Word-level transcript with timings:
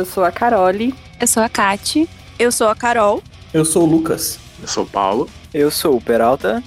Eu 0.00 0.06
sou 0.06 0.24
a 0.24 0.32
Carole. 0.32 0.94
Eu 1.20 1.26
sou 1.26 1.42
a 1.42 1.48
Kati. 1.48 2.08
Eu 2.38 2.50
sou 2.50 2.68
a 2.68 2.74
Carol. 2.74 3.22
Eu 3.52 3.64
sou 3.64 3.82
o 3.82 3.86
Lucas. 3.86 4.38
Eu 4.60 4.66
sou 4.66 4.84
o 4.84 4.86
Paulo. 4.86 5.28
Eu 5.52 5.70
sou 5.70 5.96
o 5.96 6.00
Peralta. 6.00 6.62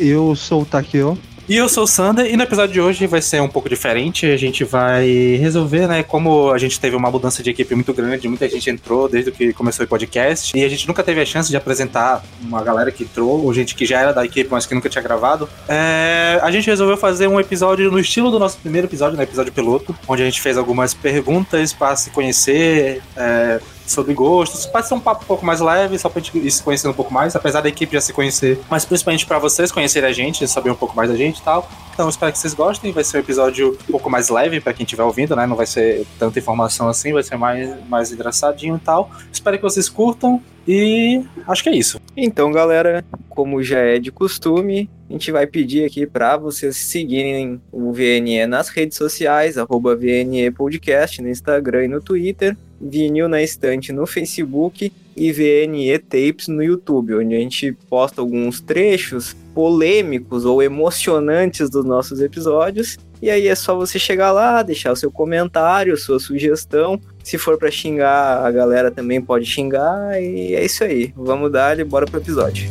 Eu 0.00 0.34
sou 0.34 0.62
o 0.62 0.64
Takeo. 0.64 1.18
E 1.48 1.56
eu 1.56 1.66
sou 1.66 1.84
o 1.84 1.86
Sander, 1.86 2.26
e 2.26 2.36
no 2.36 2.42
episódio 2.42 2.74
de 2.74 2.80
hoje 2.80 3.06
vai 3.06 3.22
ser 3.22 3.40
um 3.40 3.48
pouco 3.48 3.70
diferente. 3.70 4.26
A 4.26 4.36
gente 4.36 4.64
vai 4.64 5.06
resolver, 5.40 5.88
né? 5.88 6.02
Como 6.02 6.50
a 6.52 6.58
gente 6.58 6.78
teve 6.78 6.94
uma 6.94 7.10
mudança 7.10 7.42
de 7.42 7.48
equipe 7.48 7.74
muito 7.74 7.94
grande, 7.94 8.28
muita 8.28 8.46
gente 8.50 8.68
entrou 8.68 9.08
desde 9.08 9.32
que 9.32 9.54
começou 9.54 9.86
o 9.86 9.88
podcast, 9.88 10.54
e 10.54 10.62
a 10.62 10.68
gente 10.68 10.86
nunca 10.86 11.02
teve 11.02 11.22
a 11.22 11.24
chance 11.24 11.48
de 11.48 11.56
apresentar 11.56 12.22
uma 12.42 12.62
galera 12.62 12.92
que 12.92 13.04
entrou, 13.04 13.46
ou 13.46 13.54
gente 13.54 13.74
que 13.74 13.86
já 13.86 13.98
era 13.98 14.12
da 14.12 14.26
equipe, 14.26 14.50
mas 14.50 14.66
que 14.66 14.74
nunca 14.74 14.90
tinha 14.90 15.00
gravado. 15.00 15.48
É, 15.66 16.38
a 16.42 16.50
gente 16.50 16.66
resolveu 16.66 16.98
fazer 16.98 17.28
um 17.28 17.40
episódio 17.40 17.90
no 17.90 17.98
estilo 17.98 18.30
do 18.30 18.38
nosso 18.38 18.58
primeiro 18.58 18.86
episódio, 18.86 19.16
né, 19.16 19.22
episódio 19.22 19.50
piloto, 19.50 19.96
onde 20.06 20.20
a 20.20 20.26
gente 20.26 20.42
fez 20.42 20.58
algumas 20.58 20.92
perguntas 20.92 21.72
para 21.72 21.96
se 21.96 22.10
conhecer. 22.10 23.00
É, 23.16 23.58
sobre 23.92 24.14
gostos. 24.14 24.66
Pode 24.66 24.88
ser 24.88 24.94
um 24.94 25.00
papo 25.00 25.24
um 25.24 25.26
pouco 25.26 25.44
mais 25.44 25.60
leve, 25.60 25.98
só 25.98 26.08
pra 26.08 26.20
gente 26.20 26.36
ir 26.38 26.50
se 26.50 26.62
conhecendo 26.62 26.90
um 26.90 26.94
pouco 26.94 27.12
mais, 27.12 27.34
apesar 27.34 27.60
da 27.60 27.68
equipe 27.68 27.92
já 27.92 28.00
se 28.00 28.12
conhecer, 28.12 28.60
mas 28.70 28.84
principalmente 28.84 29.26
para 29.26 29.38
vocês 29.38 29.72
conhecerem 29.72 30.08
a 30.08 30.12
gente, 30.12 30.46
saber 30.46 30.70
um 30.70 30.74
pouco 30.74 30.96
mais 30.96 31.10
da 31.10 31.16
gente 31.16 31.38
e 31.38 31.42
tal. 31.42 31.68
Então 31.98 32.08
espero 32.08 32.30
que 32.30 32.38
vocês 32.38 32.54
gostem. 32.54 32.92
Vai 32.92 33.02
ser 33.02 33.16
um 33.16 33.20
episódio 33.20 33.76
um 33.88 33.90
pouco 33.90 34.08
mais 34.08 34.28
leve 34.28 34.60
para 34.60 34.72
quem 34.72 34.84
estiver 34.84 35.02
ouvindo, 35.02 35.34
né? 35.34 35.46
Não 35.46 35.56
vai 35.56 35.66
ser 35.66 36.06
tanta 36.16 36.38
informação 36.38 36.88
assim, 36.88 37.12
vai 37.12 37.24
ser 37.24 37.36
mais, 37.36 37.74
mais 37.88 38.12
engraçadinho 38.12 38.76
e 38.76 38.78
tal. 38.78 39.10
Espero 39.32 39.56
que 39.56 39.62
vocês 39.64 39.88
curtam 39.88 40.40
e 40.66 41.24
acho 41.46 41.62
que 41.62 41.70
é 41.70 41.74
isso. 41.74 42.00
Então, 42.16 42.52
galera, 42.52 43.04
como 43.30 43.62
já 43.62 43.80
é 43.80 43.98
de 43.98 44.12
costume, 44.12 44.88
a 45.08 45.12
gente 45.12 45.32
vai 45.32 45.46
pedir 45.46 45.84
aqui 45.84 46.06
para 46.06 46.36
vocês 46.36 46.76
seguirem 46.76 47.60
o 47.72 47.92
VNE 47.92 48.46
nas 48.46 48.68
redes 48.68 48.96
sociais, 48.96 49.58
arroba 49.58 49.96
VNE 49.96 50.50
Podcast 50.50 51.20
no 51.22 51.28
Instagram 51.28 51.86
e 51.86 51.88
no 51.88 52.00
Twitter, 52.00 52.56
Vinil 52.80 53.28
na 53.28 53.42
Estante 53.42 53.92
no 53.92 54.06
Facebook 54.06 54.92
e 55.16 55.32
VNE 55.32 55.98
Tapes 55.98 56.48
no 56.48 56.62
YouTube, 56.62 57.14
onde 57.14 57.34
a 57.34 57.38
gente 57.38 57.72
posta 57.88 58.20
alguns 58.20 58.60
trechos 58.60 59.36
polêmicos 59.54 60.44
ou 60.44 60.62
emocionantes 60.62 61.68
dos 61.68 61.84
nossos 61.84 62.20
episódios. 62.20 62.96
E 63.20 63.28
aí 63.28 63.48
é 63.48 63.54
só 63.54 63.74
você 63.74 63.98
chegar 63.98 64.30
lá, 64.30 64.62
deixar 64.62 64.92
o 64.92 64.96
seu 64.96 65.10
comentário, 65.10 65.96
sua 65.96 66.20
sugestão. 66.20 67.00
Se 67.24 67.36
for 67.36 67.58
para 67.58 67.70
xingar, 67.70 68.46
a 68.46 68.50
galera 68.50 68.90
também 68.90 69.20
pode 69.20 69.44
xingar. 69.44 70.22
E 70.22 70.54
é 70.54 70.64
isso 70.64 70.84
aí. 70.84 71.12
Vamos 71.16 71.50
dar 71.50 71.80
e 71.80 71.84
bora 71.84 72.06
pro 72.06 72.20
episódio. 72.20 72.68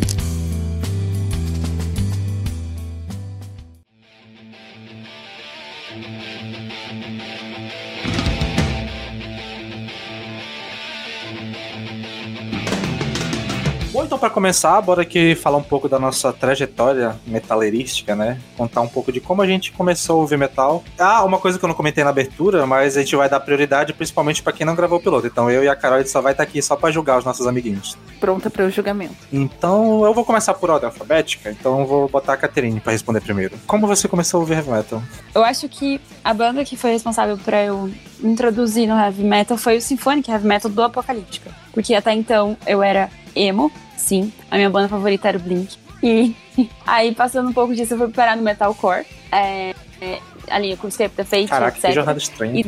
Então 14.17 14.27
para 14.27 14.33
começar, 14.33 14.81
bora 14.81 15.03
aqui 15.03 15.35
falar 15.35 15.57
um 15.57 15.63
pouco 15.63 15.87
da 15.87 15.99
nossa 15.99 16.33
trajetória 16.33 17.15
metaleirística, 17.27 18.15
né? 18.15 18.39
Contar 18.57 18.81
um 18.81 18.87
pouco 18.87 19.11
de 19.11 19.19
como 19.19 19.43
a 19.43 19.45
gente 19.45 19.71
começou 19.71 20.15
a 20.15 20.19
ouvir 20.21 20.39
metal. 20.39 20.83
Ah, 20.97 21.23
uma 21.23 21.37
coisa 21.37 21.59
que 21.59 21.63
eu 21.63 21.67
não 21.67 21.75
comentei 21.75 22.03
na 22.03 22.09
abertura, 22.09 22.65
mas 22.65 22.97
a 22.97 23.01
gente 23.01 23.15
vai 23.15 23.29
dar 23.29 23.39
prioridade 23.39 23.93
principalmente 23.93 24.41
para 24.41 24.53
quem 24.53 24.65
não 24.65 24.73
gravou 24.73 24.97
o 24.97 25.01
piloto. 25.01 25.27
Então 25.27 25.51
eu 25.51 25.63
e 25.63 25.69
a 25.69 25.75
Carol 25.75 25.97
a 25.97 26.01
gente 26.01 26.09
só 26.09 26.19
vai 26.19 26.31
estar 26.31 26.43
tá 26.43 26.49
aqui 26.49 26.59
só 26.63 26.75
para 26.75 26.89
julgar 26.89 27.19
os 27.19 27.25
nossos 27.25 27.45
amiguinhos. 27.45 27.95
Pronta 28.19 28.49
para 28.49 28.65
o 28.65 28.71
julgamento. 28.71 29.13
Então 29.31 30.03
eu 30.03 30.15
vou 30.15 30.25
começar 30.25 30.55
por 30.55 30.71
ordem 30.71 30.89
alfabética, 30.89 31.51
então 31.51 31.81
eu 31.81 31.85
vou 31.85 32.09
botar 32.09 32.33
a 32.33 32.37
Caterine 32.37 32.79
para 32.79 32.93
responder 32.93 33.21
primeiro. 33.21 33.55
Como 33.67 33.85
você 33.85 34.07
começou 34.07 34.39
a 34.39 34.41
ouvir 34.41 34.55
heavy 34.55 34.71
metal? 34.71 35.03
Eu 35.35 35.43
acho 35.43 35.69
que 35.69 36.01
a 36.23 36.33
banda 36.33 36.65
que 36.65 36.75
foi 36.75 36.89
responsável 36.89 37.37
para 37.37 37.63
eu 37.63 37.91
me 38.19 38.31
introduzir 38.31 38.87
no 38.87 38.97
heavy 38.97 39.23
metal 39.23 39.57
foi 39.57 39.77
o 39.77 39.81
Symphonic 39.81 40.29
Heavy 40.29 40.47
Metal 40.47 40.69
do 40.71 40.81
Apocalíptica. 40.83 41.51
Porque 41.73 41.93
até 41.93 42.13
então 42.13 42.57
eu 42.65 42.81
era 42.83 43.09
emo, 43.35 43.71
sim. 43.95 44.31
A 44.49 44.55
minha 44.57 44.69
banda 44.69 44.87
favorita 44.87 45.27
era 45.27 45.37
o 45.37 45.41
Blink. 45.41 45.77
E 46.01 46.35
aí, 46.85 47.13
passando 47.13 47.49
um 47.49 47.53
pouco 47.53 47.73
disso, 47.75 47.93
eu 47.93 47.97
fui 47.97 48.07
parar 48.09 48.35
no 48.35 48.43
metalcore. 48.43 49.05
É, 49.31 49.73
é, 50.01 50.19
ali, 50.49 50.75
com 50.77 50.87
o 50.87 50.89
Escape 50.89 51.15
the 51.15 51.23
Fate, 51.23 51.47
Caraca, 51.47 51.77
etc. 51.77 51.89
que 51.89 51.95
jornada 51.95 52.17
estranha. 52.19 52.63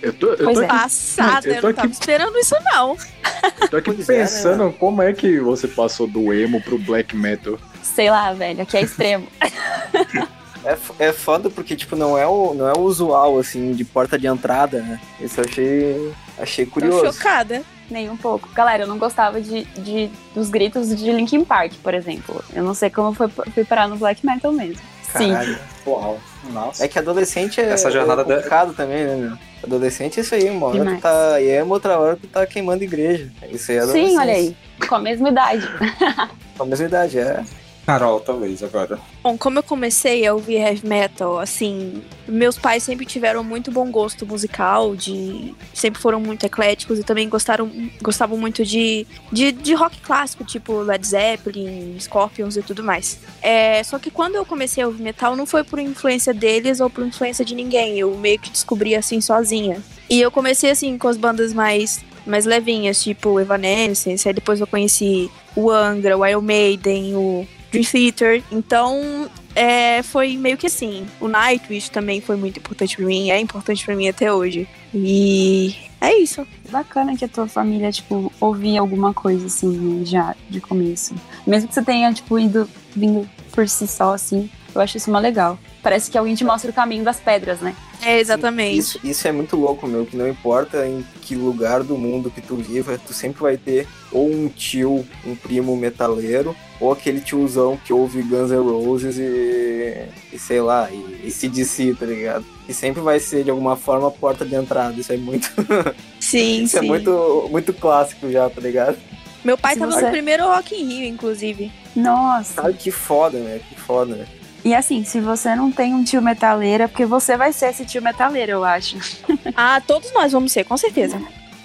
Eu 0.00 0.12
tô, 0.12 0.28
eu 0.28 0.44
Pois 0.44 0.56
tô 0.58 0.62
é. 0.62 0.66
aqui, 0.66 0.74
Passada, 0.78 1.48
eu, 1.48 1.54
Eu 1.56 1.60
tô 1.60 1.66
não 1.68 1.74
tava 1.74 1.86
aqui- 1.88 1.96
esperando 1.96 2.38
isso, 2.38 2.54
não. 2.72 2.96
eu 3.62 3.68
tô 3.68 3.76
aqui 3.78 3.92
Pois 3.92 4.08
é, 4.08 4.12
né? 4.12 4.18
pensando 4.20 4.72
como 4.78 5.02
é 5.02 5.12
que 5.12 5.40
você 5.40 5.66
passou 5.66 6.06
do 6.06 6.32
emo 6.32 6.60
pro 6.62 6.78
black 6.78 7.16
metal. 7.16 7.58
Sei 7.82 8.08
lá, 8.08 8.32
velho, 8.32 8.62
aqui 8.62 8.76
é 8.76 8.82
extremo. 8.82 9.26
É, 10.68 11.06
é 11.06 11.12
foda 11.12 11.48
porque, 11.48 11.74
tipo, 11.74 11.96
não 11.96 12.18
é, 12.18 12.26
o, 12.26 12.52
não 12.54 12.68
é 12.68 12.72
o 12.72 12.80
usual, 12.80 13.38
assim, 13.38 13.72
de 13.72 13.84
porta 13.84 14.18
de 14.18 14.26
entrada, 14.26 14.80
né? 14.82 15.00
Isso 15.20 15.40
eu 15.40 15.44
achei, 15.48 16.12
achei 16.38 16.66
Tô 16.66 16.72
curioso. 16.72 17.12
chocada. 17.12 17.62
Nem 17.90 18.10
um 18.10 18.16
pouco. 18.18 18.50
Galera, 18.52 18.82
eu 18.82 18.86
não 18.86 18.98
gostava 18.98 19.40
de, 19.40 19.64
de- 19.64 20.10
dos 20.34 20.50
gritos 20.50 20.94
de 20.94 21.10
Linkin 21.10 21.42
Park, 21.42 21.72
por 21.82 21.94
exemplo. 21.94 22.44
Eu 22.52 22.62
não 22.62 22.74
sei 22.74 22.90
como 22.90 23.14
foi, 23.14 23.28
fui 23.28 23.64
parar 23.64 23.88
no 23.88 23.96
black 23.96 24.24
metal 24.26 24.52
mesmo. 24.52 24.82
Sim. 25.16 25.32
Caralho. 25.32 25.58
Uau, 25.86 26.18
nossa. 26.52 26.84
É 26.84 26.88
que 26.88 26.98
adolescente 26.98 27.58
é, 27.62 27.70
Essa 27.70 27.90
jornada 27.90 28.20
é 28.20 28.24
complicado 28.26 28.74
também, 28.74 29.04
né, 29.06 29.16
meu? 29.16 29.38
Adolescente 29.64 30.18
é 30.18 30.22
isso 30.22 30.34
aí, 30.34 30.50
uma 30.50 30.66
hora 30.66 30.78
Demais. 30.78 30.98
tu 30.98 31.02
tá 31.02 31.42
emo, 31.42 31.72
outra 31.72 31.98
hora 31.98 32.16
tu 32.16 32.26
tá 32.28 32.46
queimando 32.46 32.84
igreja. 32.84 33.32
Isso 33.50 33.70
aí 33.70 33.78
é 33.78 33.80
adolescente. 33.80 34.10
Sim, 34.10 34.18
olha 34.18 34.34
aí. 34.34 34.56
Com 34.86 34.94
a 34.94 34.98
mesma 35.00 35.28
idade. 35.30 35.66
Com 36.58 36.62
a 36.64 36.66
mesma 36.66 36.86
idade, 36.86 37.18
é. 37.18 37.42
Carol, 37.88 38.20
talvez 38.20 38.62
agora. 38.62 38.98
Bom, 39.22 39.38
como 39.38 39.60
eu 39.60 39.62
comecei 39.62 40.26
a 40.26 40.34
ouvir 40.34 40.56
heavy 40.56 40.86
metal, 40.86 41.38
assim, 41.38 42.02
meus 42.28 42.58
pais 42.58 42.82
sempre 42.82 43.06
tiveram 43.06 43.42
muito 43.42 43.70
bom 43.70 43.90
gosto 43.90 44.26
musical, 44.26 44.94
de 44.94 45.54
sempre 45.72 45.98
foram 45.98 46.20
muito 46.20 46.44
ecléticos 46.44 46.98
e 46.98 47.02
também 47.02 47.26
gostaram, 47.30 47.72
gostavam 48.02 48.36
muito 48.36 48.62
de, 48.62 49.06
de, 49.32 49.52
de 49.52 49.72
rock 49.72 50.02
clássico, 50.02 50.44
tipo 50.44 50.82
Led 50.82 51.06
Zeppelin, 51.06 51.96
Scorpions 51.98 52.58
e 52.58 52.62
tudo 52.62 52.84
mais. 52.84 53.20
É, 53.40 53.82
só 53.82 53.98
que 53.98 54.10
quando 54.10 54.34
eu 54.34 54.44
comecei 54.44 54.84
a 54.84 54.86
ouvir 54.86 55.02
metal, 55.02 55.34
não 55.34 55.46
foi 55.46 55.64
por 55.64 55.78
influência 55.78 56.34
deles 56.34 56.80
ou 56.80 56.90
por 56.90 57.06
influência 57.06 57.42
de 57.42 57.54
ninguém, 57.54 57.98
eu 57.98 58.14
meio 58.18 58.38
que 58.38 58.50
descobri 58.50 58.94
assim 58.94 59.22
sozinha. 59.22 59.82
E 60.10 60.20
eu 60.20 60.30
comecei 60.30 60.70
assim 60.70 60.98
com 60.98 61.08
as 61.08 61.16
bandas 61.16 61.54
mais 61.54 62.04
mais 62.26 62.44
levinhas, 62.44 63.02
tipo 63.02 63.40
Evanescence, 63.40 64.28
aí 64.28 64.34
depois 64.34 64.60
eu 64.60 64.66
conheci 64.66 65.30
o 65.56 65.70
Angra, 65.70 66.18
o 66.18 66.26
Iron 66.26 66.42
Maiden, 66.42 67.16
o 67.16 67.48
Dream 67.70 67.84
Theater. 67.84 68.42
Então, 68.50 69.28
é, 69.54 70.02
foi 70.02 70.36
meio 70.36 70.56
que 70.56 70.66
assim. 70.66 71.06
O 71.20 71.28
Nightwish 71.28 71.90
também 71.90 72.20
foi 72.20 72.36
muito 72.36 72.58
importante 72.58 72.96
pra 72.96 73.06
mim, 73.06 73.30
é 73.30 73.40
importante 73.40 73.84
pra 73.84 73.96
mim 73.96 74.08
até 74.08 74.32
hoje. 74.32 74.68
E 74.94 75.74
é 76.00 76.14
isso. 76.16 76.46
Bacana 76.70 77.16
que 77.16 77.24
a 77.24 77.28
tua 77.28 77.48
família, 77.48 77.90
tipo, 77.90 78.32
ouvia 78.40 78.80
alguma 78.80 79.12
coisa, 79.12 79.46
assim, 79.46 80.02
já 80.04 80.34
de 80.48 80.60
começo. 80.60 81.14
Mesmo 81.46 81.68
que 81.68 81.74
você 81.74 81.82
tenha, 81.82 82.12
tipo, 82.12 82.38
ido, 82.38 82.68
vindo 82.94 83.28
por 83.52 83.68
si 83.68 83.86
só, 83.86 84.14
assim, 84.14 84.48
eu 84.74 84.80
acho 84.80 84.96
isso 84.96 85.10
uma 85.10 85.18
legal. 85.18 85.58
Parece 85.82 86.10
que 86.10 86.18
alguém 86.18 86.34
te 86.34 86.44
mostra 86.44 86.70
o 86.70 86.74
caminho 86.74 87.02
das 87.02 87.18
pedras, 87.18 87.60
né? 87.60 87.74
É 88.02 88.20
exatamente. 88.20 88.78
Isso, 88.78 89.00
isso 89.02 89.26
é 89.26 89.32
muito 89.32 89.56
louco, 89.56 89.86
meu, 89.86 90.06
que 90.06 90.16
não 90.16 90.28
importa 90.28 90.86
em 90.86 91.04
que 91.22 91.34
lugar 91.34 91.82
do 91.82 91.96
mundo 91.96 92.30
que 92.30 92.40
tu 92.40 92.56
viva, 92.56 92.98
tu 93.04 93.12
sempre 93.12 93.42
vai 93.42 93.56
ter 93.56 93.88
ou 94.12 94.30
um 94.30 94.48
tio, 94.48 95.04
um 95.26 95.34
primo 95.34 95.76
metaleiro, 95.76 96.54
ou 96.80 96.92
aquele 96.92 97.20
tiozão 97.20 97.76
que 97.84 97.92
ouve 97.92 98.22
Guns 98.22 98.50
N' 98.50 98.56
Roses 98.62 99.18
e, 99.18 100.04
e 100.32 100.38
sei 100.38 100.60
lá, 100.60 100.88
e, 100.90 101.22
e 101.26 101.30
CDC, 101.30 101.96
tá 101.98 102.06
ligado? 102.06 102.44
E 102.68 102.74
sempre 102.74 103.00
vai 103.00 103.18
ser, 103.18 103.44
de 103.44 103.50
alguma 103.50 103.76
forma, 103.76 104.08
a 104.08 104.10
porta 104.10 104.44
de 104.44 104.54
entrada. 104.54 104.98
Isso 105.00 105.12
é 105.12 105.16
muito, 105.16 105.50
Sim, 106.20 106.62
isso 106.64 106.76
é 106.76 106.80
sim. 106.80 106.86
muito, 106.86 107.48
muito 107.50 107.72
clássico 107.72 108.30
já, 108.30 108.48
tá 108.48 108.60
ligado? 108.60 108.96
Meu 109.44 109.56
pai 109.56 109.74
Se 109.74 109.80
tava 109.80 109.92
você- 109.92 110.04
no 110.06 110.10
primeiro 110.10 110.44
Rock 110.46 110.74
in 110.74 110.84
Rio, 110.86 111.06
inclusive. 111.08 111.70
Nossa. 111.96 112.60
Cara, 112.60 112.72
que 112.72 112.90
foda, 112.90 113.38
né? 113.38 113.60
Que 113.68 113.74
foda, 113.80 114.14
né? 114.16 114.26
E 114.64 114.74
assim, 114.74 115.04
se 115.04 115.20
você 115.20 115.54
não 115.54 115.70
tem 115.70 115.94
um 115.94 116.02
tio 116.04 116.20
metaleiro, 116.20 116.82
é 116.82 116.88
porque 116.88 117.06
você 117.06 117.36
vai 117.36 117.52
ser 117.52 117.70
esse 117.70 117.84
tio 117.86 118.02
metaleiro, 118.02 118.52
eu 118.52 118.64
acho. 118.64 118.96
Ah, 119.56 119.80
todos 119.84 120.12
nós 120.12 120.30
vamos 120.32 120.52
ser, 120.52 120.64
com 120.64 120.76
certeza. 120.76 121.20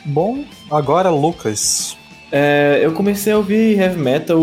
Bom, 0.06 0.44
agora 0.72 1.10
Lucas. 1.10 1.98
É, 2.32 2.80
eu 2.82 2.94
comecei 2.94 3.32
a 3.34 3.38
ouvir 3.38 3.78
heavy 3.80 4.00
metal 4.00 4.40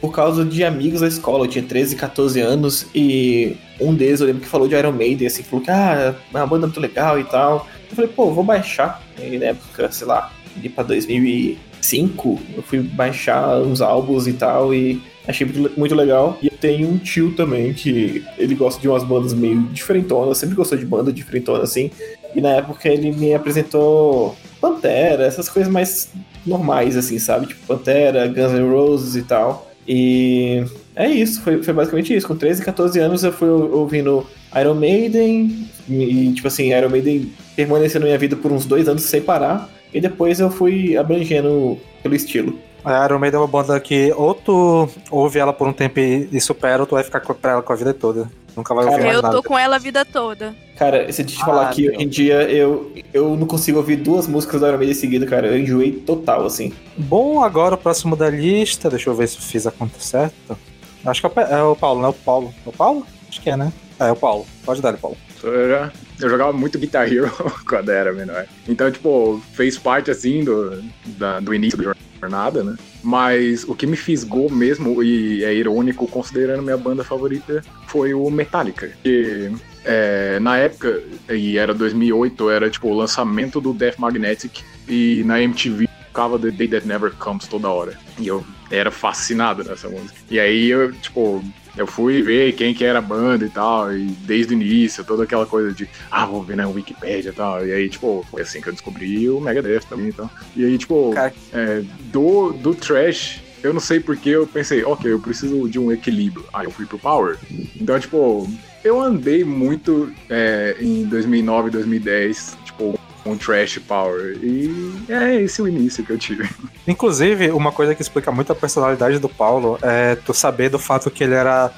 por 0.00 0.12
causa 0.12 0.44
de 0.44 0.64
amigos 0.64 1.00
da 1.00 1.08
escola. 1.08 1.44
Eu 1.44 1.48
tinha 1.48 1.64
13, 1.64 1.96
14 1.96 2.40
anos 2.40 2.86
e 2.94 3.56
um 3.80 3.94
deles 3.94 4.20
eu 4.20 4.26
lembro 4.26 4.42
que 4.42 4.48
falou 4.48 4.68
de 4.68 4.74
Iron 4.74 4.92
Maiden, 4.92 5.26
assim, 5.26 5.42
falou 5.42 5.64
que 5.64 5.70
ah, 5.70 6.14
é 6.32 6.36
uma 6.36 6.46
banda 6.46 6.66
muito 6.66 6.80
legal 6.80 7.18
e 7.18 7.24
tal. 7.24 7.66
Eu 7.90 7.96
falei, 7.96 8.10
pô, 8.10 8.30
vou 8.30 8.44
baixar. 8.44 9.02
E 9.18 9.38
na 9.38 9.46
época, 9.46 9.90
sei 9.90 10.06
lá, 10.06 10.32
ali 10.56 10.68
pra 10.68 10.84
2005, 10.84 12.40
eu 12.56 12.62
fui 12.62 12.80
baixar 12.80 13.60
uns 13.60 13.80
álbuns 13.80 14.26
e 14.26 14.32
tal 14.32 14.74
e 14.74 15.00
achei 15.26 15.46
muito, 15.46 15.78
muito 15.78 15.94
legal. 15.94 16.38
E 16.42 16.50
tenho 16.50 16.88
um 16.88 16.98
tio 16.98 17.34
também 17.34 17.72
que 17.72 18.24
ele 18.36 18.54
gosta 18.54 18.80
de 18.80 18.88
umas 18.88 19.04
bandas 19.04 19.32
meio 19.32 19.60
diferentonas, 19.64 20.38
sempre 20.38 20.56
gostou 20.56 20.78
de 20.78 20.86
banda 20.86 21.12
diferentona 21.12 21.62
assim. 21.62 21.90
E 22.34 22.40
na 22.40 22.50
época 22.50 22.88
ele 22.88 23.12
me 23.12 23.34
apresentou 23.34 24.36
Pantera, 24.60 25.24
essas 25.24 25.48
coisas 25.48 25.72
mais 25.72 26.10
normais, 26.44 26.96
assim, 26.96 27.18
sabe? 27.18 27.46
Tipo 27.46 27.66
Pantera, 27.66 28.26
Guns 28.26 28.52
N' 28.52 28.70
Roses 28.70 29.14
e 29.14 29.22
tal. 29.22 29.67
E 29.88 30.62
é 30.94 31.08
isso, 31.08 31.40
foi, 31.40 31.62
foi 31.62 31.72
basicamente 31.72 32.14
isso. 32.14 32.26
Com 32.26 32.36
13, 32.36 32.62
14 32.62 32.98
anos 33.00 33.24
eu 33.24 33.32
fui 33.32 33.48
ouvindo 33.48 34.26
Iron 34.60 34.74
Maiden, 34.74 35.66
e 35.88 36.32
tipo 36.34 36.46
assim, 36.46 36.74
Iron 36.76 36.90
Maiden 36.90 37.32
permaneceu 37.56 37.98
na 38.00 38.06
minha 38.06 38.18
vida 38.18 38.36
por 38.36 38.52
uns 38.52 38.66
dois 38.66 38.86
anos 38.86 39.04
sem 39.04 39.22
parar. 39.22 39.70
E 39.92 40.00
depois 40.00 40.38
eu 40.38 40.50
fui 40.50 40.94
abrangendo 40.98 41.78
pelo 42.02 42.14
estilo. 42.14 42.58
A 42.84 43.06
Iron 43.06 43.18
Maiden 43.18 43.38
é 43.38 43.40
uma 43.40 43.48
banda 43.48 43.80
que 43.80 44.12
ou 44.14 44.34
tu 44.34 44.88
ouve 45.10 45.38
ela 45.38 45.52
por 45.52 45.66
um 45.66 45.72
tempo 45.72 45.98
e 45.98 46.40
supera, 46.40 46.82
ou 46.82 46.86
tu 46.86 46.94
vai 46.94 47.02
ficar 47.02 47.20
com 47.20 47.32
pra 47.32 47.52
ela 47.52 47.62
com 47.62 47.72
a 47.72 47.76
vida 47.76 47.94
toda. 47.94 48.30
Nunca 48.58 48.74
vai 48.74 48.84
ouvir 48.86 48.96
Cara, 48.96 49.04
mais 49.06 49.16
Eu 49.16 49.22
nada. 49.22 49.34
tô 49.36 49.42
com 49.42 49.56
ela 49.56 49.76
a 49.76 49.78
vida 49.78 50.04
toda. 50.04 50.52
Cara, 50.76 51.12
se 51.12 51.22
eu 51.22 51.26
te 51.26 51.36
falar 51.38 51.68
Ah, 51.68 51.72
que 51.72 51.82
meu. 51.82 51.92
hoje 51.94 52.02
em 52.04 52.08
dia 52.08 52.42
eu, 52.50 52.92
eu 53.14 53.36
não 53.36 53.46
consigo 53.46 53.78
ouvir 53.78 53.96
duas 53.96 54.26
músicas 54.26 54.60
da 54.60 54.68
Iron 54.68 54.78
Maiden 54.78 54.94
seguida, 54.94 55.26
cara. 55.26 55.46
Eu 55.46 55.58
enjoei 55.58 55.92
total, 55.92 56.44
assim. 56.44 56.72
Bom, 56.96 57.42
agora 57.42 57.76
o 57.76 57.78
próximo 57.78 58.16
da 58.16 58.28
lista, 58.28 58.90
deixa 58.90 59.08
eu 59.08 59.14
ver 59.14 59.28
se 59.28 59.36
eu 59.36 59.42
fiz 59.42 59.64
a 59.66 59.70
conta 59.70 60.00
certa. 60.00 60.58
Acho 61.06 61.20
que 61.20 61.26
é 61.26 61.30
o, 61.30 61.40
é 61.40 61.62
o 61.62 61.76
Paulo, 61.76 62.02
né? 62.02 62.08
O 62.08 62.12
Paulo. 62.12 62.52
É 62.66 62.68
o 62.68 62.72
Paulo? 62.72 63.06
Acho 63.28 63.40
que 63.40 63.48
é, 63.48 63.56
né? 63.56 63.72
É, 64.00 64.10
o 64.10 64.16
Paulo. 64.16 64.44
Pode 64.64 64.82
dar, 64.82 64.96
Paulo. 64.96 65.16
Eu, 65.42 66.28
jogava 66.28 66.52
muito 66.52 66.78
Guitar 66.80 67.06
Hero 67.12 67.30
quando 67.68 67.90
era 67.90 68.12
menor. 68.12 68.44
Então, 68.68 68.90
tipo, 68.90 69.40
fez 69.52 69.78
parte, 69.78 70.10
assim, 70.10 70.42
do, 70.42 70.82
da- 71.16 71.38
do 71.38 71.54
início 71.54 71.78
da 71.78 71.94
jornada, 72.20 72.62
né? 72.64 72.76
Mas 73.02 73.64
o 73.64 73.74
que 73.74 73.86
me 73.86 73.96
fisgou 73.96 74.50
mesmo, 74.50 75.02
e 75.02 75.44
é 75.44 75.54
irônico 75.54 76.06
considerando 76.06 76.62
minha 76.62 76.76
banda 76.76 77.04
favorita, 77.04 77.62
foi 77.86 78.14
o 78.14 78.30
Metallica. 78.30 78.90
Que 79.02 79.52
é, 79.84 80.38
na 80.40 80.56
época, 80.56 81.02
e 81.30 81.56
era 81.56 81.72
2008, 81.72 82.50
era 82.50 82.70
tipo 82.70 82.88
o 82.88 82.96
lançamento 82.96 83.60
do 83.60 83.72
Death 83.72 83.98
Magnetic, 83.98 84.60
e 84.88 85.22
na 85.24 85.40
MTV 85.40 85.88
tocava 86.08 86.38
The 86.38 86.50
Day 86.50 86.68
That 86.68 86.86
Never 86.86 87.12
Comes 87.12 87.46
toda 87.46 87.68
hora. 87.68 87.98
E 88.18 88.26
eu 88.26 88.44
era 88.70 88.90
fascinado 88.90 89.64
nessa 89.64 89.88
música. 89.88 90.14
E 90.30 90.38
aí 90.38 90.68
eu, 90.68 90.92
tipo, 90.92 91.42
eu 91.78 91.86
fui 91.86 92.20
ver 92.22 92.52
quem 92.54 92.74
que 92.74 92.84
era 92.84 92.98
a 92.98 93.02
banda 93.02 93.44
e 93.44 93.48
tal, 93.48 93.94
e 93.96 94.06
desde 94.06 94.52
o 94.52 94.60
início, 94.60 95.04
toda 95.04 95.22
aquela 95.22 95.46
coisa 95.46 95.72
de, 95.72 95.88
ah, 96.10 96.26
vou 96.26 96.42
ver 96.42 96.56
na 96.56 96.68
Wikipedia 96.68 97.30
e 97.30 97.32
tal. 97.32 97.64
E 97.64 97.72
aí, 97.72 97.88
tipo, 97.88 98.26
foi 98.28 98.42
assim 98.42 98.60
que 98.60 98.68
eu 98.68 98.72
descobri 98.72 99.30
o 99.30 99.40
Megadeth 99.40 99.82
também 99.88 100.08
e 100.08 100.12
tal. 100.12 100.28
E 100.56 100.64
aí, 100.64 100.76
tipo, 100.76 101.14
é, 101.52 101.82
do, 102.10 102.52
do 102.52 102.74
trash, 102.74 103.40
eu 103.62 103.72
não 103.72 103.80
sei 103.80 104.00
porque 104.00 104.30
eu 104.30 104.44
pensei, 104.44 104.82
ok, 104.84 105.10
eu 105.10 105.20
preciso 105.20 105.68
de 105.68 105.78
um 105.78 105.92
equilíbrio. 105.92 106.44
Aí 106.52 106.66
eu 106.66 106.70
fui 106.70 106.84
pro 106.84 106.98
Power. 106.98 107.38
Então, 107.80 107.98
tipo, 108.00 108.50
eu 108.82 109.00
andei 109.00 109.44
muito 109.44 110.12
é, 110.28 110.76
em 110.80 111.04
2009, 111.04 111.70
2010, 111.70 112.58
tipo, 112.64 112.98
com 113.22 113.36
trash 113.36 113.78
Power. 113.78 114.38
E 114.42 115.04
é 115.08 115.42
esse 115.42 115.60
o 115.60 115.68
início 115.68 116.04
que 116.04 116.10
eu 116.10 116.18
tive. 116.18 116.48
Inclusive, 116.86 117.50
uma 117.50 117.72
coisa 117.72 117.94
que 117.94 118.02
explica 118.02 118.32
muito 118.32 118.52
a 118.52 118.54
personalidade 118.54 119.18
do 119.18 119.28
Paulo 119.28 119.78
é 119.82 120.16
tu 120.16 120.32
saber 120.32 120.68
do 120.68 120.78
fato 120.78 121.10
que 121.10 121.24
ele 121.24 121.34
era 121.34 121.70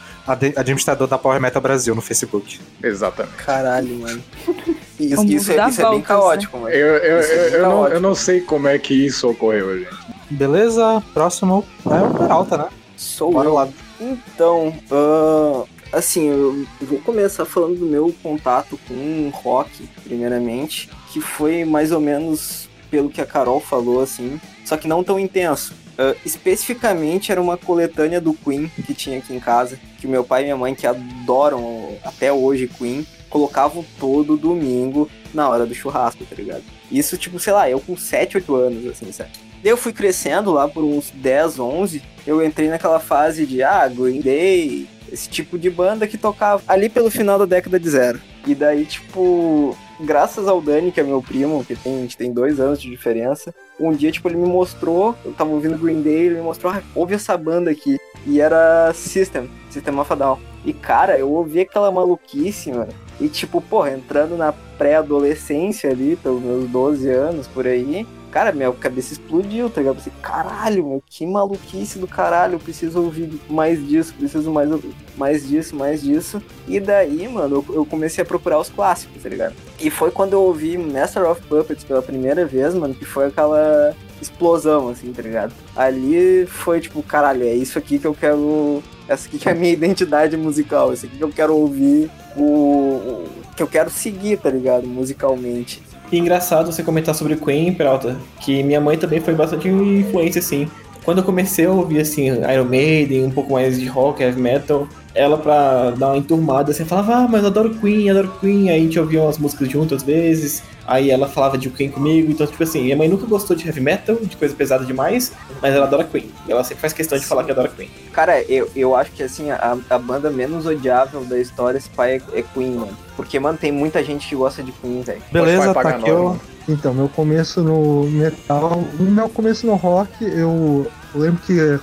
administrador 0.56 1.08
da 1.08 1.19
Power 1.19 1.40
Metal 1.40 1.60
Brasil 1.60 1.94
no 1.94 2.00
Facebook. 2.00 2.60
Exatamente. 2.82 3.37
Caralho, 3.37 3.98
mano. 3.98 4.22
Isso, 5.00 5.25
isso, 5.25 5.52
é, 5.52 5.69
isso 5.70 5.81
é 5.81 5.84
bem 5.84 5.92
voltas, 5.92 6.06
caótico, 6.06 6.58
mano. 6.58 6.75
Eu, 6.75 6.96
eu, 6.98 7.19
é 7.20 7.54
eu, 7.54 7.62
não, 7.62 7.88
eu 7.88 8.00
não 8.00 8.14
sei 8.14 8.42
como 8.42 8.69
é 8.69 8.78
que 8.78 8.92
isso 8.92 9.31
ocorreu, 9.31 9.78
gente. 9.78 9.96
Beleza? 10.28 11.02
Próximo 11.14 11.64
é 11.87 12.02
o 12.02 12.14
Peralta, 12.19 12.58
né? 12.58 12.69
Sou 12.98 13.32
Bora 13.32 13.48
eu. 13.48 13.54
lá. 13.54 13.69
Então, 13.98 14.75
ah, 14.90 15.64
assim, 15.92 16.26
eu 16.28 16.66
vou 16.82 16.98
começar 17.00 17.46
falando 17.46 17.78
do 17.78 17.87
meu 17.87 18.14
contato 18.22 18.78
com 18.87 19.31
rock, 19.32 19.88
primeiramente, 20.04 20.90
que 21.12 21.20
foi 21.20 21.64
mais 21.64 21.92
ou 21.92 22.00
menos 22.00 22.68
pelo 22.90 23.08
que 23.08 23.20
a 23.20 23.26
Carol 23.26 23.60
falou, 23.60 24.00
assim, 24.00 24.40
só 24.64 24.76
que 24.76 24.88
não 24.88 25.04
tão 25.04 25.18
intenso. 25.18 25.74
Ah, 26.00 26.16
especificamente 26.24 27.30
era 27.30 27.40
uma 27.40 27.58
coletânea 27.58 28.22
do 28.22 28.32
Queen 28.32 28.68
que 28.86 28.94
tinha 28.94 29.18
aqui 29.18 29.34
em 29.34 29.38
casa, 29.38 29.78
que 29.98 30.06
meu 30.06 30.24
pai 30.24 30.40
e 30.40 30.44
minha 30.44 30.56
mãe, 30.56 30.74
que 30.74 30.86
adoram 30.86 31.94
até 32.02 32.32
hoje 32.32 32.66
Queen, 32.66 33.06
colocavam 33.28 33.84
todo 33.98 34.34
domingo 34.34 35.10
na 35.34 35.46
hora 35.46 35.66
do 35.66 35.74
churrasco, 35.74 36.24
tá 36.24 36.34
ligado? 36.34 36.62
Isso, 36.90 37.18
tipo, 37.18 37.38
sei 37.38 37.52
lá, 37.52 37.68
eu 37.68 37.78
com 37.78 37.96
7, 37.96 38.38
8 38.38 38.54
anos, 38.54 38.86
assim, 38.86 39.12
sabe? 39.12 39.30
Eu 39.62 39.76
fui 39.76 39.92
crescendo 39.92 40.52
lá 40.52 40.66
por 40.66 40.82
uns 40.82 41.10
10, 41.10 41.58
11, 41.58 42.02
eu 42.26 42.42
entrei 42.42 42.70
naquela 42.70 42.98
fase 42.98 43.44
de, 43.44 43.62
ah, 43.62 43.86
Green 43.86 44.22
Day, 44.22 44.88
esse 45.12 45.28
tipo 45.28 45.58
de 45.58 45.68
banda 45.68 46.06
que 46.06 46.16
tocava 46.16 46.62
ali 46.66 46.88
pelo 46.88 47.10
final 47.10 47.38
da 47.38 47.44
década 47.44 47.78
de 47.78 47.90
zero. 47.90 48.20
E 48.46 48.54
daí, 48.54 48.86
tipo, 48.86 49.76
graças 50.02 50.49
ao 50.49 50.61
Dani, 50.61 50.93
que 50.93 51.00
é 51.00 51.02
meu 51.02 51.23
primo, 51.23 51.64
que 51.64 51.76
tem, 51.76 51.99
a 51.99 52.00
gente 52.00 52.17
tem 52.17 52.32
dois 52.32 52.58
anos 52.58 52.81
de 52.81 52.91
diferença, 52.91 53.55
um 53.79 53.93
dia, 53.93 54.12
tipo, 54.12 54.29
ele 54.29 54.37
me 54.37 54.47
mostrou, 54.47 55.14
eu 55.25 55.32
tava 55.32 55.50
ouvindo 55.50 55.79
Green 55.79 56.02
Day, 56.02 56.26
ele 56.26 56.37
me 56.37 56.43
mostrou, 56.43 56.73
ah, 56.73 56.82
ouve 56.94 57.14
essa 57.14 57.37
banda 57.37 57.70
aqui. 57.70 57.99
E 58.26 58.41
era 58.41 58.93
System, 58.93 59.49
System 59.70 59.99
of 59.99 60.12
a 60.12 60.17
Down. 60.17 60.38
E, 60.64 60.73
cara, 60.75 61.19
eu 61.19 61.31
ouvi 61.31 61.61
aquela 61.61 61.91
maluquice, 61.91 62.70
mano. 62.70 62.93
E, 63.19 63.29
tipo, 63.29 63.61
porra, 63.61 63.93
entrando 63.93 64.37
na 64.37 64.52
pré-adolescência 64.52 65.91
ali, 65.91 66.17
pelos 66.17 66.43
meus 66.43 66.69
12 66.69 67.08
anos, 67.08 67.47
por 67.47 67.67
aí, 67.67 68.06
cara, 68.30 68.52
minha 68.52 68.72
cabeça 68.72 69.12
explodiu, 69.12 69.68
tá 69.68 69.80
ligado? 69.80 69.96
Eu 69.96 70.02
pensei, 70.02 70.12
caralho, 70.22 70.86
meu, 70.86 71.02
que 71.08 71.26
maluquice 71.26 71.98
do 71.98 72.06
caralho, 72.06 72.54
eu 72.54 72.60
preciso 72.60 73.02
ouvir 73.02 73.30
mais 73.48 73.86
disso, 73.86 74.14
preciso 74.14 74.50
mais, 74.50 74.68
mais 75.16 75.46
disso, 75.48 75.74
mais 75.76 76.02
disso. 76.02 76.40
E 76.68 76.78
daí, 76.80 77.28
mano, 77.28 77.64
eu, 77.68 77.74
eu 77.76 77.86
comecei 77.86 78.22
a 78.22 78.24
procurar 78.26 78.58
os 78.58 78.68
clássicos, 78.70 79.22
tá 79.22 79.28
ligado? 79.28 79.54
E 79.80 79.90
foi 79.90 80.10
quando 80.10 80.32
eu 80.34 80.42
ouvi 80.42 80.78
Master 80.78 81.28
of 81.30 81.40
Puppets 81.42 81.84
pela 81.84 82.02
primeira 82.02 82.46
vez, 82.46 82.74
mano, 82.74 82.94
que 82.94 83.04
foi 83.04 83.26
aquela 83.26 83.94
explosão, 84.20 84.88
assim, 84.90 85.12
tá 85.12 85.22
ligado? 85.22 85.52
Ali 85.74 86.46
foi 86.46 86.80
tipo, 86.80 87.02
caralho, 87.02 87.42
é 87.44 87.54
isso 87.54 87.78
aqui 87.78 87.99
que 87.99 88.06
eu 88.06 88.14
quero. 88.14 88.82
Essa 89.08 89.26
aqui 89.26 89.38
que 89.38 89.49
é 89.49 89.52
a 89.52 89.54
minha 89.54 89.72
identidade 89.72 90.37
musical, 90.37 90.92
isso 90.92 91.06
aqui 91.06 91.16
que 91.16 91.25
eu 91.25 91.30
quero 91.32 91.56
ouvir, 91.56 92.10
o, 92.37 92.42
o- 92.42 93.28
que 93.56 93.62
eu 93.62 93.66
quero 93.66 93.90
seguir, 93.90 94.38
tá 94.38 94.49
ligado? 94.50 94.87
Musicalmente. 94.87 95.82
E 96.12 96.19
engraçado 96.19 96.73
você 96.73 96.83
comentar 96.83 97.14
sobre 97.14 97.37
Queen, 97.37 97.73
Peralta, 97.73 98.17
que 98.40 98.62
minha 98.62 98.81
mãe 98.81 98.99
também 98.99 99.21
foi 99.21 99.35
bastante 99.35 99.69
influência, 99.69 100.40
assim. 100.40 100.69
Quando 101.05 101.19
eu 101.19 101.25
comecei 101.25 101.67
a 101.67 101.71
ouvir, 101.71 102.00
assim, 102.00 102.26
Iron 102.26 102.64
Maiden, 102.64 103.26
um 103.26 103.31
pouco 103.31 103.52
mais 103.52 103.79
de 103.79 103.87
rock, 103.87 104.23
heavy 104.23 104.40
metal, 104.40 104.88
ela, 105.14 105.37
pra 105.37 105.90
dar 105.90 106.09
uma 106.09 106.17
enturmada, 106.17 106.71
assim, 106.71 106.85
falava, 106.85 107.17
ah, 107.17 107.29
mas 107.29 107.43
eu 107.43 107.49
adoro 107.49 107.75
Queen, 107.75 108.11
adoro 108.11 108.33
Queen. 108.40 108.71
Aí 108.71 108.81
a 108.81 108.83
gente 108.83 108.99
ouvia 108.99 109.23
umas 109.23 109.38
músicas 109.38 109.69
juntas 109.69 109.99
às 109.99 110.02
vezes, 110.02 110.62
aí 110.87 111.11
ela 111.11 111.29
falava 111.29 111.59
de 111.59 111.69
Queen 111.71 111.90
comigo. 111.90 112.31
Então, 112.31 112.47
tipo 112.47 112.62
assim, 112.62 112.83
minha 112.83 112.97
mãe 112.97 113.09
nunca 113.09 113.26
gostou 113.26 113.57
de 113.57 113.67
heavy 113.67 113.81
metal, 113.81 114.17
de 114.17 114.37
coisa 114.37 114.55
pesada 114.55 114.85
demais, 114.85 115.33
mas 115.61 115.75
ela 115.75 115.87
adora 115.87 116.05
Queen. 116.05 116.31
E 116.47 116.52
ela 116.52 116.62
sempre 116.62 116.81
faz 116.81 116.93
questão 116.93 117.19
de 117.19 117.26
falar 117.26 117.45
que 117.45 117.50
adora 117.50 117.69
Queen. 117.69 117.90
Cara, 118.12 118.40
eu, 118.43 118.71
eu 118.76 118.95
acho 118.95 119.11
que 119.12 119.23
assim, 119.23 119.50
a, 119.50 119.76
a 119.88 119.99
banda 119.99 120.31
menos 120.31 120.67
odiável 120.67 121.25
da 121.25 121.38
história, 121.38 121.79
esse 121.79 121.90
pai 121.90 122.23
é, 122.33 122.38
é 122.38 122.43
Queen, 122.43 122.75
mano. 122.75 122.97
Porque, 123.17 123.38
mano, 123.38 123.59
tem 123.59 123.73
muita 123.73 124.02
gente 124.05 124.29
que 124.29 124.37
gosta 124.37 124.62
de 124.62 124.73
Queen, 124.73 125.02
velho. 125.02 125.23
Beleza, 125.33 125.75
tá 125.75 125.81
aqui 125.81 126.11
mano. 126.11 126.40
Então, 126.69 126.95
meu 126.95 127.09
começo 127.09 127.62
no 127.62 128.05
metal. 128.05 128.85
No 128.99 129.11
meu 129.11 129.29
começo 129.29 129.67
no 129.67 129.75
rock, 129.75 130.12
eu 130.23 130.87
lembro 131.14 131.40
que 131.45 131.81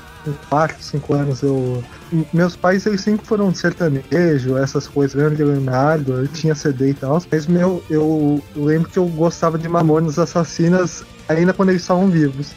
4, 0.49 0.77
5 0.81 1.13
anos 1.13 1.41
eu. 1.41 1.83
Meus 2.33 2.55
pais 2.55 2.85
eles 2.85 3.01
sempre 3.01 3.25
foram 3.25 3.51
de 3.51 3.57
sertanejo, 3.57 4.57
essas 4.57 4.87
coisas, 4.87 5.15
Leandro 5.15 5.41
e 5.41 5.45
Leonardo, 5.45 6.13
eu 6.13 6.27
tinha 6.27 6.55
CD 6.55 6.91
e 6.91 6.93
tal. 6.93 7.21
Mas 7.31 7.47
meu, 7.47 7.83
eu 7.89 8.41
lembro 8.55 8.89
que 8.89 8.97
eu 8.97 9.07
gostava 9.07 9.57
de 9.57 9.67
Mamonas 9.67 10.17
Assassinas 10.17 11.03
ainda 11.27 11.53
quando 11.53 11.69
eles 11.69 11.81
estavam 11.81 12.09
vivos. 12.09 12.53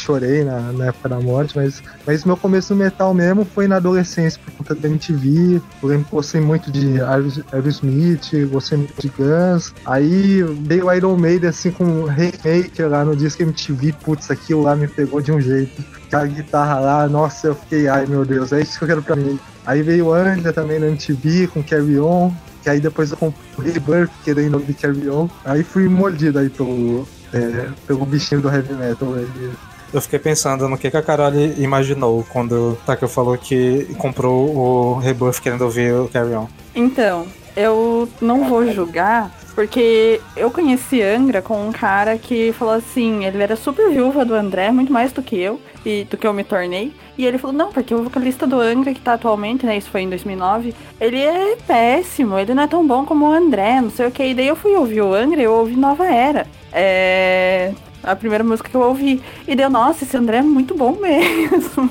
Chorei 0.00 0.44
na, 0.44 0.60
na 0.72 0.86
época 0.86 1.08
da 1.08 1.20
morte, 1.20 1.56
mas, 1.56 1.82
mas 2.06 2.24
meu 2.24 2.36
começo 2.36 2.74
no 2.74 2.82
metal 2.82 3.12
mesmo 3.14 3.44
foi 3.44 3.68
na 3.68 3.76
adolescência, 3.76 4.40
por 4.44 4.52
conta 4.54 4.74
da 4.74 4.88
MTV. 4.88 5.60
Eu 5.82 5.88
lembro 5.88 6.04
que 6.06 6.10
gostei 6.10 6.40
muito 6.40 6.70
de 6.70 7.00
Aeros- 7.00 7.40
Aerosmith, 7.52 8.30
gostei 8.50 8.78
muito 8.78 8.94
de 9.00 9.08
Guns. 9.08 9.72
Aí 9.84 10.42
veio 10.42 10.86
o 10.86 10.92
Iron 10.92 11.16
Maiden 11.16 11.48
assim 11.50 11.70
com 11.70 11.84
um 11.84 12.04
remake 12.04 12.82
lá 12.82 13.04
no 13.04 13.14
disco 13.14 13.42
MTV, 13.42 13.92
putz, 14.02 14.30
aquilo 14.30 14.62
lá 14.62 14.74
me 14.74 14.88
pegou 14.88 15.20
de 15.20 15.32
um 15.32 15.40
jeito. 15.40 15.82
Aquela 16.06 16.26
guitarra 16.26 16.80
lá, 16.80 17.08
nossa, 17.08 17.48
eu 17.48 17.54
fiquei, 17.54 17.86
ai 17.88 18.06
meu 18.06 18.24
Deus, 18.24 18.52
é 18.52 18.60
isso 18.60 18.78
que 18.78 18.84
eu 18.84 18.88
quero 18.88 19.02
pra 19.02 19.14
mim. 19.16 19.38
Aí 19.66 19.82
veio 19.82 20.06
o 20.06 20.12
Anja 20.12 20.52
também 20.52 20.78
na 20.80 20.86
MTV 20.88 21.46
com 21.48 21.62
Carry 21.62 21.98
On, 22.00 22.32
que 22.62 22.68
aí 22.68 22.80
depois 22.80 23.10
eu 23.10 23.16
comprei 23.16 23.72
Rebirth, 23.72 24.10
querendo 24.24 24.54
ouvir 24.54 24.74
Carry 24.74 25.08
On. 25.08 25.28
Aí 25.44 25.62
fui 25.62 25.88
mordido 25.88 26.38
aí 26.38 26.48
pelo, 26.50 27.06
é, 27.32 27.68
pelo 27.86 28.04
bichinho 28.04 28.40
do 28.40 28.48
heavy 28.50 28.74
metal. 28.74 29.16
Ele, 29.16 29.50
Eu 29.92 30.00
fiquei 30.00 30.18
pensando 30.18 30.68
no 30.68 30.78
que, 30.78 30.90
que 30.90 30.96
a 30.96 31.02
Carol 31.02 31.32
imaginou 31.58 32.24
quando 32.32 32.78
Taka 32.86 33.08
falou 33.08 33.36
que 33.36 33.92
comprou 33.98 34.56
o 34.56 34.98
Rebuff 34.98 35.42
querendo 35.42 35.62
ouvir 35.62 35.92
o 35.92 36.08
Carry 36.08 36.34
On. 36.34 36.46
Então, 36.74 37.26
eu 37.56 38.08
não 38.20 38.44
vou 38.44 38.70
julgar, 38.72 39.34
porque 39.54 40.20
eu 40.36 40.50
conheci 40.50 41.02
Angra 41.02 41.42
com 41.42 41.68
um 41.68 41.72
cara 41.72 42.16
que 42.16 42.52
falou 42.52 42.74
assim, 42.74 43.24
ele 43.24 43.42
era 43.42 43.56
super 43.56 43.90
viúva 43.90 44.24
do 44.24 44.34
André, 44.34 44.70
muito 44.70 44.92
mais 44.92 45.12
do 45.12 45.22
que 45.22 45.36
eu, 45.36 45.60
e 45.84 46.04
do 46.04 46.16
que 46.16 46.26
eu 46.26 46.32
me 46.32 46.44
tornei. 46.44 46.92
E 47.18 47.26
ele 47.26 47.38
falou, 47.38 47.56
não, 47.56 47.72
porque 47.72 47.94
o 47.94 48.04
vocalista 48.04 48.46
do 48.46 48.60
Angra 48.60 48.94
que 48.94 49.00
tá 49.00 49.14
atualmente, 49.14 49.66
né, 49.66 49.76
isso 49.76 49.90
foi 49.90 50.02
em 50.02 50.08
2009, 50.08 50.74
ele 51.00 51.20
é 51.20 51.56
péssimo, 51.66 52.38
ele 52.38 52.54
não 52.54 52.62
é 52.62 52.66
tão 52.66 52.86
bom 52.86 53.04
como 53.04 53.26
o 53.26 53.32
André, 53.32 53.80
não 53.80 53.90
sei 53.90 54.06
o 54.06 54.10
que. 54.10 54.22
E 54.22 54.34
daí 54.34 54.46
eu 54.46 54.56
fui 54.56 54.74
ouvir 54.76 55.02
o 55.02 55.12
Angra 55.12 55.40
e 55.40 55.44
eu 55.44 55.52
ouvi 55.52 55.76
Nova 55.76 56.06
Era. 56.06 56.46
É... 56.72 57.72
A 58.02 58.16
primeira 58.16 58.42
música 58.42 58.68
que 58.68 58.74
eu 58.74 58.80
ouvi. 58.80 59.20
E 59.46 59.54
deu, 59.54 59.68
nossa, 59.68 60.04
esse 60.04 60.16
André 60.16 60.38
é 60.38 60.42
muito 60.42 60.74
bom 60.74 60.96
mesmo. 61.00 61.90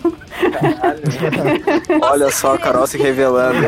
Olha 2.02 2.32
só 2.32 2.56
a 2.56 2.58
Carol 2.58 2.88
se 2.88 2.98
revelando. 2.98 3.60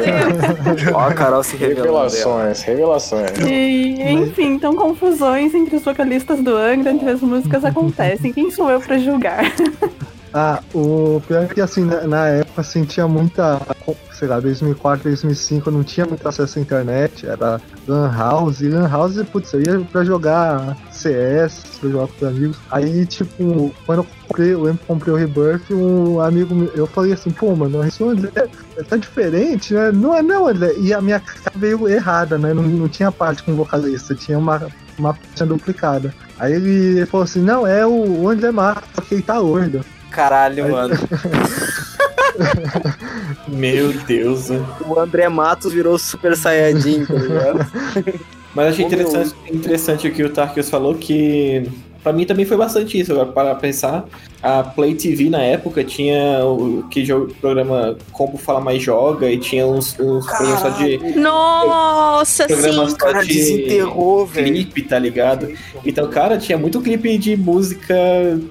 Olha 0.93 1.07
a 1.07 1.13
Carol 1.13 1.43
se 1.43 1.55
revelando. 1.55 1.83
Revelações, 1.83 2.61
revelações. 2.63 3.31
E, 3.45 4.01
enfim, 4.01 4.53
então 4.53 4.75
confusões 4.75 5.53
entre 5.53 5.75
os 5.75 5.83
vocalistas 5.83 6.39
do 6.39 6.55
Angra, 6.55 6.91
entre 6.91 7.09
as 7.09 7.21
músicas 7.21 7.63
acontecem. 7.63 8.33
Quem 8.33 8.49
sou 8.49 8.69
eu 8.69 8.79
pra 8.79 8.97
julgar? 8.97 9.43
Ah, 10.33 10.63
o 10.73 11.21
pior 11.27 11.43
é 11.43 11.47
que 11.47 11.59
assim, 11.59 11.83
na, 11.83 12.07
na 12.07 12.27
época 12.27 12.61
assim, 12.61 12.85
muita. 13.09 13.61
Sei 14.13 14.27
lá, 14.27 14.39
2004, 14.39 15.03
2005 15.03 15.71
não 15.71 15.83
tinha 15.83 16.05
muito 16.05 16.25
acesso 16.27 16.59
à 16.59 16.61
internet, 16.61 17.25
era 17.25 17.59
Lan 17.87 18.11
House, 18.15 18.61
e 18.61 18.69
Lan 18.69 18.87
House, 18.87 19.21
putz, 19.31 19.51
eu 19.53 19.61
ia 19.61 19.79
pra 19.91 20.03
jogar 20.03 20.77
CS, 20.91 21.79
pra 21.79 21.89
jogar 21.89 22.07
com 22.07 22.15
os 22.17 22.23
amigos. 22.23 22.57
Aí, 22.69 23.05
tipo, 23.07 23.73
quando 23.85 23.99
eu 23.99 24.07
comprei, 24.27 24.53
eu 24.53 24.61
lembro 24.61 24.79
que 24.79 24.85
comprei 24.85 25.13
o 25.13 25.17
Rebirth, 25.17 25.71
um 25.71 26.21
amigo 26.21 26.53
meu, 26.53 26.71
eu 26.75 26.85
falei 26.85 27.13
assim, 27.13 27.31
pô, 27.31 27.55
mano, 27.55 27.83
esse 27.83 28.03
André 28.03 28.47
tá 28.87 28.95
diferente, 28.95 29.73
né? 29.73 29.91
Não 29.91 30.15
é 30.15 30.21
não, 30.21 30.47
André. 30.47 30.75
E 30.77 30.93
a 30.93 31.01
minha 31.01 31.19
cara 31.19 31.51
veio 31.55 31.89
errada, 31.89 32.37
né? 32.37 32.53
Não, 32.53 32.63
não 32.63 32.87
tinha 32.87 33.11
parte 33.11 33.41
com 33.41 33.55
vocalista, 33.55 34.13
tinha 34.13 34.37
uma, 34.37 34.67
uma 34.99 35.15
parte 35.15 35.43
duplicada. 35.43 36.13
Aí 36.37 36.53
ele 36.53 37.05
falou 37.07 37.23
assim, 37.23 37.41
não, 37.41 37.65
é 37.65 37.85
o 37.87 38.29
André 38.29 38.51
Marques, 38.51 38.89
só 38.93 39.01
que 39.01 39.15
ele 39.15 39.23
tá 39.23 39.39
gordo. 39.39 39.83
Caralho, 40.11 40.69
mano. 40.69 40.93
Meu 43.47 43.93
Deus. 43.93 44.49
né? 44.49 44.63
O 44.85 44.99
André 44.99 45.27
Matos 45.29 45.73
virou 45.73 45.97
Super 45.97 46.35
Saiyajin, 46.35 47.05
tá 47.05 47.13
ligado? 47.13 47.71
Mas 48.53 48.73
achei 48.73 48.85
interessante, 48.85 49.35
interessante 49.49 50.07
o 50.07 50.13
que 50.13 50.23
o 50.23 50.29
Tarkius 50.29 50.69
falou, 50.69 50.95
que 50.95 51.69
pra 52.03 52.11
mim 52.13 52.25
também 52.25 52.45
foi 52.45 52.57
bastante 52.57 52.99
isso. 52.99 53.11
Agora, 53.11 53.27
para 53.31 53.55
pensar, 53.55 54.05
a 54.41 54.63
Play 54.63 54.95
TV 54.95 55.29
na 55.29 55.41
época 55.41 55.83
tinha 55.83 56.43
o 56.45 56.83
que 56.89 57.03
jogo, 57.05 57.33
programa 57.39 57.97
Como 58.11 58.37
Fala 58.37 58.59
Mais 58.59 58.81
Joga 58.81 59.29
e 59.29 59.37
tinha 59.37 59.65
uns, 59.67 59.97
uns 59.99 60.25
programas 60.25 60.59
só 60.61 60.69
de. 60.69 60.97
Nossa, 61.19 62.47
Programas 62.47 62.91
sim. 62.91 62.97
Só 62.99 63.11
de 63.21 63.27
desenterrou, 63.27 64.25
velho. 64.25 64.47
clipe, 64.47 64.81
tá 64.83 64.97
ligado? 64.99 65.49
Então, 65.85 66.07
cara, 66.09 66.37
tinha 66.37 66.57
muito 66.57 66.81
clipe 66.81 67.17
de 67.17 67.35
música 67.37 67.95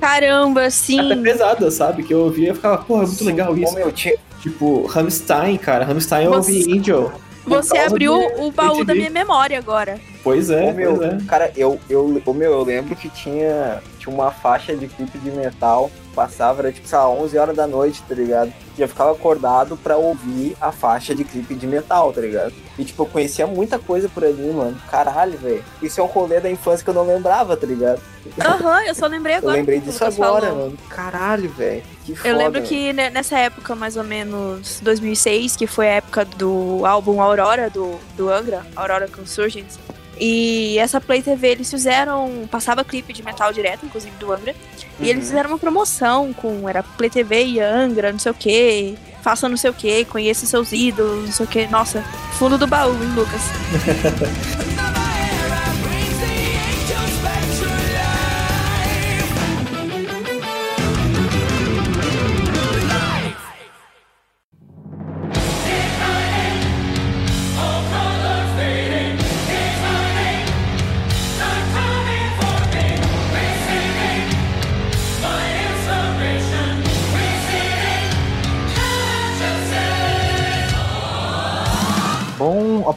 Caramba, 0.01 0.61
até 0.63 0.71
sim. 0.71 1.23
pesada, 1.23 1.71
sabe? 1.71 2.03
Que 2.03 2.15
eu 2.15 2.21
ouvia 2.21 2.51
e 2.53 2.55
ficava, 2.55 2.79
porra, 2.79 3.05
é 3.05 3.07
muito 3.07 3.25
legal 3.25 3.53
Ô, 3.53 3.57
isso. 3.57 3.75
meu, 3.75 3.91
tinha- 3.93 4.15
Tipo, 4.41 4.87
Rammstein, 4.87 5.59
cara. 5.59 5.85
Rammstein 5.85 6.25
eu 6.25 6.33
ouvi 6.33 6.65
Angel. 6.73 7.13
Você 7.57 7.79
abriu 7.79 8.19
de 8.19 8.41
o 8.43 8.51
baú 8.51 8.85
da 8.85 8.95
minha 8.95 9.11
memória 9.11 9.59
agora. 9.59 9.99
Pois 10.23 10.51
é, 10.51 10.65
Ô, 10.71 10.73
meu, 10.75 10.97
pois 10.97 11.13
é. 11.15 11.19
cara, 11.27 11.53
eu, 11.57 11.79
eu, 11.89 12.23
ô, 12.27 12.33
meu, 12.33 12.53
eu 12.53 12.63
lembro 12.63 12.95
que 12.95 13.09
tinha, 13.09 13.83
tinha 13.99 14.15
uma 14.15 14.31
faixa 14.31 14.77
de 14.77 14.87
clipe 14.87 15.17
de 15.19 15.31
metal, 15.31 15.91
passava, 16.15 16.61
era 16.61 16.71
tipo, 16.73 16.87
sei 16.87 16.99
lá, 16.99 17.09
11 17.09 17.39
horas 17.39 17.57
da 17.57 17.67
noite, 17.67 18.03
tá 18.07 18.15
ligado? 18.15 18.53
E 18.77 18.83
eu 18.83 18.89
ficava 18.89 19.13
acordado 19.13 19.77
pra 19.79 19.97
ouvir 19.97 20.55
a 20.61 20.71
faixa 20.71 21.15
de 21.15 21.25
clipe 21.25 21.55
de 21.55 21.67
metal, 21.67 22.13
tá 22.13 22.21
ligado? 22.21 22.53
E, 22.79 22.85
tipo, 22.85 23.03
eu 23.03 23.07
conhecia 23.07 23.47
muita 23.47 23.79
coisa 23.79 24.09
por 24.11 24.23
ali, 24.25 24.51
mano. 24.53 24.77
Caralho, 24.91 25.39
velho. 25.39 25.65
Isso 25.83 26.01
é 26.01 26.05
um 26.05 26.07
rolê 26.07 26.39
da 26.39 26.51
infância 26.51 26.85
que 26.85 26.91
eu 26.91 26.95
não 26.95 27.07
lembrava, 27.07 27.57
tá 27.57 27.67
ligado? 27.67 28.01
Aham, 28.39 28.83
eu 28.87 28.95
só 28.95 29.07
lembrei 29.07 29.35
Eu 29.37 29.39
agora. 29.39 29.57
lembrei 29.57 29.81
que 29.81 29.89
o 29.89 29.91
disso 29.91 30.05
Lucas 30.05 30.21
agora, 30.21 30.47
falou. 30.49 30.65
mano. 30.67 30.79
Caralho, 30.91 31.49
velho. 31.51 31.83
Que 32.11 32.17
foda. 32.17 32.29
Eu 32.29 32.37
lembro 32.37 32.63
que 32.63 32.93
ne- 32.93 33.11
nessa 33.11 33.39
época, 33.39 33.75
mais 33.75 33.97
ou 33.97 34.05
menos 34.05 34.81
2006, 34.81 35.57
que 35.57 35.67
foi 35.67 35.89
a 35.89 35.93
época 35.95 36.25
do 36.25 36.85
álbum 36.85 37.21
Aurora, 37.21 37.69
do, 37.71 37.99
do 38.17 38.29
Angra, 38.31 38.67
Aurora 38.77 39.09
Consurgence. 39.09 39.79
E 40.23 40.77
essa 40.79 41.01
Play 41.01 41.23
TV, 41.23 41.49
eles 41.49 41.71
fizeram. 41.71 42.47
Passava 42.51 42.85
clipe 42.85 43.13
de 43.13 43.23
metal 43.23 43.53
direto, 43.53 43.87
inclusive 43.87 44.15
do 44.17 44.31
Angra. 44.33 44.55
E 44.99 45.09
eles 45.09 45.25
Uhum. 45.25 45.29
fizeram 45.31 45.51
uma 45.51 45.59
promoção 45.59 46.33
com. 46.35 46.69
Era 46.69 46.83
Play 46.83 47.09
TV 47.09 47.43
e 47.45 47.61
Angra, 47.61 48.13
não 48.13 48.19
sei 48.19 48.31
o 48.33 48.35
que. 48.35 48.99
Faça 49.23 49.49
não 49.49 49.57
sei 49.57 49.71
o 49.71 49.75
que, 49.75 50.05
conheça 50.07 50.45
seus 50.47 50.73
ídolos, 50.73 51.25
não 51.27 51.33
sei 51.33 51.47
o 51.47 51.49
que. 51.49 51.67
Nossa, 51.69 52.03
fundo 52.39 52.57
do 52.59 52.67
baú, 52.67 52.93
hein, 52.93 53.13
Lucas? 53.15 53.41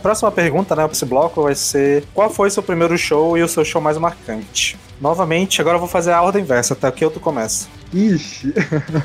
próxima 0.03 0.29
pergunta, 0.29 0.75
né, 0.75 0.83
pra 0.83 0.91
esse 0.91 1.05
bloco 1.05 1.41
vai 1.41 1.55
ser: 1.55 2.03
Qual 2.13 2.29
foi 2.29 2.49
seu 2.49 2.61
primeiro 2.61 2.97
show 2.97 3.37
e 3.37 3.41
o 3.41 3.47
seu 3.47 3.63
show 3.63 3.81
mais 3.81 3.97
marcante? 3.97 4.77
Novamente, 4.99 5.61
agora 5.61 5.77
eu 5.77 5.79
vou 5.79 5.87
fazer 5.87 6.11
a 6.11 6.21
ordem 6.21 6.43
inversa, 6.43 6.75
tá? 6.75 6.91
Que 6.91 7.03
eu 7.03 7.09
tu 7.09 7.19
começa. 7.19 7.67
Ixi. 7.93 8.53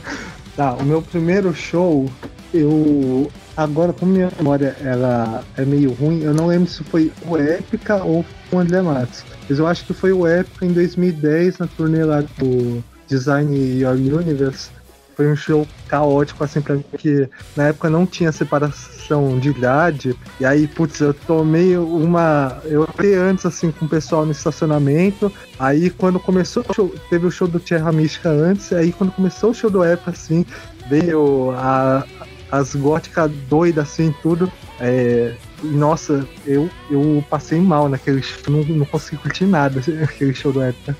tá, 0.56 0.74
o 0.74 0.84
meu 0.84 1.00
primeiro 1.00 1.54
show, 1.54 2.10
eu. 2.52 3.30
Agora, 3.56 3.92
como 3.92 4.12
minha 4.12 4.30
memória 4.36 4.76
ela 4.84 5.42
é 5.56 5.64
meio 5.64 5.92
ruim, 5.92 6.22
eu 6.22 6.32
não 6.32 6.46
lembro 6.46 6.68
se 6.68 6.84
foi 6.84 7.10
o 7.26 7.36
Épica 7.36 8.04
ou 8.04 8.24
o 8.52 8.58
André 8.58 8.82
Matos. 8.82 9.24
Mas 9.48 9.58
eu 9.58 9.66
acho 9.66 9.84
que 9.84 9.92
foi 9.92 10.12
o 10.12 10.26
Épica 10.26 10.64
em 10.64 10.72
2010, 10.72 11.58
na 11.58 11.66
turnê 11.66 12.04
lá 12.04 12.20
do 12.20 12.84
Design 13.08 13.56
Your 13.80 13.94
Universe. 13.94 14.70
Foi 15.18 15.26
um 15.26 15.34
show 15.34 15.66
caótico, 15.88 16.44
assim, 16.44 16.60
pra 16.60 16.76
mim, 16.76 16.84
porque 16.88 17.28
na 17.56 17.64
época 17.64 17.90
não 17.90 18.06
tinha 18.06 18.30
separação 18.30 19.36
de 19.40 19.52
grade. 19.52 20.14
E 20.38 20.44
aí, 20.44 20.68
putz, 20.68 21.00
eu 21.00 21.12
tomei 21.12 21.76
uma. 21.76 22.62
Eu 22.64 22.84
entrei 22.84 23.16
antes, 23.16 23.44
assim, 23.44 23.72
com 23.72 23.86
o 23.86 23.88
pessoal 23.88 24.24
no 24.24 24.30
estacionamento. 24.30 25.32
Aí, 25.58 25.90
quando 25.90 26.20
começou 26.20 26.64
o 26.68 26.72
show, 26.72 26.94
teve 27.10 27.26
o 27.26 27.32
show 27.32 27.48
do 27.48 27.58
Terra 27.58 27.90
Mística 27.90 28.28
antes. 28.28 28.72
Aí, 28.72 28.92
quando 28.92 29.10
começou 29.10 29.50
o 29.50 29.54
show 29.54 29.68
do 29.68 29.82
Época, 29.82 30.12
assim, 30.12 30.46
veio 30.88 31.50
a, 31.56 32.04
as 32.52 32.76
góticas 32.76 33.28
doidas, 33.48 33.88
assim, 33.90 34.14
tudo. 34.22 34.48
É, 34.78 35.34
nossa, 35.64 36.24
eu, 36.46 36.70
eu 36.88 37.24
passei 37.28 37.60
mal 37.60 37.88
naquele 37.88 38.22
show, 38.22 38.38
não, 38.54 38.62
não 38.62 38.86
consegui 38.86 39.20
curtir 39.20 39.46
nada, 39.46 39.80
aquele 40.00 40.32
show 40.32 40.52
do 40.52 40.62
Época. 40.62 40.96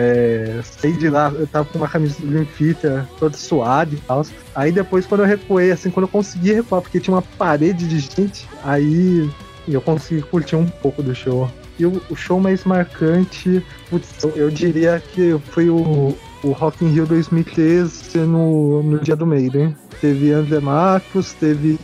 É, 0.00 0.60
saí 0.62 0.92
de 0.92 1.10
lá, 1.10 1.32
eu 1.36 1.44
tava 1.48 1.64
com 1.64 1.76
uma 1.76 1.88
camisa 1.88 2.14
Theater 2.56 3.04
toda 3.18 3.36
suada 3.36 3.92
e 3.92 3.98
tal. 3.98 4.24
Aí 4.54 4.70
depois, 4.70 5.04
quando 5.04 5.22
eu 5.22 5.26
recuei, 5.26 5.72
assim, 5.72 5.90
quando 5.90 6.04
eu 6.04 6.08
consegui 6.08 6.52
recuar, 6.52 6.80
porque 6.82 7.00
tinha 7.00 7.16
uma 7.16 7.22
parede 7.36 7.88
de 7.88 7.98
gente, 7.98 8.48
aí 8.62 9.28
eu 9.66 9.80
consegui 9.80 10.22
curtir 10.22 10.54
um 10.54 10.66
pouco 10.66 11.02
do 11.02 11.12
show. 11.16 11.50
E 11.80 11.84
o, 11.84 12.00
o 12.08 12.14
show 12.14 12.38
mais 12.38 12.64
marcante, 12.64 13.60
putz, 13.90 14.22
eu, 14.22 14.30
eu 14.36 14.50
diria 14.50 15.02
que 15.14 15.36
foi 15.50 15.68
o, 15.68 16.16
o 16.44 16.52
Rock 16.52 16.84
in 16.84 16.90
Rio 16.90 17.04
2013 17.04 18.18
no, 18.18 18.84
no 18.84 19.00
dia 19.00 19.16
do 19.16 19.26
Maiden. 19.26 19.76
Teve 20.00 20.30
André 20.30 20.60
Marcos, 20.60 21.32
teve 21.32 21.76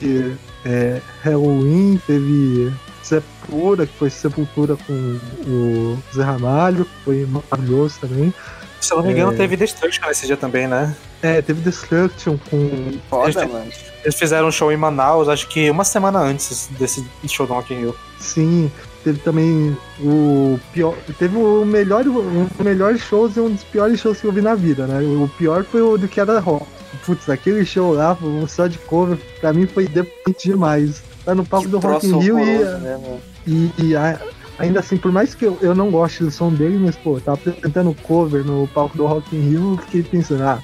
é, 0.65 1.01
Halloween, 1.25 2.01
teve 2.07 2.73
Sepultura, 3.05 3.87
que 3.87 3.97
foi 3.99 4.11
Sepultura 4.11 4.77
com 4.87 5.21
o 5.47 5.99
Zé 6.15 6.23
Ramalho, 6.23 6.85
que 6.85 7.05
foi 7.05 7.27
maravilhoso 7.27 7.97
também. 8.01 8.33
Se 8.81 8.93
eu 8.93 8.99
não 8.99 9.05
me 9.07 9.13
engano, 9.13 9.33
É. 9.33 9.37
teve 9.37 9.57
Destruction 9.57 10.07
nesse 10.07 10.27
dia 10.27 10.37
também, 10.37 10.67
né? 10.67 10.95
É, 11.23 11.41
teve 11.41 11.61
Destruction 11.63 12.37
com. 12.51 12.93
Foda, 13.09 13.31
Eles- 13.41 13.53
mano. 13.53 13.73
Eles 14.05 14.15
fizeram 14.19 14.49
um 14.49 14.53
show 14.53 14.71
em 14.71 14.77
Manaus, 14.77 15.29
acho 15.29 15.49
que 15.49 15.71
uma 15.71 15.85
semana 15.85 16.19
antes 16.19 16.69
desse 16.79 17.03
show 17.27 17.47
do 17.47 17.55
Rock 17.55 17.73
in 17.73 17.79
Rio. 17.81 17.97
Sim, 18.19 18.71
teve 19.03 19.19
também 19.21 19.75
o 20.01 20.61
pior. 20.75 20.95
Teve 21.19 21.37
o 21.39 21.65
melhor, 21.65 22.07
um 22.07 22.45
dos 22.45 22.59
melhores 22.65 23.01
shows 23.01 23.37
e 23.37 23.41
um 23.41 23.51
dos 23.51 23.65
piores 23.65 23.99
shows 24.01 24.21
que 24.21 24.27
eu 24.27 24.33
vi 24.33 24.43
na 24.43 24.55
vida, 24.55 24.87
né? 24.87 25.01
O 25.03 25.27
pior 25.39 25.65
foi 25.65 25.81
o 25.81 25.97
do 25.97 26.07
que 26.07 26.21
era 26.21 26.39
rock. 26.39 26.67
Putz, 27.07 27.29
aquele 27.31 27.65
show 27.65 27.95
lá, 27.95 28.17
um 28.23 28.47
só 28.47 28.67
de 28.67 28.77
cover, 28.79 29.17
pra 29.41 29.53
mim 29.53 29.67
foi 29.67 29.87
deprimente 29.89 30.49
demais. 30.51 31.03
Tá 31.25 31.35
no 31.35 31.45
palco 31.45 31.67
Que 31.67 31.71
do 31.73 31.79
Rock 31.79 32.07
in 32.07 32.19
Rio 32.19 32.39
e, 32.39 32.65
né, 32.65 33.19
e, 33.47 33.71
e 33.79 33.97
a- 33.97 34.19
ainda 34.59 34.81
assim, 34.81 34.97
por 34.97 35.11
mais 35.11 35.35
que 35.35 35.45
eu, 35.45 35.59
eu 35.63 35.75
não 35.75 35.91
goste 35.91 36.23
do 36.25 36.31
som 36.31 36.51
dele, 36.53 36.79
mas, 36.79 36.97
pô, 36.97 37.19
tava 37.21 37.39
apresentando 37.39 37.95
cover 38.03 38.45
no 38.45 38.69
palco 38.69 38.97
do 38.97 39.07
Rock 39.07 39.35
in 39.35 39.41
Rio, 39.41 39.73
eu 39.73 39.79
fiquei 39.79 40.03
pensando, 40.03 40.43
ah, 40.43 40.59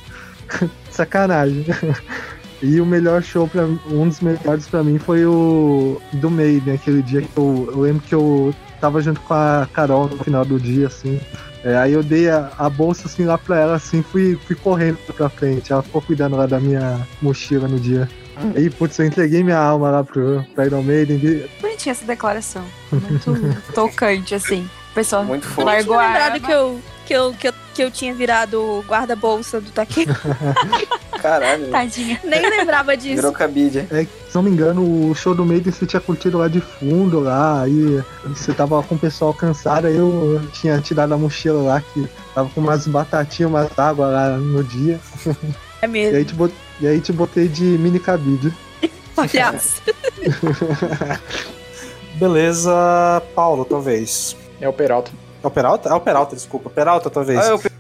sacanagem. 0.91 1.65
E 2.63 2.79
o 2.79 2.85
melhor 2.85 3.23
show, 3.23 3.49
pra, 3.49 3.65
um 3.91 4.07
dos 4.07 4.21
melhores 4.21 4.67
pra 4.69 4.85
mim 4.85 4.99
foi 4.99 5.25
o 5.25 5.99
do 6.13 6.31
Maiden, 6.31 6.75
aquele 6.75 7.01
dia 7.03 7.23
que 7.23 7.35
eu, 7.35 7.71
eu 7.73 7.81
lembro 7.81 8.03
que 8.03 8.15
eu 8.15 8.55
tava 8.79 9.01
junto 9.01 9.19
com 9.23 9.33
a 9.33 9.67
Carol 9.73 10.09
no 10.09 10.19
final 10.23 10.45
do 10.45 10.61
dia, 10.61 10.89
assim. 10.89 11.19
É, 11.65 11.75
aí 11.77 11.95
eu 11.95 12.03
dei 12.03 12.29
a, 12.29 12.51
a, 12.59 12.69
bolsa 12.69 13.07
assim 13.07 13.25
lá 13.25 13.39
pra 13.39 13.59
ela, 13.61 13.75
assim, 13.77 14.03
fui, 14.03 14.39
fui 14.47 14.55
correndo 14.57 14.99
pra 15.17 15.31
frente. 15.31 15.73
Ela 15.73 15.83
ficou 15.83 16.03
cuidando 16.03 16.37
lá 16.37 16.45
da 16.47 16.61
minha 16.61 17.01
mochila 17.23 17.67
no 17.67 17.81
dia. 17.81 18.07
Aí, 18.57 18.71
putz, 18.71 18.99
eu 18.99 19.07
entreguei 19.07 19.43
minha 19.45 19.59
alma 19.59 19.91
lá 19.91 20.05
pro, 20.05 20.45
pra 20.55 20.67
Iron 20.67 20.83
Maiden. 20.83 21.19
Bonitinha 21.61 21.93
essa 21.93 22.05
declaração. 22.05 22.65
Muito 22.93 23.37
tocante, 23.75 24.35
assim. 24.35 24.69
O 24.91 24.95
pessoal 24.95 25.25
Muito 25.25 25.47
forte. 25.47 25.67
largou 25.67 25.99
a 25.99 26.03
arma. 26.05 26.41
que 26.41 26.51
eu, 26.53 26.81
que, 27.07 27.13
eu, 27.15 27.33
que, 27.35 27.49
eu, 27.49 27.53
que 27.75 27.83
eu 27.85 27.91
tinha 27.91 28.13
virado 28.13 28.85
guarda-bolsa 28.89 29.61
do 29.61 29.71
Taqueiro. 29.71 30.15
Caralho, 31.23 31.69
Tadinha. 31.71 32.19
Nem 32.25 32.41
lembrava 32.49 32.97
disso. 32.97 33.17
virou 33.17 33.33
cabide. 33.33 33.87
É, 33.91 34.05
se 34.05 34.35
não 34.35 34.43
me 34.43 34.51
engano, 34.51 35.11
o 35.11 35.15
show 35.15 35.35
do 35.35 35.45
Maiden 35.45 35.73
você 35.73 35.87
tinha 35.87 36.01
curtido 36.01 36.39
lá 36.39 36.49
de 36.49 36.61
fundo 36.61 37.21
lá, 37.21 37.63
aí 37.63 38.03
você 38.27 38.53
tava 38.53 38.83
com 38.83 38.95
o 38.95 38.99
pessoal 38.99 39.33
cansado, 39.35 39.87
aí 39.87 39.97
eu 39.97 40.41
tinha 40.53 40.81
tirado 40.81 41.13
a 41.13 41.19
mochila 41.19 41.63
lá, 41.63 41.81
que 41.81 42.09
tava 42.35 42.49
com 42.49 42.61
umas 42.61 42.87
batatinhas, 42.87 43.51
umas 43.51 43.79
água 43.79 44.07
lá 44.09 44.31
no 44.39 44.65
dia. 44.65 44.99
É 45.83 45.87
E 45.87 45.89
mesmo. 45.89 46.17
aí 46.17 46.25
te, 46.25 46.35
bot, 46.35 46.55
e 46.81 46.87
aí 46.87 47.01
te 47.01 47.13
botei 47.13 47.49
de 47.49 47.65
mini 47.65 48.01
cabide. 48.01 48.55
Palhaço. 49.15 49.83
Beleza, 52.15 53.23
Paulo, 53.35 53.65
talvez. 53.65 54.37
É 54.61 54.69
o 54.69 54.73
Peralta. 54.73 55.11
É 55.43 55.47
o 55.47 55.51
Peralta? 55.51 55.89
É 55.89 55.95
o 55.95 56.01
Peralta, 56.01 56.37
desculpa. 56.37 56.71
Peralta, 56.71 57.11
talvez. 57.11 57.39
Ah, 57.39 57.49
é 57.49 57.55
o 57.55 57.59
Peralta? 57.59 57.80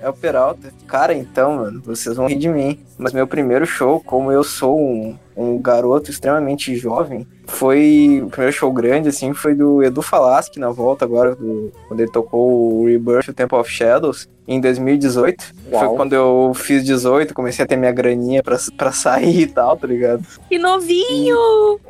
É 0.00 0.08
o 0.08 0.12
Peralta. 0.12 0.72
Cara, 0.86 1.14
então, 1.14 1.56
mano, 1.56 1.82
vocês 1.84 2.16
vão 2.16 2.26
rir 2.26 2.36
de 2.36 2.48
mim. 2.48 2.78
Mas 2.98 3.12
meu 3.12 3.26
primeiro 3.26 3.64
show, 3.64 4.00
como 4.00 4.30
eu 4.30 4.44
sou 4.44 4.78
um, 4.78 5.18
um 5.36 5.58
garoto 5.58 6.10
extremamente 6.10 6.74
jovem, 6.76 7.26
foi. 7.46 8.22
O 8.24 8.28
primeiro 8.28 8.54
show 8.54 8.72
grande, 8.72 9.08
assim, 9.08 9.32
foi 9.32 9.54
do 9.54 9.82
Edu 9.82 10.02
Falaschi 10.02 10.58
na 10.58 10.70
volta 10.70 11.04
agora, 11.04 11.34
do, 11.34 11.72
quando 11.88 12.00
ele 12.00 12.10
tocou 12.10 12.80
o 12.80 12.86
Rebirth 12.86 13.26
do 13.26 13.32
Temple 13.32 13.58
of 13.58 13.70
Shadows, 13.70 14.28
em 14.46 14.60
2018. 14.60 15.54
Foi 15.70 15.78
Uau. 15.78 15.96
quando 15.96 16.12
eu 16.14 16.52
fiz 16.54 16.84
18, 16.84 17.32
comecei 17.32 17.64
a 17.64 17.68
ter 17.68 17.76
minha 17.76 17.92
graninha 17.92 18.42
pra, 18.42 18.56
pra 18.76 18.92
sair 18.92 19.42
e 19.42 19.46
tal, 19.46 19.76
tá 19.76 19.86
ligado? 19.86 20.24
E 20.50 20.58
novinho! 20.58 21.80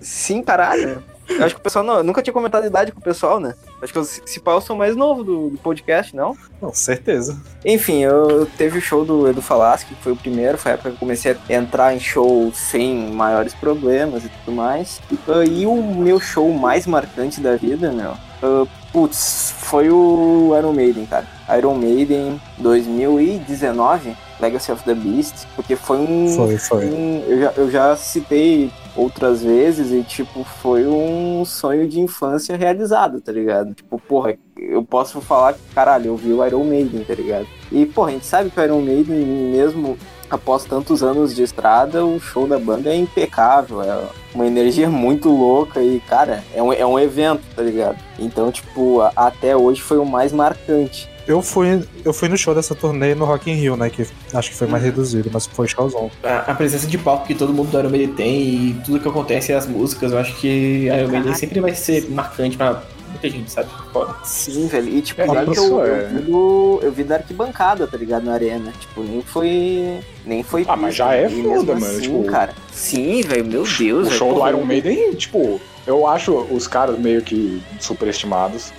Sim, 0.00 0.42
caralho. 0.42 1.02
Eu 1.28 1.44
acho 1.44 1.54
que 1.54 1.60
o 1.60 1.64
pessoal 1.64 1.84
não, 1.84 1.96
eu 1.96 2.04
nunca 2.04 2.22
tinha 2.22 2.34
comentado 2.34 2.64
a 2.64 2.66
idade 2.66 2.92
com 2.92 3.00
o 3.00 3.02
pessoal, 3.02 3.40
né? 3.40 3.54
Acho 3.84 3.92
que 3.92 3.98
eu, 3.98 4.04
se 4.04 4.40
pá, 4.40 4.52
eu 4.52 4.62
sou 4.62 4.74
mais 4.74 4.96
novo 4.96 5.22
do, 5.22 5.50
do 5.50 5.58
podcast, 5.58 6.16
não? 6.16 6.34
Com 6.58 6.72
certeza. 6.72 7.38
Enfim, 7.62 7.98
eu 7.98 8.46
teve 8.56 8.78
o 8.78 8.80
show 8.80 9.04
do 9.04 9.28
Edu 9.28 9.42
Falaschi, 9.42 9.84
que 9.84 9.94
foi 9.96 10.12
o 10.12 10.16
primeiro, 10.16 10.56
foi 10.56 10.70
a 10.70 10.74
época 10.74 10.88
que 10.88 10.96
eu 10.96 11.00
comecei 11.00 11.36
a 11.48 11.52
entrar 11.52 11.94
em 11.94 12.00
show 12.00 12.50
sem 12.54 13.12
maiores 13.12 13.52
problemas 13.52 14.24
e 14.24 14.30
tudo 14.30 14.56
mais. 14.56 15.02
Uh, 15.28 15.44
e 15.46 15.66
o 15.66 15.82
meu 15.82 16.18
show 16.18 16.50
mais 16.50 16.86
marcante 16.86 17.42
da 17.42 17.56
vida, 17.56 17.92
meu, 17.92 18.12
uh, 18.42 18.66
putz, 18.90 19.54
foi 19.58 19.90
o 19.90 20.54
Iron 20.56 20.72
Maiden, 20.72 21.04
cara. 21.04 21.26
Iron 21.58 21.74
Maiden 21.74 22.40
2019, 22.56 24.16
Legacy 24.40 24.72
of 24.72 24.82
the 24.84 24.94
Beast, 24.94 25.46
porque 25.54 25.76
foi 25.76 25.98
um. 25.98 26.34
Foi, 26.34 26.56
foi. 26.56 26.86
um- 26.86 27.22
eu, 27.26 27.40
já, 27.40 27.52
eu 27.56 27.70
já 27.70 27.96
citei 27.96 28.70
outras 28.96 29.42
vezes 29.42 29.90
e, 29.92 30.02
tipo, 30.02 30.44
foi 30.44 30.86
um 30.86 31.44
sonho 31.44 31.88
de 31.88 32.00
infância 32.00 32.56
realizado, 32.56 33.20
tá 33.20 33.32
ligado? 33.32 33.74
Tipo, 33.74 33.98
porra, 33.98 34.34
eu 34.56 34.82
posso 34.84 35.20
falar 35.20 35.54
que, 35.54 35.60
caralho, 35.74 36.06
eu 36.06 36.16
vi 36.16 36.32
o 36.32 36.44
Iron 36.46 36.64
Maiden, 36.64 37.04
tá 37.04 37.14
ligado? 37.14 37.46
E, 37.72 37.84
porra, 37.86 38.08
a 38.08 38.12
gente 38.12 38.26
sabe 38.26 38.50
que 38.50 38.60
o 38.60 38.64
Iron 38.64 38.80
Maiden, 38.80 39.16
mesmo 39.24 39.98
após 40.30 40.64
tantos 40.64 41.02
anos 41.02 41.34
de 41.34 41.42
estrada, 41.42 42.04
o 42.04 42.18
show 42.18 42.46
da 42.46 42.58
banda 42.58 42.90
é 42.90 42.96
impecável, 42.96 43.82
é 43.82 43.98
uma 44.34 44.46
energia 44.46 44.88
muito 44.90 45.28
louca 45.28 45.80
e, 45.82 46.00
cara, 46.00 46.42
é 46.54 46.62
um, 46.62 46.72
é 46.72 46.84
um 46.86 46.98
evento, 46.98 47.42
tá 47.54 47.62
ligado? 47.62 47.96
Então, 48.18 48.50
tipo, 48.50 49.00
a- 49.00 49.12
até 49.16 49.56
hoje 49.56 49.80
foi 49.82 49.98
o 49.98 50.04
mais 50.04 50.32
marcante. 50.32 51.08
Eu 51.26 51.40
fui, 51.40 51.82
eu 52.04 52.12
fui 52.12 52.28
no 52.28 52.36
show 52.36 52.54
dessa 52.54 52.74
turnê 52.74 53.14
no 53.14 53.24
Rock 53.24 53.50
in 53.50 53.54
Rio, 53.54 53.76
né? 53.76 53.88
Que 53.88 54.06
acho 54.32 54.50
que 54.50 54.56
foi 54.56 54.66
mais 54.66 54.82
reduzido, 54.82 55.30
mas 55.32 55.46
foi 55.46 55.66
showzão. 55.66 56.10
A, 56.22 56.52
a 56.52 56.54
presença 56.54 56.86
de 56.86 56.98
palco 56.98 57.26
que 57.26 57.34
todo 57.34 57.52
mundo 57.52 57.70
do 57.70 57.78
Iron 57.78 57.90
Maiden 57.90 58.14
tem 58.14 58.42
e 58.42 58.82
tudo 58.84 59.00
que 59.00 59.08
acontece 59.08 59.52
as 59.52 59.66
músicas, 59.66 60.12
eu 60.12 60.18
acho 60.18 60.34
que 60.36 60.86
Iron 60.86 61.08
Maiden 61.08 61.34
sempre 61.34 61.60
vai 61.60 61.74
ser 61.74 62.10
marcante 62.10 62.56
pra 62.56 62.82
muita 63.14 63.30
gente, 63.30 63.50
sabe? 63.50 63.68
Foda. 63.92 64.14
Sim, 64.24 64.66
velho. 64.66 64.88
E 64.88 65.00
tipo, 65.02 65.22
É, 65.22 65.28
olha 65.28 65.46
que 65.50 65.58
eu, 65.58 65.84
é. 65.84 65.88
eu, 66.04 66.08
vi 66.08 66.22
do, 66.22 66.80
eu 66.82 66.92
vi 66.92 67.04
da 67.04 67.14
arquibancada, 67.16 67.86
tá 67.86 67.96
ligado? 67.96 68.24
Na 68.24 68.34
arena. 68.34 68.72
Tipo, 68.78 69.02
nem 69.02 69.22
foi. 69.22 70.00
Nem 70.26 70.42
foi. 70.42 70.64
Ah, 70.68 70.76
mas 70.76 70.94
já 70.94 71.14
é 71.14 71.26
e 71.26 71.42
foda, 71.42 71.74
mano, 71.74 71.86
Assim, 71.86 72.00
tipo- 72.00 72.24
cara. 72.24 72.54
Sim, 72.72 73.22
velho, 73.22 73.44
meu 73.44 73.62
Deus. 73.64 73.80
O 73.80 74.04
velho, 74.04 74.10
show 74.18 74.34
do 74.34 74.48
Iron 74.48 74.64
Maiden, 74.64 75.14
tipo, 75.14 75.60
eu 75.86 76.06
acho 76.06 76.32
os 76.50 76.66
caras 76.66 76.98
meio 76.98 77.22
que 77.22 77.62
superestimados, 77.80 78.72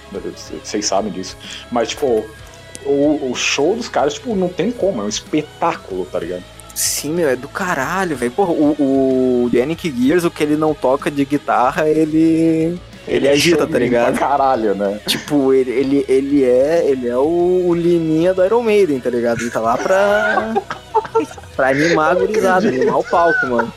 vocês 0.64 0.86
sabem 0.86 1.12
disso. 1.12 1.38
Mas, 1.72 1.90
tipo, 1.90 2.26
o, 2.86 3.30
o 3.32 3.36
show 3.36 3.76
dos 3.76 3.88
caras, 3.90 4.16
tipo, 4.16 4.36
não 4.36 4.48
tem 4.50 4.72
como, 4.72 5.02
é 5.02 5.06
um 5.06 5.10
espetáculo, 5.10 6.06
tá 6.06 6.20
ligado? 6.20 6.44
Sim, 6.74 7.14
meu, 7.14 7.30
é 7.30 7.36
do 7.38 7.48
caralho, 7.48 8.18
velho. 8.18 8.32
Porra, 8.32 8.52
o, 8.52 9.46
o 9.46 9.50
Yannick 9.54 9.90
Gears, 9.96 10.26
o 10.26 10.30
que 10.32 10.44
ele 10.44 10.58
não 10.58 10.74
toca 10.74 11.10
de 11.10 11.24
guitarra, 11.24 11.88
ele. 11.88 12.78
Ele, 13.08 13.28
agita, 13.30 13.68
tá 13.68 13.78
ligado? 13.78 14.18
Pra 14.18 14.28
caralho, 14.28 14.74
né? 14.74 15.00
Tipo, 15.08 15.54
ele, 15.54 15.72
ele, 15.72 16.06
ele 16.08 16.44
é. 16.44 16.86
Ele 16.88 17.08
é 17.08 17.18
o, 17.18 17.66
o 17.68 17.74
Liminha 17.74 18.34
do 18.34 18.44
Iron 18.44 18.64
Maiden, 18.64 19.00
tá 19.00 19.10
ligado? 19.10 19.42
Ele 19.42 19.52
tá 19.52 19.60
lá 19.60 19.78
pra. 19.78 20.54
pra 21.56 21.70
animar 21.70 22.12
a 22.12 22.16
gurizada, 22.16 22.68
animar 22.68 22.98
o 22.98 23.04
palco, 23.04 23.46
mano. 23.48 23.74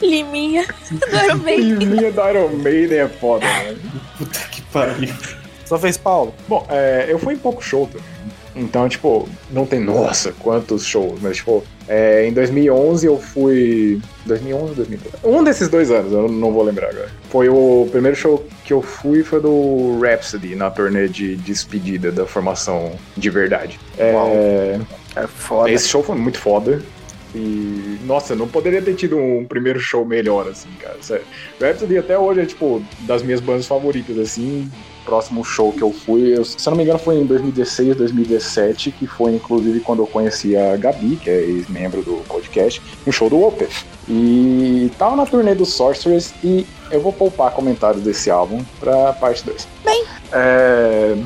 Liminha 0.00 0.66
do 0.90 1.24
Iron 1.24 1.38
Maiden. 1.38 1.82
E 1.82 1.86
minha 1.86 2.12
do 2.12 2.28
Iron 2.28 2.48
Maiden 2.48 2.98
é 2.98 3.08
foda, 3.08 3.46
né? 3.46 3.76
Puta 4.18 4.38
que 4.50 4.62
pariu. 4.62 5.14
Só 5.64 5.78
fez 5.78 5.96
Paulo. 5.96 6.34
Bom, 6.46 6.66
é, 6.68 7.06
eu 7.08 7.18
fui 7.18 7.34
em 7.34 7.38
pouco 7.38 7.62
show 7.62 7.86
também. 7.86 8.13
Então, 8.56 8.88
tipo, 8.88 9.28
não 9.50 9.66
tem, 9.66 9.80
nossa, 9.80 10.32
quantos 10.38 10.84
shows, 10.84 11.18
mas, 11.20 11.38
tipo, 11.38 11.64
é, 11.88 12.26
em 12.26 12.32
2011 12.32 13.06
eu 13.06 13.18
fui. 13.18 14.00
2011, 14.26 14.74
2012. 14.74 15.16
Um 15.24 15.42
desses 15.42 15.68
dois 15.68 15.90
anos, 15.90 16.12
eu 16.12 16.28
não 16.28 16.52
vou 16.52 16.62
lembrar 16.62 16.90
agora. 16.90 17.08
Foi 17.30 17.48
o 17.48 17.88
primeiro 17.90 18.16
show 18.16 18.46
que 18.64 18.72
eu 18.72 18.80
fui, 18.80 19.22
foi 19.24 19.40
do 19.40 19.98
Rhapsody, 20.00 20.54
na 20.54 20.70
turnê 20.70 21.08
de 21.08 21.36
despedida 21.36 22.12
da 22.12 22.26
formação 22.26 22.92
de 23.16 23.28
verdade. 23.28 23.78
É, 23.98 24.78
É 25.16 25.26
foda. 25.26 25.70
esse 25.70 25.88
show 25.88 26.02
foi 26.02 26.16
muito 26.16 26.38
foda. 26.38 26.80
E, 27.34 27.98
nossa, 28.04 28.36
não 28.36 28.46
poderia 28.46 28.80
ter 28.80 28.94
tido 28.94 29.18
um 29.18 29.44
primeiro 29.44 29.80
show 29.80 30.04
melhor, 30.04 30.46
assim, 30.48 30.68
cara. 30.80 30.96
Sério. 31.00 31.24
Rhapsody 31.60 31.98
até 31.98 32.16
hoje 32.16 32.40
é, 32.40 32.46
tipo, 32.46 32.80
das 33.00 33.24
minhas 33.24 33.40
bandas 33.40 33.66
favoritas, 33.66 34.16
assim. 34.18 34.70
Próximo 35.04 35.44
show 35.44 35.72
que 35.72 35.82
eu 35.82 35.92
fui, 35.92 36.36
eu- 36.36 36.44
se 36.44 36.56
eu 36.66 36.70
não 36.70 36.78
me 36.78 36.84
engano, 36.84 36.98
foi 36.98 37.16
em 37.16 37.26
2016, 37.26 37.94
2017, 37.96 38.90
que 38.90 39.06
foi 39.06 39.32
inclusive 39.34 39.80
quando 39.80 40.00
eu 40.02 40.06
conheci 40.06 40.56
a 40.56 40.76
Gabi, 40.76 41.16
que 41.16 41.28
é 41.28 41.40
ex-membro 41.40 42.02
do 42.02 42.24
podcast, 42.26 42.80
no 43.06 43.12
show 43.12 43.28
do 43.28 43.42
Opeth. 43.42 43.84
E 44.08 44.90
tava 44.98 45.14
na 45.16 45.26
turnê 45.26 45.54
do 45.54 45.66
Sorceress 45.66 46.32
e 46.42 46.66
eu 46.90 47.00
vou 47.00 47.12
poupar 47.12 47.50
comentários 47.52 48.02
desse 48.02 48.30
álbum 48.30 48.62
pra 48.80 49.12
parte 49.14 49.44
2. 49.44 49.66
Bem. 49.84 50.04
É... 50.32 51.16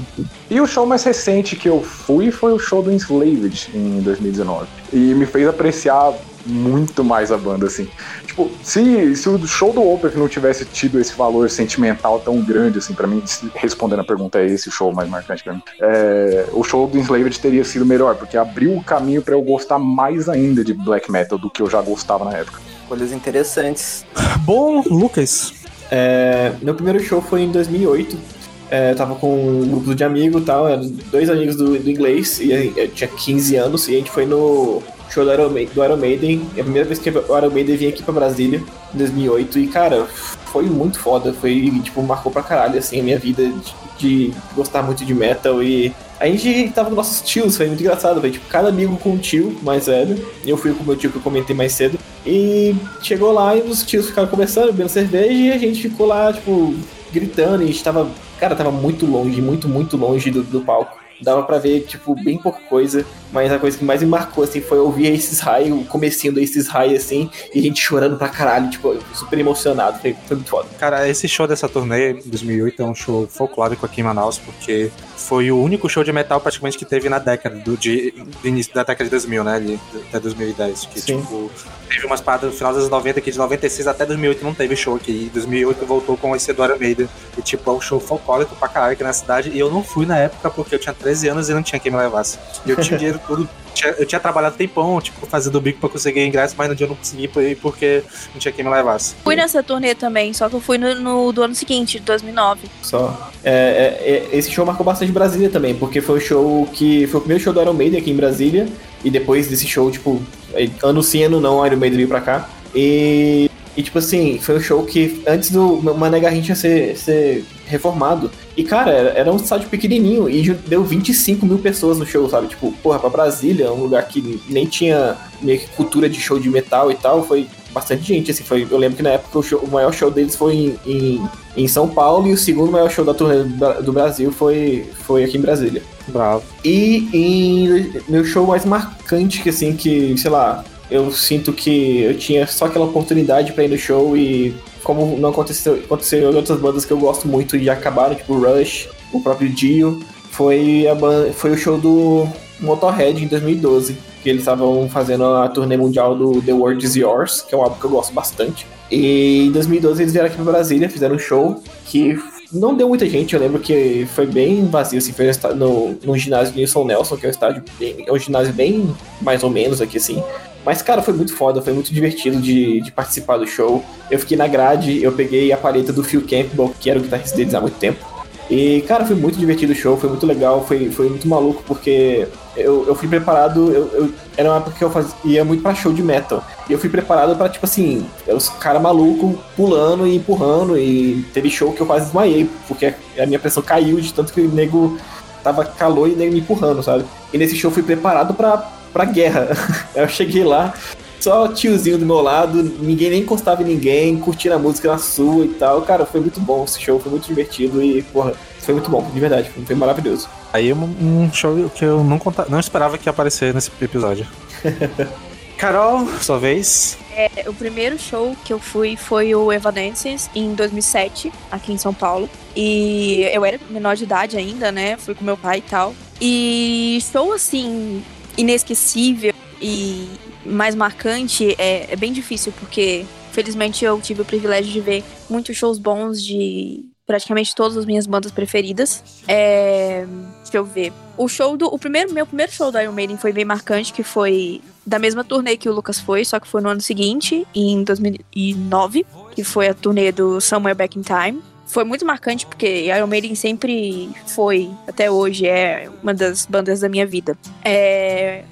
E 0.51 0.61
o 0.61 0.67
show 0.67 0.85
mais 0.87 1.03
recente 1.05 1.57
que 1.57 1.69
eu 1.69 1.83
fui 1.83 2.31
foi 2.31 2.53
o 2.53 2.59
show 2.59 2.83
do 2.83 2.93
Enslaved 2.93 3.71
em 3.75 4.01
2019. 4.01 4.67
E 4.93 5.15
me 5.15 5.27
fez 5.27 5.47
apreciar 5.47 6.15
muito 6.47 7.05
mais 7.05 7.31
a 7.31 7.37
banda, 7.37 7.67
assim. 7.67 7.89
Tipo, 8.27 8.51
se, 8.63 9.15
se 9.17 9.29
o 9.29 9.47
show 9.47 9.73
do 9.73 9.83
Opeth 9.83 10.17
não 10.17 10.29
tivesse 10.29 10.65
tido 10.65 10.99
esse 10.99 11.15
valor 11.15 11.51
sentimental 11.51 12.21
tão 12.21 12.41
grande, 12.41 12.79
assim, 12.79 12.95
pra 12.95 13.07
mim, 13.07 13.23
respondendo 13.55 14.01
a 14.01 14.05
pergunta, 14.05 14.39
é 14.39 14.47
esse 14.47 14.69
o 14.69 14.73
show 14.73 14.93
mais 14.93 15.09
marcante 15.09 15.45
pra 15.45 15.53
mim. 15.53 15.63
É, 15.81 16.47
o 16.53 16.65
show 16.65 16.87
do 16.87 16.99
Enslaved 16.99 17.39
teria 17.39 17.65
sido 17.65 17.85
melhor, 17.85 18.15
porque 18.15 18.37
abriu 18.37 18.77
o 18.77 18.83
caminho 18.83 19.21
pra 19.21 19.35
eu 19.35 19.43
gostar 19.43 19.79
mais 19.79 20.29
ainda 20.29 20.65
de 20.65 20.73
black 20.73 21.11
metal 21.11 21.39
do 21.39 21.51
que 21.51 21.61
eu 21.61 21.69
já 21.69 21.83
gostava 21.83 22.25
na 22.25 22.37
época. 22.37 22.61
Coisas 22.89 23.13
interessantes. 23.13 24.07
Bom, 24.41 24.83
Lucas. 24.87 25.53
É, 25.91 26.53
meu 26.63 26.75
primeiro 26.75 27.01
show 27.01 27.21
foi 27.21 27.43
em 27.43 27.51
2008. 27.51 28.38
É, 28.71 28.91
eu 28.93 28.97
tava 28.97 29.15
com 29.15 29.35
um 29.35 29.69
grupo 29.69 29.95
de 29.95 30.05
amigos 30.05 30.43
e 30.43 30.45
tal, 30.45 30.67
dois 31.11 31.31
amigos 31.31 31.57
do, 31.57 31.79
do 31.79 31.91
inglês, 31.91 32.39
e 32.39 32.53
eu 32.77 32.89
tinha 32.89 33.09
15 33.09 33.57
anos, 33.57 33.89
e 33.89 33.95
a 33.95 33.99
gente 33.99 34.11
foi 34.11 34.27
no 34.27 34.83
show 35.09 35.25
do 35.25 35.33
Iron, 35.33 35.49
Maiden, 35.49 35.75
do 35.75 35.85
Iron 35.85 35.97
Maiden. 35.97 36.43
É 36.55 36.61
a 36.61 36.65
primeira 36.65 36.87
vez 36.87 36.99
que 36.99 37.09
o 37.09 37.39
Iron 37.39 37.51
Maiden 37.51 37.77
vinha 37.77 37.91
aqui 37.91 38.03
pra 38.03 38.13
Brasília, 38.13 38.63
em 38.95 38.99
2008, 38.99 39.59
e 39.59 39.67
cara, 39.69 40.07
foi 40.53 40.65
muito 40.65 40.99
foda, 41.01 41.33
foi, 41.33 41.71
tipo, 41.83 42.03
marcou 42.03 42.31
pra 42.31 42.43
caralho, 42.43 42.79
assim, 42.79 43.01
a 43.01 43.03
minha 43.03 43.19
vida 43.19 43.51
de, 43.99 44.29
de 44.29 44.35
gostar 44.55 44.83
muito 44.83 45.05
de 45.05 45.15
metal, 45.15 45.63
e 45.63 45.95
a 46.21 46.27
gente 46.27 46.71
tava 46.75 46.91
com 46.91 46.97
nossos 46.97 47.23
tios, 47.23 47.57
foi 47.57 47.69
muito 47.69 47.81
engraçado, 47.81 48.21
foi 48.21 48.33
tipo, 48.33 48.47
cada 48.49 48.69
amigo 48.69 48.99
com 48.99 49.11
um 49.11 49.19
tio 49.19 49.57
mais 49.63 49.87
velho, 49.87 50.23
eu 50.45 50.59
fui 50.59 50.75
com 50.75 50.83
o 50.83 50.87
meu 50.87 50.97
tio 50.97 51.11
que 51.11 51.17
eu 51.17 51.23
comentei 51.23 51.57
mais 51.57 51.73
cedo, 51.73 51.99
e 52.27 52.75
chegou 53.03 53.33
lá 53.33 53.57
e 53.57 53.63
os 53.63 53.83
tios 53.83 54.09
ficaram 54.09 54.29
conversando, 54.29 54.73
bebendo 54.73 54.91
cerveja, 54.91 55.33
e 55.33 55.53
a 55.53 55.59
gente 55.59 55.81
ficou 55.81 56.07
lá, 56.07 56.31
tipo, 56.31 56.75
gritando 57.11 57.63
e 57.63 57.65
a 57.65 57.69
gente 57.69 57.83
tava. 57.83 58.11
Cara, 58.39 58.55
tava 58.55 58.71
muito 58.71 59.05
longe, 59.05 59.43
muito, 59.43 59.69
muito 59.69 59.97
longe 59.97 60.31
do, 60.31 60.43
do 60.43 60.61
palco. 60.61 61.08
Dava 61.21 61.43
pra 61.43 61.59
ver, 61.59 61.81
tipo, 61.81 62.15
bem 62.15 62.39
pouca 62.39 62.61
coisa, 62.69 63.05
mas 63.33 63.53
a 63.53 63.59
coisa 63.59 63.77
que 63.77 63.85
mais 63.85 64.03
me 64.03 64.09
marcou, 64.09 64.45
assim, 64.45 64.61
foi 64.61 64.79
ouvir 64.79 65.13
esses 65.13 65.41
raios, 65.41 65.79
o 65.79 65.85
comecinho 65.85 66.33
desses 66.33 66.69
raios, 66.69 67.03
assim, 67.03 67.31
e 67.55 67.59
a 67.59 67.63
gente 67.63 67.81
chorando 67.81 68.17
pra 68.17 68.29
caralho, 68.29 68.71
tipo, 68.71 68.97
super 69.15 69.39
emocionado, 69.39 69.99
foi, 69.99 70.17
foi 70.27 70.37
muito 70.37 70.49
foda. 70.49 70.69
Cara, 70.79 71.09
esse 71.09 71.29
show 71.29 71.47
dessa 71.47 71.69
turnê, 71.69 72.15
2008, 72.25 72.83
é 72.83 72.85
um 72.85 72.95
show 72.95 73.27
folclórico 73.29 73.85
aqui 73.85 74.01
em 74.01 74.05
Manaus, 74.05 74.39
porque 74.39 74.91
foi 75.17 75.51
o 75.51 75.61
único 75.61 75.89
show 75.89 76.05
de 76.05 76.13
metal 76.13 76.41
praticamente 76.41 76.79
que 76.79 76.85
teve 76.85 77.09
na 77.09 77.19
década, 77.19 77.57
do, 77.57 77.77
de, 77.77 78.15
início 78.45 78.73
da 78.73 78.83
década 78.83 79.05
de 79.05 79.11
2000, 79.11 79.45
né, 79.45 79.55
ali, 79.55 79.81
até 80.09 80.21
2010, 80.21 80.87
que, 80.87 81.01
Sim. 81.01 81.21
tipo, 81.21 81.51
teve 81.89 82.07
umas 82.07 82.21
paradas 82.21 82.51
no 82.51 82.57
final 82.57 82.73
dos 82.73 82.81
anos 82.81 82.91
90, 82.91 83.21
que 83.21 83.31
de 83.31 83.39
96 83.39 83.89
até 83.89 84.07
2008 84.07 84.45
não 84.45 84.55
teve 84.55 84.77
show 84.77 84.97
aqui, 84.97 85.27
e 85.27 85.31
2008 85.33 85.85
voltou 85.85 86.17
com 86.17 86.35
esse 86.35 86.53
do 86.53 86.65
Iron 86.65 86.79
Maiden, 86.79 87.09
e, 87.37 87.43
tipo, 87.43 87.71
é 87.71 87.75
um 87.75 87.81
show 87.81 88.01
folclórico 88.01 88.55
pra 88.57 88.69
caralho 88.69 88.93
aqui 88.93 89.03
na 89.03 89.13
cidade, 89.13 89.51
e 89.51 89.59
eu 89.59 89.71
não 89.71 89.83
fui 89.83 90.07
na 90.07 90.19
época 90.19 90.51
porque 90.51 90.75
eu 90.75 90.79
tinha 90.79 90.95
13 91.09 91.29
anos 91.29 91.49
e 91.49 91.55
não 91.55 91.63
tinha 91.63 91.79
quem 91.81 91.91
me 91.91 91.97
levasse. 91.99 92.39
E 92.67 92.71
eu 92.71 92.77
tinha 92.77 92.97
o 92.97 92.99
dinheiro 92.99 93.21
todo 93.27 93.49
tinha- 93.75 93.95
eu 93.99 94.05
tinha 94.05 94.21
trabalhado 94.21 94.57
tempão, 94.57 95.01
tipo, 95.01 95.25
fazendo 95.27 95.61
bico 95.61 95.79
pra 95.81 95.89
conseguir 95.89 96.25
ingresso, 96.27 96.55
mas 96.59 96.69
no 96.69 96.75
dia 96.75 96.85
eu 96.85 96.89
não 96.89 96.97
consegui 96.97 97.29
por 97.29 97.41
aí 97.43 97.55
porque 97.55 98.03
não 98.33 98.41
tinha 98.41 98.53
quem 98.53 98.65
me 98.65 98.71
levasse. 98.71 99.15
Fui 99.23 99.37
nessa 99.37 99.63
turnê 99.63 99.95
também, 99.95 100.33
só 100.33 100.49
que 100.49 100.57
eu 100.57 100.61
fui 100.61 100.77
no, 100.79 100.95
no 100.97 101.33
do 101.33 101.43
ano 101.43 101.55
seguinte, 101.55 101.99
de 101.99 102.05
2009. 102.05 102.63
Só. 102.83 103.31
É, 103.45 103.51
é, 103.53 104.11
é, 104.35 104.37
esse 104.37 104.51
show 104.51 104.67
marcou 104.67 104.85
bastante 104.85 105.13
Brasília 105.13 105.49
também, 105.49 105.75
porque 105.75 106.01
foi 106.01 106.19
o 106.19 106.21
show 106.21 106.69
que. 106.73 107.07
Foi 107.07 107.19
o 107.19 107.21
primeiro 107.21 107.43
show 107.43 107.53
do 107.53 107.61
Iron 107.63 107.73
Maiden 107.73 108.01
aqui 108.01 108.11
em 108.11 108.17
Brasília. 108.17 108.67
E 109.05 109.11
depois 109.11 109.47
desse 109.47 109.67
show, 109.67 109.91
tipo, 109.93 110.21
é, 110.55 110.69
ano 110.83 111.03
sim, 111.03 111.23
ano 111.23 111.41
não, 111.41 111.61
o 111.61 111.67
Iron 111.67 111.77
Maiden 111.77 111.97
veio 111.99 112.09
pra 112.09 112.21
cá. 112.21 112.49
E. 112.75 113.49
E 113.77 113.83
tipo 113.83 113.97
assim, 114.01 114.41
foi 114.41 114.57
um 114.57 114.61
show 114.61 114.85
que 114.85 115.23
antes 115.25 115.53
do 115.53 115.81
Mané 115.81 116.19
Garrincha 116.19 116.57
ser, 116.57 116.97
ser 116.97 117.45
reformado. 117.65 118.29
E 118.59 118.65
cara, 118.65 118.91
era, 118.91 119.33
um 119.33 119.37
estádio 119.37 119.69
pequenininho 119.69 120.29
e 120.29 120.53
deu 120.53 120.83
25 120.83 121.47
mil 121.47 121.59
pessoas 121.59 121.97
no 121.97 122.05
show, 122.05 122.29
sabe? 122.29 122.49
Tipo, 122.49 122.73
porra, 122.83 122.99
pra 122.99 123.09
Brasília, 123.09 123.73
um 123.73 123.83
lugar 123.83 124.07
que 124.09 124.41
nem 124.49 124.67
tinha 124.67 125.17
meio 125.41 125.61
que 125.61 125.69
cultura 125.69 126.09
de 126.09 126.21
show 126.21 126.41
de 126.41 126.51
metal 126.51 126.91
e 126.91 126.97
tal, 126.97 127.23
foi 127.25 127.47
bastante 127.73 128.03
gente, 128.03 128.33
assim, 128.33 128.43
foi, 128.43 128.67
eu 128.69 128.77
lembro 128.77 128.97
que 128.97 129.03
na 129.05 129.11
época 129.11 129.39
o, 129.39 129.43
show- 129.45 129.61
o 129.61 129.71
maior 129.71 129.93
show 129.93 130.11
deles 130.11 130.35
foi 130.35 130.55
em, 130.57 130.77
em, 130.85 131.29
em 131.57 131.69
São 131.69 131.87
Paulo 131.87 132.27
e 132.27 132.33
o 132.33 132.37
segundo 132.37 132.73
maior 132.73 132.91
show 132.91 133.05
da 133.05 133.15
turnê 133.15 133.45
do 133.45 133.57
Bra- 133.57 133.81
do 133.81 133.93
Brasil 133.93 134.33
foi, 134.33 134.91
foi 135.07 135.23
aqui 135.23 135.39
em 135.39 135.41
Brasília. 135.41 135.81
Bravo. 136.09 136.43
E 136.65 137.09
em 137.13 137.93
meu 138.09 138.25
show 138.25 138.45
mais 138.45 138.65
marcante, 138.65 139.41
que 139.41 139.51
assim, 139.51 139.77
que, 139.77 140.19
sei 140.19 140.31
lá, 140.33 140.65
eu 140.91 141.11
sinto 141.13 141.53
que 141.53 142.03
eu 142.03 142.17
tinha 142.17 142.47
só 142.47 142.67
aquela 142.67 142.85
oportunidade 142.87 143.53
pra 143.53 143.65
ir 143.65 143.69
no 143.69 143.79
show 143.79 144.17
e 144.17 144.55
como 144.83 145.17
não 145.19 145.31
aconteceu, 145.31 145.75
aconteceu 145.75 146.31
em 146.33 146.35
outras 146.35 146.59
bandas 146.59 146.85
que 146.85 146.93
eu 146.93 146.99
gosto 146.99 147.29
muito 147.29 147.57
e 147.57 147.69
acabaram, 147.69 148.15
tipo 148.15 148.35
Rush, 148.39 148.89
o 149.13 149.21
próprio 149.21 149.49
Dio, 149.51 150.01
foi, 150.31 150.87
a 150.87 150.95
ban- 150.95 151.31
foi 151.33 151.51
o 151.51 151.57
show 151.59 151.77
do 151.79 152.27
Motorhead 152.61 153.23
em 153.23 153.27
2012, 153.27 153.97
que 154.23 154.29
eles 154.31 154.43
estavam 154.43 154.89
fazendo 154.89 155.25
a 155.25 155.49
turnê 155.49 155.77
mundial 155.77 156.15
do 156.17 156.41
The 156.43 156.53
World 156.53 156.85
Is 156.85 156.97
Yours, 156.97 157.43
que 157.43 157.55
é 157.55 157.59
um 157.59 157.63
álbum 157.63 157.79
que 157.79 157.85
eu 157.85 157.91
gosto 157.91 158.13
bastante. 158.13 158.67
E 158.91 159.47
em 159.47 159.53
2012 159.53 160.03
eles 160.03 160.13
vieram 160.13 160.29
aqui 160.29 160.37
pra 160.37 160.45
Brasília, 160.53 160.89
fizeram 160.89 161.17
um 161.17 161.19
show 161.19 161.63
que 161.87 162.19
não 162.51 162.75
deu 162.75 162.89
muita 162.89 163.07
gente, 163.07 163.35
eu 163.35 163.41
lembro 163.41 163.61
que 163.61 164.07
foi 164.15 164.27
bem 164.27 164.65
vazio, 164.67 164.99
assim, 164.99 165.13
foi 165.13 165.31
no, 165.55 165.99
no 166.03 166.17
ginásio 166.17 166.55
Nilson 166.55 166.85
Nelson, 166.85 167.17
que 167.19 167.27
é 167.27 167.29
um 167.29 167.31
estádio 167.31 167.63
bem, 167.79 168.05
é 168.07 168.13
um 168.13 168.19
ginásio 168.19 168.55
bem 168.55 168.91
mais 169.21 169.43
ou 169.43 169.51
menos 169.51 169.83
aqui, 169.83 169.99
assim. 169.99 170.23
Mas, 170.65 170.83
cara, 170.83 171.03
foi 171.03 171.15
muito 171.15 171.35
foda, 171.35 171.63
foi 171.63 171.73
muito 171.73 171.93
divertido 171.93 172.41
de, 172.41 172.81
de 172.81 172.91
participar 172.93 173.39
do 173.39 173.47
show. 173.47 173.83
Eu 174.11 174.19
fiquei 174.19 174.37
na 174.37 174.47
grade, 174.47 175.03
eu 175.03 175.13
peguei 175.13 175.51
a 175.53 175.57
palheta 175.57 175.93
do 175.93 176.05
Phil 176.05 176.21
Campbell, 176.23 176.75
que 176.79 176.91
era 176.91 176.99
o 176.99 177.03
guitarrista 177.03 177.37
deles 177.37 177.55
há 177.55 177.61
muito 177.61 177.79
tempo. 177.79 178.05
E, 178.51 178.81
cara, 178.89 179.05
foi 179.05 179.15
muito 179.15 179.39
divertido 179.39 179.73
o 179.73 179.77
show, 179.77 179.97
foi 179.99 180.09
muito 180.09 180.25
legal, 180.27 180.65
foi, 180.67 180.91
foi 180.91 181.09
muito 181.11 181.29
maluco, 181.29 181.63
porque 181.67 182.27
eu, 182.57 182.87
eu 182.87 182.95
fui 182.95 183.07
preparado, 183.07 183.71
eu, 183.71 183.89
eu- 183.93 184.11
era 184.39 184.49
uma 184.51 184.57
época 184.57 184.75
que 184.77 184.83
eu 184.83 184.91
fazia, 184.91 185.15
ia 185.25 185.45
muito 185.45 185.63
pra 185.63 185.75
show 185.75 185.93
de 185.93 186.03
metal. 186.03 186.43
E 186.69 186.73
eu 186.73 186.79
fui 186.79 186.89
preparado 186.89 187.37
pra, 187.37 187.49
tipo 187.51 187.67
assim, 187.67 188.07
os 188.27 188.49
caras 188.49 188.81
malucos 188.81 189.39
pulando 189.55 190.07
e 190.07 190.17
empurrando, 190.17 190.79
e 190.79 191.27
teve 191.35 191.51
show 191.51 191.73
que 191.73 191.81
eu 191.83 191.87
quase 191.87 192.07
desmaiei, 192.07 192.49
porque 192.67 192.95
a 193.19 193.27
minha 193.27 193.39
pressão 193.39 193.63
caiu 193.63 194.01
de 194.01 194.13
tanto 194.15 194.33
que 194.33 194.41
o 194.41 194.49
nego 194.49 194.97
tava 195.45 195.65
calor 195.65 196.09
e 196.09 196.15
nego 196.15 196.33
me 196.33 196.41
empurrando, 196.41 196.83
sabe? 196.83 197.05
E 197.33 197.37
nesse 197.37 197.55
show 197.55 197.71
eu 197.71 197.75
fui 197.75 197.83
preparado 197.83 198.33
pra, 198.33 198.57
pra 198.99 199.05
guerra. 199.05 199.49
eu 199.95 200.09
cheguei 200.09 200.43
lá, 200.43 200.75
só 201.21 201.47
tiozinho 201.49 201.99
do 201.99 202.05
meu 202.05 202.21
lado, 202.21 202.63
ninguém 202.63 203.11
nem 203.11 203.21
encostava 203.23 203.63
em 203.63 203.67
ninguém, 203.67 204.19
curtindo 204.19 204.57
a 204.57 204.59
música 204.59 204.91
na 204.91 204.99
sua 204.99 205.45
e 205.45 205.49
tal. 205.51 205.83
Cara, 205.83 206.05
foi 206.05 206.21
muito 206.21 206.41
bom 206.41 206.65
esse 206.65 206.81
show, 206.81 206.99
foi 206.99 207.13
muito 207.13 207.29
divertido 207.29 207.81
e, 207.81 208.03
porra, 208.03 208.33
foi 208.59 208.75
muito 208.75 208.91
bom, 208.91 209.09
de 209.15 209.21
verdade, 209.21 209.51
foi, 209.51 209.77
maravilhoso. 209.77 210.29
Aí 210.53 210.73
um, 210.73 210.83
um 211.01 211.33
show 211.33 211.71
que 211.71 211.85
eu 211.85 212.03
não, 212.03 212.19
conta, 212.19 212.47
não 212.49 212.59
esperava 212.59 212.99
que 212.99 213.09
ia 213.09 213.11
aparecer 213.11 213.55
nesse 213.55 213.71
episódio. 213.81 214.27
Carol, 215.57 216.07
sua 216.21 216.39
vez. 216.39 216.97
É, 217.17 217.49
o 217.49 217.53
primeiro 217.53 217.99
show 217.99 218.37
que 218.45 218.53
eu 218.53 218.61
fui 218.61 218.97
foi 218.97 219.35
o 219.35 219.53
Evanescence 219.53 220.31
em 220.33 220.55
2007, 220.55 221.33
aqui 221.51 221.73
em 221.73 221.79
São 221.79 221.93
Paulo. 221.93 222.31
E 222.55 223.29
eu 223.33 223.45
era 223.45 223.59
menor 223.69 223.97
de 223.97 224.05
idade 224.05 224.37
ainda, 224.37 224.71
né? 224.71 224.97
Fui 224.97 225.17
com 225.17 225.25
meu 225.25 225.37
pai 225.37 225.59
e 225.59 225.63
tal. 225.63 225.95
E 226.21 226.99
show 227.13 227.33
assim, 227.33 228.05
inesquecível 228.39 229.35
e 229.61 230.09
mais 230.47 230.75
marcante 230.75 231.55
é, 231.59 231.93
é 231.93 231.97
bem 231.97 232.13
difícil, 232.13 232.53
porque 232.59 233.05
felizmente 233.33 233.85
eu 233.85 234.01
tive 234.01 234.23
o 234.23 234.25
privilégio 234.25 234.73
de 234.73 234.81
ver 234.81 235.05
muitos 235.29 235.57
shows 235.57 235.79
bons 235.79 236.23
de 236.23 236.85
praticamente 237.07 237.55
todas 237.55 237.77
as 237.77 237.87
minhas 237.87 238.07
bandas 238.07 238.31
preferidas. 238.31 239.03
É, 239.27 240.07
deixa 240.43 240.59
eu 240.59 240.65
ver. 240.65 240.93
O 241.17 241.27
show 241.27 241.57
do. 241.57 241.67
O 241.67 241.79
primeiro, 241.79 242.13
meu 242.13 242.27
primeiro 242.27 242.53
show 242.53 242.71
do 242.71 242.79
Iron 242.79 242.93
Maiden 242.93 243.17
foi 243.17 243.33
bem 243.33 243.45
marcante, 243.45 243.93
que 243.93 244.03
foi 244.03 244.61
da 244.87 244.99
mesma 244.99 245.25
turnê 245.25 245.57
que 245.57 245.69
o 245.69 245.73
Lucas 245.73 245.99
foi, 245.99 246.25
só 246.25 246.39
que 246.39 246.47
foi 246.47 246.61
no 246.61 246.69
ano 246.69 246.81
seguinte, 246.81 247.47
em 247.55 247.83
2009, 247.83 249.07
que 249.35 249.43
foi 249.43 249.69
a 249.69 249.75
turnê 249.75 250.13
do 250.13 250.41
Somewhere 250.41 250.77
Back 250.77 250.99
in 250.99 251.03
Time. 251.03 251.43
Foi 251.69 251.85
muito 251.85 252.05
marcante 252.05 252.47
porque 252.47 252.87
Iron 252.87 253.07
Maiden 253.07 253.35
sempre 253.35 254.11
foi, 254.27 254.71
até 254.87 255.11
hoje, 255.11 255.47
é 255.47 255.89
uma 256.03 256.15
das 256.15 256.47
bandas 256.47 256.81
da 256.81 256.89
minha 256.89 257.07
vida. 257.07 257.37
É. 257.65 258.43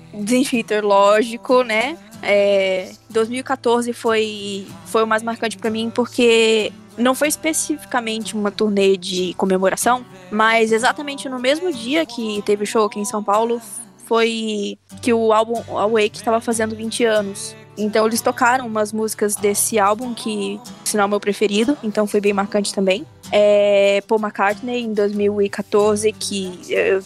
Theater, 0.49 0.85
lógico, 0.85 1.63
né? 1.63 1.97
É, 2.23 2.91
2014 3.11 3.93
foi, 3.93 4.67
foi 4.87 5.03
o 5.03 5.07
mais 5.07 5.23
marcante 5.23 5.59
pra 5.59 5.71
mim 5.71 5.91
porque 5.95 6.73
não 6.97 7.15
foi 7.15 7.29
especificamente 7.29 8.35
uma 8.35 8.51
turnê 8.51 8.97
de 8.97 9.35
comemoração, 9.35 10.05
mas 10.31 10.73
exatamente 10.73 11.29
no 11.29 11.39
mesmo 11.39 11.73
dia 11.73 12.07
que 12.07 12.43
teve 12.43 12.65
o 12.65 12.67
show 12.67 12.87
aqui 12.87 12.99
em 12.99 13.05
São 13.05 13.23
Paulo 13.23 13.61
foi 14.07 14.79
que 15.03 15.13
o 15.13 15.33
álbum 15.33 15.63
Awake 15.77 16.17
estava 16.19 16.41
fazendo 16.41 16.75
20 16.75 17.05
anos. 17.05 17.57
Então 17.77 18.07
eles 18.07 18.21
tocaram 18.21 18.67
umas 18.67 18.93
músicas 18.93 19.37
desse 19.37 19.79
álbum 19.79 20.15
que, 20.15 20.61
sinal, 20.85 21.07
é 21.07 21.11
meu 21.11 21.21
preferido, 21.21 21.77
então 21.83 22.07
foi 22.07 22.21
bem 22.21 22.33
marcante 22.33 22.73
também. 22.73 23.05
É, 23.31 24.03
Paul 24.07 24.21
McCartney 24.21 24.83
em 24.83 24.95
2014, 24.95 26.13
que 26.13 26.59
eu 26.69 27.03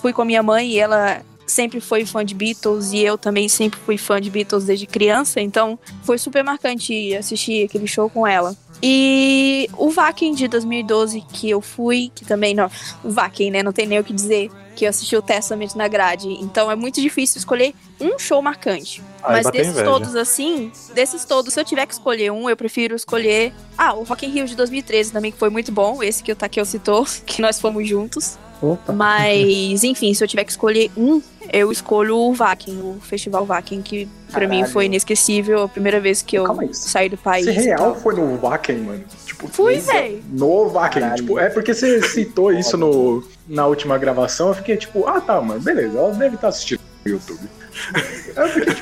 fui 0.00 0.12
com 0.12 0.22
a 0.22 0.24
minha 0.24 0.42
mãe 0.42 0.70
e 0.70 0.78
ela 0.78 1.22
sempre 1.46 1.80
foi 1.80 2.06
fã 2.06 2.24
de 2.24 2.34
Beatles 2.34 2.92
e 2.92 3.00
eu 3.00 3.18
também 3.18 3.48
sempre 3.48 3.78
fui 3.80 3.98
fã 3.98 4.20
de 4.20 4.30
Beatles 4.30 4.64
desde 4.64 4.86
criança, 4.86 5.40
então 5.40 5.78
foi 6.02 6.18
super 6.18 6.42
marcante 6.42 7.14
assistir 7.14 7.64
aquele 7.64 7.86
show 7.86 8.08
com 8.08 8.26
ela. 8.26 8.56
E 8.82 9.68
o 9.76 9.90
Vakin 9.90 10.34
de 10.34 10.48
2012 10.48 11.22
que 11.32 11.48
eu 11.48 11.60
fui, 11.60 12.10
que 12.14 12.24
também 12.24 12.54
não, 12.54 12.70
Vakin, 13.02 13.50
né, 13.50 13.62
não 13.62 13.72
tem 13.72 13.86
nem 13.86 13.98
o 13.98 14.04
que 14.04 14.12
dizer, 14.12 14.50
que 14.74 14.84
eu 14.84 14.90
assisti 14.90 15.16
o 15.16 15.22
Testament 15.22 15.74
na 15.74 15.88
grade. 15.88 16.28
Então 16.40 16.70
é 16.70 16.76
muito 16.76 17.00
difícil 17.00 17.38
escolher 17.38 17.74
um 18.00 18.18
show 18.18 18.40
marcante. 18.42 19.02
Aí 19.22 19.42
Mas 19.42 19.50
desses 19.50 19.72
inveja. 19.72 19.84
todos 19.84 20.16
assim, 20.16 20.70
desses 20.94 21.24
todos, 21.24 21.54
se 21.54 21.60
eu 21.60 21.64
tiver 21.64 21.86
que 21.86 21.94
escolher 21.94 22.30
um, 22.30 22.48
eu 22.48 22.56
prefiro 22.56 22.94
escolher, 22.94 23.54
ah, 23.78 23.94
o 23.94 24.02
Rock 24.02 24.26
in 24.26 24.30
Rio 24.30 24.46
de 24.46 24.54
2013 24.54 25.12
também 25.12 25.32
que 25.32 25.38
foi 25.38 25.48
muito 25.48 25.72
bom, 25.72 26.02
esse 26.02 26.22
que 26.22 26.32
o 26.32 26.36
Takeo 26.36 26.64
citou, 26.64 27.06
que 27.24 27.40
nós 27.40 27.60
fomos 27.60 27.88
juntos. 27.88 28.38
Opa. 28.72 28.92
Mas, 28.92 29.84
enfim, 29.84 30.14
se 30.14 30.22
eu 30.24 30.28
tiver 30.28 30.44
que 30.44 30.50
escolher 30.50 30.90
um, 30.96 31.20
eu 31.52 31.70
escolho 31.70 32.16
o 32.16 32.32
Vakin, 32.32 32.78
o 32.80 32.98
Festival 33.00 33.44
Vakin, 33.44 33.82
que 33.82 34.08
pra 34.32 34.48
mim 34.48 34.64
foi 34.64 34.86
inesquecível, 34.86 35.64
a 35.64 35.68
primeira 35.68 36.00
vez 36.00 36.22
que 36.22 36.36
eu 36.36 36.44
Calma 36.44 36.66
saí 36.72 37.08
do 37.08 37.16
país. 37.16 37.46
E 37.46 37.50
real 37.50 37.94
foi 37.96 38.14
no 38.14 38.36
Wacken, 38.38 38.78
mano. 38.78 39.04
Tipo, 39.26 39.48
Fui, 39.48 39.74
nesse- 39.74 39.92
véi. 39.92 40.22
No. 40.32 40.70
Caralho. 40.70 41.16
Tipo, 41.16 41.38
é 41.38 41.50
porque 41.50 41.74
você 41.74 42.00
citou 42.08 42.52
isso 42.52 42.76
no, 42.76 43.22
na 43.48 43.66
última 43.66 43.98
gravação. 43.98 44.48
Eu 44.48 44.54
fiquei 44.54 44.76
tipo, 44.76 45.06
ah 45.06 45.20
tá, 45.20 45.40
mano, 45.40 45.60
beleza, 45.60 45.98
ela 45.98 46.12
deve 46.14 46.36
estar 46.36 46.48
assistindo. 46.48 46.80
YouTube. 47.04 47.40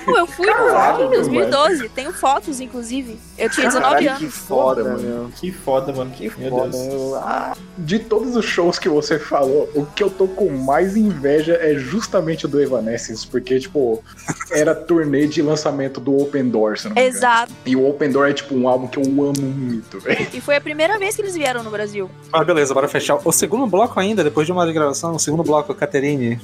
Pô, 0.04 0.18
eu 0.18 0.26
fui 0.26 0.46
no 0.46 0.52
Caralho, 0.52 0.96
Rock 0.96 1.02
em 1.04 1.10
2012. 1.10 1.88
Tenho 1.90 2.12
fotos, 2.12 2.60
inclusive. 2.60 3.18
Eu 3.38 3.48
tinha 3.50 3.66
19 3.66 3.94
Caralho, 3.94 4.18
que 4.18 4.24
anos. 4.24 4.34
foda, 4.36 4.82
Foda, 4.84 4.96
meu. 4.98 5.30
Que 5.36 5.52
foda, 5.52 5.92
mano. 5.92 6.10
Que 6.10 6.32
Meu 6.38 6.50
foda. 6.50 6.70
Deus. 6.70 6.92
Eu- 6.92 7.14
ah, 7.16 7.56
De 7.78 7.98
todos 7.98 8.36
os 8.36 8.44
shows 8.44 8.78
que 8.78 8.88
você 8.88 9.18
falou, 9.18 9.68
o 9.74 9.84
que 9.86 10.02
eu 10.02 10.10
tô 10.10 10.26
com 10.28 10.50
mais 10.50 10.96
inveja 10.96 11.54
é 11.60 11.74
justamente 11.74 12.44
o 12.46 12.48
do 12.48 12.60
Evanescence, 12.60 13.26
porque, 13.26 13.58
tipo, 13.58 14.02
era 14.50 14.74
turnê 14.74 15.26
de 15.26 15.42
lançamento 15.42 16.00
do 16.00 16.16
Open 16.20 16.48
Door, 16.48 16.78
se 16.78 16.88
não 16.88 16.94
me 16.94 17.00
engano. 17.00 17.16
Exato. 17.16 17.52
E 17.66 17.74
o 17.76 17.88
Open 17.88 18.10
Door 18.10 18.28
é, 18.28 18.32
tipo, 18.32 18.54
um 18.54 18.68
álbum 18.68 18.86
que 18.86 18.98
eu 18.98 19.02
amo 19.02 19.42
muito, 19.42 19.98
velho. 20.00 20.26
E 20.32 20.40
foi 20.40 20.56
a 20.56 20.60
primeira 20.60 20.98
vez 20.98 21.16
que 21.16 21.22
eles 21.22 21.34
vieram 21.34 21.62
no 21.62 21.70
Brasil. 21.70 22.10
Ah, 22.32 22.44
beleza, 22.44 22.72
bora 22.74 22.88
fechar. 22.88 23.18
O 23.24 23.32
segundo 23.32 23.66
bloco 23.66 23.98
ainda, 23.98 24.22
depois 24.22 24.46
de 24.46 24.52
uma 24.52 24.70
gravação, 24.70 25.14
o 25.14 25.18
segundo 25.18 25.42
bloco, 25.42 25.74
Caterine, 25.74 26.40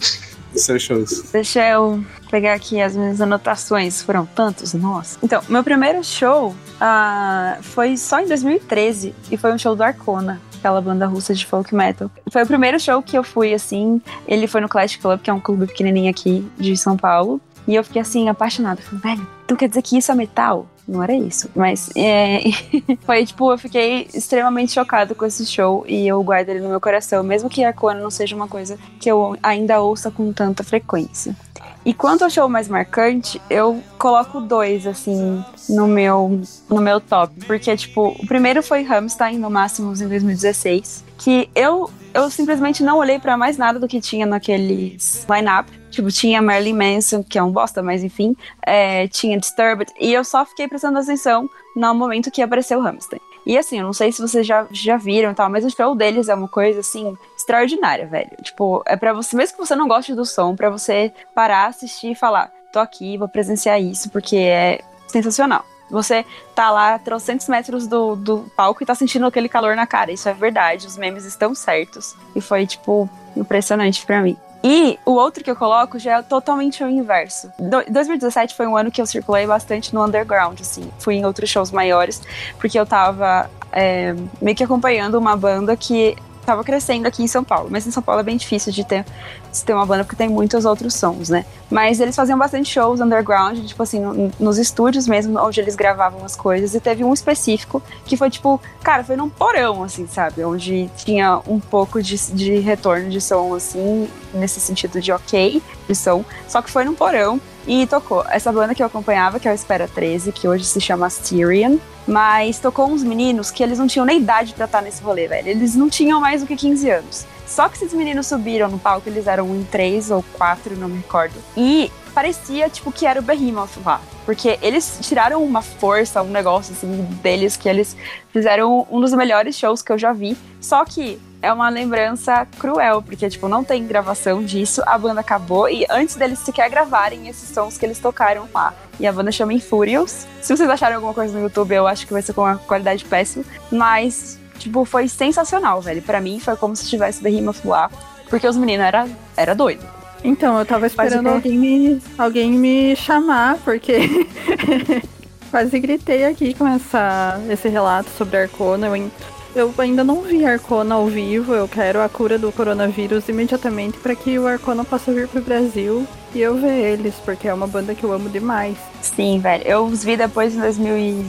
shows. 0.79 1.31
Deixa 1.33 1.67
eu 1.69 2.05
pegar 2.31 2.55
aqui 2.55 2.81
as 2.81 2.97
minhas 2.97 3.21
anotações. 3.21 4.03
Foram 4.03 4.27
tantos, 4.27 4.75
nossa. 4.75 5.19
Então, 5.23 5.43
meu 5.49 5.63
primeiro 5.63 6.03
show 6.03 6.55
ah, 6.81 7.59
foi 7.61 7.97
só 7.97 8.21
em 8.21 8.27
2013 8.27 9.15
e 9.31 9.37
foi 9.37 9.53
um 9.53 9.59
show 9.59 9.75
do 9.75 9.83
Arcona. 9.83 10.41
Aquela 10.59 10.81
banda 10.81 11.07
russa 11.07 11.35
de 11.35 11.47
folk 11.47 11.73
metal. 11.75 12.11
Foi 12.33 12.43
o 12.43 12.47
primeiro 12.47 12.81
show 12.81 13.01
que 13.01 13.17
eu 13.17 13.23
fui, 13.23 13.55
assim. 13.55 14.03
Ele 14.27 14.49
foi 14.49 14.61
no 14.61 14.69
Clash 14.69 14.97
Club, 14.97 15.21
que 15.21 15.31
é 15.31 15.33
um 15.33 15.39
clube 15.41 15.67
pequenininho 15.67 16.11
aqui 16.11 16.45
de 16.59 16.77
São 16.77 16.97
Paulo. 16.97 17.41
E 17.67 17.75
eu 17.75 17.85
fiquei, 17.85 18.03
assim, 18.03 18.29
apaixonada. 18.29 18.83
Falei, 18.83 19.17
velho, 19.17 19.29
tu 19.47 19.55
quer 19.55 19.69
dizer 19.69 19.83
que 19.83 19.97
isso 19.97 20.11
é 20.11 20.15
metal? 20.17 20.67
Não 20.89 21.03
era 21.03 21.15
isso. 21.15 21.51
Mas 21.55 21.91
é, 21.95 22.41
foi 23.05 23.27
tipo, 23.27 23.53
eu 23.53 23.59
fiquei 23.59 24.09
extremamente 24.15 24.73
chocada 24.73 25.15
com 25.15 25.27
esse 25.27 25.45
show 25.45 25.85
e 25.87 26.09
eu 26.09 26.23
guardo 26.23 26.49
ele 26.49 26.61
no 26.61 26.71
meu 26.71 26.81
coração, 26.81 27.23
mesmo 27.23 27.51
que 27.51 27.63
Arcona 27.63 28.01
não 28.01 28.11
seja 28.11 28.35
uma 28.35 28.49
coisa 28.49 28.79
que 28.99 29.11
eu 29.11 29.37
ainda 29.43 29.81
ouça 29.83 30.11
com 30.11 30.33
tanta 30.33 30.65
frequência. 30.65 31.37
E 31.85 31.95
quanto 31.95 32.25
ao 32.25 32.31
show 32.31 32.49
mais 32.49 32.69
marcante, 32.69 33.41
eu 33.49 33.83
coloco 33.99 34.41
dois, 34.41 34.87
assim, 34.87 35.43
no 35.69 35.87
meu, 35.87 36.41
no 36.69 36.81
meu 36.81 37.01
top. 37.01 37.33
Porque, 37.47 37.75
tipo, 37.77 38.09
o 38.09 38.27
primeiro 38.27 38.63
foi 38.63 38.83
Rammstein, 38.83 39.39
no 39.39 39.49
Máximos, 39.49 40.01
em 40.01 40.09
2016. 40.09 41.05
Que 41.17 41.49
eu, 41.55 41.91
eu 42.13 42.31
simplesmente 42.31 42.83
não 42.83 42.99
olhei 42.99 43.19
pra 43.19 43.37
mais 43.37 43.57
nada 43.57 43.79
do 43.79 43.89
que 43.89 44.01
tinha 44.01 44.27
naqueles 44.27 45.27
line-up. 45.31 45.71
Tipo, 45.91 46.11
tinha 46.11 46.43
Marilyn 46.43 46.75
Manson, 46.75 47.23
que 47.23 47.39
é 47.39 47.43
um 47.43 47.51
bosta, 47.51 47.83
mas 47.83 48.05
enfim. 48.05 48.37
é, 48.63 49.09
tinha 49.09 49.39
Disturbed. 49.39 49.93
E 49.99 50.13
eu 50.13 50.25
só 50.25 50.45
fiquei 50.45 50.69
prestando 50.69 50.99
atenção 50.99 51.49
no 51.75 51.95
momento 51.95 52.31
que 52.31 52.43
apareceu 52.43 52.79
o 52.79 52.83
Rammstein. 52.83 53.21
E 53.47 53.57
assim, 53.57 53.79
eu 53.79 53.85
não 53.85 53.95
sei 53.95 54.13
se 54.13 54.21
vocês 54.21 54.47
já, 54.47 54.67
já 54.71 54.99
viram 54.99 55.31
e 55.31 55.35
tal, 55.35 55.49
mas 55.49 55.65
o 55.65 55.71
show 55.71 55.95
deles 55.95 56.29
é 56.29 56.35
uma 56.35 56.49
coisa, 56.49 56.81
assim, 56.81 57.17
extraordinária, 57.35 58.07
velho. 58.07 58.31
Tipo, 58.43 58.83
é 58.85 58.95
pra 58.95 59.15
você, 59.15 59.35
mesmo 59.35 59.57
que 59.57 59.67
você 59.67 59.75
não 59.75 59.89
goste 59.89 60.15
do 60.15 60.27
som, 60.27 60.55
pra 60.55 60.69
você 60.69 61.11
parar, 61.35 61.67
assistir 61.69 62.11
e 62.11 62.15
falar, 62.15 62.53
tô 62.71 62.79
aqui, 62.79 63.17
vou 63.17 63.29
presenciar 63.29 63.81
isso, 63.81 64.11
porque 64.11 64.37
é 64.37 64.81
sensacional. 65.07 65.65
Você 65.91 66.27
tá 66.55 66.71
lá 66.71 66.97
a 66.97 66.99
trocentos 66.99 67.49
metros 67.49 67.87
do, 67.87 68.15
do 68.15 68.51
palco 68.55 68.83
e 68.83 68.87
tá 68.87 68.95
sentindo 68.95 69.25
aquele 69.25 69.49
calor 69.49 69.75
na 69.75 69.87
cara. 69.87 70.13
Isso 70.13 70.29
é 70.29 70.35
verdade, 70.35 70.87
os 70.87 70.99
memes 70.99 71.25
estão 71.25 71.55
certos. 71.55 72.15
E 72.37 72.43
foi, 72.43 72.67
tipo, 72.67 73.09
impressionante 73.35 74.05
pra 74.05 74.21
mim. 74.21 74.37
E 74.63 74.99
o 75.05 75.13
outro 75.13 75.45
que 75.45 75.51
eu 75.51 75.57
coloco 75.57 75.99
já 75.99 76.19
é 76.19 76.23
totalmente 76.23 76.83
o 76.83 76.89
inverso. 76.89 77.53
Do- 77.59 77.85
2017 77.91 78.55
foi 78.55 78.67
um 78.67 78.77
ano 78.77 78.91
que 78.91 79.01
eu 79.01 79.07
circulei 79.07 79.47
bastante 79.47 79.95
no 79.95 80.05
underground, 80.05 80.61
assim. 80.61 80.91
Fui 80.99 81.15
em 81.15 81.25
outros 81.25 81.49
shows 81.49 81.71
maiores, 81.71 82.21
porque 82.59 82.79
eu 82.79 82.85
tava 82.85 83.49
é, 83.73 84.15
meio 84.43 84.57
que 84.57 84.65
acompanhando 84.65 85.15
uma 85.17 85.37
banda 85.37 85.77
que 85.77 86.17
tava 86.49 86.65
crescendo 86.65 87.07
aqui 87.07 87.23
em 87.23 87.27
São 87.27 87.45
Paulo. 87.45 87.69
Mas 87.71 87.87
em 87.87 87.91
São 87.91 88.03
Paulo 88.03 88.21
é 88.21 88.25
bem 88.25 88.37
difícil 88.37 88.73
de 88.73 88.83
ter, 88.85 89.05
de 89.53 89.63
ter 89.65 89.75
uma 89.75 89.85
banda, 89.85 90.03
porque 90.05 90.17
tem 90.17 90.29
muitos 90.29 90.65
outros 90.65 90.95
sons, 90.95 91.29
né? 91.29 91.45
Mas 91.71 92.01
eles 92.01 92.17
faziam 92.17 92.39
bastante 92.39 92.71
shows 92.71 93.01
underground, 93.01 93.59
tipo 93.67 93.83
assim, 93.83 94.01
no- 94.01 94.33
nos 94.41 94.57
estúdios 94.59 95.07
mesmo, 95.07 95.39
onde 95.39 95.61
eles 95.61 95.77
gravavam 95.77 96.25
as 96.25 96.35
coisas. 96.35 96.75
E 96.75 96.81
teve 96.81 97.05
um 97.05 97.13
específico 97.13 97.83
que 98.07 98.17
foi 98.17 98.31
tipo, 98.31 98.61
cara, 98.83 99.05
foi 99.05 99.15
num 99.17 99.29
porão, 99.29 99.83
assim, 99.83 100.07
sabe? 100.07 100.43
Onde 100.45 100.89
tinha 100.97 101.41
um 101.47 101.61
pouco 101.61 102.03
de, 102.03 102.17
de 102.33 102.59
retorno 102.61 103.11
de 103.11 103.21
som, 103.21 103.55
assim, 103.55 104.09
nesse 104.33 104.59
sentido 104.61 105.01
de 105.01 105.13
ok 105.13 105.63
de 105.87 105.95
som. 105.95 106.25
Só 106.49 106.63
que 106.63 106.71
foi 106.71 106.85
num 106.85 106.95
porão 106.95 107.39
e 107.69 107.87
tocou 107.87 108.25
essa 108.31 108.51
banda 108.51 108.75
que 108.75 108.83
eu 108.83 108.87
acompanhava, 108.87 109.39
que 109.39 109.47
é 109.47 109.53
o 109.53 109.55
Espera 109.55 109.87
13, 109.87 110.33
que 110.33 110.49
hoje 110.49 110.65
se 110.65 110.81
chama 110.81 111.07
Styrian. 111.07 111.77
Mas 112.07 112.59
tocou 112.59 112.89
uns 112.89 113.05
meninos 113.05 113.51
que 113.51 113.63
eles 113.63 113.79
não 113.79 113.87
tinham 113.87 114.07
nem 114.07 114.17
idade 114.17 114.55
pra 114.55 114.65
estar 114.65 114.81
nesse 114.81 115.03
rolê, 115.03 115.29
velho. 115.29 115.49
Eles 115.49 115.77
não 115.77 115.91
tinham 115.91 116.19
mais 116.19 116.41
do 116.41 116.47
que 116.47 116.57
15 116.57 116.91
anos. 116.91 117.27
Só 117.47 117.69
que 117.69 117.77
esses 117.77 117.93
meninos 117.93 118.27
subiram 118.27 118.71
no 118.71 118.79
palco, 118.79 119.09
eles 119.09 119.27
eram 119.27 119.55
em 119.55 119.63
três 119.65 120.11
ou 120.11 120.25
quatro, 120.33 120.75
não 120.77 120.89
me 120.89 120.97
recordo. 120.97 121.35
E 121.55 121.93
parecia, 122.19 122.69
tipo, 122.69 122.91
que 122.91 123.07
era 123.07 123.21
o 123.21 123.23
Behemoth 123.23 123.71
lá. 123.87 124.01
Porque 124.27 124.59
eles 124.61 124.99
tiraram 125.03 125.45
uma 125.45 125.63
força, 125.63 126.21
um 126.21 126.31
negócio, 126.31 126.73
assim, 126.73 127.07
deles, 127.23 127.57
que 127.57 127.69
eles 127.69 127.97
fizeram 128.33 128.85
um 128.91 129.01
dos 129.01 129.13
melhores 129.15 129.57
shows 129.57 129.83
que 129.83 129.93
eu 129.93 129.97
já 129.97 130.13
vi. 130.13 130.37
Só 130.61 130.85
que 130.85 131.21
é 131.41 131.53
uma 131.53 131.69
lembrança 131.69 132.45
cruel, 132.59 133.01
porque, 133.03 133.31
tipo, 133.31 133.47
não 133.47 133.63
tem 133.63 133.87
gravação 133.87 134.43
disso, 134.43 134.83
a 134.85 134.99
banda 134.99 135.21
acabou, 135.21 135.69
e 135.69 135.87
antes 135.89 136.17
deles 136.17 136.41
sequer 136.41 136.69
gravarem 136.69 137.29
esses 137.29 137.51
sons 137.51 137.79
que 137.79 137.87
eles 137.87 138.01
tocaram 138.01 138.49
lá. 138.53 138.75
E 138.99 139.07
a 139.07 139.13
banda 139.13 139.31
chama 139.31 139.53
Infurious. 139.53 140.27
Se 140.43 140.57
vocês 140.57 140.69
acharem 140.69 140.97
alguma 140.97 141.15
coisa 141.15 141.33
no 141.33 141.45
YouTube, 141.45 141.73
eu 141.73 141.87
acho 141.87 142.05
que 142.05 142.13
vai 142.13 142.21
ser 142.21 142.33
com 142.33 142.41
uma 142.41 142.59
qualidade 142.59 143.05
péssima. 143.05 143.45
Mas, 143.71 144.41
tipo, 144.59 144.85
foi 144.85 145.07
sensacional, 145.07 145.81
velho. 145.81 146.03
Pra 146.03 146.21
mim, 146.21 146.41
foi 146.41 146.57
como 146.57 146.75
se 146.75 146.89
tivesse 146.89 147.23
Behemoth 147.23 147.65
lá. 147.65 147.89
Porque 148.29 148.49
os 148.49 148.57
meninos 148.57 148.85
era, 148.85 149.09
era 149.37 149.55
doido. 149.55 149.98
Então, 150.23 150.59
eu 150.59 150.67
tava 150.67 150.87
esperando 150.87 151.29
alguém 151.29 151.59
me, 151.59 152.03
alguém 152.17 152.53
me 152.53 152.97
chamar, 152.97 153.59
porque 153.59 154.27
quase 155.51 155.79
gritei 155.79 156.25
aqui 156.25 156.55
com 156.55 156.67
essa, 156.67 157.41
esse 157.49 157.69
relato 157.69 158.11
sobre 158.17 158.37
Arcona. 158.37 158.89
Eu, 158.89 159.11
eu 159.55 159.75
ainda 159.79 160.05
não 160.05 160.23
vi 160.23 160.45
Arcona 160.45 160.95
ao 160.95 161.07
vivo, 161.07 161.55
eu 161.55 161.69
quero 161.69 162.01
a 162.01 162.09
cura 162.09 162.39
do 162.39 162.53
coronavírus 162.53 163.29
imediatamente 163.29 163.99
para 163.99 164.15
que 164.15 164.39
o 164.39 164.47
Arcona 164.47 164.85
possa 164.85 165.13
vir 165.13 165.29
pro 165.29 165.41
Brasil 165.41 166.07
e 166.35 166.41
eu 166.41 166.57
ver 166.57 166.93
eles, 166.93 167.15
porque 167.25 167.49
é 167.49 167.55
uma 167.55 167.67
banda 167.67 167.95
que 167.95 168.05
eu 168.05 168.13
amo 168.13 168.29
demais. 168.29 168.77
Sim, 169.01 169.41
velho. 169.41 169.65
Eu 169.67 169.85
os 169.85 170.05
vi 170.05 170.17
depois 170.17 170.55
em 170.55 171.25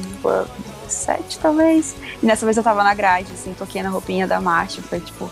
2017, 0.90 1.40
talvez. 1.40 1.96
E 2.22 2.26
nessa 2.26 2.46
vez 2.46 2.58
eu 2.58 2.64
tava 2.64 2.84
na 2.84 2.94
grade, 2.94 3.32
assim, 3.32 3.54
toquei 3.54 3.82
na 3.82 3.90
roupinha 3.90 4.28
da 4.28 4.42
marcha. 4.42 4.82
Foi 4.82 5.00
tipo. 5.00 5.30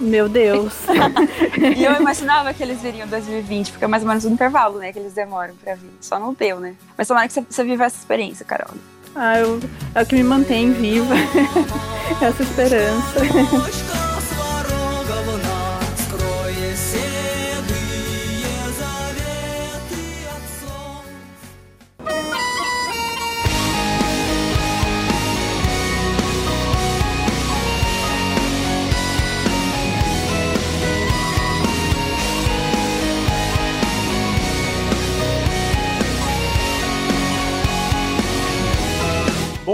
Meu 0.00 0.28
Deus. 0.28 0.74
e 1.76 1.84
eu 1.84 1.94
imaginava 1.94 2.52
que 2.52 2.62
eles 2.62 2.80
viriam 2.82 3.06
em 3.06 3.10
2020, 3.10 3.72
porque 3.72 3.84
é 3.84 3.88
mais 3.88 4.02
ou 4.02 4.08
menos 4.08 4.24
o 4.24 4.28
intervalo, 4.28 4.78
né? 4.78 4.92
Que 4.92 4.98
eles 4.98 5.14
demoram 5.14 5.54
pra 5.56 5.74
vir. 5.74 5.90
Só 6.00 6.18
não 6.18 6.34
deu, 6.34 6.60
né? 6.60 6.74
Mas 6.96 7.08
tomara 7.08 7.26
que 7.26 7.34
você, 7.34 7.40
você 7.48 7.64
viva 7.64 7.84
essa 7.84 7.96
experiência, 7.96 8.44
Carol. 8.44 8.74
ah, 9.14 9.38
eu, 9.38 9.60
é 9.94 10.02
o 10.02 10.06
que 10.06 10.14
me 10.14 10.24
mantém 10.24 10.72
viva. 10.72 11.14
essa 12.20 12.42
esperança. 12.42 13.20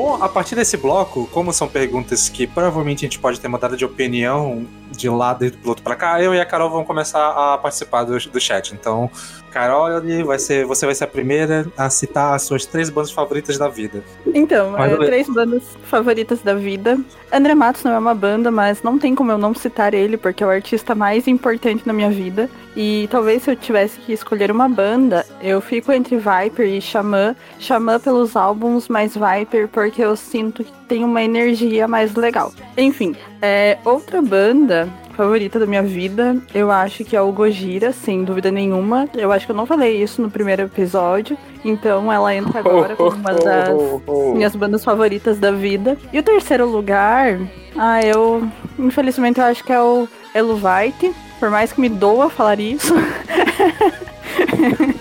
Bom, 0.03 0.21
a 0.21 0.29
partir 0.29 0.57
desse 0.57 0.77
bloco, 0.77 1.29
como 1.29 1.53
são 1.53 1.69
perguntas 1.69 2.29
que 2.29 2.45
provavelmente 2.45 3.05
a 3.05 3.09
gente 3.09 3.21
pode 3.21 3.39
ter 3.39 3.47
mudado 3.47 3.77
de 3.77 3.85
opinião 3.85 4.67
de 4.91 5.09
um 5.09 5.17
lado 5.17 5.45
e 5.45 5.51
do 5.51 5.59
piloto 5.59 5.81
pra 5.81 5.95
cá, 5.95 6.21
eu 6.21 6.35
e 6.35 6.41
a 6.41 6.45
Carol 6.45 6.69
vamos 6.69 6.89
começar 6.89 7.31
a 7.31 7.57
participar 7.57 8.03
do, 8.03 8.19
do 8.19 8.41
chat. 8.41 8.75
Então, 8.75 9.09
Carol, 9.53 9.89
vai 10.25 10.39
ser, 10.39 10.65
você 10.65 10.87
vai 10.87 10.95
ser 10.95 11.05
a 11.05 11.07
primeira 11.07 11.67
a 11.77 11.91
citar 11.91 12.35
as 12.35 12.43
suas 12.43 12.65
três 12.65 12.89
bandas 12.89 13.11
favoritas 13.11 13.59
da 13.59 13.69
vida. 13.69 14.03
Então, 14.35 14.77
é, 14.83 14.97
três 14.97 15.29
bandas 15.29 15.63
favoritas 15.85 16.41
da 16.41 16.55
vida. 16.55 16.99
André 17.31 17.55
Matos 17.55 17.85
não 17.85 17.93
é 17.93 17.99
uma 17.99 18.15
banda, 18.15 18.51
mas 18.51 18.83
não 18.83 18.99
tem 18.99 19.15
como 19.15 19.31
eu 19.31 19.39
não 19.39 19.55
citar 19.55 19.95
ele, 19.95 20.17
porque 20.17 20.43
é 20.43 20.47
o 20.47 20.51
artista 20.51 20.95
mais 20.95 21.29
importante 21.29 21.87
na 21.87 21.93
minha 21.93 22.11
vida. 22.11 22.49
E 22.75 23.07
talvez 23.11 23.43
se 23.43 23.51
eu 23.51 23.57
tivesse 23.57 24.01
que 24.01 24.13
escolher 24.13 24.51
uma 24.51 24.69
banda, 24.69 25.27
eu 25.43 25.61
fico 25.61 25.93
entre 25.93 26.17
Viper 26.17 26.67
e 26.67 26.81
Xamã. 26.81 27.37
Xamã 27.59 28.01
pelos 28.01 28.35
álbuns, 28.35 28.89
mas 28.89 29.15
Viper 29.15 29.69
porque 29.69 30.03
eu 30.03 30.17
sinto 30.17 30.65
que 30.65 30.73
tem 30.89 31.05
uma 31.05 31.23
energia 31.23 31.87
mais 31.87 32.15
legal. 32.15 32.53
Enfim, 32.77 33.15
é, 33.41 33.79
outra 33.85 34.23
banda 34.23 34.89
favorita 35.23 35.61
da 35.61 35.67
minha 35.67 35.85
vida, 35.85 36.37
eu 36.53 36.69
acho 36.69 37.05
que 37.05 37.15
é 37.15 37.21
o 37.21 37.31
Gojira, 37.31 37.93
sem 37.93 38.25
dúvida 38.25 38.51
nenhuma. 38.51 39.09
Eu 39.15 39.31
acho 39.31 39.47
que 39.47 39.53
eu 39.53 39.57
não 39.57 39.65
falei 39.65 40.03
isso 40.03 40.21
no 40.21 40.29
primeiro 40.29 40.63
episódio, 40.63 41.39
então 41.65 42.13
ela 42.13 42.35
entra 42.35 42.59
agora 42.59 42.97
como 42.97 43.17
uma 43.17 43.33
das 43.33 43.79
minhas 44.35 44.57
bandas 44.57 44.85
favoritas 44.85 45.39
da 45.39 45.53
vida. 45.53 45.97
E 46.13 46.19
o 46.19 46.23
terceiro 46.25 46.67
lugar, 46.67 47.39
ah, 47.77 48.03
eu 48.03 48.49
infelizmente 48.77 49.39
eu 49.39 49.45
acho 49.45 49.63
que 49.63 49.73
é 49.73 49.81
o 49.81 50.09
Eluvite, 50.35 51.15
por 51.39 51.51
mais 51.51 51.73
que 51.73 51.81
me 51.81 51.89
doa 51.89 52.29
falar 52.29 52.59
isso. 52.59 52.93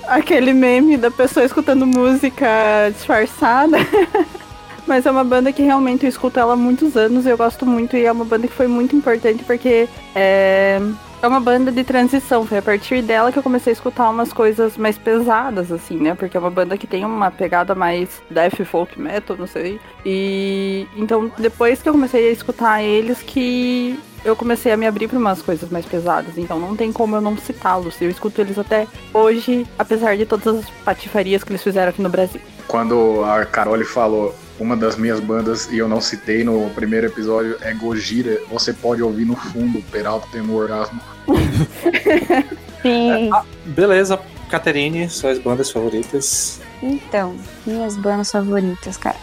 aquele 0.07 0.53
meme 0.53 0.97
da 0.97 1.09
pessoa 1.09 1.45
escutando 1.45 1.87
música 1.87 2.91
disfarçada. 2.93 3.77
Mas 4.87 5.05
é 5.05 5.11
uma 5.11 5.23
banda 5.23 5.51
que 5.51 5.61
realmente 5.61 6.05
eu 6.05 6.09
escuto 6.09 6.39
ela 6.39 6.53
há 6.53 6.57
muitos 6.57 6.95
anos, 6.97 7.25
eu 7.25 7.37
gosto 7.37 7.65
muito 7.65 7.95
e 7.95 8.05
é 8.05 8.11
uma 8.11 8.25
banda 8.25 8.47
que 8.47 8.53
foi 8.53 8.67
muito 8.67 8.95
importante 8.95 9.43
porque 9.43 9.87
é, 10.15 10.81
é 11.21 11.27
uma 11.27 11.39
banda 11.39 11.71
de 11.71 11.83
transição. 11.83 12.45
Foi 12.45 12.57
a 12.57 12.61
partir 12.61 13.01
dela 13.01 13.31
que 13.31 13.37
eu 13.37 13.43
comecei 13.43 13.71
a 13.71 13.75
escutar 13.75 14.09
umas 14.09 14.33
coisas 14.33 14.77
mais 14.77 14.97
pesadas, 14.97 15.71
assim, 15.71 15.97
né? 15.97 16.15
Porque 16.15 16.35
é 16.35 16.39
uma 16.39 16.49
banda 16.49 16.77
que 16.77 16.87
tem 16.87 17.05
uma 17.05 17.29
pegada 17.29 17.75
mais 17.75 18.21
death 18.29 18.65
folk 18.65 18.99
metal, 18.99 19.37
não 19.37 19.47
sei. 19.47 19.79
E 20.05 20.87
então 20.95 21.31
depois 21.37 21.81
que 21.81 21.87
eu 21.87 21.93
comecei 21.93 22.29
a 22.29 22.31
escutar 22.31 22.81
eles 22.81 23.21
que 23.21 23.99
eu 24.23 24.35
comecei 24.35 24.71
a 24.71 24.77
me 24.77 24.85
abrir 24.85 25.07
para 25.07 25.17
umas 25.17 25.41
coisas 25.41 25.69
mais 25.69 25.85
pesadas, 25.85 26.37
então 26.37 26.59
não 26.59 26.75
tem 26.75 26.91
como 26.91 27.15
eu 27.15 27.21
não 27.21 27.35
citá-los. 27.37 27.99
Eu 27.99 28.09
escuto 28.09 28.39
eles 28.41 28.57
até 28.57 28.87
hoje, 29.13 29.65
apesar 29.79 30.15
de 30.15 30.25
todas 30.25 30.59
as 30.59 30.69
patifarias 30.83 31.43
que 31.43 31.51
eles 31.51 31.63
fizeram 31.63 31.89
aqui 31.89 32.01
no 32.01 32.09
Brasil. 32.09 32.41
Quando 32.67 33.23
a 33.23 33.45
Carole 33.45 33.83
falou 33.83 34.33
uma 34.61 34.77
das 34.77 34.95
minhas 34.95 35.19
bandas, 35.19 35.67
e 35.71 35.79
eu 35.79 35.89
não 35.89 35.99
citei 35.99 36.43
no 36.43 36.69
primeiro 36.69 37.07
episódio, 37.07 37.57
é 37.61 37.73
Gojira, 37.73 38.39
você 38.47 38.71
pode 38.71 39.01
ouvir 39.01 39.25
no 39.25 39.35
fundo 39.35 39.79
o 39.79 39.83
Peralta 39.83 40.27
tendo 40.31 40.51
um 40.51 40.55
orgasmo. 40.55 41.01
Sim. 42.83 43.31
Ah, 43.33 43.43
beleza, 43.65 44.19
Caterine, 44.49 45.09
suas 45.09 45.39
bandas 45.39 45.71
favoritas. 45.71 46.61
Então, 46.81 47.35
minhas 47.65 47.97
bandas 47.97 48.31
favoritas, 48.31 48.97
cara. 48.97 49.17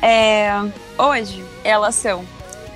É, 0.00 0.50
hoje, 0.96 1.44
elas 1.64 1.94
são 1.94 2.24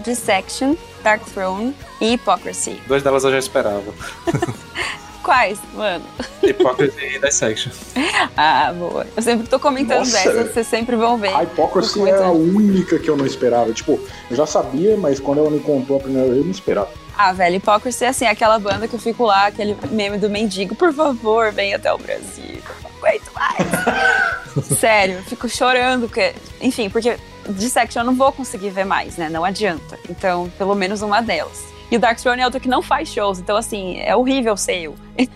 Dissection, 0.05 0.77
Dark 1.03 1.25
Throne 1.33 1.75
e 1.98 2.12
Hypocrisy. 2.14 2.79
Duas 2.87 3.03
delas 3.03 3.25
eu 3.25 3.31
já 3.31 3.38
esperava. 3.38 3.92
Quais, 5.23 5.59
mano? 5.75 6.05
Hypocrisy 6.43 7.17
e 7.17 7.19
Dissection. 7.19 7.73
Ah, 8.37 8.73
boa. 8.73 9.07
Eu 9.15 9.23
sempre 9.23 9.47
tô 9.47 9.59
comentando 9.59 9.99
Nossa. 9.99 10.13
dessas, 10.13 10.53
vocês 10.53 10.67
sempre 10.67 10.97
vão 10.97 11.19
ver. 11.19 11.35
A 11.35 11.43
Hypocrisy 11.43 12.09
é 12.09 12.15
a 12.23 12.31
única 12.31 12.99
que 12.99 13.09
eu 13.09 13.17
não 13.17 13.27
esperava. 13.27 13.73
Tipo, 13.73 14.01
eu 14.31 14.37
já 14.37 14.47
sabia, 14.47 14.97
mas 14.97 15.21
quando 15.21 15.39
ela 15.39 15.51
me 15.51 15.61
contou 15.61 15.97
a 15.97 16.01
primeira 16.01 16.29
vez, 16.29 16.39
eu 16.39 16.45
não 16.45 16.51
esperava. 16.51 16.89
Ah, 17.17 17.33
velho, 17.33 17.57
Hypocrisy 17.57 18.05
é 18.05 18.09
assim, 18.09 18.27
aquela 18.27 18.59
banda 18.59 18.89
que 18.89 18.95
eu 18.95 18.99
fico 18.99 19.25
lá, 19.25 19.47
aquele 19.47 19.77
meme 19.91 20.17
do 20.17 20.31
mendigo, 20.31 20.75
por 20.75 20.93
favor, 20.95 21.53
vem 21.53 21.75
até 21.75 21.93
o 21.93 21.99
Brasil. 21.99 22.63
Não 22.83 22.91
aguento 22.99 23.31
mais. 23.35 24.69
Sério, 24.79 25.17
eu 25.17 25.23
fico 25.25 25.49
chorando, 25.49 26.09
porque, 26.09 26.33
enfim, 26.61 26.89
porque 26.89 27.19
Dissection 27.51 28.03
eu 28.03 28.07
não 28.07 28.15
vou 28.15 28.33
conseguir 28.33 28.71
ver 28.71 28.85
mais, 28.85 29.17
né? 29.17 29.29
Não 29.29 29.45
adianta. 29.45 29.99
Então, 30.09 30.51
pelo 30.57 30.75
menos 30.75 31.03
uma 31.03 31.21
delas. 31.21 31.72
E 31.93 31.97
o 31.97 32.01
Dark 32.01 32.19
Throne 32.19 32.41
é 32.41 32.47
outra 32.47 32.59
que 32.59 32.71
não 32.71 32.81
faz 32.81 33.11
shows, 33.11 33.39
então 33.39 33.55
assim, 33.55 34.01
é 34.01 34.17
horrível 34.17 34.57
ser 34.57 34.79
eu 34.79 34.95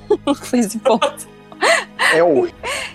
nesse 0.55 0.79
ponto. 0.79 1.29
É 2.14 2.25
o. 2.25 2.49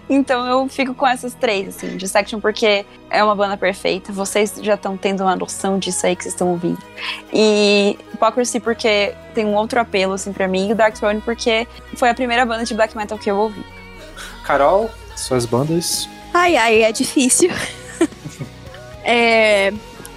Então 0.09 0.47
eu 0.47 0.67
fico 0.67 0.95
com 0.95 1.05
essas 1.05 1.35
três, 1.35 1.67
assim, 1.67 1.95
Dissection 1.95 2.39
porque 2.39 2.83
é 3.07 3.23
uma 3.23 3.35
banda 3.35 3.55
perfeita, 3.55 4.11
vocês 4.11 4.55
já 4.63 4.73
estão 4.73 4.97
tendo 4.97 5.21
uma 5.21 5.35
noção 5.35 5.77
disso 5.77 6.07
aí 6.07 6.15
que 6.15 6.23
vocês 6.23 6.33
estão 6.33 6.49
ouvindo. 6.49 6.81
E 7.31 7.99
Hypocrisy 8.15 8.59
porque 8.59 9.13
tem 9.35 9.45
um 9.45 9.53
outro 9.53 9.79
apelo, 9.79 10.13
assim, 10.13 10.33
pra 10.33 10.47
mim, 10.47 10.69
e 10.69 10.71
o 10.71 10.75
Dark 10.75 10.95
Throne 10.95 11.21
porque 11.21 11.67
foi 11.93 12.09
a 12.09 12.15
primeira 12.15 12.43
banda 12.47 12.65
de 12.65 12.73
black 12.73 12.97
metal 12.97 13.15
que 13.19 13.29
eu 13.29 13.37
ouvi. 13.37 13.63
Carol, 14.43 14.89
suas 15.15 15.45
bandas. 15.45 16.09
Ai, 16.33 16.57
ai, 16.57 16.81
é 16.81 16.91
difícil. 16.91 17.51
é, 19.05 19.71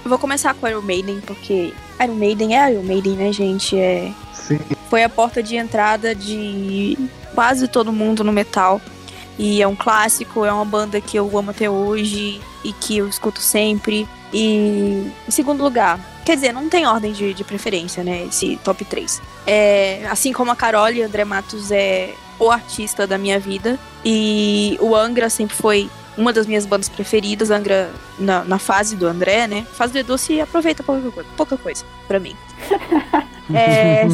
eu 0.05 0.09
vou 0.09 0.19
começar 0.19 0.53
com 0.53 0.67
Iron 0.67 0.83
Maiden, 0.83 1.19
porque 1.21 1.73
Iron 1.99 2.13
Maiden 2.13 2.55
é 2.55 2.71
Iron 2.71 2.83
Maiden, 2.83 3.13
né, 3.13 3.33
gente? 3.33 3.75
É, 3.75 4.11
Sim. 4.31 4.59
foi 4.87 5.03
a 5.03 5.09
porta 5.09 5.41
de 5.41 5.55
entrada 5.55 6.13
de 6.13 6.95
quase 7.33 7.67
todo 7.67 7.91
mundo 7.91 8.23
no 8.23 8.31
metal. 8.31 8.79
E 9.37 9.61
é 9.61 9.67
um 9.67 9.75
clássico, 9.75 10.45
é 10.45 10.53
uma 10.53 10.63
banda 10.63 11.01
que 11.01 11.17
eu 11.17 11.37
amo 11.37 11.49
até 11.49 11.67
hoje 11.69 12.39
e 12.63 12.71
que 12.71 12.97
eu 12.99 13.07
escuto 13.07 13.41
sempre. 13.41 14.07
E 14.31 15.11
em 15.27 15.31
segundo 15.31 15.63
lugar, 15.63 15.99
quer 16.23 16.35
dizer, 16.35 16.53
não 16.53 16.69
tem 16.69 16.85
ordem 16.85 17.11
de, 17.11 17.33
de 17.33 17.43
preferência, 17.43 18.03
né? 18.03 18.25
Esse 18.29 18.57
top 18.63 18.85
3. 18.85 19.21
É, 19.47 20.05
assim 20.09 20.31
como 20.31 20.51
a 20.51 20.55
Carole, 20.55 21.01
André 21.01 21.25
Matos 21.25 21.71
é 21.71 22.13
o 22.39 22.51
artista 22.51 23.07
da 23.07 23.17
minha 23.17 23.39
vida. 23.39 23.79
E 24.05 24.77
o 24.79 24.95
Angra 24.95 25.31
sempre 25.31 25.55
foi 25.55 25.89
uma 26.17 26.31
das 26.31 26.47
minhas 26.47 26.65
bandas 26.65 26.89
preferidas, 26.89 27.51
Angra 27.51 27.89
na, 28.17 28.43
na 28.43 28.59
fase 28.59 28.95
do 28.95 29.07
André, 29.07 29.47
né? 29.47 29.65
Fase 29.73 29.93
do 29.93 29.99
Edu 29.99 30.17
se 30.17 30.39
aproveita 30.39 30.83
pouca 30.83 31.11
coisa, 31.11 31.29
pouca 31.35 31.57
coisa 31.57 31.85
pra 32.07 32.19
mim. 32.19 32.35
É, 33.53 34.07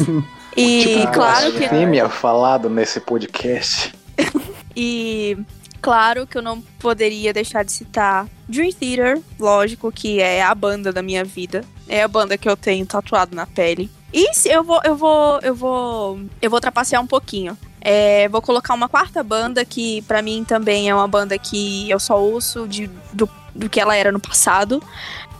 e 0.54 0.82
Tipo, 0.82 1.12
claro 1.12 1.52
que 1.52 1.60
blasfêmia 1.60 2.06
falado 2.06 2.68
nesse 2.68 3.00
podcast. 3.00 3.94
E 4.74 5.36
claro 5.82 6.26
que 6.26 6.38
eu 6.38 6.42
não 6.42 6.60
poderia 6.78 7.30
deixar 7.30 7.62
de 7.62 7.72
citar 7.72 8.26
Dream 8.48 8.72
Theater, 8.72 9.20
lógico 9.38 9.92
que 9.92 10.18
é 10.18 10.42
a 10.42 10.54
banda 10.54 10.90
da 10.90 11.02
minha 11.02 11.22
vida. 11.24 11.62
É 11.86 12.02
a 12.02 12.08
banda 12.08 12.38
que 12.38 12.48
eu 12.48 12.56
tenho 12.56 12.86
tatuado 12.86 13.36
na 13.36 13.46
pele. 13.46 13.90
E 14.14 14.30
eu 14.46 14.64
vou, 14.64 14.80
eu 14.84 14.96
vou, 14.96 15.40
eu 15.42 15.54
vou, 15.54 16.20
eu 16.40 16.50
vou 16.50 16.60
trapacear 16.60 17.02
um 17.02 17.06
pouquinho. 17.06 17.56
É, 17.84 18.28
vou 18.28 18.40
colocar 18.40 18.74
uma 18.74 18.88
quarta 18.88 19.22
banda 19.22 19.64
que 19.64 20.02
pra 20.02 20.22
mim 20.22 20.44
também 20.44 20.88
é 20.88 20.94
uma 20.94 21.08
banda 21.08 21.36
que 21.36 21.90
eu 21.90 21.98
só 21.98 22.18
ouço 22.20 22.66
de, 22.68 22.88
do, 23.12 23.28
do 23.54 23.68
que 23.68 23.80
ela 23.80 23.96
era 23.96 24.12
no 24.12 24.20
passado, 24.20 24.80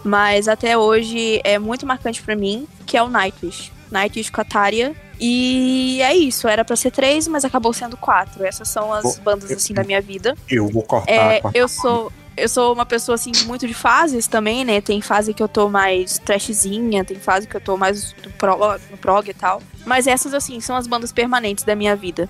mas 0.05 0.49
até 0.49 0.77
hoje 0.77 1.41
é 1.45 1.59
muito 1.59 1.87
marcante 1.87 2.21
pra 2.21 2.35
mim, 2.35 2.67
que 2.85 2.97
é 2.97 3.03
o 3.03 3.09
Nightwish. 3.09 3.71
Nightwish 3.91 4.31
Kataria. 4.31 4.95
E 5.21 6.01
é 6.03 6.17
isso, 6.17 6.49
era 6.49 6.65
pra 6.65 6.75
ser 6.75 6.91
três, 6.91 7.29
mas 7.29 7.45
acabou 7.45 7.73
sendo 7.73 7.97
quatro. 7.97 8.45
Essas 8.45 8.69
são 8.69 8.93
as 8.93 9.05
Bom, 9.05 9.23
bandas 9.23 9.53
assim 9.53 9.73
da 9.73 9.85
minha 9.85 10.01
vida. 10.01 10.35
Eu 10.51 10.67
vou 10.69 10.83
cortar. 10.83 11.13
É, 11.13 11.41
com 11.41 11.49
a- 11.49 11.51
eu 11.55 11.69
sou 11.69 12.13
eu 12.37 12.49
sou 12.49 12.73
uma 12.73 12.87
pessoa 12.87 13.15
assim 13.15 13.33
muito 13.47 13.67
de 13.67 13.75
fases 13.75 14.27
também, 14.27 14.65
né? 14.65 14.81
Tem 14.81 15.01
fase 15.01 15.35
que 15.35 15.43
eu 15.43 15.49
tô 15.49 15.69
mais 15.69 16.19
trashzinha, 16.19 17.05
tem 17.05 17.19
fase 17.19 17.47
que 17.47 17.57
eu 17.57 17.61
tô 17.61 17.77
mais 17.77 18.15
do 18.23 18.31
pro, 18.31 18.57
no 18.91 18.97
prog 18.97 19.29
e 19.29 19.35
tal. 19.35 19.61
Mas 19.85 20.07
essas 20.07 20.33
assim 20.33 20.61
são 20.61 20.77
as 20.77 20.87
bandas 20.87 21.13
permanentes 21.13 21.65
da 21.65 21.75
minha 21.75 21.95
vida. 21.95 22.29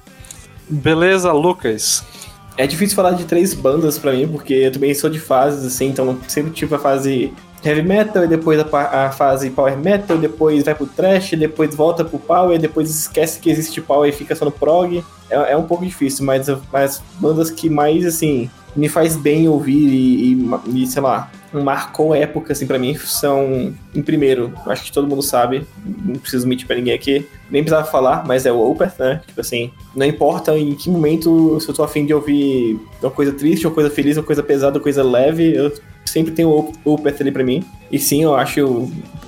Beleza, 0.68 1.32
Lucas. 1.32 2.04
É 2.56 2.66
difícil 2.66 2.96
falar 2.96 3.12
de 3.12 3.24
três 3.24 3.54
bandas 3.54 3.98
pra 3.98 4.12
mim, 4.12 4.28
porque 4.28 4.54
eu 4.54 4.72
também 4.72 4.94
sou 4.94 5.08
de 5.08 5.18
fases, 5.18 5.64
assim, 5.64 5.86
então 5.86 6.18
sempre 6.28 6.52
tive 6.52 6.74
a 6.74 6.78
fase 6.78 7.32
heavy 7.64 7.82
metal, 7.82 8.24
e 8.24 8.28
depois 8.28 8.60
a, 8.60 9.06
a 9.06 9.12
fase 9.12 9.48
power 9.50 9.76
metal, 9.78 10.18
depois 10.18 10.64
vai 10.64 10.74
pro 10.74 10.86
trash, 10.86 11.30
depois 11.32 11.74
volta 11.74 12.04
pro 12.04 12.18
power, 12.18 12.58
depois 12.58 12.90
esquece 12.90 13.38
que 13.38 13.48
existe 13.48 13.80
power 13.80 14.08
e 14.08 14.12
fica 14.12 14.34
só 14.34 14.44
no 14.44 14.50
prog. 14.50 15.02
É, 15.30 15.52
é 15.52 15.56
um 15.56 15.62
pouco 15.62 15.84
difícil, 15.84 16.26
mas 16.26 16.48
as 16.48 17.02
bandas 17.18 17.50
que 17.50 17.70
mais, 17.70 18.04
assim, 18.04 18.50
me 18.74 18.88
faz 18.88 19.16
bem 19.16 19.48
ouvir 19.48 19.88
e, 19.88 20.32
e, 20.34 20.82
e, 20.82 20.86
sei 20.86 21.02
lá, 21.02 21.30
marcou 21.52 22.14
época, 22.14 22.52
assim, 22.52 22.66
pra 22.66 22.78
mim, 22.78 22.96
são, 22.96 23.74
em 23.94 24.02
primeiro, 24.02 24.52
acho 24.66 24.84
que 24.84 24.92
todo 24.92 25.06
mundo 25.06 25.22
sabe, 25.22 25.66
não 25.84 26.14
preciso 26.14 26.48
mentir 26.48 26.66
pra 26.66 26.76
ninguém 26.76 26.94
aqui, 26.94 27.26
nem 27.50 27.62
precisava 27.62 27.86
falar, 27.90 28.24
mas 28.26 28.46
é 28.46 28.52
o 28.52 28.58
Opeth, 28.70 28.94
né? 28.98 29.20
Tipo 29.26 29.40
assim, 29.40 29.70
não 29.94 30.06
importa 30.06 30.56
em 30.56 30.74
que 30.74 30.88
momento, 30.88 31.60
se 31.60 31.68
eu 31.68 31.74
tô 31.74 31.82
afim 31.82 32.06
de 32.06 32.14
ouvir 32.14 32.78
uma 33.02 33.10
coisa 33.10 33.32
triste, 33.32 33.66
uma 33.66 33.74
coisa 33.74 33.90
feliz, 33.90 34.16
uma 34.16 34.22
coisa 34.22 34.42
pesada, 34.42 34.78
uma 34.78 34.82
coisa 34.82 35.02
leve, 35.02 35.54
eu 35.54 35.72
sempre 36.04 36.32
tenho 36.32 36.48
o 36.48 36.72
Opeth 36.84 37.16
ali 37.20 37.30
pra 37.30 37.44
mim. 37.44 37.64
E 37.90 37.98
sim, 37.98 38.22
eu 38.22 38.34
acho 38.34 38.64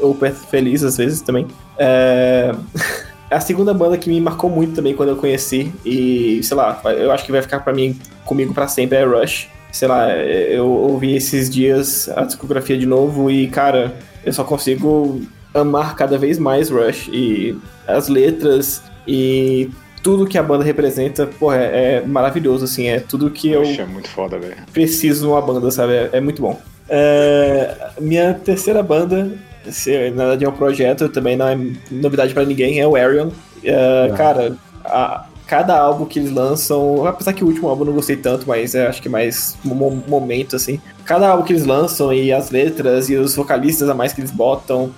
o 0.01 0.11
Opeth 0.11 0.35
feliz 0.51 0.83
às 0.83 0.97
vezes 0.97 1.21
também. 1.21 1.47
É... 1.79 2.55
A 3.35 3.41
segunda 3.41 3.75
banda 3.75 3.99
que 3.99 4.09
me 4.09 4.21
marcou 4.21 4.49
muito 4.49 4.75
também 4.75 4.95
quando 4.95 5.09
eu 5.09 5.17
conheci, 5.17 5.73
e 5.85 6.41
sei 6.43 6.57
lá, 6.57 6.81
eu 6.97 7.11
acho 7.11 7.25
que 7.25 7.33
vai 7.33 7.43
ficar 7.43 7.61
pra 7.61 7.73
mim 7.73 7.99
comigo 8.25 8.55
pra 8.55 8.69
sempre 8.69 8.99
é 8.99 9.05
Rush. 9.05 9.49
Sei 9.73 9.89
lá, 9.89 10.09
eu 10.17 10.67
ouvi 10.69 11.17
esses 11.17 11.51
dias 11.51 12.09
a 12.11 12.25
discografia 12.25 12.79
de 12.79 12.87
novo 12.87 13.29
e, 13.29 13.49
cara, 13.49 13.93
eu 14.25 14.33
só 14.33 14.45
consigo 14.45 15.21
amar 15.53 15.97
cada 15.97 16.17
vez 16.17 16.39
mais 16.39 16.71
Rush. 16.71 17.09
E 17.13 17.59
as 17.89 18.07
letras 18.09 18.83
e 19.07 19.69
tudo 20.01 20.27
que 20.27 20.39
a 20.39 20.43
banda 20.43 20.63
representa, 20.63 21.27
porra, 21.27 21.57
é, 21.57 21.95
é 21.95 22.07
maravilhoso, 22.07 22.65
assim, 22.67 22.87
é 22.87 23.01
tudo 23.01 23.31
que 23.31 23.51
eu 23.51 23.63
Poxa, 23.63 23.83
é 23.83 23.87
muito 23.87 24.09
foda, 24.11 24.39
velho. 24.39 24.57
preciso 24.73 25.27
numa 25.27 25.43
banda, 25.43 25.71
sabe? 25.73 25.95
É, 25.95 26.11
é 26.13 26.21
muito 26.21 26.41
bom. 26.41 26.61
É, 26.89 27.89
minha 28.01 28.33
terceira 28.35 28.83
banda, 28.83 29.33
se, 29.71 30.11
na 30.11 30.25
verdade 30.25 30.45
é 30.45 30.49
um 30.49 30.53
projeto, 30.53 31.09
também 31.09 31.37
não 31.37 31.47
é 31.49 31.59
novidade 31.91 32.33
pra 32.35 32.45
ninguém, 32.45 32.81
é 32.81 32.87
o 32.87 32.97
Arion. 32.97 33.29
É, 33.63 34.13
Cara, 34.17 34.57
a- 34.85 35.27
cada 35.47 35.79
álbum 35.79 36.05
que 36.07 36.19
eles 36.19 36.33
lançam, 36.33 37.07
apesar 37.07 37.33
que 37.35 37.45
o 37.45 37.47
último 37.47 37.69
álbum 37.69 37.83
eu 37.83 37.87
não 37.89 37.93
gostei 37.95 38.17
tanto, 38.17 38.47
mas 38.47 38.75
é, 38.75 38.87
acho 38.87 39.01
que 39.03 39.09
mais 39.09 39.57
um 39.65 39.75
mo- 39.75 40.03
momento, 40.09 40.57
assim. 40.57 40.81
Cada 41.05 41.29
álbum 41.29 41.43
que 41.45 41.53
eles 41.53 41.67
lançam 41.67 42.13
e 42.13 42.33
as 42.33 42.51
letras 42.51 43.09
e 43.11 43.17
os 43.17 43.35
vocalistas 43.37 43.89
a 43.89 43.95
mais 43.95 44.13
que 44.13 44.21
eles 44.21 44.31
botam, 44.31 44.91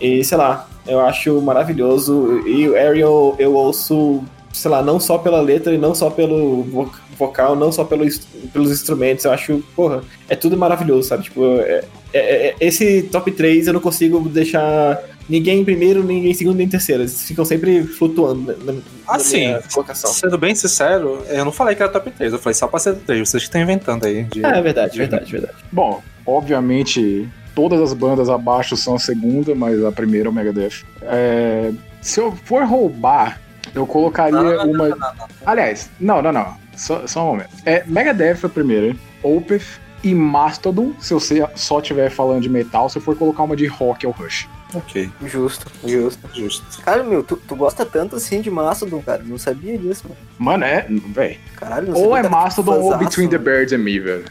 e 0.00 0.22
sei 0.22 0.36
lá, 0.36 0.68
eu 0.86 1.00
acho 1.00 1.40
maravilhoso. 1.40 2.42
E 2.46 2.68
o 2.68 2.76
Ariel 2.76 3.34
eu 3.38 3.54
ouço, 3.54 4.22
sei 4.56 4.70
lá, 4.70 4.82
não 4.82 4.98
só 4.98 5.18
pela 5.18 5.40
letra 5.40 5.74
e 5.74 5.78
não 5.78 5.94
só 5.94 6.08
pelo 6.10 6.62
vo- 6.62 6.90
vocal, 7.18 7.54
não 7.54 7.70
só 7.70 7.84
pelo, 7.84 8.04
pelos 8.52 8.70
instrumentos, 8.70 9.24
eu 9.24 9.32
acho, 9.32 9.62
porra, 9.74 10.02
é 10.28 10.34
tudo 10.36 10.56
maravilhoso, 10.56 11.08
sabe? 11.08 11.24
Tipo, 11.24 11.44
é- 11.60 11.84
é- 12.12 12.46
é- 12.48 12.54
esse 12.60 13.02
top 13.04 13.30
3 13.32 13.66
eu 13.66 13.72
não 13.72 13.80
consigo 13.80 14.18
deixar 14.28 15.00
ninguém 15.28 15.60
em 15.60 15.64
primeiro, 15.64 16.02
ninguém 16.04 16.30
em 16.30 16.34
segundo, 16.34 16.56
nem 16.56 16.66
em 16.66 16.70
terceiro. 16.70 17.02
Eles 17.02 17.22
ficam 17.22 17.44
sempre 17.44 17.82
flutuando 17.84 18.56
na, 18.64 18.72
na 18.72 18.80
Assim, 19.08 19.38
minha 19.38 19.62
colocação. 19.72 20.10
sendo 20.12 20.38
bem 20.38 20.54
sincero, 20.54 21.22
eu 21.28 21.44
não 21.44 21.52
falei 21.52 21.74
que 21.74 21.82
era 21.82 21.90
top 21.92 22.10
3, 22.10 22.32
eu 22.32 22.38
falei 22.38 22.54
só 22.54 22.66
pra 22.68 22.78
ser 22.78 22.94
3, 22.96 23.28
vocês 23.28 23.42
que 23.42 23.48
estão 23.48 23.60
inventando 23.60 24.04
aí. 24.06 24.24
de- 24.24 24.44
É 24.44 24.60
verdade, 24.62 24.96
verdade, 24.98 25.30
verdade. 25.32 25.54
Bom, 25.72 26.02
obviamente, 26.24 27.28
todas 27.54 27.80
as 27.80 27.92
bandas 27.92 28.28
abaixo 28.28 28.76
são 28.76 28.94
a 28.94 28.98
segunda, 28.98 29.54
mas 29.54 29.84
a 29.84 29.90
primeira 29.92 30.28
é 30.28 30.30
o 30.30 30.32
Megadeth. 30.32 30.84
É, 31.02 31.72
se 32.00 32.20
eu 32.20 32.32
for 32.44 32.64
roubar, 32.64 33.40
eu 33.74 33.86
colocaria 33.86 34.62
uma. 34.62 34.96
Aliás, 35.44 35.90
não, 36.00 36.20
não, 36.22 36.32
não. 36.32 36.54
Só, 36.76 37.06
só 37.06 37.24
um 37.24 37.26
momento. 37.32 37.50
É, 37.64 37.82
Megadeth 37.86 38.38
é 38.42 38.46
a 38.46 38.48
primeira, 38.48 38.94
Opeth 39.22 39.64
e 40.04 40.14
Mastodon, 40.14 40.92
se 41.00 41.14
você 41.14 41.46
só 41.54 41.80
estiver 41.80 42.10
falando 42.10 42.42
de 42.42 42.48
metal, 42.48 42.88
se 42.88 42.98
eu 42.98 43.02
for 43.02 43.16
colocar 43.16 43.42
uma 43.42 43.56
de 43.56 43.66
rock, 43.66 44.04
é 44.04 44.08
o 44.08 44.12
Rush. 44.12 44.48
Ok, 44.74 45.08
Justo, 45.24 45.70
justo. 45.86 46.28
justo. 46.34 46.82
Cara, 46.82 47.02
meu, 47.02 47.22
tu, 47.22 47.36
tu 47.36 47.54
gosta 47.54 47.86
tanto 47.86 48.16
assim 48.16 48.40
de 48.40 48.50
Mastodon, 48.50 49.00
cara. 49.00 49.22
Não 49.24 49.38
sabia 49.38 49.78
disso, 49.78 50.04
mano. 50.08 50.16
Mano, 50.38 50.64
é. 50.64 50.86
Véi. 50.88 51.38
Caralho, 51.56 51.88
não 51.88 51.94
Ou 51.94 52.02
sabia 52.02 52.16
é 52.16 52.18
era 52.18 52.28
Mastodon 52.28 52.80
ou 52.80 52.98
Between 52.98 53.28
the 53.28 53.38
mano. 53.38 53.50
Birds 53.50 53.72
and 53.72 53.78
Me, 53.78 53.98
velho. 54.00 54.24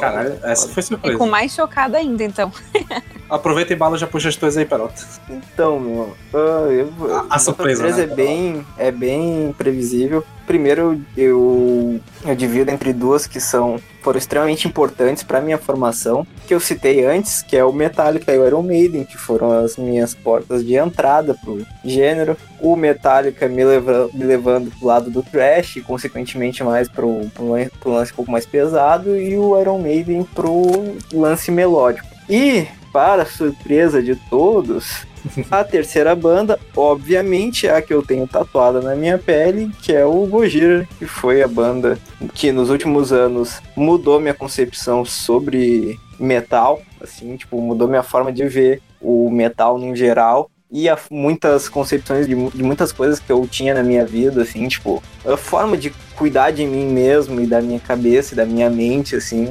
Caralho, 0.00 0.38
essa 0.42 0.68
foi 0.68 0.82
surpresa. 0.82 1.18
com 1.18 1.26
mais 1.26 1.52
chocada 1.54 1.98
ainda, 1.98 2.22
então. 2.24 2.52
Aproveita 3.28 3.72
e 3.72 3.76
bala 3.76 3.96
já 3.96 4.06
puxa 4.06 4.28
as 4.28 4.36
tuas 4.36 4.56
aí, 4.56 4.64
Perota. 4.66 5.02
Então, 5.30 5.80
meu, 5.80 6.16
ah, 6.34 6.68
eu, 6.70 6.92
A- 7.30 7.36
a 7.36 7.38
surpresa, 7.38 7.80
três 7.82 7.96
né? 7.96 8.02
é 8.04 8.06
bem, 8.06 8.66
é 8.76 8.90
bem 8.90 9.54
previsível. 9.56 10.24
Primeiro, 10.46 11.00
eu, 11.16 12.00
eu 12.24 12.34
divido 12.34 12.70
entre 12.70 12.92
duas 12.92 13.26
que 13.26 13.40
são 13.40 13.80
foram 14.04 14.18
extremamente 14.18 14.68
importantes 14.68 15.22
para 15.22 15.40
minha 15.40 15.56
formação, 15.56 16.26
que 16.46 16.54
eu 16.54 16.60
citei 16.60 17.06
antes, 17.06 17.40
que 17.40 17.56
é 17.56 17.64
o 17.64 17.72
Metallica 17.72 18.30
e 18.30 18.38
o 18.38 18.46
Iron 18.46 18.62
Maiden, 18.62 19.02
que 19.02 19.16
foram 19.16 19.50
as 19.50 19.78
minhas 19.78 20.14
portas 20.14 20.62
de 20.62 20.74
entrada 20.74 21.34
pro 21.34 21.66
gênero. 21.82 22.36
O 22.60 22.76
Metallica 22.76 23.48
me, 23.48 23.64
leva, 23.64 24.10
me 24.12 24.24
levando 24.24 24.70
pro 24.70 24.86
lado 24.86 25.10
do 25.10 25.22
thrash, 25.22 25.76
e 25.76 25.80
consequentemente 25.80 26.62
mais 26.62 26.86
pro, 26.86 27.20
pro, 27.32 27.46
pro 27.80 27.92
lance 27.92 28.12
um 28.12 28.16
pouco 28.16 28.30
mais 28.30 28.44
pesado, 28.44 29.16
e 29.16 29.38
o 29.38 29.58
Iron 29.58 29.78
Maiden 29.78 30.22
pro 30.22 30.94
lance 31.10 31.50
melódico. 31.50 32.06
E, 32.28 32.66
para 32.94 33.26
surpresa 33.26 34.00
de 34.00 34.14
todos, 34.14 35.04
a 35.50 35.64
terceira 35.66 36.14
banda, 36.14 36.60
obviamente, 36.76 37.66
é 37.66 37.76
a 37.76 37.82
que 37.82 37.92
eu 37.92 38.04
tenho 38.04 38.24
tatuada 38.28 38.80
na 38.80 38.94
minha 38.94 39.18
pele, 39.18 39.72
que 39.82 39.92
é 39.92 40.04
o 40.04 40.24
Gojira, 40.26 40.86
que 40.96 41.04
foi 41.04 41.42
a 41.42 41.48
banda 41.48 41.98
que 42.32 42.52
nos 42.52 42.70
últimos 42.70 43.12
anos 43.12 43.60
mudou 43.74 44.20
minha 44.20 44.32
concepção 44.32 45.04
sobre 45.04 45.98
metal, 46.20 46.80
assim, 47.02 47.36
tipo, 47.36 47.60
mudou 47.60 47.88
minha 47.88 48.04
forma 48.04 48.32
de 48.32 48.46
ver 48.46 48.80
o 49.00 49.28
metal 49.28 49.76
no 49.76 49.96
geral. 49.96 50.48
E 50.70 50.88
a, 50.88 50.96
muitas 51.10 51.68
concepções 51.68 52.28
de, 52.28 52.34
de 52.34 52.62
muitas 52.62 52.92
coisas 52.92 53.18
que 53.18 53.30
eu 53.30 53.44
tinha 53.48 53.74
na 53.74 53.82
minha 53.82 54.06
vida, 54.06 54.42
assim, 54.42 54.68
tipo, 54.68 55.02
a 55.26 55.36
forma 55.36 55.76
de 55.76 55.92
cuidar 56.14 56.52
de 56.52 56.64
mim 56.64 56.86
mesmo 56.86 57.40
e 57.40 57.46
da 57.46 57.60
minha 57.60 57.80
cabeça 57.80 58.34
e 58.34 58.36
da 58.36 58.46
minha 58.46 58.70
mente, 58.70 59.16
assim, 59.16 59.48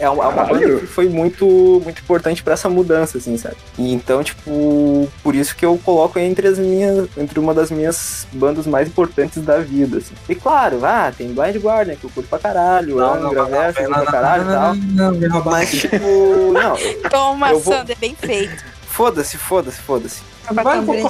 é 0.00 0.08
uma, 0.08 0.24
é 0.24 0.26
uma 0.28 0.44
banda 0.44 0.58
Caralho. 0.60 0.80
que 0.80 0.86
foi 0.86 1.08
muito, 1.08 1.80
muito 1.84 2.00
importante 2.00 2.42
pra 2.42 2.54
essa 2.54 2.68
mudança, 2.68 3.18
assim, 3.18 3.36
sabe? 3.36 3.56
E 3.78 3.92
então, 3.92 4.22
tipo, 4.22 5.08
por 5.22 5.34
isso 5.34 5.54
que 5.56 5.64
eu 5.64 5.78
coloco 5.84 6.18
entre 6.18 6.48
as 6.48 6.58
minhas, 6.58 7.08
entre 7.16 7.38
uma 7.38 7.52
das 7.54 7.70
minhas 7.70 8.26
bandas 8.32 8.66
mais 8.66 8.88
importantes 8.88 9.42
da 9.42 9.58
vida, 9.58 9.98
assim. 9.98 10.14
E 10.28 10.34
claro, 10.34 10.84
ah, 10.84 11.12
tem 11.16 11.28
Blind 11.32 11.56
Guardian, 11.56 11.96
que 11.96 12.04
eu 12.04 12.10
curto 12.10 12.28
pra 12.28 12.38
caralho, 12.38 12.98
Angra, 13.00 13.44
Versus, 13.44 13.82
eu 13.82 13.86
curto 13.90 14.02
pra 14.02 14.12
caralho 14.12 14.42
e 14.42 14.46
tal. 14.46 14.74
não, 14.74 15.14
vem 15.14 15.28
roubar. 15.28 15.50
Mas, 15.52 15.70
tipo, 15.70 16.52
não, 16.52 16.76
Toma, 17.10 17.52
vou- 17.54 17.60
Sander, 17.74 17.96
bem 17.98 18.14
feito. 18.14 18.64
foda-se, 18.88 19.36
foda-se, 19.36 19.78
foda-se. 19.80 20.20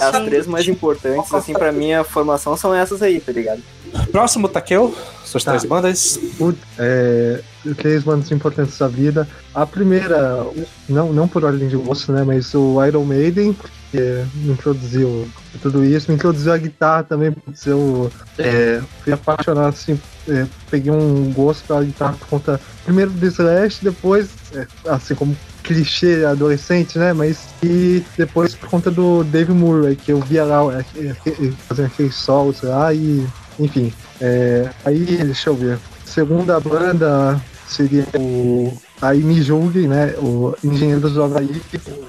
As 0.00 0.24
três 0.24 0.46
mais 0.46 0.66
importantes, 0.66 1.32
assim, 1.34 1.52
pra 1.52 1.70
minha 1.70 2.02
formação 2.02 2.56
são 2.56 2.74
essas 2.74 3.02
aí, 3.02 3.20
tá 3.20 3.30
ligado? 3.32 3.62
Próximo, 4.10 4.48
Takeo, 4.48 4.94
suas 5.28 5.44
Tá. 5.44 5.52
três 5.52 5.64
bandas. 5.64 6.20
Putz, 6.38 6.58
é, 6.78 7.40
três 7.76 8.02
bandas 8.02 8.30
importantes 8.30 8.78
da 8.78 8.88
vida. 8.88 9.28
A 9.54 9.66
primeira, 9.66 10.46
não, 10.88 11.12
não 11.12 11.28
por 11.28 11.44
ordem 11.44 11.68
de 11.68 11.76
gosto, 11.76 12.12
né? 12.12 12.22
Mas 12.24 12.54
o 12.54 12.84
Iron 12.84 13.04
Maiden, 13.04 13.56
que 13.90 14.24
me 14.34 14.52
introduziu 14.52 15.28
tudo 15.62 15.84
isso, 15.84 16.10
me 16.10 16.16
introduziu 16.16 16.52
a 16.52 16.58
guitarra 16.58 17.02
também, 17.04 17.32
putz, 17.32 17.66
eu 17.66 18.10
é, 18.38 18.80
fui 19.02 19.12
apaixonado, 19.12 19.68
assim, 19.68 19.98
é, 20.28 20.46
peguei 20.70 20.92
um 20.92 21.32
gosto 21.32 21.66
pela 21.66 21.82
guitarra 21.82 22.14
por 22.14 22.28
conta, 22.28 22.60
primeiro 22.84 23.10
do 23.10 23.26
Slash, 23.26 23.82
depois, 23.82 24.28
é, 24.54 24.66
assim 24.88 25.14
como 25.14 25.36
clichê 25.62 26.24
adolescente, 26.24 26.98
né? 26.98 27.12
Mas 27.12 27.48
e 27.62 28.04
depois 28.16 28.54
por 28.54 28.68
conta 28.68 28.90
do 28.90 29.24
Dave 29.24 29.52
Murray, 29.52 29.96
que 29.96 30.12
eu 30.12 30.20
via 30.20 30.44
lá 30.44 30.60
é, 30.72 30.84
é, 31.00 31.08
é, 31.08 31.52
fazendo 31.68 31.86
aqueles 31.86 32.14
solos 32.14 32.62
lá 32.62 32.94
e, 32.94 33.26
enfim, 33.58 33.92
é, 34.20 34.70
aí, 34.84 35.04
deixa 35.04 35.50
eu 35.50 35.54
ver. 35.54 35.78
Segunda 36.04 36.60
banda 36.60 37.40
seria 37.66 38.06
o. 38.18 38.76
Aí 39.00 39.22
me 39.22 39.42
julguem, 39.42 39.88
né? 39.88 40.14
O 40.18 40.54
Engenheiros 40.64 41.12
do 41.12 41.22
Havaí, 41.22 41.60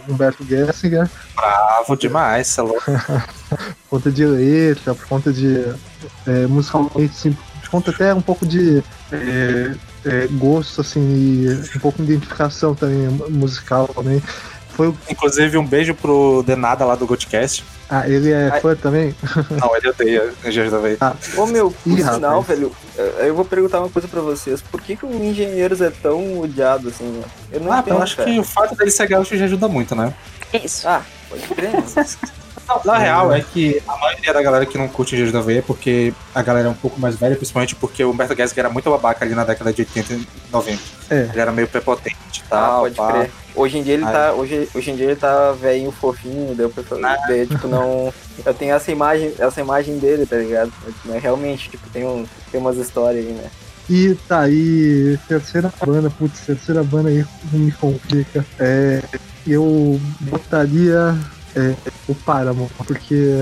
o 0.07 0.13
Humberto 0.13 0.45
Gessinger, 0.45 1.09
Bravo 1.87 1.95
demais, 1.95 2.57
é 2.57 2.61
louco. 2.61 2.83
por 2.89 3.89
conta 3.89 4.11
de 4.11 4.25
letra, 4.25 4.93
por 4.93 5.07
conta 5.07 5.31
de. 5.31 5.63
É, 6.25 6.47
musicalmente, 6.47 7.13
assim, 7.15 7.37
por 7.61 7.69
conta 7.69 7.91
até 7.91 8.13
um 8.13 8.21
pouco 8.21 8.45
de. 8.45 8.83
é, 9.11 9.71
é, 10.05 10.27
gosto, 10.31 10.81
assim, 10.81 10.99
e 10.99 11.77
um 11.77 11.79
pouco 11.79 12.03
de 12.03 12.11
identificação 12.11 12.75
também 12.75 13.07
musical 13.29 13.87
também. 13.87 14.21
Foi 14.77 14.87
o. 14.89 14.97
Inclusive, 15.09 15.57
um 15.57 15.65
beijo 15.65 15.93
pro 15.95 16.43
Denada 16.45 16.85
lá 16.85 16.93
do 16.95 17.05
Goldcast. 17.07 17.65
Ah, 17.89 18.07
ele 18.07 18.31
é 18.31 18.49
Ai. 18.53 18.61
fã 18.61 18.75
também? 18.75 19.15
Não, 19.49 19.75
ele 19.75 19.89
odeia 19.89 20.31
Engenheiros 20.45 20.71
da 20.71 20.77
Veia. 20.79 20.97
Ô 21.35 21.45
meu, 21.47 21.71
por 21.71 21.91
Ih, 21.91 21.97
sinal, 22.03 22.41
rapaz. 22.41 22.47
velho, 22.59 22.71
eh, 22.97 23.25
eu 23.27 23.35
vou 23.35 23.43
perguntar 23.43 23.79
uma 23.79 23.89
coisa 23.89 24.07
pra 24.07 24.21
vocês. 24.21 24.61
Por 24.61 24.79
que, 24.81 24.95
que 24.95 25.05
o 25.05 25.11
Engenheiros 25.23 25.81
é 25.81 25.89
tão 25.89 26.39
odiado 26.39 26.89
assim, 26.89 27.05
mano? 27.05 27.25
Eu 27.51 27.59
não 27.61 27.71
Ah, 27.71 27.79
entendo, 27.79 27.95
eu 27.95 28.03
acho 28.03 28.15
cara. 28.17 28.29
que 28.31 28.39
o 28.39 28.43
fato 28.43 28.75
dele 28.75 28.91
ser 28.91 29.07
gaúcho 29.07 29.35
já 29.35 29.45
ajuda 29.45 29.67
muito, 29.67 29.95
né? 29.95 30.13
Isso. 30.53 30.87
Ah, 30.87 31.01
pode 31.29 31.41
crer, 31.47 31.71
mano. 31.73 31.85
Não, 32.67 32.81
na 32.83 32.97
real, 32.97 33.33
é 33.33 33.41
que 33.41 33.81
a 33.87 33.97
maioria 33.97 34.33
da 34.33 34.41
galera 34.41 34.65
que 34.65 34.77
não 34.77 34.87
curte 34.87 35.15
Engenheiros 35.15 35.33
da 35.33 35.41
Veia 35.41 35.59
é 35.59 35.61
porque 35.61 36.13
a 36.35 36.41
galera 36.41 36.67
é 36.67 36.71
um 36.71 36.75
pouco 36.75 36.99
mais 36.99 37.15
velha, 37.15 37.35
principalmente 37.35 37.75
porque 37.75 38.03
o 38.03 38.11
Humberto 38.11 38.35
Gessinger 38.35 38.65
era 38.65 38.73
muito 38.73 38.89
babaca 38.89 39.23
ali 39.23 39.33
na 39.33 39.43
década 39.43 39.71
de 39.71 39.81
80 39.81 40.13
e 40.13 40.27
90. 40.51 40.81
É. 41.09 41.29
Ele 41.31 41.39
era 41.39 41.51
meio 41.51 41.67
prepotente 41.67 42.15
e 42.39 42.41
Ah, 42.41 42.45
tal. 42.49 42.81
pode 42.81 42.95
pá. 42.95 43.11
crer. 43.13 43.31
Hoje 43.55 43.77
em 43.77 43.83
dia 43.83 43.93
ele 43.95 44.03
Ah, 44.03 44.11
tá. 44.11 44.33
Hoje, 44.33 44.69
hoje 44.75 44.91
em 44.91 44.95
dia 44.95 45.05
ele 45.05 45.15
tá 45.15 45.51
velhinho, 45.53 45.91
fofinho, 45.91 46.53
deu 46.53 46.69
pra 46.69 46.83
daí, 47.27 47.47
tipo, 47.47 47.67
não. 47.67 48.13
Eu 48.45 48.53
tenho 48.53 48.75
essa 48.75 48.91
imagem, 48.91 49.33
essa 49.39 49.61
imagem 49.61 49.97
dele, 49.97 50.25
tá 50.25 50.35
ligado? 50.35 50.71
Mas 51.05 51.23
realmente, 51.23 51.69
tipo, 51.69 51.89
tem, 51.89 52.05
um, 52.05 52.25
tem 52.51 52.59
umas 52.59 52.77
histórias 52.77 53.25
aí, 53.25 53.31
né? 53.31 53.49
E 53.89 54.15
tá 54.27 54.41
aí, 54.41 55.17
terceira 55.29 55.71
banda, 55.85 56.09
putz, 56.09 56.41
terceira 56.41 56.83
banda 56.83 57.07
aí 57.07 57.25
me 57.53 57.71
complica. 57.71 58.45
É, 58.59 59.01
eu 59.47 59.97
botaria 60.19 61.17
é, 61.57 61.75
o 62.07 62.15
Paramore, 62.15 62.71
porque 62.85 63.33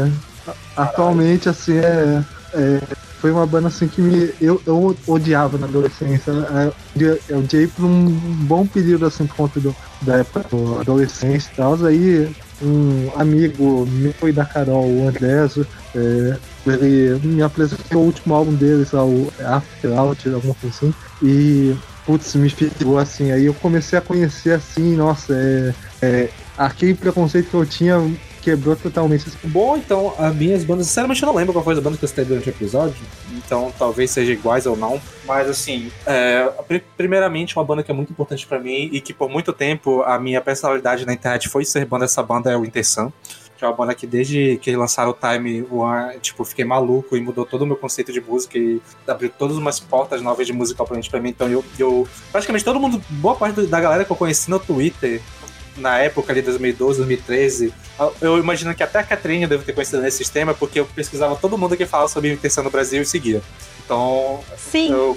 atualmente, 0.76 1.50
assim, 1.50 1.78
é, 1.78 2.24
é, 2.54 2.82
foi 3.20 3.32
uma 3.32 3.46
banda 3.46 3.68
assim 3.68 3.88
que 3.88 4.02
me, 4.02 4.32
eu, 4.40 4.62
eu 4.66 4.96
odiava 5.08 5.58
na 5.58 5.66
adolescência. 5.66 6.32
né? 6.32 6.72
Eu, 6.96 7.20
eu 7.28 7.40
odiei 7.40 7.68
por 7.68 7.86
um 7.86 8.06
bom 8.46 8.66
período, 8.68 9.06
assim, 9.06 9.26
por 9.26 9.36
conta 9.36 9.60
do, 9.60 9.76
da 10.02 10.18
época 10.18 10.46
da 10.52 10.82
adolescência 10.82 11.50
e 11.52 11.56
tal. 11.56 11.86
Aí 11.86 12.36
um 12.62 13.10
amigo 13.16 13.86
meu 13.86 14.14
e 14.30 14.32
da 14.32 14.46
Carol, 14.46 14.86
o 14.86 15.08
Andreso, 15.08 15.66
é, 15.96 16.38
ele 16.66 17.20
me 17.24 17.42
apresentou 17.42 18.02
o 18.04 18.06
último 18.06 18.34
álbum 18.34 18.54
deles, 18.54 18.94
o 18.94 19.32
After 19.44 19.98
Out, 19.98 20.30
alguma 20.30 20.56
coisa 20.56 20.76
assim. 20.76 20.94
E, 21.22 21.76
putz, 22.06 22.36
me 22.36 22.50
ficou 22.50 22.98
assim. 22.98 23.32
Aí 23.32 23.46
eu 23.46 23.54
comecei 23.56 23.98
a 24.00 24.02
conhecer 24.02 24.52
assim, 24.52 24.96
nossa, 24.96 25.34
é, 25.34 25.74
é, 26.02 26.30
aquele 26.58 26.94
preconceito 26.94 27.50
que 27.50 27.54
eu 27.56 27.66
tinha 27.66 28.00
quebrou 28.42 28.76
totalmente. 28.76 29.26
Bom, 29.46 29.76
então, 29.76 30.14
as 30.20 30.36
minhas 30.36 30.64
bandas, 30.64 30.86
sinceramente 30.86 31.22
eu 31.24 31.26
não 31.26 31.34
lembro 31.36 31.52
qual 31.52 31.66
foi 31.66 31.76
a 31.76 31.82
banda 31.82 31.98
que 31.98 32.04
eu 32.04 32.08
citei 32.08 32.26
durante 32.26 32.48
o 32.48 32.52
episódio, 32.52 32.96
então 33.36 33.74
talvez 33.78 34.12
seja 34.12 34.32
iguais 34.34 34.68
ou 34.68 34.78
não, 34.78 35.02
mas 35.26 35.50
assim, 35.50 35.92
é, 36.06 36.48
pri- 36.68 36.84
primeiramente 36.96 37.58
uma 37.58 37.66
banda 37.66 37.82
que 37.82 37.90
é 37.90 37.94
muito 37.94 38.12
importante 38.12 38.46
pra 38.46 38.60
mim 38.60 38.88
e 38.92 39.02
que 39.02 39.16
por 39.16 39.30
muito 39.32 39.52
tempo 39.52 40.04
a 40.04 40.20
minha 40.20 40.40
personalidade 40.42 41.08
na 41.08 41.14
internet 41.14 41.50
foi 41.50 41.66
ser 41.66 41.86
banda, 41.86 42.06
essa 42.06 42.22
banda 42.22 42.52
é 42.52 42.56
o 42.56 42.64
Intersan, 42.64 43.12
que 43.58 43.66
é 43.66 43.68
uma 43.68 43.74
banda 43.74 43.96
que 43.96 44.06
desde 44.06 44.60
que 44.62 44.76
lançaram 44.76 45.10
o 45.10 45.14
Time 45.16 45.66
One, 45.72 46.20
tipo, 46.20 46.46
fiquei 46.46 46.66
maluco 46.66 47.18
e 47.18 47.22
mudou 47.22 47.48
todo 47.48 47.64
o 47.64 47.66
meu 47.66 47.78
conceito 47.78 48.14
de 48.14 48.22
música 48.22 48.60
e 48.60 48.80
abriu 49.08 49.32
todas 49.36 49.58
umas 49.58 49.80
portas 49.80 50.22
novas 50.22 50.46
de 50.46 50.54
aparentemente 50.54 51.10
pra 51.10 51.20
mim, 51.20 51.30
então 51.30 51.50
eu, 51.50 51.66
eu 51.80 52.08
praticamente 52.32 52.64
todo 52.64 52.80
mundo, 52.80 53.02
boa 53.10 53.36
parte 53.36 53.60
da 53.64 53.82
galera 53.82 54.06
que 54.06 54.12
eu 54.12 54.16
conheci 54.16 54.52
no 54.52 54.60
Twitter 54.60 55.20
na 55.78 56.00
época 56.00 56.32
ali, 56.32 56.42
2012, 56.42 57.00
2013, 57.00 57.74
eu 58.22 58.38
imagino 58.38 58.74
que 58.74 58.84
até 58.84 59.00
a 59.00 59.04
Catrinha 59.04 59.46
eu 59.46 59.50
devo 59.50 59.64
ter 59.64 59.74
conhecido 59.74 60.02
nesse 60.02 60.18
sistema, 60.18 60.54
porque 60.54 60.80
eu 60.80 60.86
pesquisava 60.86 61.36
todo 61.36 61.58
mundo 61.58 61.76
que 61.76 61.86
falava 61.86 62.10
sobre 62.10 62.32
intenção 62.32 62.64
no 62.64 62.70
Brasil 62.70 63.02
e 63.02 63.06
seguia. 63.06 63.42
Então, 63.84 64.40
Sim. 64.58 64.92
eu 64.92 65.16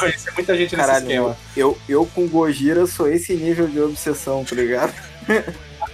conheci 0.00 0.30
muita 0.32 0.56
gente 0.56 0.74
nesse 0.74 0.86
Caralho, 0.86 1.04
esquema. 1.04 1.36
eu, 1.56 1.78
eu 1.88 2.06
com 2.06 2.26
Gojira 2.26 2.86
sou 2.86 3.08
esse 3.08 3.34
nível 3.34 3.66
de 3.66 3.80
obsessão, 3.80 4.44
tá 4.44 4.54
ligado? 4.56 4.94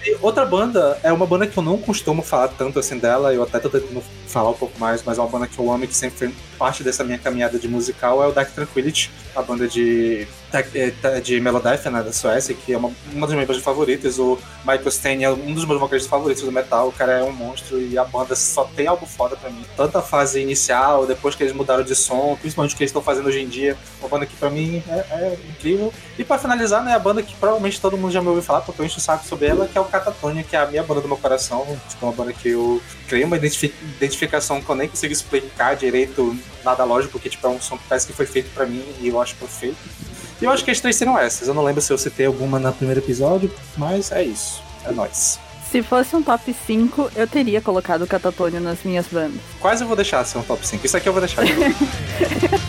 E 0.05 0.15
outra 0.21 0.45
banda, 0.45 0.99
é 1.01 1.11
uma 1.11 1.25
banda 1.25 1.47
que 1.47 1.57
eu 1.57 1.63
não 1.63 1.79
costumo 1.79 2.21
falar 2.21 2.49
tanto 2.49 2.77
assim 2.77 2.99
dela, 2.99 3.33
eu 3.33 3.41
até 3.41 3.59
tô 3.59 3.69
tentando 3.69 4.03
falar 4.27 4.51
um 4.51 4.53
pouco 4.53 4.79
mais, 4.79 5.01
mas 5.03 5.17
é 5.17 5.21
uma 5.21 5.27
banda 5.27 5.47
que 5.47 5.57
eu 5.57 5.71
amo 5.71 5.83
e 5.83 5.87
que 5.87 5.95
sempre 5.95 6.17
foi 6.17 6.35
parte 6.59 6.83
dessa 6.83 7.03
minha 7.03 7.17
caminhada 7.17 7.57
de 7.57 7.67
musical, 7.67 8.23
é 8.23 8.27
o 8.27 8.31
Dark 8.31 8.51
Tranquility, 8.53 9.09
a 9.35 9.41
banda 9.41 9.67
de, 9.67 10.27
de, 10.63 11.21
de 11.21 11.39
Melodeath, 11.39 11.85
né, 11.85 12.03
da 12.03 12.11
Suécia, 12.11 12.55
que 12.55 12.73
é 12.73 12.77
uma, 12.77 12.91
uma 13.11 13.27
das 13.27 13.33
minhas 13.33 13.47
bandas 13.47 13.63
favoritas. 13.63 14.19
O 14.19 14.37
Michael 14.59 14.91
Stein 14.91 15.23
é 15.23 15.31
um 15.31 15.53
dos 15.53 15.65
meus 15.65 15.79
vocalistas 15.79 16.09
favoritos 16.09 16.43
do 16.43 16.51
metal, 16.51 16.89
o 16.89 16.91
cara 16.91 17.13
é 17.13 17.23
um 17.23 17.31
monstro 17.31 17.79
e 17.81 17.97
a 17.97 18.03
banda 18.03 18.35
só 18.35 18.63
tem 18.75 18.87
algo 18.87 19.05
foda 19.05 19.35
pra 19.35 19.49
mim. 19.49 19.65
Tanto 19.75 19.97
a 19.97 20.01
fase 20.01 20.41
inicial, 20.41 21.05
depois 21.05 21.35
que 21.35 21.43
eles 21.43 21.53
mudaram 21.53 21.83
de 21.83 21.95
som, 21.95 22.37
principalmente 22.39 22.73
o 22.73 22.77
que 22.77 22.83
eles 22.83 22.89
estão 22.89 23.01
fazendo 23.01 23.27
hoje 23.27 23.41
em 23.41 23.47
dia, 23.47 23.77
uma 23.99 24.09
banda 24.09 24.25
que 24.25 24.35
pra 24.35 24.49
mim 24.49 24.83
é, 24.87 25.05
é 25.11 25.37
incrível. 25.49 25.93
E 26.17 26.23
pra 26.23 26.37
finalizar, 26.37 26.83
né, 26.83 26.93
a 26.93 26.99
banda 26.99 27.21
que 27.21 27.35
provavelmente 27.35 27.79
todo 27.79 27.97
mundo 27.97 28.11
já 28.11 28.21
me 28.21 28.27
ouviu 28.27 28.43
falar, 28.43 28.61
porque 28.61 28.81
eu 28.81 28.85
encho 28.85 28.97
o 28.97 29.01
saco 29.01 29.25
sobre 29.25 29.47
ela, 29.47 29.67
que 29.67 29.77
é 29.77 29.81
o 29.81 29.85
Catatonia, 29.85 30.43
que 30.43 30.55
é 30.55 30.59
a 30.59 30.65
minha 30.65 30.83
banda 30.83 31.01
do 31.01 31.07
meu 31.07 31.17
coração, 31.17 31.65
tipo, 31.89 32.05
uma 32.05 32.11
banda 32.11 32.33
que 32.33 32.49
eu 32.49 32.81
criei 33.07 33.23
uma 33.23 33.37
identificação 33.37 34.61
que 34.61 34.69
eu 34.69 34.75
nem 34.75 34.87
consigo 34.87 35.13
explicar 35.13 35.75
direito, 35.75 36.37
nada 36.63 36.83
lógico, 36.83 37.13
porque 37.13 37.29
tipo, 37.29 37.45
é 37.45 37.49
um 37.49 37.61
som 37.61 37.77
que 37.77 37.83
parece 37.87 38.07
que 38.07 38.13
foi 38.13 38.25
feito 38.25 38.49
para 38.53 38.65
mim 38.65 38.83
e 38.99 39.07
eu 39.07 39.21
acho 39.21 39.35
perfeito. 39.35 39.77
E 40.41 40.45
eu 40.45 40.51
acho 40.51 40.63
que 40.63 40.71
as 40.71 40.79
três 40.79 40.95
serão 40.95 41.17
essas. 41.17 41.47
Eu 41.47 41.53
não 41.53 41.63
lembro 41.63 41.81
se 41.81 41.91
eu 41.91 41.97
citei 41.97 42.25
alguma 42.25 42.59
no 42.59 42.71
primeiro 42.73 42.99
episódio, 42.99 43.51
mas 43.77 44.11
é 44.11 44.23
isso. 44.23 44.61
É 44.83 44.91
nóis. 44.91 45.39
Se 45.71 45.81
fosse 45.81 46.15
um 46.15 46.21
top 46.23 46.55
5, 46.65 47.11
eu 47.15 47.27
teria 47.27 47.59
colocado 47.59 48.03
o 48.03 48.07
Catatônio 48.07 48.61
nas 48.61 48.83
minhas 48.83 49.07
bandas. 49.07 49.41
Quase 49.59 49.83
eu 49.83 49.87
vou 49.87 49.95
deixar 49.95 50.23
ser 50.23 50.37
um 50.37 50.43
top 50.43 50.65
5. 50.65 50.85
Isso 50.85 50.95
aqui 50.95 51.09
eu 51.09 51.13
vou 51.13 51.21
deixar. 51.21 51.43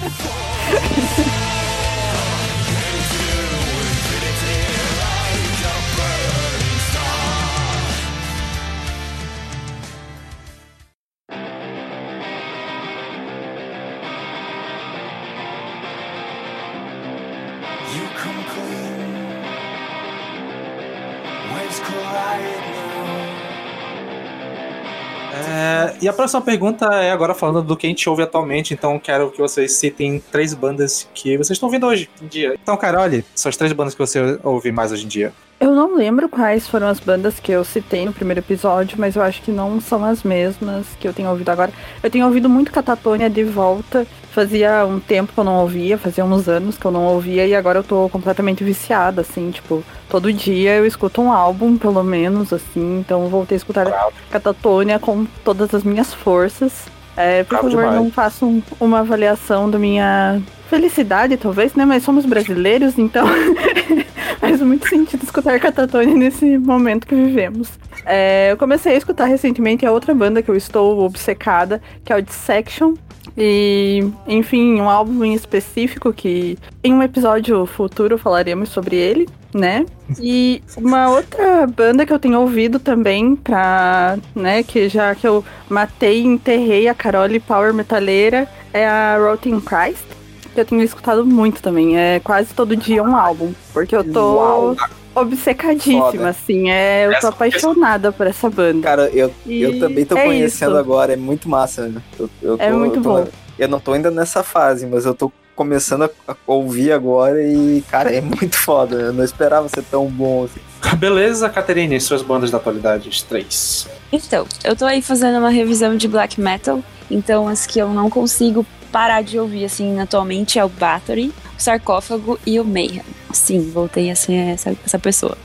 próxima 26.26 26.42
pergunta 26.42 26.86
é 26.86 27.12
agora 27.12 27.34
falando 27.34 27.62
do 27.62 27.76
que 27.76 27.86
a 27.86 27.88
gente 27.88 28.08
ouve 28.10 28.20
atualmente, 28.20 28.74
então 28.74 28.98
quero 28.98 29.30
que 29.30 29.38
vocês 29.38 29.74
citem 29.74 30.20
três 30.32 30.54
bandas 30.54 31.08
que 31.14 31.36
vocês 31.36 31.50
estão 31.52 31.68
ouvindo 31.68 31.86
hoje 31.86 32.10
em 32.20 32.26
dia. 32.26 32.58
Então, 32.60 32.76
Carole, 32.76 33.24
são 33.32 33.48
as 33.48 33.56
três 33.56 33.72
bandas 33.72 33.94
que 33.94 34.00
você 34.00 34.36
ouve 34.42 34.72
mais 34.72 34.90
hoje 34.90 35.04
em 35.04 35.08
dia. 35.08 35.32
Eu 35.66 35.74
não 35.74 35.96
lembro 35.96 36.28
quais 36.28 36.68
foram 36.68 36.86
as 36.86 37.00
bandas 37.00 37.40
que 37.40 37.50
eu 37.50 37.64
citei 37.64 38.04
no 38.04 38.12
primeiro 38.12 38.38
episódio, 38.38 38.96
mas 39.00 39.16
eu 39.16 39.22
acho 39.22 39.42
que 39.42 39.50
não 39.50 39.80
são 39.80 40.04
as 40.04 40.22
mesmas 40.22 40.86
que 41.00 41.08
eu 41.08 41.12
tenho 41.12 41.28
ouvido 41.28 41.48
agora. 41.48 41.72
Eu 42.00 42.08
tenho 42.08 42.24
ouvido 42.24 42.48
muito 42.48 42.70
Catatônia 42.70 43.28
de 43.28 43.42
volta. 43.42 44.06
Fazia 44.30 44.86
um 44.86 45.00
tempo 45.00 45.32
que 45.32 45.40
eu 45.40 45.42
não 45.42 45.56
ouvia, 45.56 45.98
fazia 45.98 46.24
uns 46.24 46.48
anos 46.48 46.78
que 46.78 46.84
eu 46.84 46.92
não 46.92 47.06
ouvia, 47.06 47.44
e 47.48 47.52
agora 47.52 47.80
eu 47.80 47.82
tô 47.82 48.08
completamente 48.08 48.62
viciada, 48.62 49.22
assim, 49.22 49.50
tipo, 49.50 49.82
todo 50.08 50.32
dia 50.32 50.76
eu 50.76 50.86
escuto 50.86 51.20
um 51.20 51.32
álbum, 51.32 51.76
pelo 51.76 52.04
menos, 52.04 52.52
assim, 52.52 53.00
então 53.00 53.26
voltei 53.26 53.56
a 53.56 53.58
escutar 53.58 53.86
Bravo. 53.86 54.12
Catatônia 54.30 55.00
com 55.00 55.26
todas 55.44 55.74
as 55.74 55.82
minhas 55.82 56.14
forças. 56.14 56.84
É, 57.16 57.42
por 57.42 57.58
Bravo 57.58 57.70
favor, 57.70 57.82
demais. 57.86 58.04
não 58.04 58.12
façam 58.12 58.62
uma 58.78 59.00
avaliação 59.00 59.68
da 59.68 59.80
minha 59.80 60.40
felicidade, 60.70 61.36
talvez, 61.36 61.74
né? 61.74 61.84
Mas 61.84 62.04
somos 62.04 62.24
brasileiros, 62.24 62.96
então 62.98 63.26
faz 64.46 64.62
muito 64.62 64.88
sentido 64.88 65.24
escutar 65.24 65.58
Catatone 65.58 66.14
nesse 66.14 66.56
momento 66.56 67.06
que 67.06 67.14
vivemos. 67.14 67.68
É, 68.04 68.52
eu 68.52 68.56
comecei 68.56 68.94
a 68.94 68.96
escutar 68.96 69.26
recentemente 69.26 69.84
a 69.84 69.90
outra 69.90 70.14
banda 70.14 70.42
que 70.42 70.48
eu 70.50 70.56
estou 70.56 71.00
obcecada, 71.00 71.82
que 72.04 72.12
é 72.12 72.16
o 72.16 72.22
Dissection. 72.22 72.94
E, 73.36 74.08
enfim, 74.26 74.80
um 74.80 74.88
álbum 74.88 75.22
em 75.24 75.34
específico 75.34 76.12
que 76.12 76.56
em 76.82 76.94
um 76.94 77.02
episódio 77.02 77.66
futuro 77.66 78.16
falaremos 78.16 78.70
sobre 78.70 78.96
ele, 78.96 79.28
né? 79.52 79.84
E 80.18 80.62
uma 80.76 81.10
outra 81.10 81.66
banda 81.66 82.06
que 82.06 82.12
eu 82.12 82.18
tenho 82.18 82.40
ouvido 82.40 82.78
também 82.78 83.36
pra, 83.36 84.16
né, 84.34 84.62
que 84.62 84.88
já 84.88 85.14
que 85.14 85.26
eu 85.26 85.44
matei 85.68 86.22
e 86.22 86.26
enterrei 86.26 86.88
a 86.88 86.94
Carole 86.94 87.40
Power 87.40 87.74
Metaleira 87.74 88.48
é 88.72 88.86
a 88.86 89.18
Rotting 89.18 89.60
Christ 89.60 90.15
eu 90.60 90.64
tenho 90.64 90.82
escutado 90.82 91.24
muito 91.24 91.62
também. 91.62 91.98
É 91.98 92.20
quase 92.20 92.54
todo 92.54 92.76
dia 92.76 93.02
um 93.02 93.16
álbum. 93.16 93.52
Porque 93.72 93.94
eu 93.94 94.04
tô 94.04 94.36
Uau. 94.36 94.76
obcecadíssima, 95.14 96.10
Foda. 96.10 96.28
assim. 96.28 96.70
É, 96.70 97.06
eu 97.06 97.20
tô 97.20 97.28
apaixonada 97.28 98.12
por 98.12 98.26
essa 98.26 98.48
banda. 98.50 98.82
Cara, 98.82 99.10
eu, 99.12 99.32
eu 99.46 99.78
também 99.78 100.04
tô 100.04 100.16
é 100.16 100.24
conhecendo 100.24 100.72
isso. 100.72 100.80
agora, 100.80 101.12
é 101.12 101.16
muito 101.16 101.48
massa. 101.48 101.92
Eu, 102.18 102.30
eu 102.42 102.54
é 102.54 102.56
tô, 102.56 102.62
é 102.62 102.72
muito 102.72 102.96
eu 102.96 103.02
tô, 103.02 103.08
bom. 103.08 103.28
Eu 103.58 103.68
não 103.68 103.80
tô 103.80 103.92
ainda 103.92 104.10
nessa 104.10 104.42
fase, 104.42 104.86
mas 104.86 105.06
eu 105.06 105.14
tô 105.14 105.32
começando 105.56 106.10
a 106.28 106.36
ouvir 106.46 106.92
agora 106.92 107.42
e, 107.42 107.82
cara, 107.90 108.14
é 108.14 108.20
muito 108.20 108.56
foda. 108.56 108.96
Eu 108.96 109.12
não 109.12 109.24
esperava 109.24 109.68
ser 109.68 109.82
tão 109.82 110.06
bom 110.06 110.44
assim. 110.44 110.60
Beleza, 110.96 111.48
Caterine, 111.48 112.00
suas 112.00 112.22
bandas 112.22 112.50
da 112.50 112.58
atualidade, 112.58 113.08
as 113.08 113.22
três. 113.22 113.88
Então, 114.12 114.46
eu 114.62 114.76
tô 114.76 114.84
aí 114.84 115.02
fazendo 115.02 115.38
uma 115.38 115.50
revisão 115.50 115.96
de 115.96 116.06
black 116.06 116.40
metal, 116.40 116.80
então 117.10 117.48
as 117.48 117.66
que 117.66 117.78
eu 117.78 117.88
não 117.88 118.08
consigo 118.08 118.64
parar 118.96 119.20
de 119.20 119.38
ouvir, 119.38 119.66
assim, 119.66 120.00
atualmente 120.00 120.58
é 120.58 120.64
o 120.64 120.70
Battery, 120.70 121.30
o 121.54 121.60
Sarcófago 121.60 122.40
e 122.46 122.58
o 122.58 122.64
Mayhem. 122.64 123.02
Sim, 123.30 123.70
voltei 123.70 124.10
a 124.10 124.16
ser 124.16 124.32
essa, 124.32 124.74
essa 124.86 124.98
pessoa. 124.98 125.36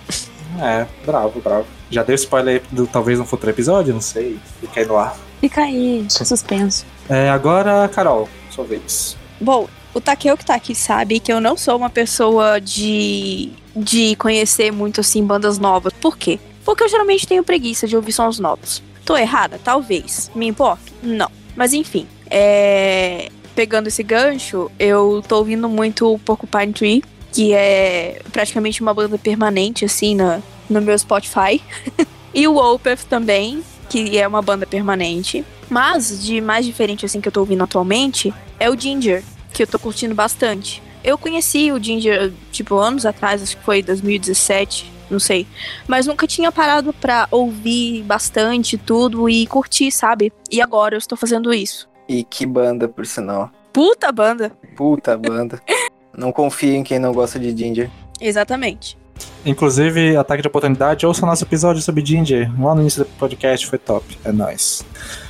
É, 0.57 0.87
bravo, 1.05 1.41
bravo. 1.41 1.65
Já 1.89 2.01
deu 2.01 2.15
spoiler 2.15 2.63
do 2.71 2.87
talvez 2.87 3.19
um 3.19 3.25
futuro 3.25 3.51
episódio? 3.51 3.93
Não 3.93 3.99
sei. 3.99 4.39
Fica 4.61 4.79
aí 4.79 4.85
no 4.85 4.95
ar. 4.95 5.17
Fica 5.41 5.63
aí, 5.63 6.05
suspenso. 6.09 6.85
É, 7.09 7.29
agora, 7.29 7.89
Carol, 7.89 8.29
sua 8.49 8.63
vez. 8.63 9.17
Bom, 9.41 9.67
o 9.93 9.99
Takeo 9.99 10.37
que 10.37 10.45
tá 10.45 10.55
aqui 10.55 10.73
sabe 10.73 11.19
que 11.19 11.33
eu 11.33 11.41
não 11.41 11.57
sou 11.57 11.75
uma 11.75 11.89
pessoa 11.89 12.57
de, 12.61 13.51
de 13.75 14.15
conhecer 14.15 14.71
muito, 14.71 15.01
assim, 15.01 15.25
bandas 15.25 15.57
novas. 15.57 15.91
Por 15.91 16.17
quê? 16.17 16.39
Porque 16.63 16.85
eu 16.85 16.87
geralmente 16.87 17.27
tenho 17.27 17.43
preguiça 17.43 17.85
de 17.85 17.97
ouvir 17.97 18.13
sons 18.13 18.39
novos. 18.39 18.81
Tô 19.03 19.17
errada? 19.17 19.59
Talvez. 19.61 20.31
Me 20.33 20.47
importa? 20.47 20.83
Não. 21.03 21.29
Mas 21.53 21.73
enfim, 21.73 22.07
é... 22.29 23.29
pegando 23.55 23.87
esse 23.87 24.03
gancho, 24.03 24.71
eu 24.79 25.23
tô 25.27 25.37
ouvindo 25.37 25.67
muito 25.69 26.13
o 26.13 26.19
Porcupine 26.19 26.73
Tree, 26.73 27.03
que 27.31 27.53
é 27.53 28.21
praticamente 28.31 28.81
uma 28.81 28.93
banda 28.93 29.17
permanente, 29.17 29.85
assim, 29.85 30.15
no, 30.15 30.43
no 30.69 30.81
meu 30.81 30.97
Spotify. 30.97 31.61
e 32.33 32.47
o 32.47 32.57
Opeth 32.57 33.05
também, 33.09 33.63
que 33.89 34.17
é 34.17 34.27
uma 34.27 34.41
banda 34.41 34.65
permanente. 34.65 35.45
Mas, 35.69 36.23
de 36.23 36.41
mais 36.41 36.65
diferente, 36.65 37.05
assim, 37.05 37.21
que 37.21 37.27
eu 37.27 37.31
tô 37.31 37.39
ouvindo 37.39 37.63
atualmente, 37.63 38.33
é 38.59 38.69
o 38.69 38.77
Ginger, 38.77 39.23
que 39.53 39.63
eu 39.63 39.67
tô 39.67 39.79
curtindo 39.79 40.13
bastante. 40.13 40.83
Eu 41.03 41.17
conheci 41.17 41.71
o 41.71 41.81
Ginger, 41.81 42.31
tipo, 42.51 42.75
anos 42.75 43.05
atrás, 43.05 43.41
acho 43.41 43.57
que 43.57 43.63
foi 43.63 43.81
2017, 43.81 44.91
não 45.09 45.19
sei. 45.19 45.47
Mas 45.87 46.05
nunca 46.05 46.27
tinha 46.27 46.51
parado 46.51 46.93
pra 46.93 47.27
ouvir 47.31 48.03
bastante 48.03 48.77
tudo 48.77 49.29
e 49.29 49.47
curtir, 49.47 49.91
sabe? 49.91 50.31
E 50.49 50.61
agora 50.61 50.95
eu 50.95 50.99
estou 50.99 51.17
fazendo 51.17 51.53
isso. 51.53 51.90
E 52.11 52.25
que 52.25 52.45
banda, 52.45 52.89
por 52.89 53.05
sinal. 53.05 53.49
Puta 53.71 54.11
banda. 54.11 54.51
Puta 54.75 55.17
banda. 55.17 55.61
não 56.17 56.29
confia 56.29 56.75
em 56.75 56.83
quem 56.83 56.99
não 56.99 57.13
gosta 57.13 57.39
de 57.39 57.55
Ginger. 57.55 57.89
Exatamente. 58.19 58.97
Inclusive, 59.45 60.17
ataque 60.17 60.41
de 60.41 60.49
oportunidade, 60.49 61.05
ouça 61.05 61.25
nosso 61.25 61.45
episódio 61.45 61.81
sobre 61.81 62.05
Ginger. 62.05 62.51
Lá 62.61 62.75
no 62.75 62.81
início 62.81 63.05
do 63.05 63.09
podcast 63.11 63.65
foi 63.65 63.79
top. 63.79 64.17
É 64.25 64.31
nóis. 64.33 64.83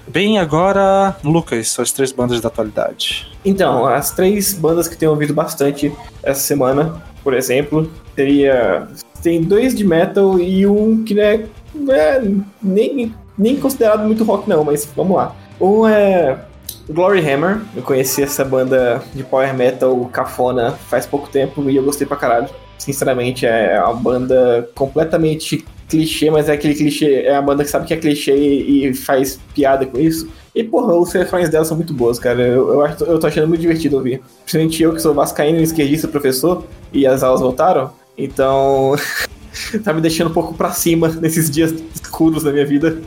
Bem, 0.07 0.39
agora, 0.39 1.15
Lucas, 1.23 1.67
suas 1.67 1.91
três 1.91 2.11
bandas 2.11 2.41
da 2.41 2.47
atualidade. 2.47 3.31
Então, 3.45 3.85
as 3.85 4.09
três 4.09 4.51
bandas 4.51 4.87
que 4.87 4.97
tenho 4.97 5.11
ouvido 5.11 5.35
bastante 5.35 5.93
essa 6.23 6.41
semana, 6.41 6.99
por 7.23 7.35
exemplo, 7.35 7.91
teria. 8.15 8.87
Tem 9.21 9.43
dois 9.43 9.75
de 9.75 9.85
metal 9.85 10.39
e 10.39 10.65
um 10.65 11.03
que 11.03 11.13
não 11.13 11.21
é, 11.21 11.45
é 11.91 12.23
nem, 12.59 13.13
nem 13.37 13.55
considerado 13.59 14.03
muito 14.03 14.23
rock, 14.23 14.49
não, 14.49 14.63
mas 14.63 14.89
vamos 14.95 15.15
lá. 15.15 15.35
Um 15.59 15.87
é 15.87 16.49
Glory 16.91 17.19
Hammer. 17.19 17.61
Eu 17.75 17.81
conheci 17.81 18.21
essa 18.21 18.43
banda 18.43 19.01
de 19.13 19.23
power 19.23 19.53
metal 19.55 20.05
cafona 20.11 20.71
faz 20.71 21.05
pouco 21.05 21.29
tempo 21.29 21.69
e 21.69 21.75
eu 21.75 21.83
gostei 21.83 22.05
pra 22.05 22.17
caralho. 22.17 22.49
Sinceramente, 22.77 23.45
é 23.45 23.79
uma 23.83 23.93
banda 23.93 24.69
completamente 24.73 25.63
clichê, 25.87 26.31
mas 26.31 26.49
é 26.49 26.53
aquele 26.53 26.73
clichê, 26.73 27.23
é 27.23 27.35
a 27.35 27.41
banda 27.41 27.63
que 27.63 27.69
sabe 27.69 27.85
que 27.85 27.93
é 27.93 27.97
clichê 27.97 28.33
e 28.33 28.93
faz 28.93 29.39
piada 29.53 29.85
com 29.85 29.99
isso. 29.99 30.29
E, 30.55 30.63
porra, 30.63 30.95
os 30.95 31.11
refrões 31.11 31.49
dela 31.49 31.65
são 31.65 31.77
muito 31.77 31.93
boas, 31.93 32.17
cara. 32.17 32.41
Eu, 32.41 32.73
eu, 32.73 32.81
acho, 32.81 33.03
eu 33.03 33.19
tô 33.19 33.27
achando 33.27 33.47
muito 33.47 33.61
divertido 33.61 33.97
ouvir. 33.97 34.21
Principalmente 34.43 34.81
eu, 34.81 34.93
que 34.93 35.01
sou 35.01 35.13
vascaíno, 35.13 35.59
esquerdista, 35.59 36.07
professor, 36.07 36.65
e 36.91 37.05
as 37.05 37.23
aulas 37.23 37.41
voltaram. 37.41 37.91
Então, 38.17 38.95
tá 39.83 39.93
me 39.93 40.01
deixando 40.01 40.29
um 40.29 40.33
pouco 40.33 40.53
pra 40.53 40.71
cima 40.71 41.09
nesses 41.09 41.49
dias 41.49 41.73
escuros 41.93 42.43
da 42.43 42.51
minha 42.51 42.65
vida. 42.65 42.99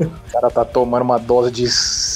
O 0.00 0.32
cara 0.32 0.50
tá 0.50 0.64
tomando 0.64 1.02
uma 1.02 1.18
dose 1.18 1.50
de 1.50 1.68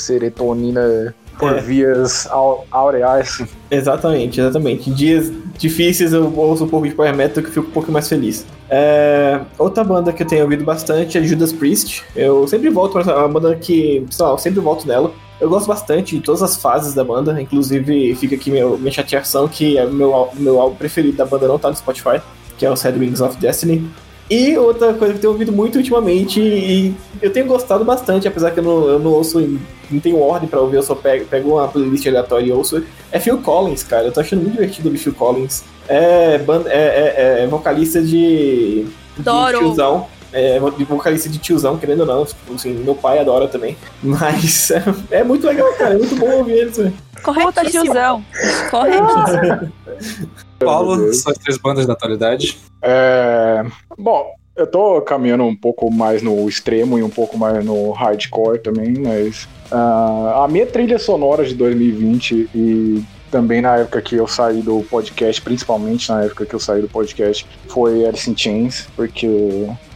serotonina 0.06 1.14
por 1.38 1.52
É. 1.52 1.60
vias 1.60 2.26
au- 2.30 2.64
aureais. 2.70 3.42
Exatamente, 3.70 4.40
exatamente. 4.40 4.88
Em 4.88 4.92
dias 4.94 5.30
difíceis 5.58 6.12
eu 6.12 6.32
ouço 6.34 6.64
um 6.64 6.68
pouco 6.68 6.88
de 6.88 6.94
Power 6.94 7.14
Metal 7.14 7.42
que 7.42 7.48
eu 7.50 7.52
fico 7.52 7.66
um 7.68 7.72
pouco 7.72 7.92
mais 7.92 8.08
feliz. 8.08 8.46
É, 8.70 9.40
outra 9.58 9.84
banda 9.84 10.12
que 10.12 10.22
eu 10.22 10.26
tenho 10.26 10.44
ouvido 10.44 10.64
bastante 10.64 11.18
é 11.18 11.22
Judas 11.22 11.52
Priest. 11.52 12.04
Eu 12.14 12.46
sempre 12.48 12.70
volto 12.70 12.92
pra 12.92 13.02
essa- 13.02 13.16
uma 13.16 13.28
banda 13.28 13.54
que, 13.56 14.04
sei 14.10 14.24
lá, 14.24 14.32
eu 14.32 14.38
sempre 14.38 14.60
volto 14.60 14.86
nela. 14.88 15.12
Eu 15.38 15.50
gosto 15.50 15.66
bastante 15.66 16.16
de 16.16 16.22
todas 16.22 16.42
as 16.42 16.56
fases 16.56 16.94
da 16.94 17.04
banda, 17.04 17.38
inclusive 17.40 18.14
fica 18.14 18.34
aqui 18.34 18.50
meu, 18.50 18.78
minha 18.78 18.90
chateação 18.90 19.46
que 19.46 19.76
é 19.76 19.84
o 19.84 19.92
meu, 19.92 20.28
meu 20.34 20.58
álbum 20.58 20.76
preferido 20.76 21.18
da 21.18 21.26
banda 21.26 21.46
não 21.46 21.58
tá 21.58 21.68
no 21.68 21.76
Spotify, 21.76 22.22
que 22.56 22.64
é 22.64 22.70
o 22.70 22.76
Sad 22.76 22.98
Wings 22.98 23.20
of 23.20 23.36
Destiny. 23.36 23.86
E 24.28 24.56
outra 24.58 24.92
coisa 24.94 25.12
que 25.12 25.18
eu 25.18 25.20
tenho 25.20 25.32
ouvido 25.32 25.52
muito 25.52 25.76
ultimamente 25.78 26.40
e 26.40 26.94
eu 27.22 27.32
tenho 27.32 27.46
gostado 27.46 27.84
bastante, 27.84 28.26
apesar 28.26 28.50
que 28.50 28.58
eu 28.58 28.64
não, 28.64 28.88
eu 28.88 28.98
não 28.98 29.12
ouço, 29.12 29.40
não 29.88 30.00
tenho 30.00 30.18
ordem 30.20 30.48
pra 30.48 30.60
ouvir, 30.60 30.76
eu 30.76 30.82
só 30.82 30.96
pego, 30.96 31.24
pego 31.26 31.50
uma 31.54 31.68
playlist 31.68 32.04
aleatória 32.06 32.46
e 32.46 32.52
ouço, 32.52 32.82
é 33.12 33.20
Phil 33.20 33.38
Collins, 33.38 33.84
cara. 33.84 34.04
Eu 34.06 34.12
tô 34.12 34.18
achando 34.20 34.40
muito 34.42 34.54
divertido 34.54 34.88
o 34.90 34.98
Phil 34.98 35.14
Collins. 35.14 35.62
É, 35.88 36.38
banda, 36.38 36.68
é, 36.72 37.38
é- 37.38 37.44
é 37.44 37.46
vocalista 37.46 38.02
de, 38.02 38.84
de 39.16 39.22
tiozão. 39.58 40.06
É 40.32 40.58
vocalista 40.60 41.28
de 41.28 41.38
tiozão, 41.38 41.78
querendo 41.78 42.00
ou 42.00 42.06
não. 42.06 42.26
Assim, 42.54 42.74
meu 42.74 42.94
pai 42.96 43.20
adora 43.20 43.46
também. 43.46 43.76
Mas 44.02 44.70
é, 44.72 44.82
é 45.12 45.24
muito 45.24 45.46
legal, 45.46 45.72
cara. 45.74 45.94
É 45.94 45.98
muito 45.98 46.16
bom 46.16 46.30
ouvir 46.38 46.52
eles. 46.54 46.76
Corretíssimo. 47.22 47.84
tiozão. 47.84 48.24
Corretíssimo. 48.70 49.72
Paulo, 50.58 51.12
suas 51.12 51.38
três 51.38 51.58
bandas 51.58 51.86
da 51.86 51.92
atualidade. 51.92 52.58
É, 52.82 53.64
bom, 53.98 54.34
eu 54.56 54.66
tô 54.66 55.00
caminhando 55.02 55.44
um 55.44 55.54
pouco 55.54 55.90
mais 55.90 56.22
no 56.22 56.48
extremo 56.48 56.98
e 56.98 57.02
um 57.02 57.10
pouco 57.10 57.36
mais 57.36 57.64
no 57.64 57.90
hardcore 57.92 58.58
também, 58.58 58.94
mas 58.98 59.46
ah, 59.70 60.44
a 60.44 60.48
minha 60.48 60.66
trilha 60.66 60.98
sonora 60.98 61.44
de 61.44 61.54
2020 61.54 62.50
e 62.54 63.04
também 63.30 63.60
na 63.60 63.76
época 63.76 64.00
que 64.00 64.16
eu 64.16 64.26
saí 64.26 64.62
do 64.62 64.82
podcast, 64.88 65.42
principalmente 65.42 66.08
na 66.08 66.22
época 66.22 66.46
que 66.46 66.54
eu 66.54 66.60
saí 66.60 66.80
do 66.80 66.88
podcast, 66.88 67.46
foi 67.68 68.06
Alice 68.06 68.30
in 68.30 68.36
Chains, 68.36 68.88
porque 68.96 69.28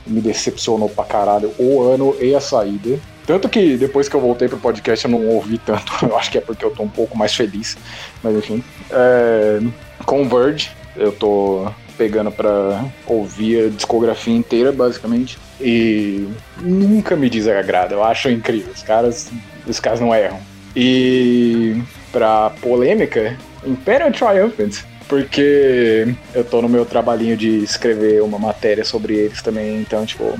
me 0.06 0.20
decepcionou 0.20 0.88
pra 0.88 1.04
caralho 1.04 1.52
o 1.58 1.82
ano 1.82 2.14
e 2.20 2.34
a 2.34 2.40
saída. 2.40 2.98
Tanto 3.26 3.48
que 3.48 3.76
depois 3.76 4.08
que 4.08 4.16
eu 4.16 4.20
voltei 4.20 4.48
pro 4.48 4.58
podcast 4.58 5.04
eu 5.04 5.11
não 5.11 5.26
ouvi 5.28 5.56
tanto, 5.56 5.92
eu 6.04 6.18
acho 6.18 6.30
que 6.30 6.36
é 6.38 6.40
porque 6.40 6.64
eu 6.64 6.70
tô 6.70 6.82
um 6.82 6.88
pouco 6.88 7.16
mais 7.16 7.34
feliz, 7.34 7.78
mas 8.22 8.36
enfim. 8.36 8.62
É, 8.90 9.61
Converge, 10.05 10.70
eu 10.96 11.12
tô 11.12 11.70
pegando 11.96 12.32
pra 12.32 12.84
ouvir 13.07 13.66
a 13.66 13.68
discografia 13.68 14.34
inteira, 14.34 14.72
basicamente. 14.72 15.38
E 15.61 16.26
nunca 16.61 17.14
me 17.14 17.28
desagrada, 17.28 17.94
eu 17.94 18.03
acho 18.03 18.30
incrível. 18.30 18.72
Os 18.74 18.82
caras, 18.82 19.30
os 19.66 19.78
caras 19.78 20.01
não 20.01 20.14
erram. 20.14 20.40
E 20.74 21.82
pra 22.11 22.51
polêmica, 22.62 23.36
Imperial 23.64 24.11
Triumphant. 24.11 24.82
Porque 25.09 26.14
eu 26.32 26.44
tô 26.44 26.62
no 26.62 26.68
meu 26.68 26.86
trabalhinho 26.86 27.36
de 27.36 27.64
escrever 27.64 28.22
uma 28.22 28.38
matéria 28.38 28.84
sobre 28.84 29.14
eles 29.14 29.42
também, 29.42 29.80
então, 29.80 30.07
tipo, 30.07 30.38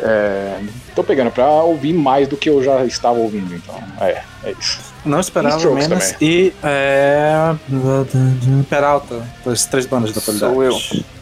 é, 0.00 0.58
tô 0.92 1.04
pegando 1.04 1.30
pra 1.30 1.48
ouvir 1.48 1.92
mais 1.92 2.26
do 2.26 2.36
que 2.36 2.50
eu 2.50 2.60
já 2.60 2.84
estava 2.84 3.16
ouvindo, 3.16 3.54
então, 3.54 3.80
é, 4.00 4.22
é 4.42 4.52
isso. 4.58 4.87
Não 5.08 5.20
esperava 5.20 5.56
Strokes 5.56 5.88
menos. 5.88 6.14
E 6.20 6.52
é. 6.62 7.54
Peralta, 8.68 9.26
as 9.46 9.64
três 9.64 9.86
bandas 9.86 10.12
da 10.12 10.20
atualidade. 10.20 10.52
Sou 10.52 10.62
eu. 10.62 10.78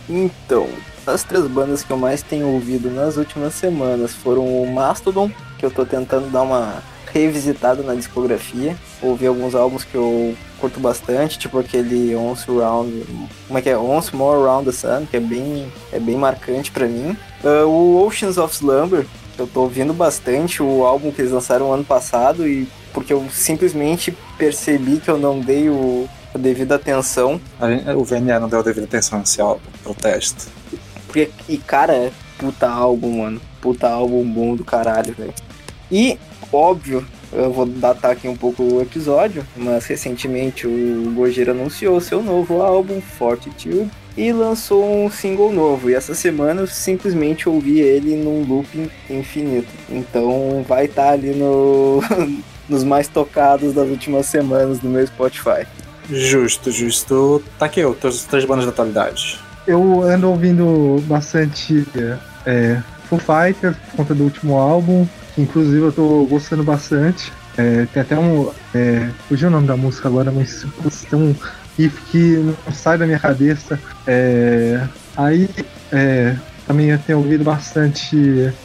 Então, 0.08 0.68
as 1.06 1.22
três 1.22 1.46
bandas 1.46 1.82
que 1.82 1.90
eu 1.90 1.96
mais 1.96 2.22
tenho 2.22 2.48
ouvido 2.48 2.90
nas 2.90 3.16
últimas 3.16 3.54
semanas 3.54 4.12
foram 4.12 4.44
o 4.44 4.72
Mastodon, 4.72 5.30
que 5.58 5.64
eu 5.64 5.70
tô 5.70 5.86
tentando 5.86 6.30
dar 6.30 6.42
uma 6.42 6.82
revisitada 7.12 7.82
na 7.82 7.94
discografia, 7.94 8.76
ouvir 9.00 9.28
alguns 9.28 9.54
álbuns 9.54 9.84
que 9.84 9.94
eu 9.94 10.34
curto 10.60 10.80
bastante, 10.80 11.38
tipo 11.38 11.58
aquele 11.58 12.14
Once 12.14 12.44
Round, 12.46 13.04
como 13.46 13.58
é 13.58 13.62
que 13.62 13.70
é? 13.70 13.78
Once 13.78 14.14
More 14.14 14.38
Around 14.38 14.66
the 14.66 14.72
Sun, 14.72 15.06
que 15.06 15.16
é 15.16 15.20
bem, 15.20 15.72
é 15.92 15.98
bem 15.98 16.16
marcante 16.16 16.70
pra 16.70 16.86
mim. 16.86 17.16
Ah, 17.42 17.64
o 17.64 18.04
Oceans 18.04 18.36
of 18.36 18.54
Slumber, 18.54 19.06
que 19.34 19.40
eu 19.40 19.46
tô 19.46 19.62
ouvindo 19.62 19.94
bastante, 19.94 20.62
o 20.62 20.84
álbum 20.84 21.10
que 21.10 21.22
eles 21.22 21.32
lançaram 21.32 21.72
ano 21.72 21.84
passado, 21.84 22.46
e 22.46 22.68
porque 22.96 23.12
eu 23.12 23.26
simplesmente 23.30 24.16
percebi 24.38 24.96
que 24.96 25.10
eu 25.10 25.18
não 25.18 25.38
dei 25.38 25.68
o, 25.68 26.08
a 26.34 26.38
devida 26.38 26.76
atenção 26.76 27.38
O 27.94 28.04
VNA 28.04 28.40
não 28.40 28.48
deu 28.48 28.60
a 28.60 28.62
devida 28.62 28.86
atenção 28.86 29.18
nesse 29.18 29.38
álbum, 29.38 29.60
protesto. 29.82 30.46
Porque, 31.06 31.28
e 31.46 31.58
cara, 31.58 31.92
é 31.92 32.10
puta 32.38 32.66
álbum, 32.66 33.18
mano. 33.18 33.38
Puta 33.60 33.86
álbum 33.86 34.24
bom 34.24 34.56
do 34.56 34.64
caralho, 34.64 35.12
velho. 35.12 35.34
E, 35.92 36.18
óbvio, 36.50 37.06
eu 37.34 37.52
vou 37.52 37.66
datar 37.66 38.12
aqui 38.12 38.28
um 38.28 38.36
pouco 38.36 38.62
o 38.62 38.80
episódio, 38.80 39.46
mas 39.54 39.84
recentemente 39.84 40.66
o 40.66 41.12
Gojira 41.14 41.52
anunciou 41.52 42.00
seu 42.00 42.22
novo 42.22 42.62
álbum, 42.62 43.02
Fortitude, 43.02 43.90
e 44.16 44.32
lançou 44.32 45.04
um 45.04 45.10
single 45.10 45.52
novo. 45.52 45.90
E 45.90 45.94
essa 45.94 46.14
semana 46.14 46.62
eu 46.62 46.66
simplesmente 46.66 47.46
ouvi 47.46 47.78
ele 47.78 48.16
num 48.16 48.42
loop 48.42 48.90
infinito. 49.10 49.68
Então 49.90 50.64
vai 50.66 50.86
estar 50.86 51.10
ali 51.10 51.34
no, 51.34 52.00
nos 52.68 52.84
mais 52.84 53.08
tocados 53.08 53.74
das 53.74 53.88
últimas 53.88 54.26
semanas 54.26 54.78
do 54.78 54.88
meu 54.88 55.06
Spotify. 55.06 55.66
Justo, 56.10 56.70
justo. 56.70 57.42
Tá 57.58 57.66
aqui, 57.66 57.82
tuas 58.00 58.24
três 58.24 58.44
bandas 58.44 58.64
da 58.64 58.70
atualidade. 58.70 59.40
Eu 59.66 60.02
ando 60.02 60.30
ouvindo 60.30 61.02
bastante 61.06 61.86
é, 62.46 62.80
Foo 63.08 63.18
Fighters 63.18 63.76
por 63.76 63.96
conta 63.96 64.14
do 64.14 64.24
último 64.24 64.56
álbum, 64.56 65.06
que 65.34 65.42
inclusive 65.42 65.80
eu 65.80 65.92
tô 65.92 66.24
gostando 66.26 66.62
bastante. 66.62 67.32
É, 67.56 67.86
tem 67.92 68.02
até 68.02 68.18
um. 68.18 68.50
É, 68.74 69.10
fugiu 69.28 69.48
o 69.48 69.50
nome 69.50 69.66
da 69.66 69.76
música 69.76 70.08
agora, 70.08 70.30
mas 70.30 70.64
tem 71.10 71.18
um 71.18 71.34
riff 71.76 72.00
que 72.10 72.54
não 72.64 72.72
sai 72.72 72.98
da 72.98 73.06
minha 73.06 73.18
cabeça. 73.18 73.80
É, 74.06 74.86
aí 75.16 75.48
é, 75.90 76.36
também 76.66 76.90
eu 76.90 76.98
tenho 76.98 77.18
ouvido 77.18 77.44
bastante 77.44 78.16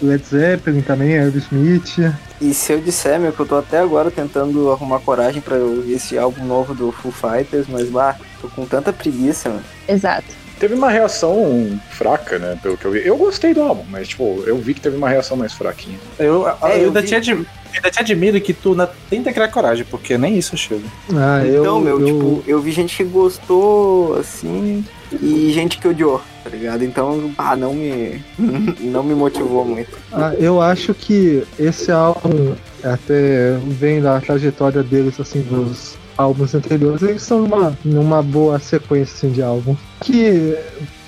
Led 0.01 0.23
Zeppelin 0.25 0.81
também, 0.81 1.17
Aerosmith. 1.17 2.13
E 2.41 2.53
se 2.53 2.73
eu 2.73 2.81
disser, 2.81 3.19
meu, 3.19 3.31
que 3.31 3.39
eu 3.39 3.45
tô 3.45 3.57
até 3.57 3.79
agora 3.79 4.09
tentando 4.09 4.71
arrumar 4.71 4.99
coragem 4.99 5.41
pra 5.41 5.55
ouvir 5.55 5.93
esse 5.93 6.17
álbum 6.17 6.43
novo 6.43 6.73
do 6.73 6.91
Foo 6.91 7.11
Fighters, 7.11 7.67
mas 7.69 7.89
bah, 7.89 8.17
tô 8.41 8.47
com 8.49 8.65
tanta 8.65 8.91
preguiça, 8.91 9.49
mano. 9.49 9.63
Exato. 9.87 10.25
Teve 10.61 10.75
uma 10.75 10.91
reação 10.91 11.79
fraca, 11.89 12.37
né, 12.37 12.55
pelo 12.61 12.77
que 12.77 12.85
eu 12.85 12.91
vi. 12.91 13.01
Eu 13.03 13.17
gostei 13.17 13.51
do 13.51 13.63
álbum, 13.63 13.83
mas, 13.89 14.09
tipo, 14.09 14.43
eu 14.45 14.55
vi 14.57 14.75
que 14.75 14.79
teve 14.79 14.95
uma 14.95 15.09
reação 15.09 15.35
mais 15.35 15.53
fraquinha. 15.53 15.97
Eu, 16.19 16.43
eu, 16.43 16.47
É, 16.47 16.53
eu 16.81 16.85
ainda, 16.85 17.01
vi- 17.01 17.07
te 17.07 17.15
admi- 17.15 17.47
ainda 17.73 17.89
te 17.89 17.99
admiro 17.99 18.39
que 18.39 18.53
tu 18.53 18.75
na- 18.75 18.87
tenta 19.09 19.33
criar 19.33 19.47
coragem, 19.47 19.83
porque 19.89 20.19
nem 20.19 20.37
isso 20.37 20.55
chega. 20.55 20.83
Ah, 21.15 21.43
eu, 21.43 21.61
então, 21.63 21.79
meu, 21.81 21.99
eu- 21.99 22.05
tipo, 22.05 22.43
eu 22.45 22.61
vi 22.61 22.71
gente 22.71 22.95
que 22.95 23.03
gostou, 23.03 24.17
assim, 24.19 24.85
e 25.19 25.51
gente 25.51 25.79
que 25.79 25.87
odiou, 25.87 26.21
tá 26.43 26.49
ligado? 26.51 26.83
Então, 26.83 27.33
ah, 27.39 27.55
não 27.55 27.73
me, 27.73 28.21
não 28.79 29.01
me 29.01 29.15
motivou 29.15 29.65
muito. 29.65 29.97
Ah, 30.13 30.35
eu 30.39 30.61
acho 30.61 30.93
que 30.93 31.43
esse 31.57 31.91
álbum, 31.91 32.53
até 32.83 33.57
vem 33.65 33.99
da 33.99 34.21
trajetória 34.21 34.83
deles, 34.83 35.19
assim, 35.19 35.41
dos 35.41 35.97
álbuns 36.17 36.53
anteriores, 36.55 37.01
eles 37.01 37.21
são 37.23 37.41
numa, 37.41 37.77
numa 37.83 38.21
boa 38.21 38.59
sequência 38.59 39.13
assim, 39.15 39.31
de 39.31 39.41
álbum. 39.41 39.75
Que 40.01 40.55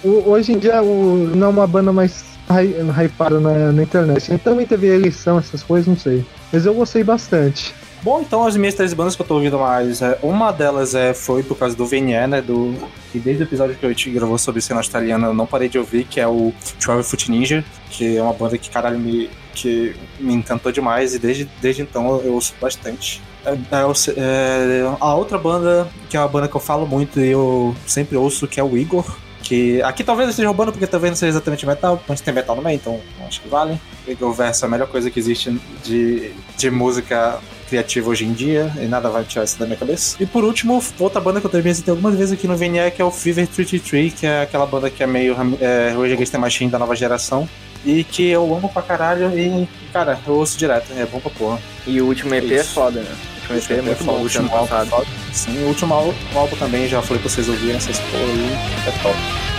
o- 0.03 0.29
hoje 0.29 0.51
em 0.53 0.57
dia 0.59 0.81
o- 0.81 1.31
não 1.35 1.47
é 1.47 1.49
uma 1.49 1.67
banda 1.67 1.91
mais 1.91 2.23
hy- 2.49 2.75
hypada 3.05 3.39
na, 3.39 3.71
na 3.71 3.83
internet. 3.83 4.29
Ele 4.31 4.39
também 4.39 4.65
teve 4.65 4.87
eleição, 4.87 5.37
essas 5.37 5.61
coisas, 5.63 5.87
não 5.87 5.97
sei. 5.97 6.25
Mas 6.51 6.65
eu 6.65 6.73
gostei 6.73 7.03
bastante. 7.03 7.73
Bom, 8.01 8.19
então 8.19 8.45
as 8.45 8.57
minhas 8.57 8.75
três 8.75 8.93
bandas 8.93 9.15
que 9.15 9.21
eu 9.21 9.25
tô 9.25 9.35
ouvindo 9.35 9.57
mais, 9.57 10.01
é, 10.01 10.19
uma 10.21 10.51
delas 10.51 10.93
é, 10.93 11.13
foi 11.13 11.41
por 11.41 11.57
causa 11.57 11.73
do 11.73 11.85
VNE, 11.85 12.27
né? 12.27 12.41
Do, 12.41 12.75
que 13.13 13.17
desde 13.17 13.43
o 13.43 13.45
episódio 13.45 13.75
que 13.77 13.85
a 13.85 13.89
gente 13.89 14.09
gravou 14.09 14.37
sobre 14.37 14.59
cena 14.59 14.81
australiana 14.81 15.27
eu 15.27 15.33
não 15.33 15.45
parei 15.45 15.69
de 15.69 15.77
ouvir, 15.79 16.03
que 16.03 16.19
é 16.19 16.27
o 16.27 16.51
Travel 16.81 17.01
Foot 17.03 17.31
Ninja, 17.31 17.63
que 17.89 18.17
é 18.17 18.21
uma 18.21 18.33
banda 18.33 18.57
que, 18.57 18.69
caralho, 18.69 18.99
me, 18.99 19.29
que 19.55 19.95
me 20.19 20.33
encantou 20.33 20.69
demais 20.69 21.15
e 21.15 21.19
desde, 21.19 21.47
desde 21.61 21.81
então 21.81 22.09
eu, 22.17 22.25
eu 22.25 22.33
ouço 22.33 22.53
bastante. 22.59 23.21
É, 23.45 23.51
é, 23.51 24.13
é, 24.17 24.97
a 24.99 25.15
outra 25.15 25.37
banda, 25.37 25.87
que 26.09 26.15
é 26.15 26.19
uma 26.19 26.27
banda 26.27 26.47
que 26.47 26.55
eu 26.55 26.61
falo 26.61 26.87
muito 26.87 27.19
e 27.19 27.31
eu 27.31 27.75
sempre 27.85 28.15
ouço, 28.17 28.47
que 28.47 28.59
é 28.59 28.63
o 28.63 28.77
Igor. 28.77 29.05
Que 29.41 29.81
aqui 29.81 30.05
talvez 30.05 30.27
eu 30.27 30.29
esteja 30.29 30.47
roubando, 30.47 30.71
porque 30.71 30.87
talvez 30.87 31.11
não 31.11 31.17
seja 31.17 31.31
exatamente 31.31 31.65
metal, 31.65 32.01
mas 32.07 32.21
tem 32.21 32.33
metal 32.33 32.55
no 32.55 32.61
meio, 32.61 32.77
então 32.77 33.01
acho 33.27 33.41
que 33.41 33.49
vale. 33.49 33.77
Igor 34.07 34.31
Verso 34.31 34.63
é 34.63 34.67
a 34.67 34.71
melhor 34.71 34.87
coisa 34.87 35.11
que 35.11 35.19
existe 35.19 35.59
de, 35.83 36.31
de 36.57 36.71
música 36.71 37.41
criativa 37.67 38.09
hoje 38.09 38.23
em 38.23 38.31
dia, 38.31 38.71
e 38.79 38.85
nada 38.85 39.09
vai 39.09 39.25
tirar 39.25 39.43
isso 39.43 39.59
da 39.59 39.65
minha 39.65 39.77
cabeça. 39.77 40.15
E 40.17 40.25
por 40.25 40.45
último, 40.45 40.81
outra 40.97 41.19
banda 41.19 41.41
que 41.41 41.45
eu 41.45 41.51
também 41.51 41.63
visitei 41.63 41.91
algumas 41.91 42.15
vezes 42.15 42.33
aqui 42.33 42.47
no 42.47 42.55
VNE, 42.55 42.89
que 42.95 43.01
é 43.01 43.05
o 43.05 43.11
Fever 43.11 43.45
33, 43.45 44.13
que 44.13 44.25
é 44.25 44.43
aquela 44.43 44.65
banda 44.65 44.89
que 44.89 45.03
é 45.03 45.07
meio 45.07 45.35
é, 45.59 45.89
Rage 45.89 46.13
Against 46.13 46.31
the 46.31 46.37
Machine 46.37 46.71
da 46.71 46.79
nova 46.79 46.95
geração. 46.95 47.47
E 47.85 48.03
que 48.03 48.29
eu 48.29 48.43
amo 48.55 48.69
pra 48.69 48.81
caralho 48.81 49.37
e, 49.37 49.67
cara, 49.91 50.17
eu 50.25 50.35
ouço 50.35 50.57
direto, 50.57 50.91
é 50.95 51.05
bom 51.05 51.19
pra 51.19 51.31
porra. 51.31 51.59
E 51.85 52.01
o 52.01 52.05
último 52.05 52.33
EP 52.33 52.51
é 52.51 52.63
foda, 52.63 53.01
né? 53.01 53.15
O 53.49 53.53
último 53.53 53.75
EP 53.75 53.79
é 53.79 53.81
muito 53.81 54.03
bom, 54.03 54.13
o 54.13 54.21
último 54.21 54.55
álbum, 54.55 54.85
foda. 54.85 55.07
Sim, 55.33 55.63
o 55.63 55.67
último 55.67 55.93
álbum 55.93 56.55
também, 56.57 56.87
já 56.87 57.01
falei 57.01 57.21
pra 57.21 57.29
vocês 57.29 57.49
ouvirem 57.49 57.75
essas 57.75 57.99
porra 57.99 58.23
aí, 58.23 58.53
é 58.87 58.91
top. 59.03 59.52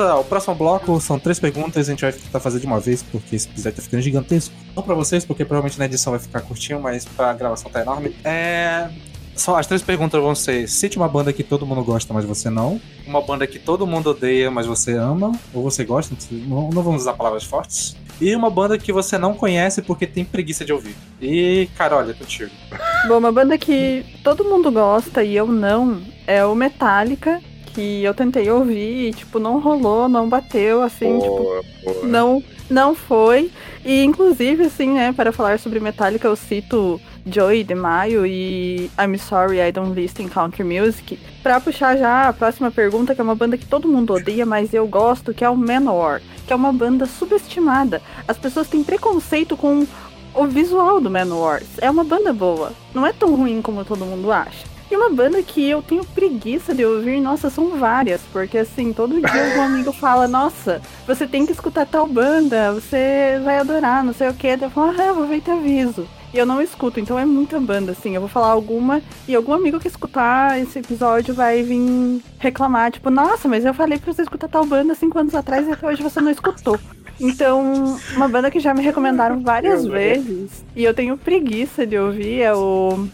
Beleza, 0.00 0.14
o 0.16 0.24
próximo 0.24 0.54
bloco 0.54 0.98
são 0.98 1.18
três 1.18 1.38
perguntas, 1.38 1.86
a 1.86 1.90
gente 1.90 2.00
vai 2.00 2.12
tentar 2.12 2.40
fazer 2.40 2.58
de 2.58 2.66
uma 2.66 2.80
vez, 2.80 3.02
porque 3.02 3.36
esse 3.36 3.46
episódio 3.48 3.76
tá 3.76 3.82
ficando 3.82 4.00
gigantesco. 4.00 4.54
Não 4.74 4.82
pra 4.82 4.94
vocês, 4.94 5.26
porque 5.26 5.44
provavelmente 5.44 5.78
na 5.78 5.84
edição 5.84 6.12
vai 6.12 6.20
ficar 6.20 6.40
curtinho, 6.40 6.80
mas 6.80 7.04
pra 7.04 7.34
gravação 7.34 7.70
tá 7.70 7.82
enorme. 7.82 8.16
É. 8.24 8.88
Só 9.36 9.58
as 9.58 9.66
três 9.66 9.82
perguntas 9.82 10.20
vão 10.20 10.34
ser: 10.34 10.66
cite 10.68 10.96
uma 10.96 11.08
banda 11.08 11.32
que 11.34 11.42
todo 11.42 11.66
mundo 11.66 11.84
gosta, 11.84 12.14
mas 12.14 12.24
você 12.24 12.48
não. 12.48 12.80
Uma 13.06 13.20
banda 13.20 13.46
que 13.46 13.58
todo 13.58 13.86
mundo 13.86 14.10
odeia, 14.10 14.50
mas 14.50 14.66
você 14.66 14.94
ama. 14.94 15.32
Ou 15.52 15.62
você 15.62 15.84
gosta, 15.84 16.16
não, 16.30 16.70
não 16.70 16.82
vamos 16.82 17.02
usar 17.02 17.12
palavras 17.12 17.44
fortes. 17.44 17.94
E 18.20 18.34
uma 18.34 18.50
banda 18.50 18.78
que 18.78 18.92
você 18.92 19.18
não 19.18 19.34
conhece 19.34 19.82
porque 19.82 20.06
tem 20.06 20.24
preguiça 20.24 20.64
de 20.64 20.72
ouvir. 20.72 20.94
E, 21.20 21.68
Carol, 21.76 22.08
é 22.08 22.14
contigo. 22.14 22.50
Bom, 23.06 23.18
uma 23.18 23.32
banda 23.32 23.56
que 23.58 24.04
todo 24.24 24.44
mundo 24.44 24.70
gosta 24.70 25.22
e 25.22 25.36
eu 25.36 25.46
não 25.46 26.02
é 26.26 26.44
o 26.44 26.54
Metallica, 26.54 27.40
que 27.74 28.02
eu 28.02 28.12
tentei 28.14 28.50
ouvir 28.50 29.08
e, 29.08 29.12
tipo, 29.12 29.38
não 29.38 29.60
rolou, 29.60 30.08
não 30.08 30.28
bateu, 30.28 30.82
assim, 30.82 31.18
tipo, 31.18 31.36
Boa, 31.36 31.62
boa. 31.84 32.06
não, 32.06 32.42
não 32.68 32.94
foi. 32.94 33.50
E, 33.84 34.02
inclusive, 34.04 34.64
assim, 34.64 34.90
né, 34.90 35.12
para 35.12 35.32
falar 35.32 35.58
sobre 35.58 35.80
Metallica, 35.80 36.28
eu 36.28 36.36
cito 36.36 37.00
Joey 37.26 37.64
de 37.64 37.74
Maio 37.74 38.26
e 38.26 38.90
I'm 38.98 39.16
Sorry 39.18 39.58
I 39.60 39.72
Don't 39.72 39.98
Listen 39.98 40.28
Country 40.28 40.64
Music. 40.64 41.18
Pra 41.42 41.60
puxar 41.60 41.96
já 41.96 42.28
a 42.28 42.32
próxima 42.32 42.70
pergunta, 42.70 43.14
que 43.14 43.20
é 43.20 43.24
uma 43.24 43.34
banda 43.34 43.56
que 43.56 43.66
todo 43.66 43.88
mundo 43.88 44.12
odeia, 44.12 44.44
mas 44.44 44.74
eu 44.74 44.86
gosto, 44.86 45.32
que 45.32 45.44
é 45.44 45.48
o 45.48 45.56
Manowar, 45.56 46.20
que 46.46 46.52
é 46.52 46.56
uma 46.56 46.72
banda 46.72 47.06
subestimada. 47.06 48.02
As 48.28 48.36
pessoas 48.36 48.68
têm 48.68 48.84
preconceito 48.84 49.56
com 49.56 49.86
o 50.34 50.46
visual 50.46 51.00
do 51.00 51.10
Manowar. 51.10 51.62
É 51.78 51.90
uma 51.90 52.04
banda 52.04 52.32
boa, 52.32 52.72
não 52.94 53.06
é 53.06 53.12
tão 53.12 53.34
ruim 53.34 53.62
como 53.62 53.84
todo 53.84 54.04
mundo 54.04 54.30
acha. 54.30 54.69
E 54.90 54.96
uma 54.96 55.08
banda 55.08 55.40
que 55.40 55.70
eu 55.70 55.80
tenho 55.80 56.04
preguiça 56.04 56.74
de 56.74 56.84
ouvir, 56.84 57.20
nossa, 57.20 57.48
são 57.48 57.78
várias, 57.78 58.20
porque 58.32 58.58
assim, 58.58 58.92
todo 58.92 59.20
dia 59.20 59.56
um 59.56 59.62
amigo 59.62 59.92
fala, 59.92 60.26
nossa, 60.26 60.82
você 61.06 61.28
tem 61.28 61.46
que 61.46 61.52
escutar 61.52 61.86
tal 61.86 62.08
banda, 62.08 62.72
você 62.72 63.40
vai 63.44 63.58
adorar, 63.58 64.02
não 64.02 64.12
sei 64.12 64.28
o 64.28 64.34
que. 64.34 64.48
Eu 64.48 64.70
falo, 64.70 64.92
ah, 64.98 65.04
eu 65.04 65.14
vou 65.14 65.28
ver 65.28 65.36
e 65.36 65.40
te 65.40 65.50
aviso. 65.50 66.08
E 66.34 66.38
eu 66.38 66.44
não 66.46 66.60
escuto, 66.60 66.98
então 66.98 67.16
é 67.16 67.24
muita 67.24 67.60
banda, 67.60 67.92
assim. 67.92 68.14
Eu 68.14 68.20
vou 68.20 68.28
falar 68.28 68.48
alguma 68.48 69.00
e 69.28 69.34
algum 69.34 69.52
amigo 69.52 69.78
que 69.78 69.86
escutar 69.86 70.58
esse 70.60 70.80
episódio 70.80 71.34
vai 71.34 71.62
vir 71.62 72.20
reclamar, 72.40 72.90
tipo, 72.90 73.10
nossa, 73.10 73.46
mas 73.48 73.64
eu 73.64 73.74
falei 73.74 73.98
pra 73.98 74.12
você 74.12 74.22
escutar 74.22 74.48
tal 74.48 74.66
banda 74.66 74.94
cinco 74.96 75.18
anos 75.20 75.36
atrás 75.36 75.68
e 75.68 75.70
até 75.70 75.86
hoje 75.86 76.02
você 76.02 76.20
não 76.20 76.30
escutou. 76.30 76.78
Então, 77.20 77.96
uma 78.16 78.26
banda 78.26 78.50
que 78.50 78.58
já 78.58 78.72
me 78.74 78.82
recomendaram 78.82 79.40
várias 79.40 79.84
vezes 79.84 80.64
e 80.74 80.82
eu 80.82 80.94
tenho 80.94 81.18
preguiça 81.18 81.86
de 81.86 81.98
ouvir 81.98 82.40
é 82.40 82.54
o 82.54 83.06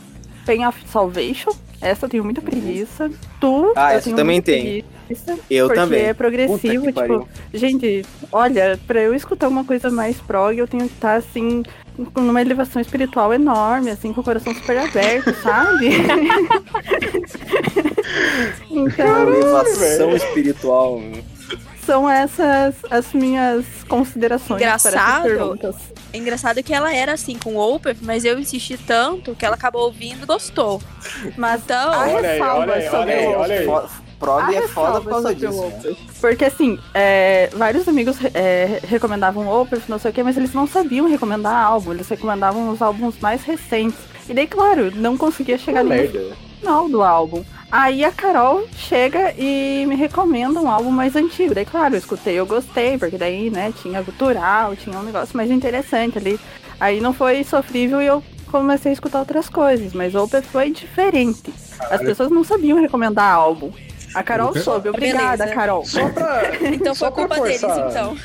Pain 0.47 0.67
of 0.67 0.79
Salvation. 0.91 1.53
Essa 1.81 2.07
eu 2.07 2.11
tenho 2.11 2.25
muita 2.25 2.41
preguiça. 2.41 3.11
Tu, 3.39 3.73
Ah, 3.77 3.93
eu 3.93 3.97
essa 3.99 4.05
tenho 4.05 4.17
também 4.17 4.37
muita 4.37 4.51
tem. 4.53 4.83
preguiça, 5.07 5.39
Eu 5.51 5.67
porque 5.67 5.81
também. 5.81 6.03
é 6.05 6.15
progressivo, 6.15 6.87
tipo, 6.91 7.29
gente, 7.53 8.05
olha, 8.33 8.81
pra 8.87 9.01
eu 9.03 9.15
escutar 9.15 9.49
uma 9.49 9.63
coisa 9.65 9.91
mais 9.91 10.17
prog, 10.19 10.57
eu 10.59 10.67
tenho 10.67 10.89
que 10.89 10.95
estar 10.95 11.17
assim, 11.17 11.63
com 12.15 12.21
uma 12.23 12.41
elevação 12.41 12.81
espiritual 12.81 13.33
enorme, 13.35 13.91
assim, 13.91 14.11
com 14.13 14.23
o 14.23 14.25
coração 14.25 14.55
super 14.55 14.79
aberto, 14.79 15.35
sabe? 15.43 15.91
então, 18.71 19.29
Elevação 19.29 20.17
espiritual. 20.17 21.01
né? 21.01 21.23
São 21.87 22.11
essas 22.11 22.75
as 22.91 23.13
minhas 23.13 23.65
considerações 23.89 24.61
para 24.61 24.73
essas 24.75 24.93
Engraçado. 24.93 25.23
perguntas. 25.23 25.77
É 26.13 26.19
engraçado 26.19 26.63
que 26.63 26.75
ela 26.75 26.93
era 26.95 27.13
assim 27.13 27.39
com 27.39 27.55
o 27.55 27.75
Opeth, 27.75 27.99
mas 28.03 28.25
eu 28.25 28.39
insisti 28.39 28.77
tanto 28.77 29.35
que 29.35 29.45
ela 29.45 29.55
acabou 29.55 29.83
ouvindo 29.83 30.25
e 30.25 30.27
gostou. 30.27 30.83
Mas 31.37 31.63
Então, 31.65 31.93
a 31.93 31.99
Olha 32.01 32.29
aí, 32.29 32.39
ressalva 32.39 32.61
olha 32.63 32.75
aí, 32.75 32.83
sobre 32.83 32.97
olha 32.99 33.15
aí, 33.15 33.35
olha 33.37 33.55
aí. 33.61 33.89
Prog 34.19 34.41
é 34.43 34.47
foda 34.47 34.61
ressalva 34.67 35.01
por 35.03 35.11
causa 35.11 35.35
disso. 35.35 35.63
né? 35.63 35.97
Porque 36.21 36.45
assim, 36.47 36.79
é, 36.95 37.51
vários 37.53 37.87
amigos 37.87 38.17
é, 38.35 38.81
recomendavam 38.87 39.47
o 39.47 39.61
Opeth, 39.61 39.83
não 39.89 39.99
sei 39.99 40.11
o 40.11 40.15
que, 40.15 40.23
mas 40.23 40.37
eles 40.39 40.55
não 40.55 40.67
sabiam 40.67 41.07
recomendar 41.07 41.55
álbum, 41.67 41.93
eles 41.93 42.09
recomendavam 42.09 42.71
os 42.71 42.81
álbuns 42.81 43.19
mais 43.21 43.43
recentes. 43.43 43.99
E 44.29 44.33
daí, 44.33 44.47
claro, 44.47 44.91
não 44.95 45.17
conseguia 45.19 45.59
chegar 45.59 45.81
ali 45.81 45.89
no 45.91 45.95
merda. 45.95 46.37
Final 46.59 46.89
do 46.89 47.03
álbum. 47.03 47.45
Aí 47.71 48.05
a 48.05 48.13
Carol 48.13 48.65
chega 48.77 49.35
e 49.37 49.85
me 49.87 49.97
recomenda 49.97 50.61
um 50.61 50.71
álbum 50.71 50.91
mais 50.91 51.17
antigo. 51.17 51.55
Daí, 51.55 51.65
claro, 51.65 51.95
eu 51.95 51.99
escutei, 51.99 52.35
eu 52.35 52.47
gostei, 52.47 52.97
porque 52.97 53.19
daí, 53.19 53.51
né, 53.51 53.73
tinha 53.83 54.01
gutural, 54.03 54.77
tinha 54.77 54.97
um 54.99 55.03
negócio 55.03 55.37
mais 55.37 55.51
interessante 55.51 56.19
ali. 56.19 56.39
Aí 56.79 57.01
não 57.01 57.13
foi 57.13 57.43
sofrível 57.43 58.01
e 58.01 58.07
eu 58.07 58.23
comecei 58.51 58.91
a 58.91 58.93
escutar 58.93 59.19
outras 59.19 59.49
coisas, 59.49 59.93
mas 59.93 60.15
o 60.15 60.23
Opeth 60.23 60.43
foi 60.43 60.71
diferente. 60.71 61.53
As 61.91 62.01
pessoas 62.01 62.31
não 62.31 62.45
sabiam 62.45 62.81
recomendar 62.81 63.35
álbum. 63.35 63.73
A 64.15 64.23
Carol 64.23 64.57
soube, 64.57 64.89
obrigada, 64.89 65.37
Beleza. 65.37 65.55
Carol. 65.55 65.85
Só 65.85 66.09
pra, 66.09 66.43
então 66.73 66.95
foi 66.95 67.11
culpa 67.11 67.41
deles, 67.41 67.63
então. 67.63 68.17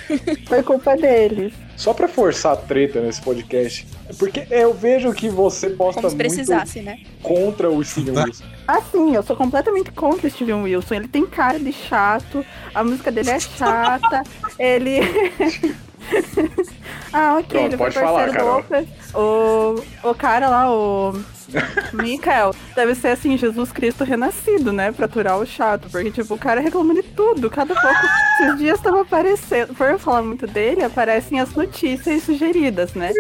Foi 0.48 0.64
culpa 0.64 0.96
deles. 0.96 1.54
Só 1.82 1.96
pra 1.96 2.08
forçar 2.08 2.54
a 2.54 2.56
treta 2.56 3.02
nesse 3.02 3.20
podcast, 3.20 3.88
porque 4.20 4.46
eu 4.52 4.72
vejo 4.72 5.12
que 5.14 5.28
você 5.28 5.72
posta 5.72 6.00
Como 6.00 6.12
se 6.12 6.16
muito 6.16 6.28
precisasse, 6.28 6.80
né? 6.80 7.00
contra 7.24 7.72
o 7.72 7.84
Steven 7.84 8.24
Wilson. 8.24 8.44
Assim, 8.68 9.16
eu 9.16 9.24
sou 9.24 9.36
completamente 9.36 9.90
contra 9.92 10.28
o 10.28 10.30
Steven 10.30 10.62
Wilson. 10.62 10.94
Ele 10.94 11.08
tem 11.08 11.26
cara 11.26 11.60
de 11.60 11.74
chato, 11.74 12.46
a 12.76 12.84
música 12.84 13.12
dele 13.12 13.32
é 13.32 13.40
chata, 13.40 14.22
ele. 14.60 15.00
ah, 17.14 17.38
ok, 17.38 17.46
Pronto, 17.48 17.66
ele 17.66 17.78
pode 17.78 17.94
foi 17.94 18.04
falar, 18.04 18.30
Carol. 18.32 18.64
O, 19.14 20.10
o 20.10 20.16
cara 20.16 20.50
lá, 20.50 20.72
o. 20.72 21.14
Mikael, 21.92 22.56
deve 22.74 22.96
ser 22.96 23.10
assim, 23.10 23.38
Jesus 23.38 23.72
Cristo 23.74 24.06
renascido, 24.06 24.72
né? 24.72 24.92
Pra 24.92 25.06
aturar 25.06 25.38
o 25.38 25.46
chato. 25.46 25.90
Porque, 25.92 26.10
tipo, 26.10 26.34
o 26.34 26.38
cara 26.38 26.62
reclama 26.62 26.94
de 26.94 27.04
tudo. 27.04 27.50
Cada 27.50 27.76
pouco. 27.76 27.98
Esses 28.40 28.58
dias 28.58 28.80
tava 28.80 29.02
aparecendo. 29.02 29.74
Por 29.76 29.90
eu 29.90 30.00
falar 30.00 30.22
muito 30.22 30.48
dele, 30.48 30.84
aparecem 30.84 31.40
as 31.40 31.54
notícias 31.54 32.24
sugeridas, 32.24 32.94
né? 32.94 33.12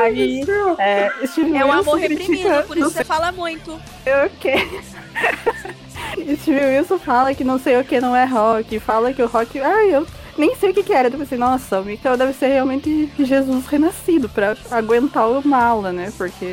Aí. 0.00 0.42
É, 0.78 1.10
É 1.54 1.64
um 1.64 1.72
amor 1.72 1.98
reprimido, 1.98 2.26
critica 2.26 2.62
por 2.62 2.76
isso 2.78 2.90
você 2.90 3.04
fala 3.04 3.30
muito. 3.32 3.72
o 3.72 4.30
que. 4.40 4.54
Steven 6.40 6.78
Wilson 6.78 6.98
fala 6.98 7.34
que 7.34 7.44
não 7.44 7.58
sei 7.58 7.76
o 7.78 7.84
que 7.84 8.00
não 8.00 8.16
é 8.16 8.24
rock, 8.24 8.78
fala 8.80 9.12
que 9.12 9.22
o 9.22 9.26
rock. 9.26 9.60
Ai, 9.60 9.94
eu 9.94 10.06
nem 10.38 10.54
sei 10.56 10.70
o 10.70 10.74
que, 10.74 10.82
que 10.82 10.92
era. 10.92 11.08
Eu 11.08 11.18
pensei, 11.18 11.36
nossa, 11.36 11.80
o 11.80 11.84
Mikael 11.84 12.16
deve 12.16 12.32
ser 12.32 12.48
realmente 12.48 13.10
Jesus 13.18 13.66
renascido 13.66 14.28
pra 14.28 14.56
aguentar 14.70 15.28
o 15.28 15.46
mala, 15.46 15.92
né? 15.92 16.12
Porque. 16.16 16.44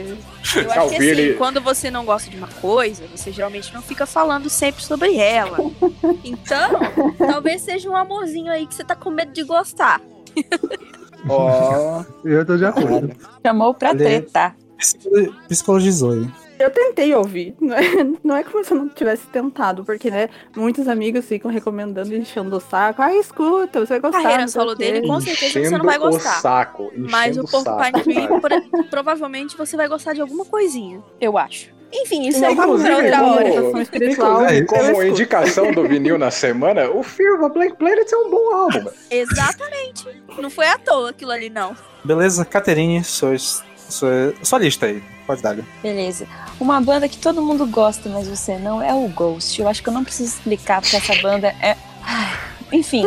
Eu 0.55 0.61
acho 0.61 0.67
que 0.69 0.73
Talvez 0.75 1.19
assim, 1.19 1.33
quando 1.37 1.61
você 1.61 1.89
não 1.91 2.05
gosta 2.05 2.29
de 2.29 2.37
uma 2.37 2.47
coisa, 2.47 3.03
você 3.13 3.31
geralmente 3.31 3.73
não 3.73 3.81
fica 3.81 4.05
falando 4.05 4.49
sempre 4.49 4.83
sobre 4.83 5.15
ela. 5.17 5.57
Então, 6.23 6.79
talvez 7.17 7.61
seja 7.61 7.89
um 7.89 7.95
amorzinho 7.95 8.51
aí 8.51 8.65
que 8.67 8.75
você 8.75 8.83
tá 8.83 8.95
com 8.95 9.09
medo 9.09 9.31
de 9.31 9.43
gostar. 9.43 10.01
Ó, 11.27 12.03
Eu 12.23 12.45
tô 12.45 12.57
de 12.57 12.65
acordo. 12.65 13.11
Chamou 13.45 13.73
pra 13.73 13.89
Ale- 13.89 14.03
tretar. 14.03 14.55
Psicolo- 14.77 15.33
Psicologizou 15.47 16.11
aí. 16.11 16.27
Eu 16.57 16.69
tentei 16.69 17.13
ouvir. 17.13 17.55
Não 17.59 17.75
é, 17.75 17.81
não 18.23 18.35
é 18.35 18.43
como 18.43 18.63
se 18.63 18.71
eu 18.71 18.77
não 18.77 18.87
tivesse 18.89 19.27
tentado, 19.27 19.83
porque, 19.83 20.09
né, 20.09 20.29
muitos 20.55 20.87
amigos 20.87 21.25
ficam 21.25 21.51
recomendando 21.51 22.13
e 22.13 22.17
enchendo 22.17 22.55
o 22.55 22.59
saco. 22.59 23.01
Ah, 23.01 23.13
escuta, 23.15 23.79
você 23.81 23.87
vai 23.87 23.97
A 23.97 24.01
gostar. 24.01 24.21
carreira 24.21 24.41
não 24.43 24.47
sei 24.47 24.61
solo 24.61 24.71
o 24.71 24.75
dele, 24.75 25.07
com 25.07 25.19
certeza 25.21 25.51
você 25.53 25.59
Enchendo 25.59 25.77
não 25.79 25.85
vai 25.85 25.97
o 25.97 26.01
gostar. 26.01 26.41
saco. 26.41 26.91
Mas 26.95 27.37
o 27.37 27.43
Porcupine 27.43 28.03
Tree, 28.03 28.83
provavelmente 28.89 29.57
você 29.57 29.75
vai 29.75 29.87
gostar 29.87 30.13
de 30.13 30.21
alguma 30.21 30.45
coisinha. 30.45 31.03
Eu 31.19 31.37
acho. 31.37 31.73
Enfim, 31.93 32.27
isso 32.27 32.39
Não, 32.41 32.49
aí 32.49 32.55
pra 32.55 32.67
outra 32.67 32.95
como- 32.95 33.31
hora. 33.33 33.45
Orientação 33.45 33.81
espiritual. 33.81 34.41
Inclusive, 34.41 34.59
eu 34.59 34.65
como 34.67 35.03
indicação 35.03 35.71
do 35.71 35.87
vinil 35.87 36.17
na 36.17 36.31
semana, 36.31 36.89
o 36.89 37.03
Fear 37.03 37.35
of 37.35 37.45
a 37.45 37.49
Blank 37.49 37.75
Planet 37.77 38.11
é 38.11 38.17
um 38.17 38.29
bom 38.29 38.53
álbum. 38.53 38.79
velho. 38.85 38.91
Exatamente. 39.11 40.05
Não 40.37 40.49
foi 40.49 40.67
à 40.67 40.77
toa 40.77 41.11
aquilo 41.11 41.31
ali, 41.31 41.49
não. 41.49 41.75
Beleza, 42.03 42.43
Caterine, 42.43 43.03
sua, 43.03 43.35
sua, 43.95 44.33
sua 44.43 44.59
lista 44.59 44.85
aí. 44.85 45.01
Pode 45.25 45.41
dar. 45.41 45.57
Beleza. 45.81 46.27
Uma 46.59 46.79
banda 46.79 47.09
que 47.09 47.17
todo 47.17 47.41
mundo 47.41 47.65
gosta, 47.65 48.09
mas 48.09 48.27
você 48.27 48.57
não, 48.57 48.81
é 48.81 48.93
o 48.93 49.07
Ghost. 49.07 49.59
Eu 49.59 49.67
acho 49.67 49.81
que 49.81 49.89
eu 49.89 49.93
não 49.93 50.03
preciso 50.03 50.35
explicar, 50.35 50.81
porque 50.81 50.95
essa 50.95 51.15
banda 51.21 51.47
é. 51.61 51.75
Enfim, 52.71 53.03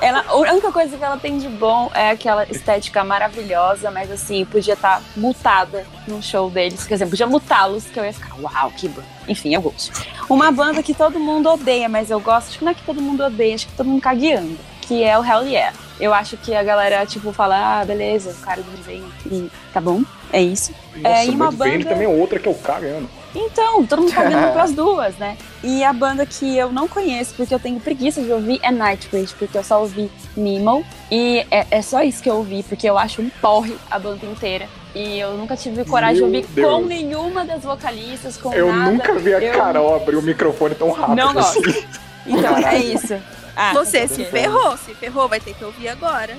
ela, 0.00 0.24
a 0.26 0.34
única 0.34 0.72
coisa 0.72 0.96
que 0.96 1.04
ela 1.04 1.16
tem 1.16 1.38
de 1.38 1.48
bom 1.48 1.88
é 1.94 2.10
aquela 2.10 2.44
estética 2.50 3.04
maravilhosa, 3.04 3.92
mas 3.92 4.10
assim, 4.10 4.44
podia 4.44 4.74
estar 4.74 5.00
mutada 5.16 5.86
no 6.06 6.20
show 6.20 6.50
deles. 6.50 6.84
Quer 6.84 6.94
dizer, 6.94 7.06
podia 7.06 7.26
mutá-los, 7.26 7.84
que 7.84 7.98
eu 7.98 8.04
ia 8.04 8.12
ficar, 8.12 8.34
uau, 8.40 8.72
que 8.72 8.88
banda. 8.88 9.06
Enfim, 9.28 9.54
eu 9.54 9.62
gosto. 9.62 10.04
Uma 10.28 10.50
banda 10.50 10.82
que 10.82 10.94
todo 10.94 11.18
mundo 11.18 11.48
odeia, 11.48 11.88
mas 11.88 12.10
eu 12.10 12.18
gosto, 12.18 12.48
acho 12.48 12.58
que 12.58 12.64
não 12.64 12.72
é 12.72 12.74
que 12.74 12.82
todo 12.82 13.00
mundo 13.00 13.22
odeia, 13.22 13.54
acho 13.54 13.68
que 13.68 13.72
todo 13.74 13.86
mundo 13.86 14.02
cagueando, 14.02 14.58
que 14.92 15.02
é 15.02 15.18
o 15.18 15.24
Hell 15.24 15.42
Yeah. 15.46 15.72
Eu 15.98 16.12
acho 16.12 16.36
que 16.36 16.54
a 16.54 16.62
galera, 16.62 17.06
tipo, 17.06 17.32
fala, 17.32 17.80
ah, 17.80 17.84
beleza, 17.84 18.30
o 18.30 18.44
cara 18.44 18.60
do 18.60 18.70
vem 18.82 19.02
e 19.30 19.50
tá 19.72 19.80
bom, 19.80 20.02
é 20.32 20.42
isso. 20.42 20.72
Nossa, 20.96 21.16
É, 21.16 21.26
e 21.26 21.30
uma 21.30 21.50
banda- 21.50 21.84
também 21.88 22.04
é 22.04 22.08
outra 22.08 22.38
que 22.38 22.48
eu 22.48 22.54
cagando. 22.54 23.08
Então, 23.34 23.86
todo 23.86 24.02
mundo 24.02 24.12
tá 24.12 24.22
vendo 24.24 24.50
pras 24.52 24.72
duas, 24.72 25.14
né? 25.16 25.36
E 25.62 25.82
a 25.84 25.92
banda 25.92 26.26
que 26.26 26.56
eu 26.58 26.70
não 26.72 26.86
conheço, 26.88 27.32
porque 27.34 27.54
eu 27.54 27.58
tenho 27.60 27.78
preguiça 27.80 28.20
de 28.20 28.30
ouvir, 28.32 28.58
é 28.62 28.70
Nightwish, 28.70 29.34
porque 29.38 29.56
eu 29.56 29.62
só 29.64 29.80
ouvi 29.80 30.10
Nemo. 30.36 30.84
E 31.10 31.46
é, 31.50 31.66
é 31.70 31.80
só 31.82 32.02
isso 32.02 32.22
que 32.22 32.28
eu 32.28 32.36
ouvi, 32.36 32.62
porque 32.64 32.88
eu 32.90 32.98
acho 32.98 33.22
um 33.22 33.30
porre 33.40 33.74
a 33.90 33.98
banda 33.98 34.26
inteira. 34.26 34.68
E 34.94 35.18
eu 35.20 35.34
nunca 35.38 35.56
tive 35.56 35.84
coragem 35.86 36.20
Meu 36.22 36.30
de 36.30 36.36
ouvir 36.38 36.48
Deus. 36.54 36.74
com 36.74 36.84
nenhuma 36.84 37.44
das 37.44 37.62
vocalistas, 37.62 38.36
com 38.36 38.52
Eu 38.52 38.70
nada. 38.72 38.90
nunca 38.90 39.14
vi 39.14 39.34
a 39.34 39.38
Eu- 39.40 39.56
Carol 39.56 39.94
abrir 39.96 40.16
o 40.16 40.22
microfone 40.22 40.74
tão 40.74 40.90
rápido 40.90 41.16
Não 41.16 41.38
assim. 41.38 41.62
gosto. 41.62 41.84
Então, 42.26 42.56
é 42.58 42.78
isso. 42.78 43.14
Ah, 43.56 43.72
Você 43.74 44.04
ok. 44.04 44.08
se 44.08 44.24
ferrou, 44.24 44.76
se 44.78 44.94
ferrou, 44.94 45.28
vai 45.28 45.38
ter 45.40 45.54
que 45.54 45.64
ouvir 45.64 45.88
agora. 45.88 46.36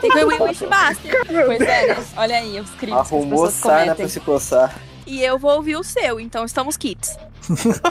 Tem 0.00 0.10
que 0.10 0.18
ouvir 0.24 0.40
o 0.40 0.44
Wishmaster. 0.44 1.20
Pois 1.46 1.60
é, 1.60 1.86
né? 1.88 1.96
Olha 2.16 2.36
aí 2.38 2.60
os 2.60 2.70
crimes 2.70 2.94
que 2.96 3.00
as 3.02 3.12
Arrumou 3.12 3.30
pessoas 3.46 3.52
sarna 3.54 3.78
cometem. 3.80 3.96
pra 3.96 4.08
se 4.08 4.20
coçar. 4.20 4.74
E 5.06 5.22
eu 5.24 5.38
vou 5.38 5.56
ouvir 5.56 5.76
o 5.76 5.82
seu, 5.82 6.20
então 6.20 6.44
estamos 6.44 6.76
kits. 6.76 7.16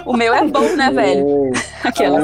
O 0.06 0.16
meu 0.16 0.34
é 0.34 0.46
bom, 0.48 0.62
né, 0.76 0.92
velho? 0.92 1.52
Aquela. 1.84 2.20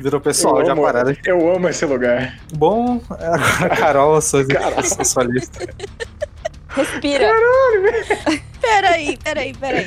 Virou 0.00 0.20
pessoal 0.20 0.60
eu 0.60 0.66
já 0.66 0.72
amo- 0.72 0.82
pararam. 0.82 1.16
Eu 1.24 1.54
amo 1.54 1.68
esse 1.68 1.86
lugar. 1.86 2.38
Bom, 2.54 3.00
agora 3.08 3.66
a 3.66 3.76
Carol, 3.76 4.14
eu 4.16 4.20
sou 4.20 4.44
sensualista. 4.82 5.66
Respira. 6.68 7.30
Peraí, 8.60 9.16
peraí, 9.22 9.54
peraí. 9.54 9.86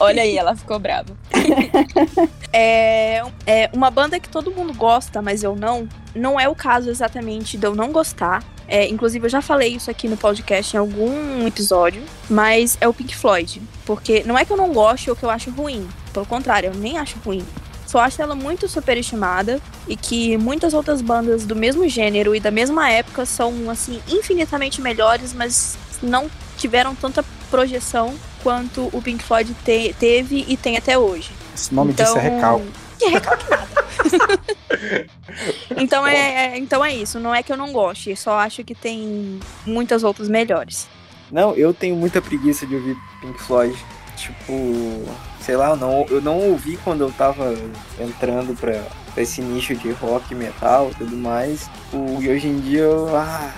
Olha 0.00 0.22
aí, 0.22 0.36
ela 0.36 0.56
ficou 0.56 0.78
brava. 0.78 1.16
É, 2.56 3.20
é 3.48 3.68
uma 3.72 3.90
banda 3.90 4.20
que 4.20 4.28
todo 4.28 4.48
mundo 4.52 4.72
gosta, 4.72 5.20
mas 5.20 5.42
eu 5.42 5.56
não. 5.56 5.88
Não 6.14 6.38
é 6.38 6.48
o 6.48 6.54
caso 6.54 6.88
exatamente 6.88 7.58
de 7.58 7.66
eu 7.66 7.74
não 7.74 7.90
gostar. 7.90 8.44
É, 8.68 8.86
inclusive, 8.88 9.26
eu 9.26 9.28
já 9.28 9.42
falei 9.42 9.74
isso 9.74 9.90
aqui 9.90 10.06
no 10.06 10.16
podcast 10.16 10.76
em 10.76 10.78
algum 10.78 11.44
episódio, 11.48 12.00
mas 12.30 12.78
é 12.80 12.86
o 12.86 12.94
Pink 12.94 13.16
Floyd. 13.16 13.60
Porque 13.84 14.22
não 14.24 14.38
é 14.38 14.44
que 14.44 14.52
eu 14.52 14.56
não 14.56 14.72
goste 14.72 15.10
ou 15.10 15.16
que 15.16 15.24
eu 15.24 15.30
acho 15.30 15.50
ruim. 15.50 15.88
Pelo 16.12 16.24
contrário, 16.26 16.68
eu 16.68 16.74
nem 16.74 16.96
acho 16.96 17.18
ruim. 17.24 17.44
Só 17.86 17.98
acho 17.98 18.22
ela 18.22 18.34
muito 18.34 18.68
superestimada 18.68 19.60
e 19.86 19.96
que 19.96 20.36
muitas 20.38 20.74
outras 20.74 21.02
bandas 21.02 21.44
do 21.44 21.54
mesmo 21.54 21.88
gênero 21.88 22.34
e 22.34 22.40
da 22.40 22.50
mesma 22.52 22.88
época 22.90 23.26
são, 23.26 23.68
assim, 23.68 24.00
infinitamente 24.08 24.80
melhores, 24.80 25.34
mas 25.34 25.76
não 26.02 26.30
tiveram 26.56 26.94
tanta 26.94 27.24
projeção 27.50 28.14
quanto 28.44 28.88
o 28.92 29.02
Pink 29.02 29.24
Floyd 29.24 29.52
te- 29.64 29.92
teve 29.98 30.44
e 30.46 30.56
tem 30.56 30.76
até 30.76 30.96
hoje. 30.96 31.32
Esse 31.54 31.74
nome 31.74 31.92
disso 31.94 32.16
é 32.18 32.20
recalque. 32.20 32.66
Que 32.98 33.06
recalque 33.06 33.50
nada. 33.50 33.68
então, 35.76 36.06
é, 36.06 36.52
é- 36.54 36.58
então 36.58 36.84
é 36.84 36.94
isso. 36.94 37.18
Não 37.18 37.34
é 37.34 37.42
que 37.42 37.50
eu 37.52 37.56
não 37.56 37.72
goste, 37.72 38.14
só 38.14 38.38
acho 38.38 38.62
que 38.62 38.74
tem 38.74 39.40
muitas 39.66 40.04
outras 40.04 40.28
melhores. 40.28 40.86
Não, 41.32 41.54
eu 41.54 41.72
tenho 41.74 41.96
muita 41.96 42.20
preguiça 42.22 42.66
de 42.66 42.74
ouvir 42.76 42.96
Pink 43.20 43.42
Floyd. 43.42 43.74
Tipo, 44.16 45.02
sei 45.40 45.56
lá, 45.56 45.70
eu 45.70 45.76
não, 45.76 46.06
eu 46.08 46.20
não 46.20 46.38
ouvi 46.50 46.76
quando 46.84 47.00
eu 47.02 47.10
tava 47.10 47.52
entrando 47.98 48.54
pra, 48.54 48.84
pra 49.12 49.22
esse 49.22 49.40
nicho 49.40 49.74
de 49.74 49.90
rock, 49.90 50.32
metal 50.34 50.90
e 50.92 50.94
tudo 50.94 51.16
mais. 51.16 51.68
O, 51.92 52.22
e 52.22 52.28
hoje 52.30 52.46
em 52.46 52.60
dia 52.60 52.82
eu. 52.82 53.16
Ah, 53.16 53.52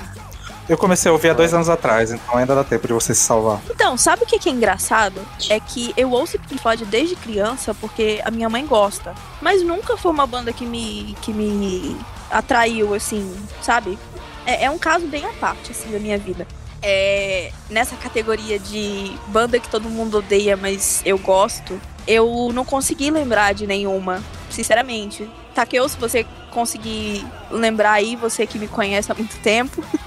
Eu 0.68 0.76
comecei 0.76 1.08
a 1.08 1.12
ouvir 1.12 1.30
há 1.30 1.32
dois 1.32 1.54
anos 1.54 1.68
atrás, 1.68 2.10
então 2.10 2.36
ainda 2.36 2.52
dá 2.52 2.64
tempo 2.64 2.88
de 2.88 2.92
você 2.92 3.14
se 3.14 3.20
salvar. 3.20 3.60
Então, 3.70 3.96
sabe 3.96 4.24
o 4.24 4.26
que 4.26 4.36
que 4.38 4.48
é 4.48 4.52
engraçado? 4.52 5.20
É 5.48 5.60
que 5.60 5.94
eu 5.96 6.10
ouço 6.10 6.38
Pink 6.40 6.58
Floyd 6.58 6.84
desde 6.86 7.14
criança 7.14 7.72
porque 7.72 8.20
a 8.24 8.32
minha 8.32 8.48
mãe 8.48 8.66
gosta. 8.66 9.14
Mas 9.40 9.62
nunca 9.62 9.96
foi 9.96 10.10
uma 10.10 10.26
banda 10.26 10.52
que 10.52 10.66
me, 10.66 11.16
que 11.22 11.32
me 11.32 11.96
atraiu, 12.30 12.94
assim, 12.94 13.32
sabe? 13.62 13.96
É, 14.44 14.64
é 14.64 14.70
um 14.70 14.78
caso 14.78 15.06
bem 15.06 15.24
à 15.24 15.32
parte, 15.34 15.70
assim, 15.70 15.90
da 15.90 16.00
minha 16.00 16.18
vida. 16.18 16.46
É, 16.82 17.52
nessa 17.70 17.94
categoria 17.96 18.58
de 18.58 19.12
banda 19.28 19.60
que 19.60 19.68
todo 19.68 19.88
mundo 19.88 20.18
odeia, 20.18 20.56
mas 20.56 21.00
eu 21.04 21.16
gosto, 21.16 21.80
eu 22.08 22.50
não 22.52 22.64
consegui 22.64 23.10
lembrar 23.10 23.54
de 23.54 23.68
nenhuma, 23.68 24.22
sinceramente. 24.50 25.30
Takeo, 25.54 25.88
se 25.88 25.96
você 25.96 26.26
conseguir 26.50 27.24
lembrar 27.50 27.92
aí, 27.92 28.16
você 28.16 28.46
que 28.46 28.58
me 28.58 28.66
conhece 28.66 29.12
há 29.12 29.14
muito 29.14 29.36
tempo. 29.38 29.84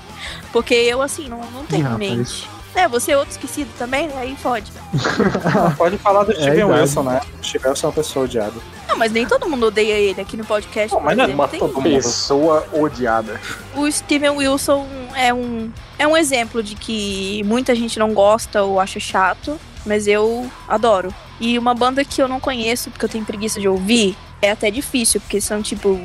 Porque 0.52 0.74
eu, 0.74 1.02
assim, 1.02 1.28
não, 1.30 1.40
não 1.52 1.66
tenho 1.66 1.82
Ih, 1.82 1.86
em 1.86 1.92
rapaz. 1.92 2.00
mente. 2.18 2.50
É, 2.76 2.88
você 2.88 3.12
é 3.12 3.18
outro 3.18 3.32
esquecido 3.32 3.70
também, 3.80 4.08
né? 4.08 4.14
Aí 4.18 4.36
fode. 4.36 4.72
Pode 5.76 5.98
falar 5.98 6.24
do 6.24 6.32
É 6.32 6.36
Steven 6.36 6.54
idade. 6.66 6.82
Wilson, 6.82 7.04
né? 7.04 7.22
O 7.42 7.44
Steven 7.44 7.70
Wilson 7.72 7.88
é 7.88 7.90
uma 7.90 7.94
pessoa 7.96 8.26
odiada. 8.26 8.54
Não, 8.88 8.96
mas 8.96 9.12
nem 9.12 9.26
todo 9.26 9.50
mundo 9.50 9.66
odeia 9.66 9.94
ele 9.94 10.22
aqui 10.22 10.38
no 10.38 10.46
podcast. 10.46 10.94
Não, 10.94 11.02
mas 11.02 11.18
não 11.18 11.26
é 11.26 11.28
uma 11.28 11.48
Tem- 11.48 11.60
todo 11.60 11.74
mundo. 11.74 11.90
Pessoa 11.96 12.68
odiada. 12.72 13.42
O 13.76 13.92
Steven 13.92 14.30
Wilson 14.30 14.88
é 15.16 15.34
um, 15.34 15.72
é 15.98 16.08
um 16.08 16.16
exemplo 16.16 16.62
de 16.62 16.76
que 16.76 17.42
muita 17.44 17.74
gente 17.76 17.98
não 17.98 18.14
gosta 18.14 18.62
ou 18.62 18.80
acha 18.80 19.00
chato, 19.00 19.60
mas 19.86 20.08
eu 20.08 20.50
adoro. 20.68 21.14
E 21.40 21.58
uma 21.58 21.74
banda 21.74 22.06
que 22.06 22.22
eu 22.22 22.28
não 22.28 22.40
conheço, 22.40 22.92
porque 22.92 23.06
eu 23.06 23.10
tenho 23.10 23.26
preguiça 23.26 23.60
de 23.60 23.68
ouvir, 23.68 24.16
é 24.42 24.52
até 24.52 24.70
difícil, 24.70 25.20
porque 25.22 25.42
são, 25.42 25.62
tipo, 25.62 26.00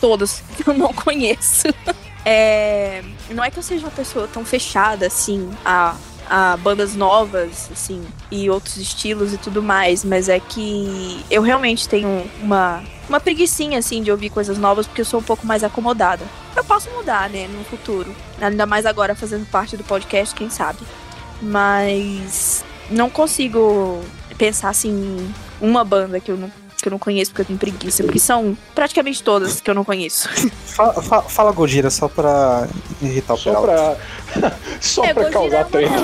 todas 0.00 0.42
que 0.56 0.68
eu 0.68 0.74
não 0.74 0.92
conheço. 0.92 1.68
É, 2.24 3.02
não 3.30 3.42
é 3.42 3.50
que 3.50 3.58
eu 3.58 3.62
seja 3.62 3.84
uma 3.84 3.90
pessoa 3.90 4.28
tão 4.28 4.44
fechada, 4.44 5.06
assim, 5.06 5.50
a, 5.64 5.96
a 6.28 6.56
bandas 6.56 6.94
novas, 6.94 7.68
assim, 7.72 8.04
e 8.30 8.48
outros 8.48 8.76
estilos 8.76 9.32
e 9.32 9.38
tudo 9.38 9.62
mais, 9.62 10.04
mas 10.04 10.28
é 10.28 10.38
que 10.38 11.24
eu 11.30 11.42
realmente 11.42 11.88
tenho 11.88 12.24
uma, 12.40 12.82
uma 13.08 13.20
preguiçinha, 13.20 13.78
assim, 13.78 14.02
de 14.02 14.10
ouvir 14.10 14.30
coisas 14.30 14.56
novas, 14.56 14.86
porque 14.86 15.00
eu 15.00 15.06
sou 15.06 15.20
um 15.20 15.24
pouco 15.24 15.46
mais 15.46 15.64
acomodada. 15.64 16.24
Eu 16.54 16.64
posso 16.64 16.90
mudar, 16.90 17.28
né, 17.28 17.48
no 17.48 17.64
futuro. 17.64 18.14
Ainda 18.40 18.66
mais 18.66 18.86
agora 18.86 19.14
fazendo 19.14 19.46
parte 19.50 19.76
do 19.76 19.84
podcast, 19.84 20.34
quem 20.34 20.48
sabe. 20.48 20.80
Mas 21.40 22.64
não 22.90 23.10
consigo 23.10 24.02
pensar 24.38 24.68
assim 24.68 24.90
em 24.90 25.34
uma 25.60 25.84
banda 25.84 26.20
que 26.20 26.30
eu 26.30 26.36
não, 26.36 26.50
que 26.82 26.88
eu 26.88 26.90
não 26.90 26.98
conheço 26.98 27.30
porque 27.30 27.42
eu 27.42 27.46
tenho 27.46 27.58
preguiça, 27.58 28.02
porque 28.02 28.18
são 28.18 28.56
praticamente 28.74 29.22
todas 29.22 29.60
que 29.60 29.70
eu 29.70 29.74
não 29.74 29.84
conheço. 29.84 30.28
Fala, 30.66 31.02
fa- 31.02 31.22
fala 31.22 31.52
Gojira 31.52 31.90
só 31.90 32.08
pra 32.08 32.66
irritar 33.00 33.34
o 33.34 33.36
Só 33.36 33.60
Peralta. 33.60 33.98
pra. 34.34 34.52
Só 34.80 35.04
É, 35.04 35.12
pra 35.14 35.22
Gojira 35.24 35.38
causar 35.40 35.60
é 35.60 35.64
treta. 35.64 35.94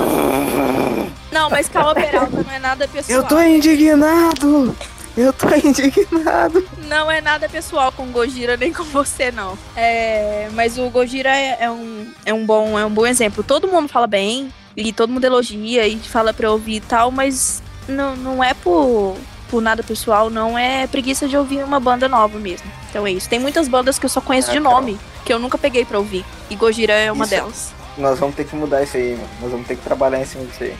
Não, 1.31 1.49
mas 1.49 1.67
Calma 1.69 1.93
Peralta 1.95 2.43
não 2.43 2.51
é 2.51 2.59
nada 2.59 2.87
pessoal. 2.87 3.19
eu 3.19 3.23
tô 3.27 3.39
indignado! 3.41 4.75
Eu 5.17 5.33
tô 5.33 5.47
indignado! 5.53 6.63
Não 6.87 7.09
é 7.11 7.19
nada 7.19 7.49
pessoal 7.49 7.91
com 7.91 8.03
o 8.03 8.07
Gojira 8.11 8.55
nem 8.55 8.71
com 8.71 8.83
você, 8.85 9.31
não. 9.31 9.57
É, 9.75 10.47
mas 10.53 10.77
o 10.77 10.89
Gojira 10.89 11.29
é, 11.35 11.57
é 11.61 11.69
um, 11.71 12.07
é, 12.25 12.33
um 12.33 12.45
bom, 12.45 12.77
é 12.79 12.85
um 12.85 12.89
bom 12.89 13.05
exemplo. 13.05 13.43
Todo 13.43 13.67
mundo 13.67 13.89
fala 13.89 14.07
bem, 14.07 14.53
e 14.77 14.93
todo 14.93 15.11
mundo 15.11 15.25
elogia 15.25 15.85
e 15.87 15.97
fala 15.99 16.31
pra 16.33 16.47
eu 16.47 16.51
ouvir 16.53 16.75
e 16.75 16.81
tal, 16.81 17.11
mas 17.11 17.61
não, 17.87 18.15
não 18.15 18.43
é 18.43 18.53
por, 18.53 19.17
por 19.49 19.61
nada 19.61 19.83
pessoal, 19.83 20.29
não. 20.29 20.57
É 20.57 20.87
preguiça 20.87 21.27
de 21.27 21.35
ouvir 21.35 21.63
uma 21.63 21.79
banda 21.79 22.07
nova 22.07 22.37
mesmo. 22.39 22.67
Então 22.89 23.05
é 23.05 23.11
isso. 23.11 23.29
Tem 23.29 23.39
muitas 23.39 23.67
bandas 23.67 23.97
que 23.99 24.05
eu 24.05 24.09
só 24.09 24.21
conheço 24.21 24.49
Ah, 24.51 24.53
de 24.53 24.61
Carol. 24.61 24.75
nome, 24.81 24.97
que 25.25 25.33
eu 25.33 25.39
nunca 25.39 25.57
peguei 25.57 25.83
pra 25.85 25.97
ouvir. 25.97 26.23
E 26.49 26.55
Gojira 26.55 26.93
é 26.93 27.11
uma 27.11 27.25
Isso. 27.25 27.33
delas. 27.35 27.73
Nós 27.97 28.17
vamos 28.19 28.35
ter 28.35 28.45
que 28.45 28.55
mudar 28.55 28.81
isso 28.83 28.95
aí, 28.95 29.11
mano. 29.11 29.29
Nós 29.41 29.51
vamos 29.51 29.67
ter 29.67 29.75
que 29.75 29.83
trabalhar 29.83 30.21
em 30.21 30.25
cima 30.25 30.45
disso 30.45 30.63
aí. 30.63 30.73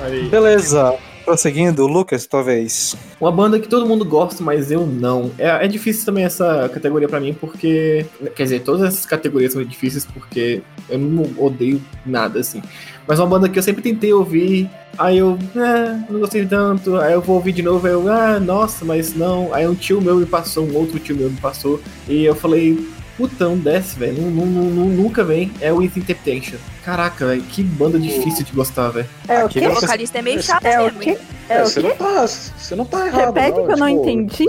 Aí. 0.00 0.28
Beleza. 0.28 0.94
Prosseguindo, 1.24 1.86
Lucas, 1.86 2.26
tua 2.26 2.42
vez. 2.42 2.96
Uma 3.20 3.30
banda 3.30 3.60
que 3.60 3.68
todo 3.68 3.86
mundo 3.86 4.02
gosta, 4.02 4.42
mas 4.42 4.70
eu 4.70 4.86
não. 4.86 5.30
É, 5.38 5.64
é 5.64 5.68
difícil 5.68 6.06
também 6.06 6.24
essa 6.24 6.70
categoria 6.72 7.06
pra 7.06 7.20
mim, 7.20 7.34
porque. 7.34 8.06
Quer 8.34 8.44
dizer, 8.44 8.60
todas 8.60 8.82
essas 8.88 9.04
categorias 9.04 9.52
são 9.52 9.62
difíceis 9.62 10.06
porque 10.06 10.62
eu 10.88 10.98
não 10.98 11.24
odeio 11.44 11.82
nada, 12.06 12.40
assim. 12.40 12.62
Mas 13.08 13.18
uma 13.18 13.26
banda 13.26 13.48
que 13.48 13.58
eu 13.58 13.62
sempre 13.62 13.82
tentei 13.82 14.12
ouvir, 14.12 14.68
aí 14.98 15.16
eu. 15.18 15.38
É, 15.56 15.98
não 16.12 16.20
gostei 16.20 16.44
tanto. 16.44 16.96
Aí 16.98 17.14
eu 17.14 17.22
vou 17.22 17.36
ouvir 17.36 17.52
de 17.52 17.62
novo, 17.62 17.86
aí 17.86 17.92
eu. 17.94 18.06
Ah, 18.12 18.38
nossa, 18.38 18.84
mas 18.84 19.14
não. 19.14 19.52
Aí 19.54 19.66
um 19.66 19.74
tio 19.74 20.00
meu 20.00 20.16
me 20.16 20.26
passou, 20.26 20.66
um 20.68 20.76
outro 20.76 20.98
tio 20.98 21.16
meu 21.16 21.30
me 21.30 21.36
passou. 21.38 21.80
E 22.06 22.24
eu 22.24 22.34
falei. 22.34 22.78
Putão, 23.16 23.58
desce, 23.58 23.98
velho. 23.98 24.22
Nunca 24.22 25.24
vem. 25.24 25.50
É 25.60 25.72
o 25.72 25.78
Within 25.78 26.02
Temptation. 26.02 26.54
Caraca, 26.84 27.26
velho. 27.26 27.42
Que 27.42 27.64
banda 27.64 27.98
difícil 27.98 28.44
de 28.44 28.52
gostar, 28.52 28.90
velho. 28.90 29.08
É 29.26 29.44
o 29.44 29.48
quê? 29.48 29.58
O 29.66 29.74
você- 29.74 29.86
vocalista 29.86 30.18
é 30.18 30.22
meio 30.22 30.40
chato 30.40 30.64
É 30.64 30.78
o 30.80 30.84
mesmo. 30.84 31.00
quê? 31.00 31.10
hein? 31.10 31.18
É 31.48 31.62
o 31.62 31.66
você, 31.66 31.80
quê? 31.82 31.88
não 31.88 31.96
tá, 31.96 32.26
você 32.28 32.76
não 32.76 32.84
tá 32.84 33.06
errado. 33.08 33.34
Repete 33.34 33.54
que 33.54 33.72
eu 33.72 33.76
não 33.76 33.88
tipo, 33.88 34.08
entendi. 34.08 34.46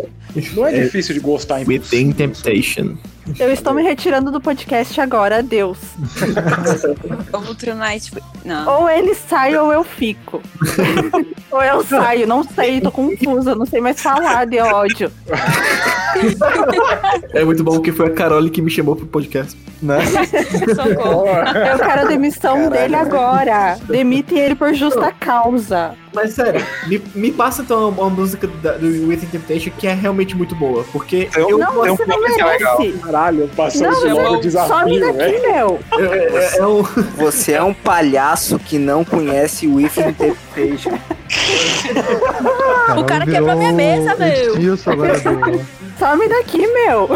Não 0.55 0.67
é 0.67 0.81
difícil 0.83 1.15
de 1.15 1.19
gostar 1.19 1.63
em 1.63 1.65
Within 1.65 2.11
Temptation. 2.11 2.95
Eu 3.37 3.51
estou 3.51 3.73
me 3.73 3.83
retirando 3.83 4.31
do 4.31 4.39
podcast 4.39 4.99
agora, 4.99 5.39
adeus. 5.39 5.77
O 7.33 7.55
True 7.55 7.73
Night. 7.75 8.11
Não. 8.45 8.81
Ou 8.81 8.89
ele 8.89 9.13
sai 9.13 9.55
ou 9.57 9.71
eu 9.71 9.83
fico. 9.83 10.41
ou 11.51 11.61
eu 11.61 11.83
saio, 11.83 12.25
não 12.25 12.43
sei, 12.43 12.79
tô 12.81 12.91
confusa, 12.91 13.53
não 13.55 13.65
sei 13.65 13.81
mais 13.81 14.01
falar 14.01 14.45
de 14.45 14.59
ódio. 14.59 15.11
É 17.33 17.43
muito 17.43 17.63
bom 17.63 17.79
que 17.79 17.91
foi 17.91 18.07
a 18.07 18.11
Carole 18.11 18.49
que 18.49 18.61
me 18.61 18.71
chamou 18.71 18.95
pro 18.95 19.05
podcast. 19.05 19.57
Né? 19.81 19.99
Socorro. 20.75 21.27
Eu 21.71 21.79
quero 21.79 22.01
a 22.01 22.05
demissão 22.05 22.55
Caralho, 22.55 22.71
dele 22.71 22.95
velho. 22.97 22.99
agora. 22.99 23.79
Demitem 23.87 24.37
ele 24.37 24.55
por 24.55 24.73
justa 24.73 25.11
causa. 25.17 25.95
Mas 26.13 26.33
sério, 26.33 26.65
me, 26.87 26.99
me 27.13 27.31
passa 27.31 27.61
então 27.61 27.89
uma, 27.89 28.01
uma 28.03 28.09
música 28.09 28.47
da- 28.63 28.77
do 28.77 29.07
Within 29.07 29.27
Temptation 29.27 29.69
que 29.77 29.85
é 29.87 29.93
realmente 29.93 30.35
muito 30.35 30.55
boa. 30.55 30.83
Porque 30.91 31.29
Eu- 31.35 31.49
eu, 31.51 31.57
Não, 31.59 31.81
um 31.83 31.95
você 31.95 32.05
não 32.05 32.15
é 32.25 32.29
legal. 32.31 32.79
merece. 32.79 32.97
Caralho, 32.99 33.47
passou 33.55 33.81
Não, 33.91 34.09
logo 34.15 34.25
some 34.29 34.41
desafio, 34.41 34.99
daqui, 35.13 35.39
meu. 35.39 35.79
é, 35.99 36.03
é- 36.03 36.57
é 36.57 36.65
um, 36.67 36.81
Você 37.17 37.51
é 37.53 37.63
um 37.63 37.73
palhaço 37.73 38.57
que 38.57 38.79
não 38.79 39.05
conhece 39.05 39.67
o 39.67 39.75
Within 39.75 40.11
Temptation. 40.13 40.97
O 42.97 43.03
cara 43.03 43.25
quebrou 43.25 43.55
minha 43.55 43.71
mesa, 43.71 44.15
meu. 44.15 44.55
Some 45.99 46.27
daqui, 46.29 46.65
meu. 46.67 47.09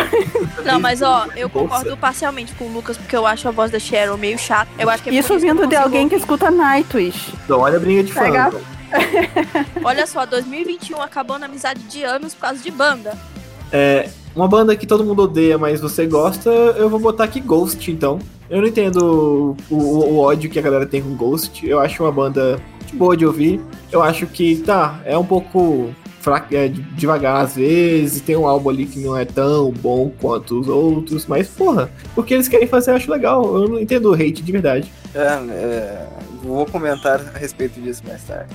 Não, 0.65 0.79
mas 0.79 1.01
ó, 1.01 1.27
eu 1.35 1.49
concordo 1.49 1.95
parcialmente 1.95 2.53
com 2.55 2.65
o 2.65 2.73
Lucas, 2.73 2.97
porque 2.97 3.15
eu 3.15 3.25
acho 3.25 3.47
a 3.47 3.51
voz 3.51 3.71
da 3.71 3.79
Cheryl 3.79 4.17
meio 4.17 4.37
chata. 4.37 4.69
Eu 4.77 4.89
acho 4.89 5.01
que 5.03 5.09
é 5.09 5.13
Isso 5.13 5.37
vindo 5.39 5.65
de 5.67 5.75
alguém 5.75 6.09
que 6.09 6.15
escuta 6.15 6.51
Nightwish. 6.51 7.33
Então, 7.45 7.59
olha 7.61 7.77
a 7.77 7.79
briga 7.79 8.03
de 8.03 8.11
fã. 8.11 8.21
Pega- 8.21 8.51
Olha 9.83 10.05
só, 10.05 10.23
2021 10.25 11.01
acabando 11.01 11.43
a 11.43 11.45
amizade 11.47 11.79
de 11.83 12.03
anos 12.03 12.35
por 12.35 12.41
causa 12.41 12.61
de 12.61 12.69
banda. 12.69 13.17
É, 13.71 14.07
uma 14.35 14.47
banda 14.47 14.75
que 14.75 14.85
todo 14.85 15.03
mundo 15.03 15.23
odeia, 15.23 15.57
mas 15.57 15.81
você 15.81 16.05
gosta, 16.05 16.49
eu 16.51 16.87
vou 16.89 16.99
botar 16.99 17.23
aqui 17.23 17.39
Ghost, 17.39 17.89
então. 17.89 18.19
Eu 18.49 18.61
não 18.61 18.67
entendo 18.67 19.55
o, 19.71 19.73
o- 19.75 20.13
o 20.13 20.19
ódio 20.19 20.47
que 20.49 20.59
a 20.59 20.61
galera 20.61 20.85
tem 20.85 21.01
com 21.01 21.15
Ghost. 21.15 21.65
Eu 21.67 21.79
acho 21.79 22.03
uma 22.03 22.11
banda 22.11 22.59
de 22.93 22.99
boa 22.99 23.17
de 23.17 23.25
ouvir. 23.25 23.59
Eu 23.91 24.01
acho 24.01 24.25
que, 24.27 24.57
tá, 24.57 24.99
é 25.05 25.17
um 25.17 25.25
pouco 25.25 25.93
fraca, 26.21 26.55
é, 26.55 26.67
devagar 26.69 27.43
às 27.43 27.55
vezes. 27.55 28.21
Tem 28.21 28.37
um 28.37 28.47
álbum 28.47 28.69
ali 28.69 28.85
que 28.85 28.99
não 28.99 29.17
é 29.17 29.25
tão 29.25 29.71
bom 29.71 30.11
quanto 30.21 30.59
os 30.59 30.67
outros. 30.67 31.25
Mas, 31.25 31.47
porra, 31.47 31.89
o 32.15 32.23
que 32.23 32.33
eles 32.33 32.47
querem 32.47 32.67
fazer 32.67 32.91
eu 32.91 32.95
acho 32.95 33.11
legal. 33.11 33.43
Eu 33.61 33.67
não 33.67 33.79
entendo 33.79 34.09
o 34.09 34.13
hate 34.13 34.41
de 34.41 34.51
verdade. 34.51 34.91
É, 35.13 35.19
é, 35.19 36.07
vou 36.43 36.65
comentar 36.65 37.19
a 37.35 37.37
respeito 37.37 37.81
disso 37.81 38.03
mais 38.07 38.23
tarde. 38.23 38.53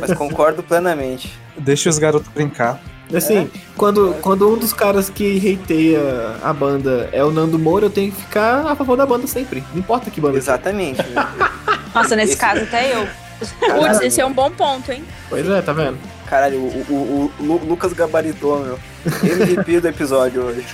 Mas 0.00 0.14
concordo 0.14 0.62
plenamente. 0.62 1.32
Deixa 1.58 1.90
os 1.90 1.98
garotos 1.98 2.28
brincar. 2.32 2.80
Assim, 3.14 3.50
quando, 3.76 4.14
quando 4.22 4.48
um 4.50 4.56
dos 4.56 4.72
caras 4.72 5.10
que 5.10 5.52
hateia 5.62 6.00
a 6.42 6.50
banda 6.50 7.10
é 7.12 7.22
o 7.22 7.30
Nando 7.30 7.58
Moura, 7.58 7.84
eu 7.86 7.90
tenho 7.90 8.10
que 8.10 8.18
ficar 8.22 8.66
a 8.66 8.74
favor 8.74 8.96
da 8.96 9.04
banda 9.04 9.26
sempre. 9.26 9.62
Não 9.72 9.80
importa 9.80 10.10
que 10.10 10.18
banda. 10.18 10.38
Exatamente. 10.38 11.02
Nossa, 11.94 12.16
nesse 12.16 12.32
Esse- 12.32 12.40
caso 12.40 12.62
até 12.62 12.96
eu. 12.96 13.06
Putz, 13.50 14.00
esse 14.02 14.20
é 14.20 14.26
um 14.26 14.32
bom 14.32 14.50
ponto, 14.50 14.90
hein? 14.92 15.04
Pois 15.28 15.48
é, 15.48 15.60
tá 15.62 15.72
vendo? 15.72 15.98
Caralho, 16.26 16.58
o, 16.60 16.82
o- 16.88 17.32
o 17.40 17.44
Lu- 17.44 17.64
Lucas 17.66 17.92
gabaritou, 17.92 18.58
meu. 18.60 18.78
MVP 19.22 19.80
do 19.80 19.88
episódio 19.88 20.42
hoje. 20.42 20.64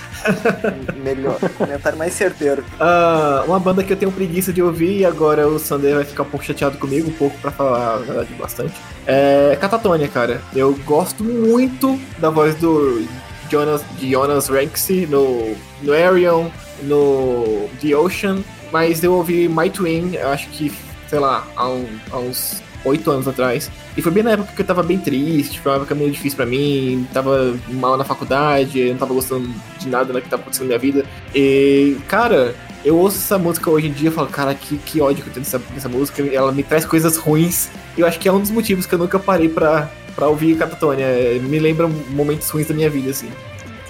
Melhor. 1.03 1.37
Comentário 1.57 1.97
mais 1.97 2.13
certeiro. 2.13 2.63
Ah, 2.79 3.43
uma 3.47 3.59
banda 3.59 3.83
que 3.83 3.91
eu 3.91 3.97
tenho 3.97 4.11
preguiça 4.11 4.53
de 4.53 4.61
ouvir 4.61 4.99
e 4.99 5.05
agora 5.05 5.47
o 5.47 5.59
Sander 5.59 5.95
vai 5.95 6.05
ficar 6.05 6.23
um 6.23 6.27
pouco 6.29 6.45
chateado 6.45 6.77
comigo, 6.77 7.09
um 7.09 7.13
pouco 7.13 7.37
pra 7.39 7.51
falar 7.51 7.95
a 7.95 7.97
verdade 7.97 8.33
bastante. 8.35 8.73
É 9.05 9.57
Catatônia, 9.59 10.07
cara. 10.07 10.41
Eu 10.55 10.73
gosto 10.85 11.23
muito 11.23 11.99
da 12.19 12.29
voz 12.29 12.55
do 12.55 13.05
Jonas, 13.49 13.81
de 13.97 14.11
Jonas 14.11 14.47
Ranksy 14.47 15.07
no, 15.07 15.55
no 15.81 15.91
Arion, 15.93 16.47
no 16.83 17.67
The 17.81 17.95
Ocean, 17.97 18.39
mas 18.71 19.03
eu 19.03 19.13
ouvi 19.13 19.49
My 19.49 19.69
Twin, 19.69 20.13
eu 20.13 20.29
acho 20.29 20.47
que, 20.49 20.71
sei 21.09 21.19
lá, 21.19 21.45
há, 21.55 21.67
um- 21.69 21.87
há 22.11 22.17
uns 22.19 22.61
oito 22.85 23.11
anos 23.11 23.27
atrás. 23.27 23.69
E 23.97 24.01
foi 24.01 24.11
bem 24.11 24.23
na 24.23 24.31
época 24.31 24.53
que 24.55 24.61
eu 24.61 24.65
tava 24.65 24.81
bem 24.83 24.97
triste, 24.97 25.59
foi 25.59 25.71
uma 25.71 25.77
época 25.79 25.93
meio 25.95 26.11
difícil 26.11 26.37
pra 26.37 26.45
mim, 26.45 27.05
tava 27.13 27.55
mal 27.69 27.97
na 27.97 28.03
faculdade, 28.05 28.89
não 28.91 28.97
tava 28.97 29.13
gostando 29.13 29.49
de 29.77 29.89
nada 29.89 30.13
né, 30.13 30.21
que 30.21 30.29
tava 30.29 30.41
acontecendo 30.43 30.63
na 30.69 30.77
minha 30.77 30.79
vida. 30.79 31.05
E, 31.35 31.97
cara, 32.07 32.55
eu 32.85 32.95
ouço 32.97 33.17
essa 33.17 33.37
música 33.37 33.69
hoje 33.69 33.87
em 33.87 33.91
dia 33.91 34.07
e 34.09 34.11
falo, 34.13 34.27
cara, 34.29 34.53
que, 34.55 34.77
que 34.77 35.01
ódio 35.01 35.23
que 35.23 35.29
eu 35.29 35.33
tenho 35.33 35.43
dessa, 35.43 35.59
dessa 35.59 35.89
música. 35.89 36.21
Ela 36.33 36.51
me 36.53 36.63
traz 36.63 36.85
coisas 36.85 37.17
ruins. 37.17 37.69
E 37.97 38.01
eu 38.01 38.07
acho 38.07 38.17
que 38.17 38.29
é 38.29 38.31
um 38.31 38.39
dos 38.39 38.51
motivos 38.51 38.85
que 38.85 38.95
eu 38.95 38.99
nunca 38.99 39.19
parei 39.19 39.49
pra, 39.49 39.89
pra 40.15 40.27
ouvir 40.29 40.55
Catatônia. 40.57 41.03
É, 41.03 41.37
Me 41.43 41.59
lembra 41.59 41.89
momentos 42.11 42.49
ruins 42.49 42.67
da 42.67 42.73
minha 42.73 42.89
vida, 42.89 43.09
assim. 43.09 43.27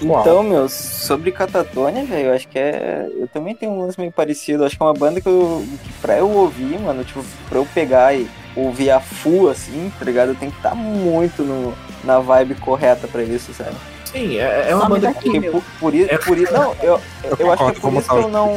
Uau. 0.02 0.20
Então, 0.20 0.42
meu, 0.42 0.68
sobre 0.68 1.30
Catatônia, 1.30 2.04
velho, 2.04 2.28
eu 2.28 2.34
acho 2.34 2.48
que 2.48 2.58
é. 2.58 3.06
Eu 3.18 3.28
também 3.28 3.54
tenho 3.54 3.72
um 3.72 3.80
lance 3.80 3.98
meio 3.98 4.10
parecido. 4.12 4.62
Eu 4.62 4.66
acho 4.66 4.76
que 4.76 4.82
é 4.82 4.86
uma 4.86 4.94
banda 4.94 5.20
que, 5.20 5.28
eu, 5.28 5.64
que 5.84 5.92
pra 5.94 6.16
eu 6.18 6.28
ouvir, 6.30 6.78
mano, 6.78 7.04
tipo, 7.04 7.24
pra 7.48 7.58
eu 7.58 7.66
pegar 7.74 8.14
e 8.14 8.28
ouvir 8.56 8.90
a 8.90 9.00
full, 9.00 9.50
assim, 9.50 9.92
tá 9.98 10.04
ligado? 10.04 10.30
Eu 10.30 10.34
tenho 10.34 10.50
que 10.50 10.58
estar 10.58 10.74
muito 10.74 11.42
no, 11.42 11.74
na 12.04 12.18
vibe 12.18 12.54
correta 12.56 13.06
pra 13.06 13.22
isso, 13.22 13.52
sabe? 13.52 13.74
Sim, 14.06 14.38
é, 14.38 14.70
é 14.70 14.74
uma 14.74 14.88
banda 14.88 15.08
daqui, 15.08 15.30
que. 15.30 15.50
Por, 15.50 15.62
por 15.78 15.94
isso, 15.94 16.12
É- 16.12 16.18
por 16.18 16.38
isso. 16.38 16.52
Não, 16.52 16.74
eu, 16.82 17.00
eu, 17.22 17.36
Eu 17.38 17.52
acho 17.52 17.64
que 17.64 17.70
é 17.70 17.80
por 17.80 17.92
isso 17.94 18.08
que 18.08 18.16
eu 18.16 18.28
não. 18.28 18.50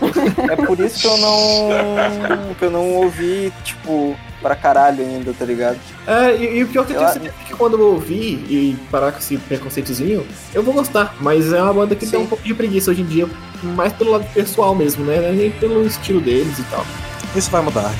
É 0.50 0.56
por 0.56 0.78
isso 0.80 1.00
que 1.00 1.06
eu 1.08 1.16
não. 1.18 2.54
que 2.58 2.64
eu 2.64 2.70
não 2.70 2.94
ouvi, 2.94 3.52
tipo, 3.64 4.16
pra 4.40 4.54
caralho 4.56 5.04
ainda, 5.04 5.32
tá 5.36 5.44
ligado? 5.44 5.78
É, 6.06 6.36
e, 6.36 6.58
e 6.58 6.64
o 6.64 6.68
pior 6.68 6.86
que 6.86 6.92
eu 6.92 6.96
Eu- 6.96 7.00
tenho 7.00 7.12
certeza 7.12 7.34
é 7.40 7.44
que 7.48 7.54
quando 7.54 7.74
eu 7.78 7.86
ouvir 7.94 8.44
e 8.48 8.76
parar 8.90 9.12
com 9.12 9.18
esse 9.18 9.36
preconceitozinho, 9.36 10.26
eu 10.54 10.62
vou 10.62 10.72
gostar. 10.74 11.14
Mas 11.20 11.52
é 11.52 11.62
uma 11.62 11.72
banda 11.74 11.94
que 11.94 12.06
tem 12.06 12.20
Sim. 12.20 12.24
um 12.24 12.28
pouco 12.28 12.44
de 12.44 12.54
preguiça 12.54 12.90
hoje 12.90 13.02
em 13.02 13.06
dia, 13.06 13.26
mais 13.62 13.92
pelo 13.92 14.12
lado 14.12 14.24
pessoal 14.32 14.74
mesmo, 14.74 15.04
né? 15.04 15.32
Nem 15.32 15.50
pelo 15.50 15.84
estilo 15.86 16.20
deles 16.20 16.58
e 16.58 16.62
tal. 16.64 16.86
Isso 17.36 17.50
vai 17.50 17.60
mudar. 17.62 17.92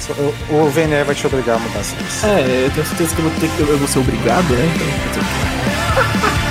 O, 0.50 0.54
o 0.64 0.70
VNE 0.70 1.04
vai 1.04 1.14
te 1.14 1.26
obrigar 1.26 1.56
a 1.56 1.58
mudar 1.58 1.80
isso. 1.80 1.94
É, 2.24 2.64
eu 2.66 2.70
tenho 2.70 2.86
certeza 2.86 3.14
que 3.14 3.20
eu 3.20 3.28
vou, 3.28 3.40
ter 3.40 3.48
que, 3.50 3.60
eu 3.60 3.78
vou 3.78 3.88
ser 3.88 3.98
obrigado, 3.98 4.48
né? 4.54 4.64
Então, 5.10 5.22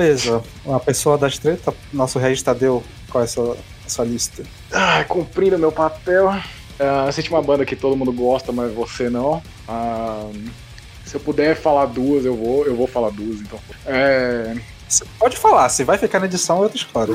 Beleza. 0.00 0.42
Uma 0.64 0.80
pessoa 0.80 1.18
das 1.18 1.36
treta, 1.36 1.74
nosso 1.92 2.18
Regis 2.18 2.42
Tadeu, 2.42 2.82
qual 3.10 3.20
é 3.20 3.26
a 3.26 3.28
sua, 3.28 3.54
a 3.84 3.88
sua 3.88 4.06
lista? 4.06 4.42
Ah, 4.72 5.04
cumprindo 5.06 5.58
meu 5.58 5.70
papel. 5.70 6.30
Ah, 6.78 7.12
cite 7.12 7.28
uma 7.28 7.42
banda 7.42 7.66
que 7.66 7.76
todo 7.76 7.94
mundo 7.94 8.10
gosta, 8.10 8.50
mas 8.50 8.72
você 8.72 9.10
não. 9.10 9.42
Ah, 9.68 10.26
se 11.04 11.16
eu 11.16 11.20
puder 11.20 11.54
falar 11.54 11.84
duas, 11.84 12.24
eu 12.24 12.34
vou, 12.34 12.64
eu 12.64 12.74
vou 12.74 12.86
falar 12.86 13.10
duas, 13.10 13.42
então. 13.42 13.58
É, 13.84 14.56
pode 15.18 15.36
falar, 15.36 15.68
se 15.68 15.84
vai 15.84 15.98
ficar 15.98 16.18
na 16.18 16.24
edição 16.24 16.56
é 16.56 16.60
outra 16.60 16.78
história. 16.78 17.14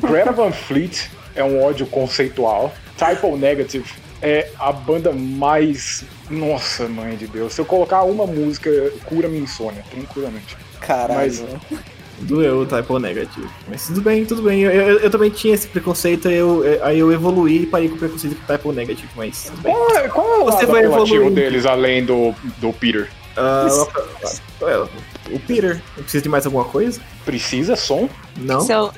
Greta 0.00 0.32
Van 0.32 0.52
Fleet 0.52 1.10
é 1.34 1.44
um 1.44 1.62
ódio 1.62 1.86
conceitual. 1.86 2.72
Typo 2.96 3.36
Negative 3.36 3.92
é 4.22 4.50
a 4.58 4.72
banda 4.72 5.12
mais. 5.12 6.02
Nossa, 6.30 6.88
mãe 6.88 7.14
de 7.14 7.26
Deus. 7.26 7.52
Se 7.52 7.60
eu 7.60 7.66
colocar 7.66 8.04
uma 8.04 8.26
música, 8.26 8.70
cura 9.04 9.28
minha 9.28 9.42
insônia, 9.42 9.84
tranquilamente. 9.90 10.56
Caralho. 10.80 11.32
Mas-? 11.70 11.80
Doeu 12.20 12.60
o 12.60 12.66
typo 12.66 12.98
negativo. 12.98 13.50
Mas 13.68 13.86
tudo 13.88 14.00
bem, 14.00 14.24
tudo 14.24 14.40
bem. 14.42 14.60
Eu, 14.62 14.70
eu- 14.70 14.98
eu 15.00 15.10
também 15.10 15.30
tinha 15.30 15.52
esse 15.52 15.66
preconceito, 15.66 16.28
aí 16.28 16.36
eu, 16.36 16.62
aí 16.82 16.98
eu 16.98 17.12
evoluí 17.12 17.62
e 17.62 17.66
parei 17.66 17.88
com 17.88 17.96
o 17.96 17.98
preconceito 17.98 18.36
com 18.36 18.46
typo 18.46 18.72
negativo, 18.72 19.08
mas 19.16 19.44
tudo 19.44 19.60
bem. 19.62 19.74
Qual 19.74 19.96
é, 19.96 20.08
qual 20.08 20.26
é 20.26 20.38
o 20.38 20.44
Você 20.44 20.64
vai 20.66 20.84
evoluindo. 20.84 21.30
deles, 21.34 21.66
além 21.66 22.04
do, 22.04 22.32
do 22.58 22.72
Peter? 22.72 23.10
Well, 24.62 24.88
o 25.30 25.38
Peter, 25.40 25.82
precisa 25.96 26.22
de 26.22 26.28
mais 26.28 26.46
alguma 26.46 26.64
coisa? 26.64 27.00
Precisa 27.24 27.74
som? 27.74 28.08
Não? 28.36 28.60
Seu... 28.60 28.92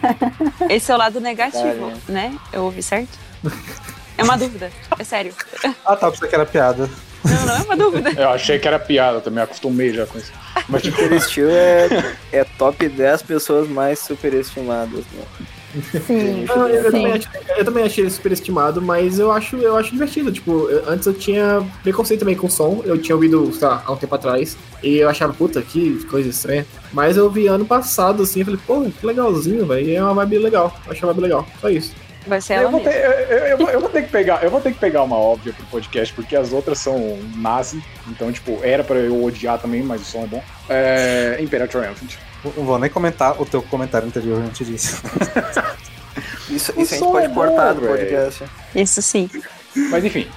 Esse 0.70 0.92
é 0.92 0.94
o 0.94 0.98
lado 0.98 1.20
negativo, 1.20 1.92
né? 2.08 2.32
Eu 2.52 2.62
ouvi 2.62 2.82
certo? 2.82 3.18
É 4.16 4.22
uma 4.22 4.36
dúvida, 4.38 4.70
é 4.98 5.04
sério. 5.04 5.34
Ah 5.84 5.96
tá, 5.96 6.10
pensei 6.10 6.28
que 6.28 6.34
era 6.34 6.46
piada. 6.46 6.88
Não, 7.24 7.46
não 7.46 7.56
é 7.56 7.62
uma 7.62 7.76
dúvida. 7.76 8.10
Eu 8.16 8.28
achei 8.30 8.58
que 8.58 8.66
era 8.66 8.78
piada 8.78 9.20
também, 9.20 9.42
acostumei 9.44 9.92
já 9.92 10.06
com 10.06 10.18
isso. 10.18 10.32
Mas 10.68 10.82
tipo, 10.82 10.98
Super 11.00 11.20
Steel 11.20 11.50
é, 11.50 11.88
é 12.32 12.44
top 12.44 12.88
10 12.88 13.22
pessoas 13.22 13.68
mais 13.68 13.98
superestimadas, 14.00 15.04
né? 15.12 15.24
Sim. 16.06 16.44
Ah, 16.50 16.54
eu, 16.58 16.68
eu 16.68 16.84
também 16.92 17.12
achei, 17.12 17.30
eu 17.56 17.64
também 17.64 17.84
achei 17.84 18.04
ele 18.04 18.10
superestimado, 18.10 18.82
mas 18.82 19.18
eu 19.18 19.32
acho, 19.32 19.56
eu 19.56 19.74
acho 19.76 19.90
divertido. 19.90 20.30
Tipo, 20.30 20.68
eu- 20.68 20.86
antes 20.86 21.06
eu 21.06 21.14
tinha 21.14 21.66
preconceito 21.82 22.20
também 22.20 22.36
com 22.36 22.50
som. 22.50 22.82
Eu 22.84 22.98
tinha 22.98 23.14
ouvido, 23.14 23.50
sei 23.54 23.66
lá, 23.66 23.82
há 23.86 23.92
um 23.92 23.96
tempo 23.96 24.14
atrás. 24.14 24.54
E 24.82 24.96
eu 24.98 25.08
achava, 25.08 25.32
puta, 25.32 25.62
que 25.62 26.04
coisa 26.10 26.28
estranha. 26.28 26.66
Mas 26.92 27.16
eu 27.16 27.30
vi 27.30 27.46
ano 27.46 27.64
passado, 27.64 28.22
assim, 28.22 28.40
eu 28.40 28.44
falei, 28.44 28.60
pô, 28.66 28.82
que 28.82 29.06
legalzinho, 29.06 29.64
velho. 29.64 29.86
E 29.88 29.94
é 29.94 30.02
uma 30.04 30.12
vibe 30.12 30.38
legal. 30.40 30.76
Eu 30.84 30.92
achei 30.92 31.04
uma 31.08 31.14
vibe 31.14 31.22
legal. 31.22 31.46
Só 31.58 31.70
isso. 31.70 31.94
Vai 32.26 32.40
ser 32.40 32.54
eu 32.54 32.58
ela 32.60 32.70
vou, 32.70 32.80
mesmo. 32.80 32.92
ter, 32.92 33.04
eu, 33.04 33.10
eu- 33.12 33.46
eu 33.46 33.58
vou- 33.58 33.70
eu 33.70 33.80
vou 33.80 33.88
ter 33.90 34.02
que 34.02 34.08
pegar, 34.10 34.42
eu 34.44 34.50
vou 34.50 34.60
ter 34.60 34.72
que 34.72 34.78
pegar 34.78 35.02
uma 35.02 35.16
óbvia 35.16 35.52
pro 35.52 35.66
podcast, 35.66 36.14
porque 36.14 36.36
as 36.36 36.52
outras 36.52 36.78
são 36.78 37.18
nazi. 37.36 37.82
Então, 38.08 38.30
tipo, 38.32 38.60
era 38.62 38.84
pra 38.84 38.96
eu 38.96 39.24
odiar 39.24 39.58
também, 39.58 39.82
mas 39.82 40.02
o 40.02 40.04
som 40.04 40.22
é 40.24 40.26
bom. 40.26 40.42
É. 40.68 41.36
Imperial 41.40 41.68
Triumphant. 41.68 42.14
Não 42.44 42.64
vou 42.64 42.78
nem 42.78 42.90
comentar 42.90 43.40
o 43.40 43.46
teu 43.46 43.62
comentário 43.62 44.06
anterior 44.08 44.40
antes 44.40 44.66
disso. 44.66 45.02
Isso, 46.50 46.72
isso 46.78 46.94
a 46.94 46.98
gente 46.98 47.10
pode 47.12 47.26
é 47.26 47.28
cortar 47.30 47.72
bom, 47.74 47.80
do 47.80 47.86
podcast. 47.86 48.44
Isso 48.74 49.00
sim. 49.00 49.30
Mas 49.90 50.04
enfim. 50.04 50.28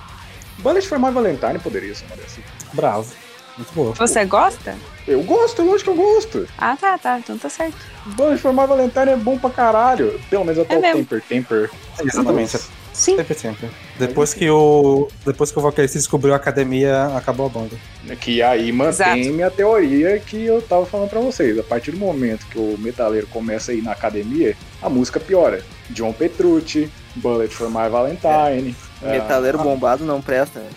Bullet 0.60 0.88
for 0.88 0.98
My 0.98 1.12
Valentine 1.12 1.60
poderia 1.60 1.94
ser 1.94 2.06
uma 2.06 2.16
dessas. 2.16 2.40
Bravo. 2.74 3.12
Muito 3.58 3.74
boa. 3.74 3.94
Você 3.94 4.26
gosta? 4.26 4.76
Eu 5.08 5.22
gosto, 5.24 5.64
lógico 5.64 5.94
que 5.94 6.00
eu 6.00 6.04
gosto. 6.04 6.48
Ah, 6.58 6.76
tá, 6.76 6.98
tá. 6.98 7.20
Então 7.20 7.38
tá 7.38 7.50
certo. 7.50 7.78
Bullet 8.08 8.40
for 8.42 8.52
My 8.52 8.66
Valentine 8.68 9.10
é 9.12 9.16
bom 9.16 9.38
pra 9.38 9.50
caralho. 9.50 10.20
Pelo 10.30 10.44
menos 10.44 10.60
até 10.60 10.76
É 10.76 10.78
o 10.78 10.82
mesmo. 10.82 11.06
Temper 11.06 11.22
Temper. 11.28 11.70
Exatamente. 12.04 12.58
Sim. 12.94 13.18
Sempre, 13.18 13.34
sempre. 13.34 13.70
Depois 14.00 14.34
que 14.34 14.50
o. 14.50 15.10
Depois 15.26 15.52
que 15.52 15.60
o 15.60 15.62
vocalista 15.62 15.98
descobriu 15.98 16.34
a 16.34 16.38
academia, 16.38 17.08
acabou 17.16 17.46
a 17.46 17.50
banda. 17.50 17.76
Que 18.22 18.42
aí 18.42 18.72
mantém 18.72 19.20
Exato. 19.20 19.36
minha 19.36 19.52
teoria 19.52 20.18
que 20.20 20.46
eu 20.46 20.62
tava 20.62 20.86
falando 20.86 21.10
pra 21.10 21.20
vocês. 21.20 21.60
A 21.60 21.64
partir 21.64 21.92
do 21.92 21.98
momento 21.98 22.46
que 22.48 22.58
o 22.58 22.78
metaleiro 22.80 23.28
começa 23.28 23.72
a 23.74 23.76
ir 23.76 23.82
na 23.82 23.92
academia, 23.92 24.56
a 24.82 24.90
música 24.90 25.20
piora. 25.20 25.62
John 25.90 26.14
Petrucci, 26.14 26.90
Bullet 27.18 27.54
for 27.54 27.70
My 27.70 27.90
Valentine. 27.90 28.76
Ah, 29.04 29.10
Metaleiro 29.12 29.58
bombado 29.58 30.06
não 30.06 30.22
presta. 30.22 30.62
né? 30.62 30.70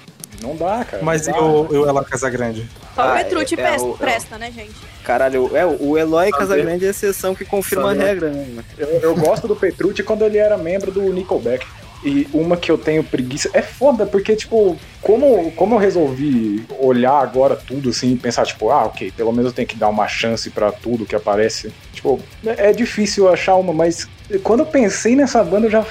Não 0.43 0.55
dá, 0.57 0.85
cara. 0.85 1.03
Mas 1.03 1.27
dá. 1.27 1.41
o, 1.41 1.75
e 1.75 1.79
o 1.79 1.87
Ela 1.89 2.05
Casagrande? 2.05 2.69
Só 2.95 3.03
Ah, 3.03 3.13
o 3.13 3.17
Petrucci 3.17 3.55
é- 3.55 3.61
é 3.61 3.63
presta, 3.67 3.87
o- 3.87 3.91
é 3.91 3.95
o- 3.95 3.99
presta, 3.99 4.39
né, 4.39 4.51
gente? 4.53 4.75
Caralho, 5.05 5.57
é, 5.57 5.65
o 5.67 5.97
Eloy 5.97 6.31
Casagrande 6.31 6.85
é 6.85 6.89
a 6.89 6.91
exceção 6.91 7.35
que 7.35 7.45
confirma 7.45 7.89
Sabe- 7.91 8.03
a 8.03 8.07
regra, 8.07 8.31
né? 8.31 8.47
Eu, 8.77 8.89
eu 9.01 9.15
gosto 9.17 9.49
do 9.49 9.57
Petrucci 9.57 10.03
quando 10.03 10.25
ele 10.25 10.39
era 10.39 10.57
membro 10.59 10.91
do 10.91 11.03
Nickelback. 11.13 11.67
E 12.05 12.29
uma 12.33 12.57
que 12.57 12.71
eu 12.71 12.79
tenho 12.79 13.03
preguiça. 13.03 13.51
É 13.53 13.61
foda, 13.61 14.07
porque, 14.07 14.37
tipo, 14.37 14.77
como, 15.03 15.51
como 15.53 15.75
eu 15.75 15.79
resolvi 15.81 16.65
olhar 16.79 17.19
agora 17.21 17.57
tudo 17.57 17.89
assim 17.91 18.13
e 18.13 18.17
pensar, 18.17 18.47
tipo, 18.47 18.71
ah, 18.71 18.85
ok, 18.85 19.11
pelo 19.17 19.33
menos 19.33 19.47
eu 19.51 19.53
tenho 19.53 19.67
que 19.67 19.75
dar 19.75 19.89
uma 19.89 20.07
chance 20.07 20.49
pra 20.49 20.71
tudo 20.71 21.05
que 21.05 21.17
aparece. 21.17 21.73
Tipo, 21.93 22.21
é 22.47 22.69
é 22.71 22.73
difícil 22.73 23.29
achar 23.29 23.57
uma, 23.57 23.73
mas 23.73 24.07
quando 24.45 24.61
eu 24.61 24.67
pensei 24.67 25.17
nessa 25.17 25.43
banda 25.43 25.69
já, 25.69 25.85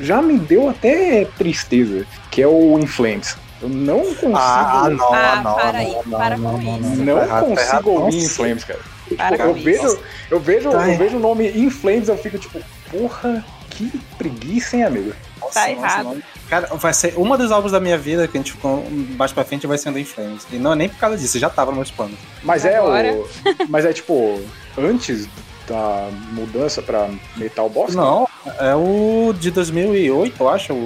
já 0.00 0.22
me 0.22 0.38
deu 0.38 0.70
até 0.70 1.26
tristeza, 1.36 2.06
que 2.30 2.40
é 2.40 2.46
o 2.48 2.78
Inflames. 2.78 3.36
Eu 3.62 3.68
não 3.68 4.00
consigo. 4.00 4.32
Ah, 4.36 4.88
não, 4.90 5.14
Ah, 5.14 5.40
não, 5.42 5.54
para 5.54 5.72
não, 5.72 5.78
aí, 5.78 5.96
não, 6.06 6.18
para 6.18 6.36
não, 6.36 6.50
com 6.52 6.62
não, 6.62 6.76
isso. 6.80 7.02
Não 7.04 7.14
Tá 7.16 7.22
errado, 7.24 7.40
tá 7.40 7.46
consigo 7.46 7.90
ouvir 7.90 8.16
não. 8.16 8.24
Inflames, 8.24 8.64
cara. 8.64 8.80
Para 9.16 9.30
Tipo, 9.36 9.42
eu 9.42 9.54
vejo, 9.54 9.86
isso. 9.86 9.98
eu 10.30 10.40
vejo, 10.40 10.70
Tá 10.70 10.88
eu 10.88 10.98
vejo 10.98 11.16
o 11.16 11.20
nome 11.20 11.48
Inflames, 11.50 12.08
eu 12.08 12.16
fico 12.16 12.38
tipo, 12.38 12.60
porra, 12.90 13.44
que 13.70 13.90
preguiça, 14.18 14.76
hein, 14.76 14.84
amigo? 14.84 15.12
Tá 15.52 15.70
errado. 15.70 16.04
não. 16.04 16.22
Cara, 16.48 16.66
vai 16.74 16.92
ser 16.94 17.14
uma 17.16 17.36
dos 17.38 17.50
álbuns 17.52 17.72
da 17.72 17.80
minha 17.80 17.96
vida 17.98 18.26
que 18.28 18.36
a 18.36 18.40
gente 18.40 18.52
ficou 18.52 18.84
mais 18.90 19.32
pra 19.32 19.44
frente 19.44 19.66
vai 19.66 19.76
ser 19.78 19.96
In 19.96 20.04
Flames. 20.04 20.46
E 20.50 20.56
não 20.56 20.72
é 20.72 20.76
nem 20.76 20.88
por 20.88 20.98
causa 20.98 21.16
disso, 21.16 21.38
já 21.38 21.48
tava 21.50 21.70
no 21.70 21.76
meus 21.78 21.90
planos. 21.90 22.18
Mas 22.42 22.64
Agora? 22.66 23.06
é 23.08 23.12
o. 23.12 23.28
Mas 23.68 23.84
é 23.84 23.92
tipo, 23.92 24.40
antes 24.78 25.28
da 25.66 26.08
mudança 26.32 26.82
pra 26.82 27.08
metal 27.36 27.68
bosta? 27.68 27.96
Não, 27.96 28.28
é 28.58 28.74
o 28.74 29.32
de 29.38 29.50
2008, 29.50 30.34
eu 30.40 30.48
acho, 30.48 30.72
o, 30.72 30.76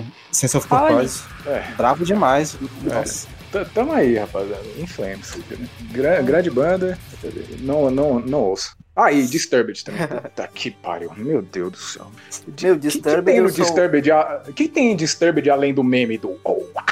o 0.00 0.04
Sense 0.30 0.56
of. 0.56 0.66
Purpose. 0.68 1.22
É. 1.46 1.64
Bravo 1.76 2.04
demais. 2.04 2.56
Nossa. 2.82 3.26
T- 3.50 3.64
Tamo 3.72 3.92
aí, 3.92 4.16
rapaziada. 4.16 4.62
Inflames. 4.78 5.38
Gra- 5.90 6.20
grande 6.20 6.50
banda. 6.50 6.98
Não, 7.60 7.90
não, 7.90 8.20
não 8.20 8.40
ouço. 8.40 8.76
Ah, 8.94 9.10
e 9.10 9.26
Disturbed 9.26 9.82
também. 9.84 10.04
Puta 10.06 10.48
que 10.52 10.70
pariu. 10.70 11.10
Meu 11.16 11.40
Deus 11.40 11.72
do 11.72 11.78
céu. 11.78 12.06
Meu, 12.60 12.74
O 12.74 12.78
que, 12.78 12.88
que 12.88 12.88
Disturbed 12.88 13.24
tem 13.24 13.40
no 13.40 13.46
eu 13.46 13.52
sou- 13.52 13.64
Disturbed? 13.64 14.10
a- 14.12 14.42
O 14.48 14.52
que 14.52 14.68
tem 14.68 14.92
em 14.92 14.96
Disturbed 14.96 15.48
além 15.48 15.72
do 15.72 15.82
meme 15.82 16.18
do. 16.18 16.38
Oh, 16.44 16.62
ah? 16.76 16.84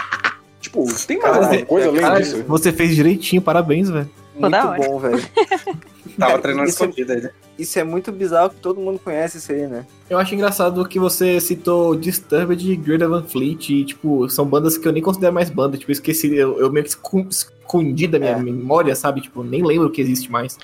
tipo, 0.60 0.84
tem 1.06 1.18
mais 1.18 1.32
Cara, 1.34 1.44
alguma 1.46 1.66
coisa 1.66 1.88
além 1.88 2.00
Cara, 2.00 2.20
disso? 2.20 2.42
você 2.48 2.72
fez 2.72 2.94
direitinho, 2.94 3.42
parabéns, 3.42 3.90
velho. 3.90 4.10
Muito 4.38 4.50
da 4.50 4.68
hora. 4.70 4.78
bom, 4.82 4.98
velho. 4.98 5.18
Tava 6.18 6.30
Cara, 6.32 6.38
treinando 6.42 6.68
isso- 6.68 6.82
escondido 6.84 7.12
aí. 7.12 7.20
né? 7.22 7.30
Isso 7.58 7.78
é 7.78 7.84
muito 7.84 8.12
bizarro 8.12 8.50
que 8.50 8.56
todo 8.56 8.80
mundo 8.80 8.98
conhece 9.02 9.38
isso 9.38 9.50
aí, 9.52 9.66
né? 9.66 9.86
Eu 10.10 10.18
acho 10.18 10.34
engraçado 10.34 10.86
que 10.86 10.98
você 10.98 11.40
citou 11.40 11.94
Disturbed 11.96 12.70
e 12.70 12.76
Greta 12.76 13.08
Van 13.08 13.22
Fleet, 13.22 13.70
e, 13.70 13.84
tipo, 13.84 14.28
são 14.28 14.44
bandas 14.46 14.76
que 14.78 14.86
eu 14.86 14.92
nem 14.92 15.02
considero 15.02 15.32
mais 15.32 15.48
banda, 15.50 15.76
tipo, 15.78 15.90
eu 15.90 15.94
esqueci, 15.94 16.34
eu, 16.34 16.58
eu 16.60 16.70
meio 16.70 16.84
que 16.84 16.90
escon- 16.90 17.26
escondi 17.30 18.06
da 18.06 18.18
minha 18.18 18.32
É. 18.32 18.36
memória, 18.42 18.94
sabe? 18.94 19.20
Tipo, 19.22 19.42
nem 19.42 19.64
lembro 19.64 19.90
que 19.90 20.00
existe 20.02 20.30
mais. 20.30 20.58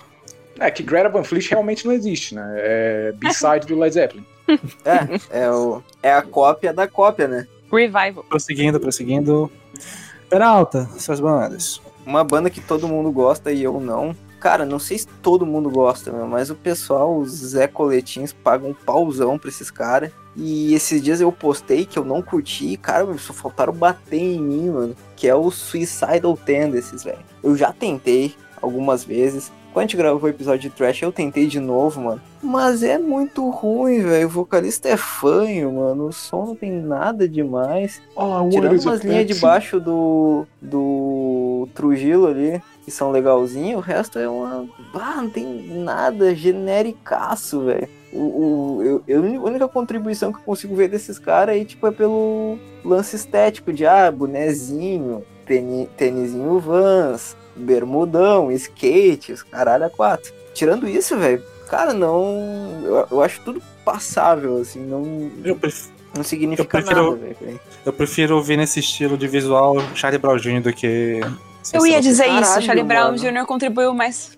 É 0.59 0.71
que 0.71 0.83
Greta 0.83 1.09
Van 1.09 1.25
Fleet 1.25 1.49
realmente 1.51 1.87
não 1.87 1.93
existe, 1.93 2.35
né? 2.35 2.45
É 2.57 3.13
B-side 3.17 3.67
do 3.67 3.79
Led 3.79 3.95
Zeppelin. 3.95 4.25
É, 5.31 5.45
é, 5.45 5.51
o, 5.51 5.83
é 6.03 6.13
a 6.13 6.21
cópia 6.21 6.73
da 6.75 6.87
cópia, 6.87 7.27
né? 7.29 7.47
Revival. 7.73 8.25
Prosseguindo, 8.29 8.79
prosseguindo. 8.79 9.51
Peralta, 10.29 10.89
suas 10.99 11.21
bandas. 11.21 11.81
Uma 12.05 12.25
banda 12.25 12.51
que 12.51 12.61
todo 12.61 12.89
mundo 12.89 13.11
gosta 13.11 13.53
e 13.53 13.63
eu 13.63 13.81
não. 13.81 14.15
Cara, 14.41 14.67
não 14.67 14.79
sei 14.79 14.99
se 14.99 15.07
todo 15.07 15.47
mundo 15.47 15.71
gosta, 15.71 16.11
meu, 16.11 16.27
mas 16.27 16.51
o 16.51 16.57
pessoal, 16.57 17.17
os 17.17 17.31
Zé 17.31 17.69
Coletins, 17.69 18.33
pagam 18.33 18.71
um 18.71 18.75
pauzão 18.75 19.39
pra 19.39 19.49
esses 19.49 19.71
caras. 19.71 20.11
E 20.35 20.75
esses 20.75 21.01
dias 21.01 21.21
eu 21.21 21.31
postei 21.31 21.85
que 21.85 21.99
eu 21.99 22.05
não 22.05 22.21
curti, 22.21 22.77
cara, 22.77 23.07
só 23.19 23.33
faltaram 23.33 23.73
bater 23.73 24.21
em 24.21 24.41
mim, 24.41 24.71
mano. 24.71 24.97
Que 25.15 25.29
é 25.29 25.35
o 25.35 25.51
Suicidal 25.51 26.37
Tendencies, 26.37 27.05
velho. 27.05 27.21
Eu 27.43 27.57
já 27.57 27.73
tentei 27.73 28.35
algumas 28.61 29.05
vezes. 29.05 29.53
Quando 29.73 29.85
a 29.85 29.87
gente 29.87 29.97
gravou 29.97 30.23
o 30.23 30.29
episódio 30.29 30.69
de 30.69 30.77
Trash, 30.77 31.01
eu 31.01 31.11
tentei 31.11 31.47
de 31.47 31.59
novo, 31.59 32.03
mano. 32.03 32.21
Mas 32.43 32.83
é 32.83 32.99
muito 32.99 33.49
ruim, 33.49 34.03
velho. 34.03 34.27
O 34.27 34.31
vocalista 34.31 34.89
é 34.89 34.99
fanho, 34.99 35.73
mano. 35.73 36.09
O 36.09 36.13
som 36.13 36.45
não 36.47 36.55
tem 36.55 36.71
nada 36.71 37.27
demais. 37.27 38.03
Oh, 38.15 38.49
Tirando 38.51 38.79
umas 38.83 39.01
linhas 39.01 39.27
de 39.27 39.35
baixo 39.37 39.81
do, 39.81 40.47
do 40.61 41.67
Trujillo 41.75 42.27
ali, 42.27 42.61
que 42.85 42.91
são 42.91 43.11
legalzinho, 43.11 43.79
o 43.79 43.81
resto 43.81 44.19
é 44.19 44.29
uma. 44.29 44.69
Ah, 44.95 45.23
não 45.23 45.31
tem 45.31 45.47
nada 45.83 46.35
genericaço, 46.35 47.65
velho. 47.65 47.89
O, 48.13 48.19
o, 48.19 49.03
eu, 49.09 49.23
a 49.23 49.49
única 49.49 49.67
contribuição 49.67 50.31
que 50.31 50.39
eu 50.39 50.45
consigo 50.45 50.77
ver 50.77 50.89
desses 50.89 51.19
caras 51.19 51.55
aí, 51.55 51.65
tipo, 51.65 51.87
é 51.87 51.91
pelo 51.91 52.59
lance 52.85 53.17
estético 53.17 53.73
de, 53.73 53.87
ah, 53.87 54.11
bonezinho, 54.11 55.25
teni, 55.47 55.89
tênisinho 55.97 56.59
Vans, 56.59 57.35
bermudão, 57.57 58.51
skate, 58.53 59.33
os 59.33 59.43
caralho 59.43 59.85
a 59.87 59.91
quatro. 59.91 60.33
Tirando 60.55 60.89
isso, 60.89 61.17
velho, 61.17 61.43
cara, 61.69 61.93
não. 61.95 62.81
Eu, 62.85 63.07
eu 63.11 63.23
acho 63.23 63.41
tudo 63.43 63.63
passável, 63.85 64.59
assim, 64.59 64.81
não, 64.81 65.31
Eu, 65.45 65.57
pref- 65.57 65.89
não 66.17 66.23
significa 66.23 66.63
Eu 66.79 66.83
prefiro- 66.83 67.11
nada, 67.13 67.17
velho. 67.17 67.61
eu 67.87 67.93
prefiro 67.93 68.37
ouvir 68.37 68.57
nesse 68.57 68.81
estilo 68.81 69.17
de 69.17 69.27
visual 69.27 69.77
Charlie 69.95 70.19
Brown 70.21 70.37
Jr. 70.37 70.61
do 70.61 70.73
que. 70.73 71.21
Eu 71.73 71.87
ia 71.87 72.01
dizer 72.01 72.27
isso, 72.27 72.41
Caralho, 72.43 72.63
Charlie 72.63 72.85
Brown 72.85 73.05
mano. 73.13 73.19
Jr. 73.19 73.47
contribuiu 73.47 73.95
mais. 73.95 74.37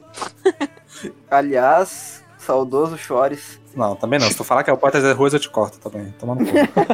Aliás, 1.30 2.22
saudoso 2.38 2.96
Chores. 2.98 3.58
Não, 3.74 3.96
também 3.96 4.18
não. 4.20 4.28
Se 4.28 4.36
tu 4.36 4.44
falar 4.44 4.62
que 4.62 4.70
é 4.70 4.72
o 4.72 4.76
Portas 4.76 5.02
das 5.02 5.16
Ruas, 5.16 5.32
eu 5.34 5.40
te 5.40 5.50
corto 5.50 5.78
também. 5.78 6.14
Toma 6.18 6.34
no 6.36 6.46
cu. 6.46 6.52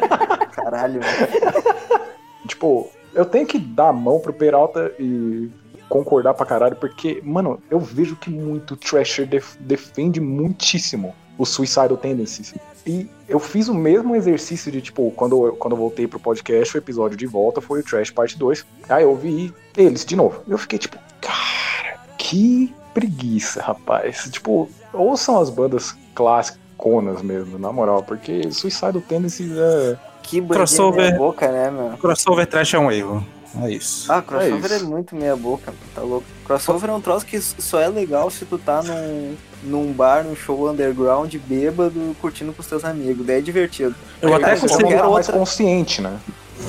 Caralho, 0.55 1.01
mano. 1.01 2.05
Tipo, 2.49 2.91
eu 3.15 3.25
tenho 3.27 3.47
que 3.47 3.59
dar 3.59 3.89
a 3.89 3.93
mão 3.93 4.19
pro 4.21 4.33
Peralta 4.33 4.93
e 4.99 5.51
concordar 5.91 6.33
pra 6.33 6.47
caralho, 6.47 6.77
porque, 6.77 7.21
mano, 7.23 7.61
eu 7.71 7.79
vejo 7.79 8.17
que 8.17 8.31
muito 8.31 8.77
Thrasher 8.77 9.27
def- 9.27 9.57
defende 9.61 10.21
muitíssimo 10.21 11.15
o 11.37 11.45
Suicidal 11.45 11.97
Tendencies. 11.97 12.55
E 12.87 13.09
eu 13.29 13.39
fiz 13.41 13.69
o 13.69 13.75
mesmo 13.75 14.15
exercício 14.15 14.71
de, 14.73 14.81
tipo, 14.81 15.11
quando 15.17 15.47
eu, 15.47 15.53
quando 15.55 15.73
eu 15.75 15.79
voltei 15.79 16.07
pro 16.07 16.21
podcast, 16.21 16.75
o 16.75 16.79
episódio 16.79 17.17
de 17.17 17.27
volta 17.27 17.61
foi 17.61 17.81
o 17.81 17.83
Trash 17.83 18.11
Parte 18.11 18.39
2. 18.39 18.65
Aí 18.89 19.03
eu 19.03 19.11
ouvi 19.11 19.53
eles 19.77 20.05
de 20.05 20.15
novo. 20.17 20.41
Eu 20.49 20.57
fiquei 20.57 20.79
tipo, 20.79 20.97
cara, 21.21 21.99
que 22.17 22.73
preguiça, 22.95 23.61
rapaz. 23.63 24.29
Tipo, 24.31 24.71
ouçam 24.93 25.41
as 25.41 25.51
bandas 25.51 25.95
clássiconas 26.15 27.21
mesmo, 27.23 27.59
na 27.59 27.73
moral, 27.73 28.03
porque 28.03 28.51
Suicidal 28.53 29.01
Tendencies 29.03 29.51
é. 29.57 29.99
Que 30.23 30.41
Crossover. 30.41 31.17
boca, 31.17 31.51
né, 31.51 31.71
meu? 31.71 31.97
Crossover 31.99 32.47
trash 32.47 32.75
é 32.75 32.79
um 32.79 32.93
erro. 32.93 33.27
É 33.63 33.71
isso. 33.71 34.11
Ah, 34.13 34.23
crossover 34.23 34.71
É 34.71 34.75
é, 34.75 34.77
isso. 34.77 34.87
muito 34.89 35.15
meia 35.17 35.35
boca, 35.37 35.73
tá 35.95 36.03
louco. 36.03 36.27
Crossover 36.45 36.89
é 36.91 36.93
um 36.93 37.01
troço 37.01 37.27
que 37.27 37.41
só 37.41 37.81
é 37.81 37.89
legal 37.89 38.31
se 38.31 38.45
tu 38.45 38.57
tá 38.59 38.83
num, 38.83 39.35
num 39.65 39.93
bar, 39.93 40.23
num 40.25 40.37
show 40.37 40.71
underground, 40.71 41.35
bêbado, 41.47 42.17
curtindo 42.21 42.53
com 42.53 42.61
os 42.61 42.67
teus 42.69 42.85
amigos. 42.85 43.27
Daí 43.27 43.39
é 43.39 43.41
divertido. 43.41 43.95
Eu 44.23 44.35
até 44.35 44.53
é 44.55 44.57
consigo. 44.57 44.89
mais 44.91 45.05
outra- 45.05 45.33
consciente, 45.33 46.01
né? 46.01 46.17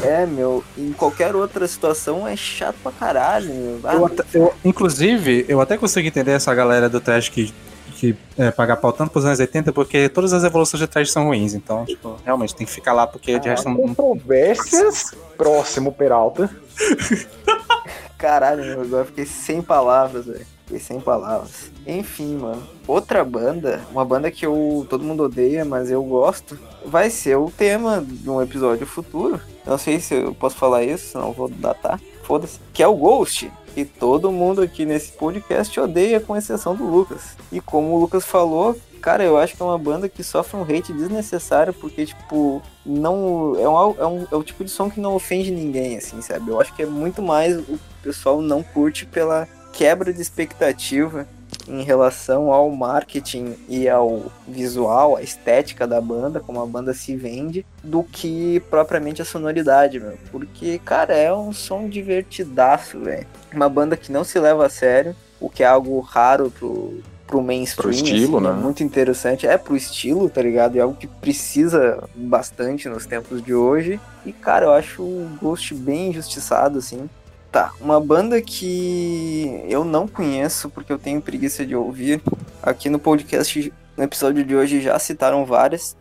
É, 0.03 0.25
meu, 0.25 0.63
em 0.77 0.91
qualquer 0.93 1.35
outra 1.35 1.67
situação 1.67 2.25
é 2.27 2.35
chato 2.35 2.75
pra 2.81 2.91
caralho, 2.93 3.53
meu. 3.53 3.79
Ah, 3.83 3.93
Eu 3.95 4.05
até- 4.05 4.23
eu- 4.33 4.53
inclusive, 4.63 5.45
eu 5.49 5.59
até 5.61 5.77
consigo 5.77 6.07
entender 6.07 6.31
essa 6.31 6.53
galera 6.55 6.87
do 6.89 7.01
trash 7.01 7.27
que, 7.27 7.53
que 7.95 8.15
é, 8.37 8.49
paga 8.51 8.75
pau 8.77 8.93
tanto 8.93 9.11
pros 9.11 9.25
anos 9.25 9.39
80, 9.39 9.73
porque 9.73 10.07
todas 10.07 10.31
as 10.31 10.43
evoluções 10.45 10.79
de 10.79 10.87
trash 10.87 11.11
são 11.11 11.25
ruins. 11.25 11.53
Então, 11.53 11.85
tipo, 11.85 12.15
realmente 12.23 12.55
tem 12.55 12.65
que 12.65 12.71
ficar 12.71 12.93
lá, 12.93 13.05
porque 13.05 13.37
de 13.37 13.49
resto 13.49 13.67
não. 13.69 13.75
Controvérsias. 13.75 15.11
Próximo, 15.37 15.91
Peralta. 15.91 16.49
Caralho, 18.17 18.63
meu, 18.63 18.81
agora 18.81 19.05
fiquei 19.05 19.25
sem 19.25 19.61
palavras, 19.61 20.25
velho. 20.25 20.45
Fiquei 20.65 20.79
sem 20.79 20.99
palavras. 20.99 21.71
Enfim, 21.87 22.37
mano. 22.37 22.61
Outra 22.87 23.23
banda, 23.25 23.81
uma 23.91 24.05
banda 24.05 24.29
que 24.29 24.45
eu 24.45 24.85
todo 24.89 25.03
mundo 25.03 25.23
odeia, 25.23 25.65
mas 25.65 25.89
eu 25.89 26.03
gosto, 26.03 26.57
vai 26.85 27.09
ser 27.09 27.35
o 27.35 27.49
tema 27.49 28.05
de 28.07 28.29
um 28.29 28.41
episódio 28.41 28.85
futuro. 28.85 29.41
Não 29.65 29.77
sei 29.77 29.99
se 29.99 30.13
eu 30.13 30.35
posso 30.35 30.55
falar 30.55 30.83
isso, 30.83 31.17
eu 31.17 31.31
vou 31.33 31.49
datar. 31.49 31.99
Foda-se. 32.23 32.59
Que 32.73 32.83
é 32.83 32.87
o 32.87 32.95
Ghost. 32.95 33.51
Que 33.73 33.85
todo 33.85 34.31
mundo 34.31 34.61
aqui 34.61 34.85
nesse 34.85 35.13
podcast 35.13 35.79
odeia, 35.79 36.19
com 36.19 36.35
exceção 36.35 36.75
do 36.75 36.85
Lucas. 36.85 37.35
E 37.51 37.59
como 37.59 37.95
o 37.95 37.99
Lucas 37.99 38.25
falou, 38.25 38.77
cara, 39.01 39.23
eu 39.23 39.37
acho 39.37 39.55
que 39.55 39.61
é 39.61 39.65
uma 39.65 39.77
banda 39.77 40.07
que 40.07 40.23
sofre 40.23 40.57
um 40.57 40.63
hate 40.63 40.93
desnecessário, 40.93 41.73
porque, 41.73 42.05
tipo, 42.05 42.61
não. 42.85 43.55
É, 43.59 43.67
um, 43.67 43.95
é, 43.99 44.07
um, 44.07 44.27
é 44.31 44.35
o 44.35 44.43
tipo 44.43 44.63
de 44.63 44.69
som 44.69 44.89
que 44.89 44.99
não 44.99 45.15
ofende 45.15 45.51
ninguém, 45.51 45.97
assim, 45.97 46.21
sabe? 46.21 46.49
Eu 46.49 46.61
acho 46.61 46.73
que 46.75 46.83
é 46.83 46.85
muito 46.85 47.21
mais 47.21 47.57
o 47.57 47.79
pessoal 48.03 48.41
não 48.41 48.63
curte 48.63 49.05
pela 49.05 49.47
quebra 49.73 50.13
de 50.13 50.21
expectativa 50.21 51.27
em 51.67 51.83
relação 51.83 52.51
ao 52.51 52.69
marketing 52.69 53.55
e 53.67 53.87
ao 53.87 54.31
visual, 54.47 55.15
a 55.15 55.21
estética 55.21 55.87
da 55.87 56.01
banda, 56.01 56.39
como 56.39 56.61
a 56.61 56.65
banda 56.65 56.93
se 56.93 57.15
vende, 57.15 57.65
do 57.83 58.03
que 58.03 58.59
propriamente 58.69 59.21
a 59.21 59.25
sonoridade, 59.25 59.99
meu. 59.99 60.17
Porque, 60.31 60.79
cara, 60.79 61.13
é 61.13 61.33
um 61.33 61.53
som 61.53 61.87
divertidaço, 61.87 62.99
velho. 62.99 63.27
Uma 63.53 63.69
banda 63.69 63.97
que 63.97 64.11
não 64.11 64.23
se 64.23 64.39
leva 64.39 64.65
a 64.65 64.69
sério, 64.69 65.15
o 65.39 65.49
que 65.49 65.63
é 65.63 65.67
algo 65.67 65.99
raro 65.99 66.51
pro, 66.51 67.01
pro 67.31 67.41
mainstream. 67.41 67.89
Pro 67.89 67.91
estilo, 67.91 68.37
assim, 68.37 68.47
né? 68.47 68.51
É 68.51 68.61
muito 68.61 68.83
interessante. 68.83 69.47
É 69.47 69.57
pro 69.57 69.75
estilo, 69.75 70.29
tá 70.29 70.41
ligado? 70.41 70.77
É 70.77 70.81
algo 70.81 70.95
que 70.95 71.07
precisa 71.07 72.03
bastante 72.13 72.89
nos 72.89 73.05
tempos 73.05 73.41
de 73.41 73.55
hoje. 73.55 73.99
E, 74.25 74.33
cara, 74.33 74.65
eu 74.65 74.73
acho 74.73 75.01
o 75.01 75.31
Ghost 75.41 75.73
bem 75.73 76.09
injustiçado, 76.09 76.77
assim. 76.77 77.09
Tá, 77.49 77.73
uma 77.81 77.99
banda 77.99 78.41
que 78.41 79.63
eu 79.67 79.83
não 79.83 80.07
conheço 80.07 80.69
porque 80.69 80.91
eu 80.91 80.99
tenho 80.99 81.21
preguiça 81.21 81.65
de 81.65 81.75
ouvir. 81.75 82.21
Aqui 82.61 82.89
no 82.89 82.99
podcast, 82.99 83.73
no 83.97 84.03
episódio 84.03 84.43
de 84.43 84.55
hoje, 84.55 84.81
já 84.81 84.99
citaram 84.99 85.45
várias. 85.45 85.95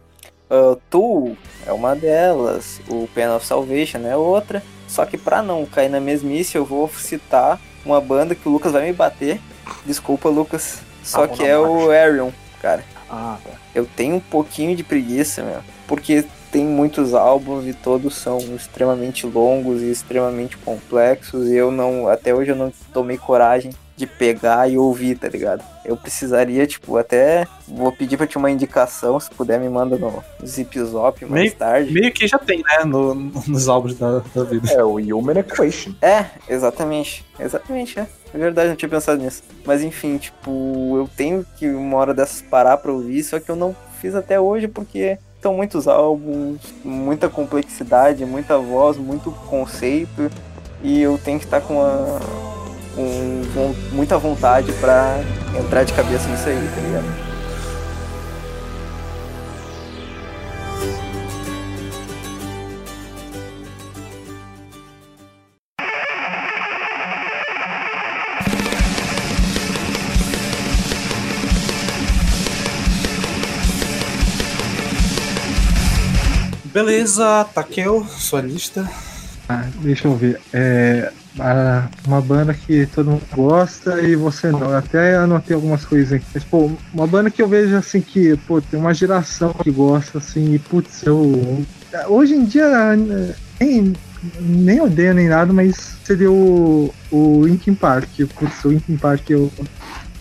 Uh, 0.51 0.77
Tool 0.91 1.37
é 1.65 1.73
uma 1.73 1.95
delas, 1.95 2.81
o 2.89 3.09
Pen 3.15 3.29
of 3.31 3.47
Salvation 3.47 3.99
é 3.99 4.17
outra. 4.17 4.63
Só 4.87 5.07
que 5.07 5.17
pra 5.17 5.43
não 5.43 5.65
cair 5.65 5.89
na 5.89 6.01
mesmice, 6.01 6.57
eu 6.57 6.65
vou 6.65 6.89
citar 6.89 7.61
uma 7.85 8.01
banda 8.01 8.35
que 8.35 8.49
o 8.49 8.53
Lucas 8.53 8.73
vai 8.73 8.87
me 8.87 8.93
bater. 8.93 9.41
Desculpa, 9.87 10.29
Lucas. 10.29 10.81
Só 11.03 11.25
Ah, 11.25 11.29
que 11.29 11.45
é 11.45 11.59
o 11.59 11.91
Arion, 11.91 12.31
cara. 12.61 12.85
Ah, 13.09 13.39
tá. 13.43 13.51
Eu 13.75 13.87
tenho 13.87 14.17
um 14.17 14.21
pouquinho 14.21 14.77
de 14.77 14.83
preguiça, 14.85 15.43
meu. 15.43 15.61
Porque 15.87 16.25
tem 16.53 16.65
muitos 16.65 17.15
álbuns 17.15 17.67
e 17.67 17.73
todos 17.73 18.15
são 18.15 18.39
extremamente 18.55 19.27
longos 19.27 19.83
e 19.83 19.91
extremamente 19.91 20.57
complexos. 20.59 21.49
E 21.49 21.55
eu 21.57 21.71
não. 21.71 22.09
Até 22.09 22.35
hoje 22.35 22.51
eu 22.51 22.57
não 22.57 22.73
tomei 22.93 23.17
coragem 23.17 23.73
de 24.01 24.07
pegar 24.07 24.69
e 24.71 24.77
ouvir, 24.79 25.17
tá 25.17 25.29
ligado? 25.29 25.63
Eu 25.85 25.97
precisaria, 25.97 26.67
tipo, 26.67 26.97
até. 26.97 27.47
Vou 27.69 27.93
pedir 27.93 28.17
pra 28.17 28.27
te 28.27 28.37
uma 28.39 28.51
indicação, 28.51 29.21
se 29.21 29.31
puder, 29.31 29.61
me 29.61 29.69
manda 29.69 29.97
no 29.97 30.23
Zip 30.45 30.79
Zop 30.83 31.25
mais 31.27 31.43
Meio- 31.43 31.55
tarde. 31.57 31.93
Meio 31.93 32.13
que 32.13 32.27
já 32.27 32.39
tem, 32.39 32.59
né? 32.63 32.85
no- 32.85 33.15
nos 33.15 33.69
álbuns 33.69 33.95
da, 33.97 34.23
da 34.35 34.43
vida. 34.45 34.71
É 34.73 34.83
o 34.83 34.95
Human 34.97 35.39
Equation. 35.39 35.93
É, 36.03 36.25
exatamente. 36.49 37.25
Exatamente, 37.39 37.99
é. 38.01 38.07
É 38.33 38.39
verdade, 38.39 38.69
não 38.71 38.77
tinha 38.77 38.89
pensado 38.89 39.21
nisso. 39.23 39.43
Mas 39.65 39.83
enfim, 39.83 40.17
tipo, 40.17 40.97
eu 40.97 41.09
tenho 41.17 41.45
que 41.57 41.69
uma 41.69 41.97
hora 41.99 42.15
dessas 42.15 42.41
parar 42.43 42.77
pra 42.79 42.93
ouvir, 42.93 43.23
só 43.23 43.39
que 43.41 43.51
eu 43.51 43.57
não 43.57 43.75
fiz 44.01 44.15
até 44.15 44.41
hoje 44.41 44.67
porque 44.69 45.19
são 45.43 45.55
muitos 45.55 45.89
álbuns, 45.89 46.61
muita 46.85 47.29
complexidade, 47.29 48.25
muita 48.25 48.57
voz, 48.59 48.97
muito 48.97 49.31
conceito. 49.49 50.31
E 50.83 51.01
eu 51.03 51.19
tenho 51.23 51.39
que 51.39 51.45
estar 51.45 51.61
com, 51.61 51.75
uma, 51.75 52.21
com, 53.55 53.75
muita 53.93 54.19
vontade 54.19 54.73
pra 54.75 55.21
entrar 55.59 55.85
de 55.85 55.93
cabeça 55.93 56.29
nisso 56.29 56.49
aí, 56.49 56.71
tá 56.75 56.81
ligado? 56.81 57.31
Beleza, 76.73 77.45
Takeo, 77.53 78.07
sua 78.09 78.41
lista. 78.41 78.89
Ah, 79.49 79.67
deixa 79.83 80.07
eu 80.07 80.15
ver. 80.15 80.41
É, 80.53 81.13
uma 82.07 82.21
banda 82.21 82.53
que 82.53 82.87
todo 82.87 83.11
mundo 83.11 83.23
gosta 83.35 84.01
e 84.01 84.17
você 84.17 84.51
não. 84.51 84.71
Eu 84.71 84.77
Até 84.77 85.17
anotei 85.17 85.55
algumas 85.55 85.85
coisas 85.85 86.13
aqui. 86.15 86.27
Mas, 86.35 86.45
pô, 86.45 86.71
uma 86.93 87.07
banda 87.07 87.31
que 87.31 87.41
eu 87.41 87.49
vejo 87.49 87.77
assim 87.77 88.01
que, 88.01 88.37
pô, 88.47 88.61
tem 88.61 88.79
uma 88.79 88.93
geração 88.95 89.53
que 89.53 89.71
gosta, 89.71 90.19
assim, 90.19 90.55
e 90.55 90.59
putz, 90.59 91.03
eu. 91.05 91.65
Hoje 92.09 92.35
em 92.35 92.45
dia 92.45 92.97
nem, 93.61 93.93
nem 94.41 94.81
odeio 94.81 95.15
nem 95.15 95.29
nada, 95.29 95.53
mas 95.53 95.97
seria 96.05 96.31
o, 96.31 96.93
o 97.11 97.45
Linkin 97.45 97.75
Park. 97.75 98.09
Putz, 98.39 98.65
o 98.65 98.71
Linkin 98.71 98.97
Park 98.97 99.31
eu. 99.31 99.51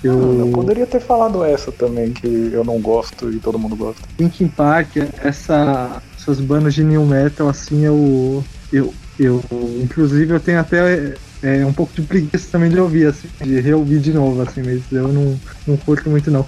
Eu 0.01 0.39
Eu, 0.39 0.51
poderia 0.53 0.85
ter 0.85 1.01
falado 1.01 1.43
essa 1.43 1.73
também, 1.73 2.13
que 2.13 2.51
eu 2.53 2.63
não 2.63 2.79
gosto 2.79 3.29
e 3.29 3.37
todo 3.37 3.59
mundo 3.59 3.75
gosta. 3.75 4.01
Linkin 4.17 4.47
Park, 4.47 4.95
essa, 5.21 6.01
essas 6.17 6.39
bandas 6.39 6.73
de 6.73 6.85
new 6.85 7.05
metal, 7.05 7.49
assim, 7.49 7.83
eu, 7.83 8.41
eu, 8.71 8.93
eu 9.19 9.41
inclusive 9.83 10.33
eu 10.33 10.39
tenho 10.39 10.59
até 10.59 11.13
é, 11.41 11.65
um 11.65 11.73
pouco 11.73 11.93
de 11.93 12.01
preguiça 12.01 12.49
também 12.51 12.69
de 12.69 12.79
ouvir, 12.79 13.07
assim, 13.07 13.27
de 13.43 13.59
reouvir 13.59 13.99
de 13.99 14.13
novo, 14.13 14.41
assim, 14.41 14.61
mas 14.61 14.81
eu 14.91 15.07
não, 15.09 15.39
não 15.67 15.77
curto 15.77 16.09
muito 16.09 16.29
não. 16.29 16.45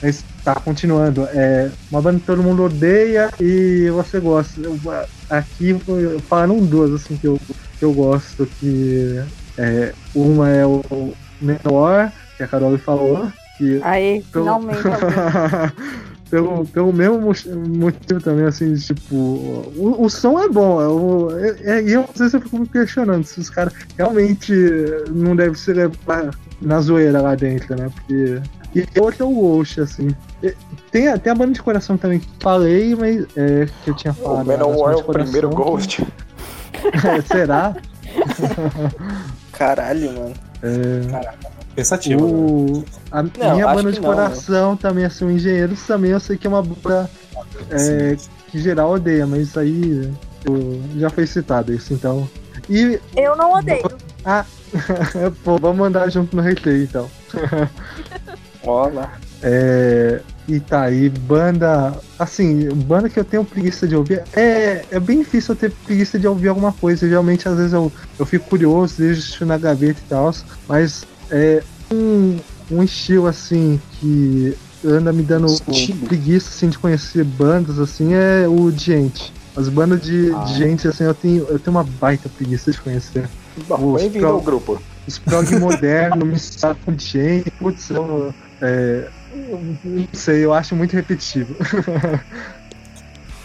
Mas 0.00 0.24
tá, 0.44 0.54
continuando, 0.56 1.24
é 1.32 1.70
uma 1.90 2.02
banda 2.02 2.18
que 2.18 2.26
todo 2.26 2.42
mundo 2.42 2.64
odeia 2.64 3.30
e 3.40 3.88
você 3.90 4.18
gosta. 4.18 4.60
Eu, 4.60 4.76
aqui 5.30 5.76
falaram 6.28 6.58
duas, 6.58 6.92
assim, 6.92 7.16
que 7.16 7.28
eu, 7.28 7.38
que 7.78 7.84
eu 7.84 7.92
gosto, 7.92 8.44
que 8.58 9.22
é, 9.56 9.92
uma 10.14 10.48
é 10.48 10.66
o 10.66 11.14
Menor, 11.40 12.10
que 12.36 12.42
a 12.42 12.48
Carol 12.48 12.76
falou, 12.78 13.30
que 13.56 13.80
Aí, 13.84 14.24
Pelo- 14.32 14.44
finalmente. 14.44 14.82
pelo, 16.32 16.64
pelo 16.64 16.90
mesmo 16.94 17.20
mo- 17.20 17.78
motivo 17.78 18.18
também, 18.22 18.46
assim, 18.46 18.72
de, 18.72 18.80
tipo, 18.82 19.14
o, 19.14 19.96
o 19.98 20.08
som 20.08 20.40
é 20.40 20.48
bom, 20.48 20.80
é 20.80 20.88
o- 20.88 21.38
é- 21.38 21.56
é- 21.78 21.82
e 21.82 21.92
eu, 21.92 22.08
às 22.10 22.18
vezes 22.18 22.32
eu 22.32 22.40
fico 22.40 22.58
me 22.58 22.66
questionando 22.66 23.22
se 23.22 23.38
os 23.38 23.50
caras 23.50 23.74
realmente 23.98 24.50
não 25.10 25.36
devem 25.36 25.54
ser 25.54 25.74
levar 25.74 26.30
na 26.62 26.80
zoeira 26.80 27.20
lá 27.20 27.34
dentro, 27.34 27.76
né? 27.76 27.90
Porque. 27.94 28.40
E 28.74 28.86
outro 28.98 29.24
é 29.24 29.26
o 29.26 29.34
Ghost, 29.34 29.78
assim. 29.82 30.08
Tem 30.90 31.08
até 31.08 31.28
a 31.28 31.34
banda 31.34 31.52
de 31.52 31.60
coração 31.62 31.98
também 31.98 32.20
que 32.20 32.28
falei, 32.40 32.96
mas 32.96 33.26
é, 33.36 33.68
que 33.84 33.90
eu 33.90 33.94
tinha 33.94 34.14
falado. 34.14 34.44
O 34.44 34.46
Manowar 34.48 34.94
né, 34.94 35.00
é 35.00 35.04
o 35.04 35.06
de 35.06 35.12
primeiro 35.12 35.50
coração. 35.50 35.72
Ghost. 35.74 36.06
Será? 37.30 37.76
Caralho, 39.52 40.12
mano. 40.12 40.34
Pensativo. 41.74 42.24
O, 42.26 42.84
a 43.10 43.22
Não, 43.22 43.30
minha 43.54 43.66
banda 43.66 43.92
de 43.92 44.00
não, 44.00 44.10
né? 44.10 44.14
coração 44.16 44.76
também, 44.76 45.04
assim, 45.04 45.24
o 45.24 45.30
Engenheiros 45.30 45.82
também 45.86 46.10
eu 46.10 46.20
sei 46.20 46.36
que 46.36 46.46
é 46.46 46.50
uma 46.50 46.62
banda 46.62 47.10
é, 47.70 48.16
que 48.50 48.58
geral 48.58 48.92
odeia, 48.92 49.26
mas 49.26 49.48
isso 49.48 49.58
aí 49.58 50.12
eu- 50.44 50.80
já 50.98 51.08
foi 51.10 51.26
citado 51.26 51.72
isso, 51.72 51.92
então. 51.94 52.28
E, 52.68 53.00
Eu 53.16 53.36
não 53.36 53.54
odeio. 53.54 53.82
pô, 55.44 55.58
vamos 55.58 55.86
andar 55.86 56.08
junto 56.10 56.34
no 56.36 56.42
recreio, 56.42 56.84
então. 56.84 57.10
Ó 58.64 58.86
lá. 58.88 59.12
É, 59.42 60.20
e 60.48 60.60
tá, 60.60 60.90
e 60.90 61.08
banda. 61.08 61.94
Assim, 62.18 62.68
banda 62.68 63.08
que 63.08 63.18
eu 63.18 63.24
tenho 63.24 63.44
preguiça 63.44 63.88
de 63.88 63.96
ouvir. 63.96 64.22
É, 64.34 64.84
é 64.90 65.00
bem 65.00 65.18
difícil 65.20 65.54
eu 65.54 65.58
ter 65.58 65.70
preguiça 65.70 66.18
de 66.18 66.28
ouvir 66.28 66.48
alguma 66.48 66.72
coisa. 66.72 67.08
Geralmente, 67.08 67.48
às 67.48 67.56
vezes, 67.56 67.72
eu, 67.72 67.92
eu 68.18 68.24
fico 68.24 68.48
curioso, 68.48 68.98
deixo 68.98 69.44
na 69.44 69.58
gaveta 69.58 70.00
e 70.00 70.08
tal. 70.08 70.32
Mas 70.68 71.04
é 71.32 71.62
um, 71.90 72.38
um 72.70 72.82
estilo 72.82 73.26
assim 73.26 73.80
que 73.98 74.56
anda 74.84 75.12
me 75.12 75.22
dando 75.22 75.46
Estilo? 75.46 76.06
preguiça 76.06 76.48
assim, 76.50 76.68
de 76.68 76.78
conhecer 76.78 77.24
bandas 77.24 77.78
assim 77.78 78.14
é 78.14 78.46
o 78.48 78.70
de 78.70 78.84
gente. 78.84 79.32
As 79.56 79.68
bandas 79.68 80.00
de, 80.02 80.32
Ah. 80.34 80.44
de 80.44 80.54
gente, 80.54 80.86
assim, 80.88 81.04
eu 81.04 81.14
tenho, 81.14 81.44
eu 81.48 81.58
tenho 81.58 81.76
uma 81.76 81.84
baita 81.84 82.28
preguiça 82.28 82.70
de 82.72 82.80
conhecer. 82.80 83.28
Bem-vindo 83.98 84.26
ao 84.26 84.40
grupo. 84.40 84.80
Os 85.06 85.18
prog 85.18 85.50
moderno, 85.58 86.24
misturado 86.24 86.78
com 86.84 86.96
gente, 86.96 87.50
putz, 87.52 87.90
eu, 87.90 88.32
é, 88.62 89.08
eu 89.34 89.60
não 89.84 90.08
sei, 90.12 90.44
eu 90.44 90.54
acho 90.54 90.74
muito 90.76 90.94
repetitivo. 90.94 91.54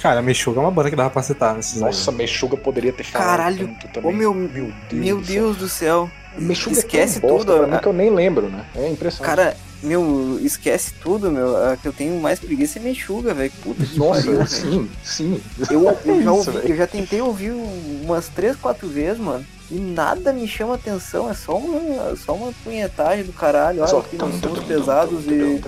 Cara, 0.02 0.22
Meshuga 0.22 0.60
é 0.60 0.62
uma 0.64 0.72
banda 0.72 0.90
que 0.92 0.96
dava 0.96 1.10
pra 1.10 1.24
citar 1.24 1.56
nesses 1.56 1.82
Nossa, 1.82 2.12
Meshuga 2.12 2.56
poderia 2.56 2.94
ter 2.94 3.04
falado 3.04 3.28
Caralho, 3.28 3.68
tanto 3.82 3.88
também. 3.94 4.14
Meu, 4.16 4.34
meu 4.34 4.72
Deus. 4.90 5.06
meu 5.06 5.18
do 5.20 5.26
céu. 5.26 5.34
Deus 5.36 5.58
do 5.58 5.68
céu. 5.70 6.12
Meshuga 6.38 6.78
esquece 6.80 7.18
é 7.18 7.22
bosta 7.22 7.54
tudo, 7.54 7.68
mim 7.68 7.74
a- 7.76 7.80
que 7.80 7.88
eu 7.88 7.94
nem 7.94 8.10
lembro, 8.10 8.50
né? 8.50 8.66
É 8.76 8.90
impressionante. 8.90 9.36
Cara, 9.36 9.58
meu, 9.84 10.40
esquece 10.42 10.94
tudo, 11.02 11.32
meu. 11.32 11.56
A 11.66 11.78
que 11.78 11.88
eu 11.88 11.94
tenho 11.94 12.20
mais 12.22 12.40
preguiça 12.40 12.80
é 12.80 12.82
Mexuga, 12.82 13.34
velho. 13.34 13.52
Puta 13.64 13.86
que 13.86 13.98
pariu, 14.00 14.40
Nossa, 14.40 14.56
sim, 14.56 14.90
sim. 15.04 15.42
Eu, 15.70 15.84
eu, 15.84 15.96
já 16.24 16.32
Isso, 16.32 16.50
ouvi- 16.52 16.70
eu 16.72 16.78
já 16.78 16.88
tentei 16.88 17.22
ouvir 17.22 17.52
umas 17.52 18.28
três, 18.30 18.56
quatro 18.56 18.88
vezes, 18.88 19.20
mano. 19.20 19.46
E 19.70 19.76
nada 19.76 20.32
me 20.32 20.48
chama 20.48 20.76
atenção. 20.76 21.30
É 21.30 21.34
só 21.34 21.58
uma, 21.58 22.16
só 22.16 22.34
uma 22.34 22.54
punhetagem 22.64 23.26
do 23.26 23.34
caralho. 23.34 23.82
Olha 23.84 24.02
que 24.04 24.16
nós 24.16 24.40
somos 24.40 24.64
pesados 24.64 25.26
e. 25.28 25.62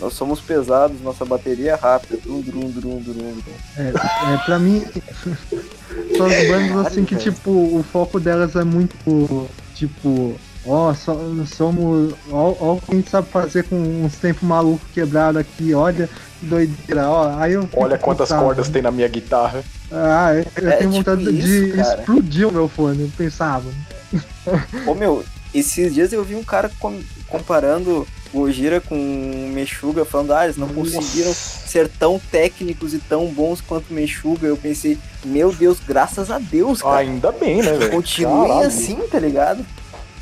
Nós 0.00 0.14
somos 0.14 0.40
pesados, 0.40 1.00
nossa 1.02 1.24
bateria 1.24 1.72
é 1.72 1.74
rápida. 1.74 2.18
Drum, 2.22 2.40
drum, 2.40 2.70
drum, 2.70 3.00
drum, 3.00 3.14
drum. 3.14 3.42
É, 3.76 3.88
é, 4.34 4.38
pra 4.46 4.58
mim, 4.60 4.84
são 6.16 6.26
as 6.26 6.46
bandas 6.48 6.86
assim 6.86 7.04
que, 7.04 7.16
tipo, 7.16 7.50
o 7.50 7.84
foco 7.92 8.20
delas 8.20 8.54
é 8.56 8.62
muito, 8.64 8.94
tipo, 9.86 10.34
ó, 10.64 10.94
só, 10.94 11.16
somos, 11.46 12.14
ó, 12.30 12.54
ó 12.60 12.72
o 12.74 12.80
que 12.80 12.92
a 12.92 12.94
gente 12.94 13.10
sabe 13.10 13.28
fazer 13.28 13.64
com 13.64 13.76
uns 13.76 14.14
tempos 14.16 14.42
malucos 14.42 14.88
quebrados 14.92 15.40
aqui, 15.40 15.74
olha 15.74 16.08
que 16.38 16.46
doideira, 16.46 17.08
ó, 17.08 17.36
aí 17.38 17.52
eu 17.54 17.68
Olha 17.74 17.98
quantas 17.98 18.28
putada. 18.28 18.44
cordas 18.44 18.68
tem 18.68 18.80
na 18.82 18.90
minha 18.90 19.08
guitarra. 19.08 19.62
Ah, 19.90 20.32
eu, 20.34 20.44
eu 20.62 20.68
É, 20.70 20.76
tenho 20.76 20.90
tipo 20.92 21.04
vontade 21.04 21.24
de 21.24 21.66
isso, 21.66 21.76
cara. 21.76 21.98
explodir 22.00 22.48
o 22.48 22.52
meu 22.52 22.68
fone, 22.68 23.02
eu 23.02 23.10
pensava. 23.16 23.68
Ô 24.86 24.94
meu, 24.94 25.24
esses 25.54 25.92
dias 25.94 26.12
eu 26.12 26.24
vi 26.24 26.34
um 26.34 26.44
cara 26.44 26.70
com- 26.78 27.00
comparando 27.28 28.06
o 28.32 28.40
Ojira 28.40 28.80
com 28.80 28.94
o 28.94 29.50
Mexuga, 29.52 30.04
falando, 30.04 30.32
ah, 30.32 30.44
eles 30.44 30.56
não 30.56 30.68
conseguiram 30.68 31.32
ser 31.34 31.88
tão 31.88 32.18
técnicos 32.30 32.94
e 32.94 32.98
tão 32.98 33.26
bons 33.26 33.60
quanto 33.60 33.90
o 33.90 33.94
Mexuga. 33.94 34.46
Eu 34.46 34.56
pensei, 34.56 34.98
meu 35.24 35.52
Deus, 35.52 35.78
graças 35.86 36.30
a 36.30 36.38
Deus, 36.38 36.80
cara. 36.80 36.98
Ainda 36.98 37.30
bem, 37.30 37.62
né, 37.62 37.72
velho? 37.72 37.90
Continuem 37.90 38.48
Caralho. 38.48 38.66
assim, 38.66 38.96
tá 39.10 39.18
ligado? 39.18 39.64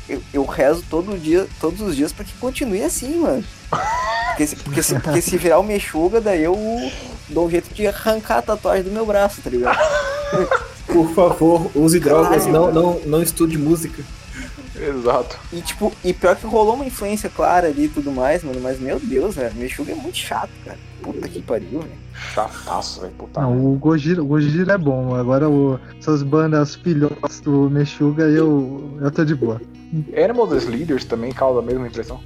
Eu, 0.09 0.21
eu 0.33 0.45
rezo 0.45 0.83
todo 0.89 1.17
dia, 1.17 1.47
todos 1.59 1.79
os 1.79 1.95
dias 1.95 2.11
pra 2.11 2.25
que 2.25 2.33
continue 2.33 2.83
assim, 2.83 3.17
mano. 3.17 3.43
Porque 4.27 4.47
se, 4.47 4.55
porque 4.57 4.83
se, 4.83 4.99
porque 4.99 5.21
se 5.21 5.37
virar 5.37 5.59
o 5.59 5.63
Mexuga, 5.63 6.19
daí 6.19 6.43
eu 6.43 6.57
dou 7.29 7.47
um 7.47 7.49
jeito 7.49 7.73
de 7.73 7.87
arrancar 7.87 8.39
a 8.39 8.41
tatuagem 8.41 8.83
do 8.83 8.91
meu 8.91 9.05
braço, 9.05 9.41
tá 9.41 9.49
ligado? 9.49 9.79
Por 10.85 11.13
favor, 11.13 11.71
use 11.73 11.99
drogas, 11.99 12.45
Caralho. 12.45 12.51
não, 12.51 12.71
não, 12.71 12.99
não 13.05 13.21
estude 13.23 13.57
música. 13.57 14.03
Exato. 14.81 15.37
E 15.53 15.61
tipo, 15.61 15.93
e 16.03 16.11
pior 16.11 16.35
que 16.35 16.45
rolou 16.45 16.73
uma 16.73 16.85
influência 16.85 17.29
clara 17.29 17.67
ali 17.67 17.85
e 17.85 17.89
tudo 17.89 18.11
mais, 18.11 18.43
mano. 18.43 18.59
Mas 18.61 18.79
meu 18.79 18.99
Deus, 18.99 19.35
velho, 19.35 19.55
Meshuga 19.55 19.91
é 19.91 19.95
muito 19.95 20.17
chato, 20.17 20.49
cara. 20.65 20.77
Puta 21.01 21.27
que 21.27 21.41
pariu, 21.41 21.81
velho. 21.81 22.01
Chataço, 22.33 23.01
velho. 23.01 23.13
Puta 23.13 23.41
Não, 23.41 23.73
o 23.73 23.77
Gojira, 23.77 24.21
o 24.21 24.25
Gojira 24.25 24.73
é 24.73 24.77
bom. 24.77 25.15
Agora 25.15 25.49
o, 25.49 25.79
essas 25.99 26.23
bandas 26.23 26.75
filhotas 26.75 27.39
do 27.41 27.69
Meshuga 27.69 28.23
eu, 28.23 28.97
eu 28.99 29.11
tô 29.11 29.23
de 29.23 29.35
boa. 29.35 29.61
Animal 30.15 30.51
as 30.53 30.65
Leaders 30.65 31.03
também 31.03 31.31
causa 31.31 31.59
a 31.59 31.61
mesma 31.61 31.85
impressão. 31.85 32.21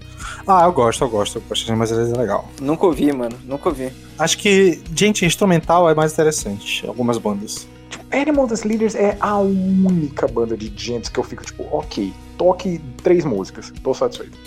Ah, 0.48 0.66
eu 0.66 0.72
gosto, 0.72 1.04
eu 1.04 1.10
gosto. 1.10 1.38
Eu 1.38 1.44
gosto, 1.50 1.76
mas 1.76 1.92
ele 1.92 2.12
é 2.12 2.18
legal. 2.18 2.48
Nunca 2.62 2.86
ouvi, 2.86 3.12
mano. 3.12 3.36
Nunca 3.44 3.70
ouvi. 3.70 3.92
Acho 4.20 4.38
que, 4.38 4.80
gente, 4.96 5.26
instrumental 5.26 5.90
é 5.90 5.96
mais 5.96 6.14
interessante. 6.14 6.86
Algumas 6.86 7.18
bandas. 7.18 7.68
Animal 8.12 8.48
as 8.52 8.64
Leaders 8.64 8.96
é 8.96 9.18
a 9.20 9.40
única 9.40 10.28
banda 10.28 10.56
de 10.56 10.72
gentes 10.76 11.10
que 11.10 11.20
eu 11.20 11.24
fico 11.24 11.44
tipo, 11.44 11.66
ok, 11.72 12.14
toque 12.38 12.80
três 13.04 13.26
músicas, 13.26 13.72
tô 13.84 13.94
satisfeito. 13.94 14.38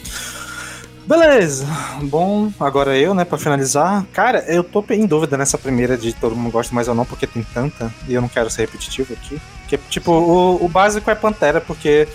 Beleza. 1.08 1.66
Bom, 2.02 2.52
agora 2.60 2.94
eu, 2.98 3.14
né, 3.14 3.24
pra 3.24 3.38
finalizar. 3.38 4.04
Cara, 4.12 4.44
eu 4.46 4.62
tô 4.62 4.84
em 4.90 5.06
dúvida 5.06 5.38
nessa 5.38 5.56
primeira 5.56 5.96
de 5.96 6.12
todo 6.12 6.36
mundo 6.36 6.52
gosta 6.52 6.74
mais 6.74 6.86
ou 6.86 6.94
não, 6.94 7.06
porque 7.06 7.26
tem 7.26 7.42
tanta, 7.42 7.90
e 8.06 8.12
eu 8.12 8.20
não 8.20 8.28
quero 8.28 8.50
ser 8.50 8.62
repetitivo 8.62 9.14
aqui. 9.14 9.40
Porque, 9.60 9.78
tipo, 9.88 10.12
o, 10.12 10.62
o 10.62 10.68
básico 10.68 11.10
é 11.10 11.14
Pantera, 11.14 11.62
porque. 11.62 12.06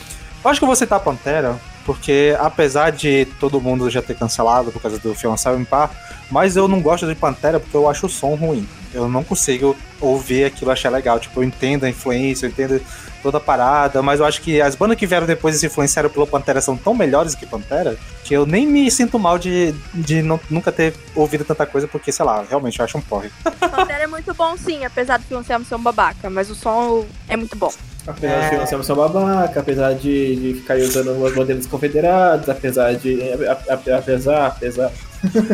Eu 0.44 0.52
acho 0.52 0.60
que 0.60 0.64
eu 0.64 0.68
vou 0.68 0.76
citar 0.76 1.00
Pantera, 1.00 1.58
porque 1.86 2.36
apesar 2.40 2.92
de 2.92 3.26
todo 3.40 3.62
mundo 3.62 3.90
já 3.90 4.02
ter 4.02 4.16
cancelado 4.16 4.72
por 4.72 4.82
causa 4.82 5.00
do 5.00 5.16
filme 5.16 5.38
Silent 5.38 5.68
Par, 5.68 5.90
mas 6.30 6.56
eu 6.56 6.68
não 6.68 6.82
gosto 6.82 7.08
de 7.08 7.16
Pantera 7.16 7.60
porque 7.60 7.76
eu 7.76 7.90
acho 7.90 8.06
o 8.06 8.10
som 8.10 8.36
ruim. 8.36 8.68
Eu 8.94 9.08
não 9.08 9.24
consigo 9.24 9.76
ouvir 10.00 10.46
aquilo 10.46 10.70
achar 10.70 10.92
legal. 10.92 11.20
Tipo, 11.20 11.40
eu 11.40 11.44
entendo 11.44 11.86
a 11.86 11.90
influência, 11.90 12.46
eu 12.46 12.50
entendo 12.52 12.82
toda 13.24 13.38
a 13.38 13.42
parada, 13.42 14.02
mas 14.04 14.20
eu 14.20 14.26
acho 14.26 14.42
que 14.42 14.62
as 14.62 14.76
bandas 14.76 14.98
que 14.98 15.08
vieram 15.08 15.26
depois 15.26 15.56
e 15.56 15.60
se 15.60 15.66
influenciaram 15.66 16.10
pelo 16.10 16.28
Pantera 16.28 16.60
são 16.62 16.76
tão 16.78 16.94
melhores 16.94 17.34
que 17.34 17.46
Pantera 17.46 17.96
que 18.24 18.34
eu 18.34 18.46
nem 18.46 18.68
me 18.68 18.90
sinto 18.92 19.18
mal 19.18 19.40
de, 19.40 19.74
de 19.94 20.22
não- 20.22 20.40
nunca 20.50 20.72
ter 20.72 20.94
ouvido 21.16 21.44
tanta 21.46 21.66
coisa, 21.66 21.88
porque, 21.88 22.12
sei 22.12 22.26
lá, 22.26 22.44
realmente 22.48 22.78
eu 22.80 22.86
acho 22.86 22.98
um 22.98 23.02
porre. 23.02 23.30
Pantera 23.60 24.04
é 24.04 24.08
muito 24.08 24.34
bom, 24.34 24.56
sim, 24.58 24.84
apesar 24.86 25.18
do 25.18 25.26
Fiancé 25.26 25.58
ser 25.64 25.76
um 25.76 25.82
babaca, 25.82 26.30
mas 26.30 26.50
o 26.50 26.56
som 26.56 27.06
é 27.28 27.36
muito 27.38 27.56
bom. 27.56 27.72
Apesar 28.06 28.42
de 28.42 28.50
financiar 28.50 28.82
o 28.82 28.84
seu 28.84 28.96
babaca, 28.98 29.62
apesar 29.62 29.94
de, 29.94 30.36
de 30.36 30.54
ficar 30.60 30.76
usando 30.78 31.26
as 31.26 31.34
bandeiras 31.34 31.66
confederadas, 31.66 32.50
apesar 32.50 32.94
de. 32.96 33.18
a- 33.48 33.74
a- 33.74 33.98
Apesar, 33.98 34.48
apesar. 34.48 34.92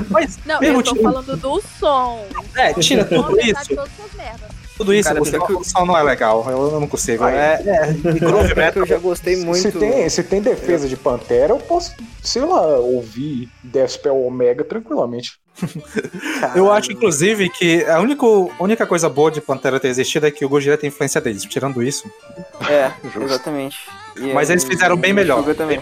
Mas, 0.09 0.39
Não, 0.47 0.59
eu 0.63 0.81
tô 0.81 0.95
falando 0.95 1.37
do 1.37 1.61
som. 1.79 2.25
É, 2.55 2.73
tira 2.73 3.05
tudo 3.05 3.37
de 3.37 3.51
isso. 3.51 3.67
todas 3.75 3.89
essas 3.99 4.15
merdas. 4.17 4.49
Tudo 4.79 4.93
isso, 4.93 5.09
Cara, 5.09 5.19
som 5.61 5.85
não 5.85 5.97
é 5.97 6.01
legal. 6.01 6.49
Eu, 6.49 6.79
não 6.79 6.87
consigo. 6.87 7.25
Ai. 7.25 7.35
É, 7.35 7.61
é, 7.65 7.93
groove 8.17 8.53
que 8.71 8.79
eu 8.79 8.85
já 8.85 8.97
gostei 8.97 9.35
muito. 9.35 9.59
Se 9.59 9.71
tem, 9.73 10.09
se 10.09 10.23
tem 10.23 10.41
defesa 10.41 10.87
de 10.87 10.95
Pantera, 10.95 11.51
eu 11.51 11.57
posso, 11.57 11.93
sei 12.23 12.43
lá, 12.43 12.61
ouvir 12.77 13.49
Deathspell 13.61 14.15
Omega 14.25 14.63
tranquilamente. 14.63 15.37
Eu 16.55 16.71
acho, 16.71 16.93
inclusive, 16.93 17.49
que 17.49 17.83
a 17.83 17.99
única, 17.99 18.25
única 18.57 18.87
coisa 18.87 19.09
boa 19.09 19.29
de 19.29 19.41
Pantera 19.41 19.81
ter 19.81 19.89
existido 19.89 20.25
é 20.25 20.31
que 20.31 20.45
o 20.45 20.49
Gojira 20.49 20.77
tem 20.77 20.87
influência 20.87 21.19
deles. 21.19 21.43
Tirando 21.43 21.83
isso, 21.83 22.09
É, 22.69 22.89
exatamente. 23.21 23.77
E 24.15 24.31
Mas 24.31 24.49
aí, 24.49 24.53
eles 24.53 24.63
fizeram 24.63 24.95
bem 24.95 25.11
o 25.11 25.15
melhor. 25.15 25.45
Meshuggah 25.45 25.55
também. 25.55 25.81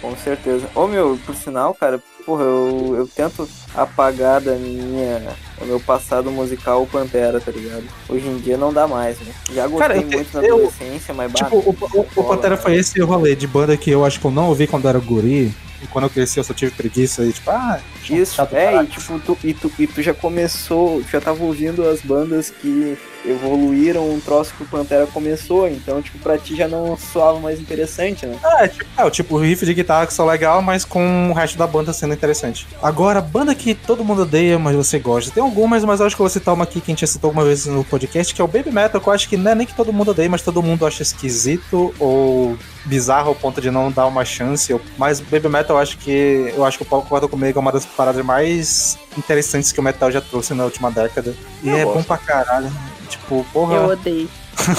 Com 0.00 0.16
certeza. 0.16 0.70
Ô 0.76 0.86
meu, 0.86 1.18
por 1.26 1.34
sinal, 1.34 1.74
cara, 1.74 2.00
porra, 2.28 2.42
eu, 2.44 2.94
eu 2.94 3.06
tento 3.08 3.48
apagar 3.74 4.38
da 4.42 4.52
minha. 4.54 5.22
O 5.62 5.64
meu 5.64 5.80
passado 5.80 6.30
musical 6.30 6.82
o 6.82 6.86
Pantera, 6.86 7.40
tá 7.40 7.50
ligado? 7.50 7.82
Hoje 8.06 8.26
em 8.28 8.36
dia 8.36 8.58
não 8.58 8.70
dá 8.70 8.86
mais, 8.86 9.18
né? 9.20 9.32
Já 9.52 9.66
gostei 9.66 9.78
Cara, 9.88 9.96
eu- 9.98 10.06
muito 10.06 10.34
na 10.36 10.44
eu- 10.46 10.54
adolescência, 10.56 11.14
mas 11.14 11.32
Tipo, 11.32 11.56
o, 11.56 11.70
o- 11.70 12.06
o 12.16 12.24
Pantera 12.24 12.56
cara. 12.56 12.56
foi 12.58 12.76
esse 12.76 13.00
rolê 13.00 13.34
de 13.34 13.46
banda 13.46 13.74
que 13.78 13.90
eu 13.90 14.04
acho 14.04 14.20
que 14.20 14.26
eu 14.26 14.30
não 14.30 14.48
ouvi 14.48 14.66
quando 14.66 14.86
era 14.86 14.98
guri. 14.98 15.54
E 15.82 15.86
quando 15.86 16.04
eu 16.04 16.10
cresci 16.10 16.38
eu 16.38 16.44
só 16.44 16.52
tive 16.52 16.72
preguiça 16.72 17.22
e 17.24 17.32
tipo, 17.32 17.48
ah, 17.50 17.78
Isso, 18.10 18.34
chato 18.34 18.52
é, 18.54 18.82
e 18.82 18.86
tipo, 18.88 19.18
tu, 19.20 19.38
e, 19.44 19.54
tu, 19.54 19.70
e 19.78 19.86
tu 19.86 20.02
já 20.02 20.12
começou, 20.12 21.00
já 21.10 21.20
tava 21.20 21.42
ouvindo 21.44 21.88
as 21.88 22.00
bandas 22.02 22.50
que 22.50 22.98
evoluíram 23.30 24.08
um 24.08 24.20
troço 24.20 24.54
que 24.56 24.62
o 24.62 24.66
Pantera 24.66 25.06
começou, 25.06 25.68
então, 25.68 26.00
tipo, 26.02 26.18
pra 26.18 26.38
ti 26.38 26.56
já 26.56 26.66
não 26.68 26.96
soava 26.96 27.38
mais 27.40 27.60
interessante, 27.60 28.26
né? 28.26 28.36
É, 28.58 28.68
tipo, 28.68 28.84
é, 28.96 29.04
o 29.04 29.10
tipo 29.10 29.36
riff 29.38 29.64
de 29.64 29.74
guitarra 29.74 30.06
que 30.06 30.12
são 30.12 30.26
legal, 30.26 30.60
mas 30.62 30.84
com 30.84 31.30
o 31.30 31.34
resto 31.34 31.58
da 31.58 31.66
banda 31.66 31.92
sendo 31.92 32.14
interessante. 32.14 32.66
Agora, 32.82 33.20
banda 33.20 33.54
que 33.54 33.74
todo 33.74 34.04
mundo 34.04 34.22
odeia, 34.22 34.58
mas 34.58 34.74
você 34.76 34.98
gosta. 34.98 35.30
Tem 35.30 35.42
algumas, 35.42 35.84
mas 35.84 36.00
eu 36.00 36.06
acho 36.06 36.16
que 36.16 36.22
eu 36.22 36.24
vou 36.24 36.30
citar 36.30 36.54
uma 36.54 36.64
aqui 36.64 36.80
que 36.80 36.90
a 36.90 36.92
gente 36.92 37.00
já 37.02 37.06
citou 37.06 37.28
alguma 37.28 37.44
vez 37.44 37.66
no 37.66 37.84
podcast, 37.84 38.34
que 38.34 38.40
é 38.40 38.44
o 38.44 38.48
Baby 38.48 38.70
Metal, 38.70 39.00
que 39.00 39.08
eu 39.08 39.12
acho 39.12 39.28
que 39.28 39.36
não 39.36 39.50
é 39.50 39.54
nem 39.54 39.66
que 39.66 39.74
todo 39.74 39.92
mundo 39.92 40.10
odeia, 40.10 40.28
mas 40.28 40.42
todo 40.42 40.62
mundo 40.62 40.86
acha 40.86 41.02
esquisito 41.02 41.94
ou 41.98 42.56
bizarro 42.84 43.28
ao 43.28 43.34
ponto 43.34 43.60
de 43.60 43.70
não 43.70 43.90
dar 43.90 44.06
uma 44.06 44.24
chance. 44.24 44.74
Mas 44.96 45.20
Baby 45.20 45.48
Metal 45.48 45.76
eu 45.76 45.82
acho 45.82 45.98
que. 45.98 46.52
Eu 46.56 46.64
acho 46.64 46.78
que 46.78 46.82
o 46.82 46.86
Paulo 46.86 47.04
concorda 47.04 47.28
comigo, 47.28 47.58
é 47.58 47.60
uma 47.60 47.72
das 47.72 47.84
paradas 47.84 48.24
mais 48.24 48.98
interessantes 49.16 49.72
que 49.72 49.80
o 49.80 49.82
metal 49.82 50.10
já 50.10 50.20
trouxe 50.20 50.54
na 50.54 50.64
última 50.64 50.90
década. 50.90 51.34
E 51.62 51.68
Eu 51.68 51.76
é 51.76 51.84
gosto. 51.84 51.96
bom 51.98 52.02
pra 52.04 52.18
caralho. 52.18 52.70
Tipo, 53.08 53.44
porra. 53.52 53.74
Eu 53.74 53.88
odeio. 53.90 54.28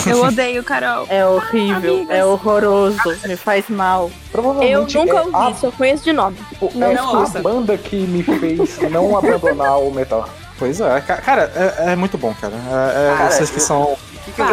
Eu 0.05 0.21
odeio, 0.23 0.63
Carol. 0.63 1.05
É 1.09 1.25
horrível, 1.25 1.95
Amigas. 1.95 2.17
é 2.17 2.23
horroroso, 2.25 2.99
me 3.25 3.35
faz 3.35 3.67
mal. 3.69 4.11
Eu 4.61 4.81
nunca 4.81 5.17
é 5.17 5.21
ouvi, 5.21 5.59
só 5.59 5.71
conheço 5.71 6.03
de 6.03 6.13
nome. 6.13 6.37
a, 6.39 6.49
tipo, 6.49 6.71
Não, 6.77 6.87
é 6.87 6.93
não 6.93 7.23
a 7.23 7.29
banda 7.41 7.77
que 7.77 7.95
me 7.95 8.21
fez 8.21 8.77
não 8.91 9.17
abandonar 9.17 9.79
o 9.79 9.91
metal. 9.91 10.27
Pois 10.59 10.81
é, 10.81 10.99
ca- 11.01 11.17
cara, 11.17 11.51
é, 11.55 11.93
é 11.93 11.95
muito 11.95 12.17
bom, 12.17 12.33
cara. 12.39 12.53
É, 12.53 13.13
é 13.13 13.17
Cara, 13.17 13.29
essas 13.29 13.49
que 13.49 13.55
eu- 13.57 13.61
são 13.61 13.81
O 13.93 13.97
que, 14.25 14.31
falar, 14.33 14.49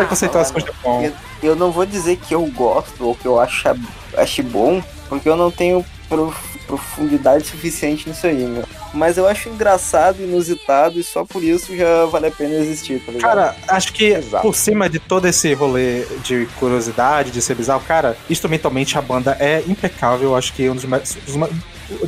com 0.53 0.59
o? 0.59 0.67
Japão. 0.67 1.03
Eu, 1.03 1.13
eu 1.43 1.57
não 1.57 1.73
vou 1.73 1.85
dizer 1.85 2.17
que 2.17 2.33
eu 2.35 2.47
gosto 2.47 3.05
ou 3.05 3.15
que 3.17 3.27
eu 3.27 3.41
acho, 3.41 3.69
acho 4.17 4.43
bom, 4.45 4.81
porque 5.09 5.29
eu 5.29 5.37
não 5.37 5.51
tenho 5.51 5.85
prof- 6.09 6.57
profundidade 6.67 7.47
suficiente 7.47 8.09
nisso 8.09 8.27
aí, 8.27 8.45
meu. 8.45 8.65
Mas 8.93 9.17
eu 9.19 9.27
acho 9.29 9.49
engraçado, 9.49 10.23
inusitado, 10.23 10.99
e 10.99 11.03
só 11.05 11.25
por 11.25 11.43
isso 11.43 11.77
já 11.77 12.05
vale 12.07 12.27
a 12.27 12.31
pena 12.31 12.55
existir, 12.55 13.01
tá 13.05 13.13
ligado? 13.13 13.29
Cara, 13.31 13.57
acho 13.69 13.93
que 13.93 14.07
Exato. 14.07 14.43
por 14.43 14.55
cima 14.55 14.89
de 14.89 14.99
todo 14.99 15.27
esse 15.27 15.53
rolê 15.55 16.05
de 16.25 16.47
curiosidade, 16.59 17.31
de 17.31 17.43
ser 17.43 17.55
bizarro, 17.55 17.83
cara, 17.87 18.17
instrumentalmente 18.31 18.97
a 18.97 19.03
banda 19.03 19.37
é 19.39 19.63
impecável. 19.67 20.35
Acho 20.35 20.53
que 20.53 20.69
um 20.69 20.75
dos 20.75 20.85
mais. 20.85 21.17
dos 21.27 21.37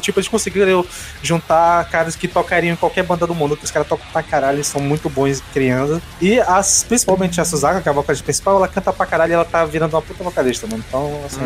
Tipo, 0.01 0.19
eles 0.19 0.29
conseguiram 0.29 0.85
juntar 1.23 1.89
caras 1.91 2.17
que 2.17 2.27
tocariam 2.29 2.73
em 2.75 2.77
qualquer 2.77 3.05
banda 3.05 3.27
do 3.27 3.35
mundo, 3.35 3.57
que 3.57 3.65
os 3.65 3.71
caras 3.71 3.89
tocam 3.89 4.07
pra 4.13 4.23
caralho, 4.23 4.57
eles 4.57 4.67
são 4.67 4.81
muito 4.81 5.09
bons 5.09 5.43
criando. 5.53 6.01
E 6.21 6.41
as, 6.41 6.85
principalmente 6.85 7.41
a 7.41 7.45
Suzaka, 7.45 7.81
que 7.81 7.89
é 7.89 7.93
a 7.93 7.95
vocalista 7.95 8.25
principal, 8.25 8.57
ela 8.57 8.69
canta 8.69 8.93
pra 8.93 9.07
caralho 9.07 9.33
e 9.33 9.35
ela 9.35 9.45
tá 9.45 9.65
virando 9.65 9.95
uma 9.95 10.03
puta 10.03 10.23
vocalista, 10.25 10.67
mano. 10.67 10.85
Então, 10.87 11.23
assim, 11.25 11.41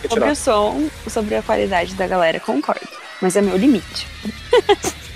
que 0.00 0.08
Sobre 0.08 0.30
o 0.30 0.36
som, 0.36 0.88
sobre 1.08 1.36
a 1.36 1.42
qualidade 1.42 1.94
da 1.94 2.06
galera, 2.06 2.40
concordo. 2.40 2.88
Mas 3.20 3.36
é 3.36 3.42
meu 3.42 3.56
limite. 3.56 4.06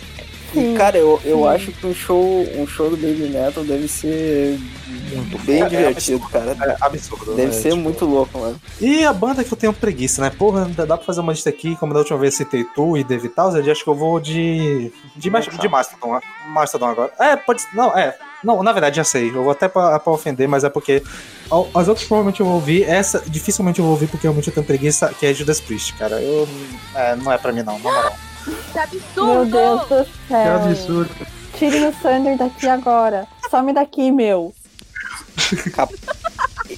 E, 0.60 0.76
cara, 0.76 0.98
eu, 0.98 1.20
eu 1.24 1.48
acho 1.48 1.72
que 1.72 1.86
um 1.86 1.94
show, 1.94 2.46
um 2.56 2.66
show 2.66 2.90
do 2.90 2.96
Baby 2.96 3.28
Metal 3.32 3.64
deve 3.64 3.88
ser 3.88 4.58
bem 5.44 5.62
É, 5.62 5.64
é 5.64 5.68
divertido, 5.68 6.26
cara. 6.28 6.56
É 6.60 6.76
absurdo. 6.80 7.34
Deve 7.34 7.48
né? 7.48 7.52
ser 7.52 7.70
Tipo, 7.70 7.76
muito 7.82 8.04
louco, 8.04 8.38
mano. 8.38 8.60
E 8.80 9.04
a 9.04 9.12
banda 9.12 9.44
que 9.44 9.52
eu 9.52 9.56
tenho 9.58 9.72
preguiça, 9.72 10.22
né? 10.22 10.30
Porra, 10.30 10.66
dá 10.66 10.84
dá 10.84 10.96
pra 10.96 11.06
fazer 11.06 11.20
uma 11.20 11.32
lista 11.32 11.48
aqui, 11.50 11.76
como 11.76 11.92
da 11.92 12.00
última 12.00 12.18
vez 12.18 12.34
citei 12.34 12.64
Tu 12.64 12.96
e 12.96 13.04
David 13.04 13.30
Townsend, 13.34 13.70
acho 13.70 13.84
que 13.84 13.90
eu 13.90 13.94
vou 13.94 14.18
de. 14.20 14.92
De, 15.16 15.30
Mas- 15.30 15.46
de 15.46 15.68
Mastodon. 15.68 16.20
Mastodon 16.48 16.86
agora. 16.86 17.12
É, 17.18 17.36
pode 17.36 17.62
ser. 17.62 17.68
Não, 17.74 17.96
é. 17.96 18.16
Não, 18.42 18.62
na 18.62 18.72
verdade 18.72 18.96
já 18.96 19.04
sei. 19.04 19.30
Eu 19.30 19.42
vou 19.42 19.50
até 19.50 19.68
pra, 19.68 19.98
pra 19.98 20.12
ofender, 20.12 20.46
mas 20.48 20.64
é 20.64 20.68
porque. 20.70 21.02
As 21.74 21.88
outras 21.88 22.06
provavelmente 22.06 22.40
eu 22.40 22.46
vou 22.46 22.56
ouvir. 22.56 22.82
Essa 22.84 23.22
dificilmente 23.26 23.78
eu 23.78 23.84
vou 23.84 23.92
ouvir 23.92 24.06
porque 24.06 24.26
realmente 24.26 24.48
eu 24.48 24.54
tenho 24.54 24.66
preguiça, 24.66 25.08
que 25.18 25.24
é 25.26 25.32
Judas 25.32 25.60
Priest, 25.60 25.94
cara. 25.94 26.20
Eu. 26.20 26.46
É, 26.94 27.16
não 27.16 27.32
é 27.32 27.38
pra 27.38 27.52
mim 27.52 27.62
não, 27.62 27.74
na 27.74 27.78
moral. 27.78 28.12
Que 28.72 28.78
absurdo! 28.78 29.24
Meu 29.26 29.44
Deus 29.46 29.80
do 29.88 30.04
Que 30.04 30.28
céu. 30.28 30.56
absurdo. 30.56 31.26
Tirem 31.58 31.88
o 31.88 31.94
Sander 32.02 32.36
daqui 32.36 32.68
agora. 32.68 33.26
Some 33.50 33.72
daqui, 33.72 34.10
meu. 34.10 34.52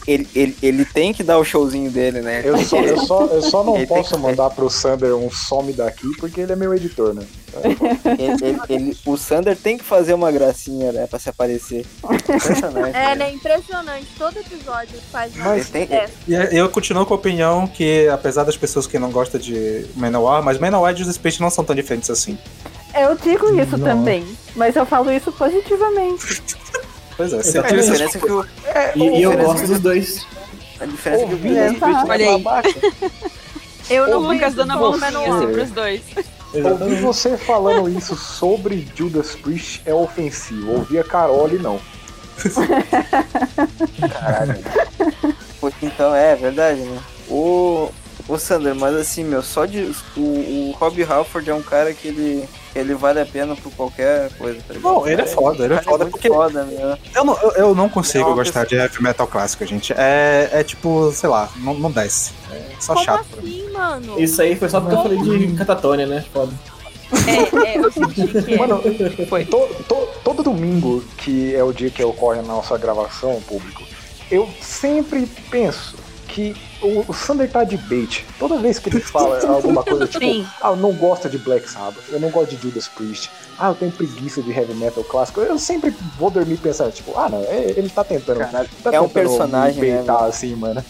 Ele, 0.06 0.28
ele, 0.34 0.56
ele 0.60 0.84
tem 0.84 1.12
que 1.12 1.22
dar 1.22 1.38
o 1.38 1.44
showzinho 1.44 1.90
dele, 1.90 2.20
né? 2.20 2.42
Eu 2.44 2.58
só, 2.64 2.80
eu 2.80 2.98
só, 2.98 3.24
eu 3.26 3.42
só 3.42 3.62
não 3.62 3.76
Ele 3.78 3.86
posso 3.86 4.16
que- 4.16 4.20
mandar 4.20 4.50
pro 4.50 4.68
Sander 4.68 5.14
um 5.14 5.30
some 5.30 5.72
daqui 5.72 6.08
porque 6.18 6.40
ele 6.40 6.52
é 6.52 6.56
meu 6.56 6.74
editor, 6.74 7.14
né? 7.14 7.24
Ele- 7.62 8.36
ele- 8.42 8.60
ele- 8.68 8.98
o 9.06 9.16
Sander 9.16 9.56
tem 9.56 9.78
que 9.78 9.84
fazer 9.84 10.12
uma 10.14 10.30
gracinha, 10.32 10.90
né? 10.90 11.06
Pra 11.06 11.18
se 11.20 11.28
aparecer. 11.28 11.86
Impressionante. 12.04 12.96
É, 12.96 13.08
né? 13.10 13.14
né? 13.14 13.30
Impressionante. 13.32 14.06
Todo 14.18 14.36
episódio 14.38 14.98
faz 15.12 15.34
uma 15.36 15.54
Ele 15.56 15.64
tem-. 15.64 15.88
E 16.26 16.34
eu 16.56 16.68
continuo 16.68 17.06
com 17.06 17.14
a 17.14 17.16
opinião 17.16 17.66
que, 17.66 18.08
apesar 18.08 18.42
das 18.44 18.56
pessoas 18.56 18.86
que 18.88 18.98
não 18.98 19.10
gostam 19.12 19.40
de 19.40 19.86
Manowar, 19.94 20.42
mas 20.42 20.58
Manowar 20.58 20.92
e 20.94 20.98
Judas 20.98 21.16
Priest 21.16 21.40
não 21.40 21.48
são 21.50 21.64
tão 21.64 21.76
diferentes 21.76 22.10
assim. 22.10 22.36
Eu 22.98 23.14
digo 23.16 23.48
isso 23.60 23.76
Não. 23.76 23.86
também, 23.86 24.26
mas 24.56 24.74
eu 24.74 24.84
falo 24.84 25.12
isso 25.12 25.30
positivamente. 25.30 26.42
Pois 27.16 27.32
é, 27.32 27.42
você 27.42 27.58
A 27.58 27.62
tira 27.62 27.80
essas 27.80 27.92
diferença 27.98 28.18
é 28.18 28.20
que 28.20 28.32
o, 28.32 28.46
E, 28.96 29.18
e 29.18 29.22
eu 29.22 29.36
gosto 29.36 29.66
dos 29.66 29.80
dois. 29.80 30.26
a 30.80 30.84
diferença 30.86 31.24
é 31.24 31.26
que 31.26 31.34
o 31.34 31.56
essa- 31.56 31.74
Priest 31.86 32.00
é 32.06 32.10
Olha 32.10 32.26
aí. 32.30 32.42
babaca. 32.42 32.74
Eu 33.88 34.06
não 34.08 34.18
Lucas 34.18 34.54
dando 34.54 34.72
a 34.72 34.76
mãozinha 34.76 35.08
assim 35.34 35.52
pros 35.52 35.70
dois. 35.70 36.02
Ouvir 36.52 37.00
você 37.00 37.36
falando 37.36 37.88
isso 37.88 38.16
sobre 38.16 38.86
Judas 38.94 39.34
Priest 39.36 39.82
é 39.86 39.94
ofensivo. 39.94 40.72
Ouvir 40.72 40.98
a 41.00 41.04
Carole, 41.04 41.58
não. 41.58 41.80
Caralho. 44.12 44.58
Pois 45.60 45.74
então, 45.82 46.14
é 46.14 46.34
verdade, 46.36 46.80
né? 46.80 46.98
O. 47.28 47.90
Ô 48.28 48.36
Sander, 48.38 48.74
mas 48.74 48.94
assim, 48.96 49.22
meu, 49.22 49.40
só 49.42 49.64
de. 49.66 49.92
O, 50.16 50.20
o 50.20 50.74
Rob 50.78 51.00
Halford 51.04 51.48
é 51.48 51.54
um 51.54 51.62
cara 51.62 51.92
que 51.94 52.08
ele. 52.08 52.48
Ele 52.74 52.92
vale 52.94 53.18
a 53.20 53.24
pena 53.24 53.56
por 53.56 53.72
qualquer 53.72 54.30
coisa, 54.36 54.58
tá 54.68 54.74
ligado? 54.74 54.92
Não, 54.92 55.08
ele 55.08 55.22
é 55.22 55.26
foda, 55.26 55.64
ele 55.64 55.72
é 55.74 55.80
foda 55.82 56.04
muito 56.04 56.10
porque 56.12 56.28
foda, 56.28 56.62
meu. 56.64 56.94
eu 57.14 57.24
não, 57.24 57.38
eu, 57.40 57.50
eu 57.52 57.74
não 57.74 57.88
consigo 57.88 58.28
Não, 58.28 58.34
gostar 58.34 58.66
de 58.66 58.74
heavy 58.74 59.02
metal 59.02 59.26
clássico, 59.26 59.64
gente. 59.64 59.94
É, 59.96 60.50
é 60.52 60.62
tipo, 60.62 61.10
sei 61.10 61.30
lá, 61.30 61.48
não, 61.56 61.72
não 61.72 61.90
desce. 61.90 62.32
É 62.52 62.62
só 62.78 62.92
Como 62.92 63.06
chato. 63.06 63.24
pra 63.28 63.40
mim. 63.40 63.62
assim, 63.62 63.72
mano? 63.72 64.20
Isso 64.20 64.42
aí 64.42 64.54
foi 64.56 64.68
só 64.68 64.80
porque 64.82 64.94
eu 64.94 65.02
falei 65.02 65.18
de 65.22 65.56
catatônia, 65.56 66.04
né? 66.06 66.22
Foda. 66.30 66.52
É, 67.26 67.66
é, 67.76 67.78
eu 67.78 67.90
senti 67.90 68.26
que 68.26 68.54
é. 68.54 68.58
Mano, 68.58 68.82
Foi. 69.26 69.46
to- 69.46 69.68
to- 69.88 70.08
todo 70.22 70.42
domingo, 70.42 71.02
que 71.16 71.54
é 71.54 71.64
o 71.64 71.72
dia 71.72 71.88
que 71.88 72.04
ocorre 72.04 72.40
a 72.40 72.42
nossa 72.42 72.76
gravação, 72.76 73.40
público, 73.48 73.84
eu 74.30 74.46
sempre 74.60 75.26
penso 75.50 75.95
que 76.36 76.54
o, 76.82 77.02
o 77.08 77.14
Sander 77.14 77.50
tá 77.50 77.64
de 77.64 77.78
bait. 77.78 78.26
Toda 78.38 78.58
vez 78.58 78.78
que 78.78 78.90
ele 78.90 79.00
fala 79.00 79.40
alguma 79.48 79.82
coisa, 79.82 80.06
tipo, 80.06 80.22
Sim. 80.22 80.46
ah, 80.60 80.68
eu 80.68 80.76
não 80.76 80.92
gosto 80.92 81.30
de 81.30 81.38
Black 81.38 81.68
Sabbath, 81.68 82.04
eu 82.10 82.20
não 82.20 82.28
gosto 82.28 82.54
de 82.54 82.62
Judas 82.62 82.86
Priest, 82.86 83.30
ah, 83.58 83.68
eu 83.68 83.74
tenho 83.74 83.90
preguiça 83.90 84.42
de 84.42 84.50
heavy 84.52 84.74
metal 84.74 85.02
clássico, 85.02 85.40
eu 85.40 85.58
sempre 85.58 85.94
vou 86.18 86.30
dormir 86.30 86.58
pensando, 86.58 86.92
tipo, 86.92 87.18
ah, 87.18 87.30
não, 87.30 87.42
é- 87.44 87.72
ele 87.74 87.88
tá 87.88 88.04
tentando. 88.04 88.40
Caralho, 88.40 88.68
tá 88.84 88.90
é 88.92 89.00
um 89.00 89.08
tentando 89.08 89.28
personagem, 89.28 89.80
me 89.80 89.88
né, 89.88 89.96
baitar 89.96 90.14
mano? 90.16 90.28
assim, 90.28 90.54
mano. 90.54 90.84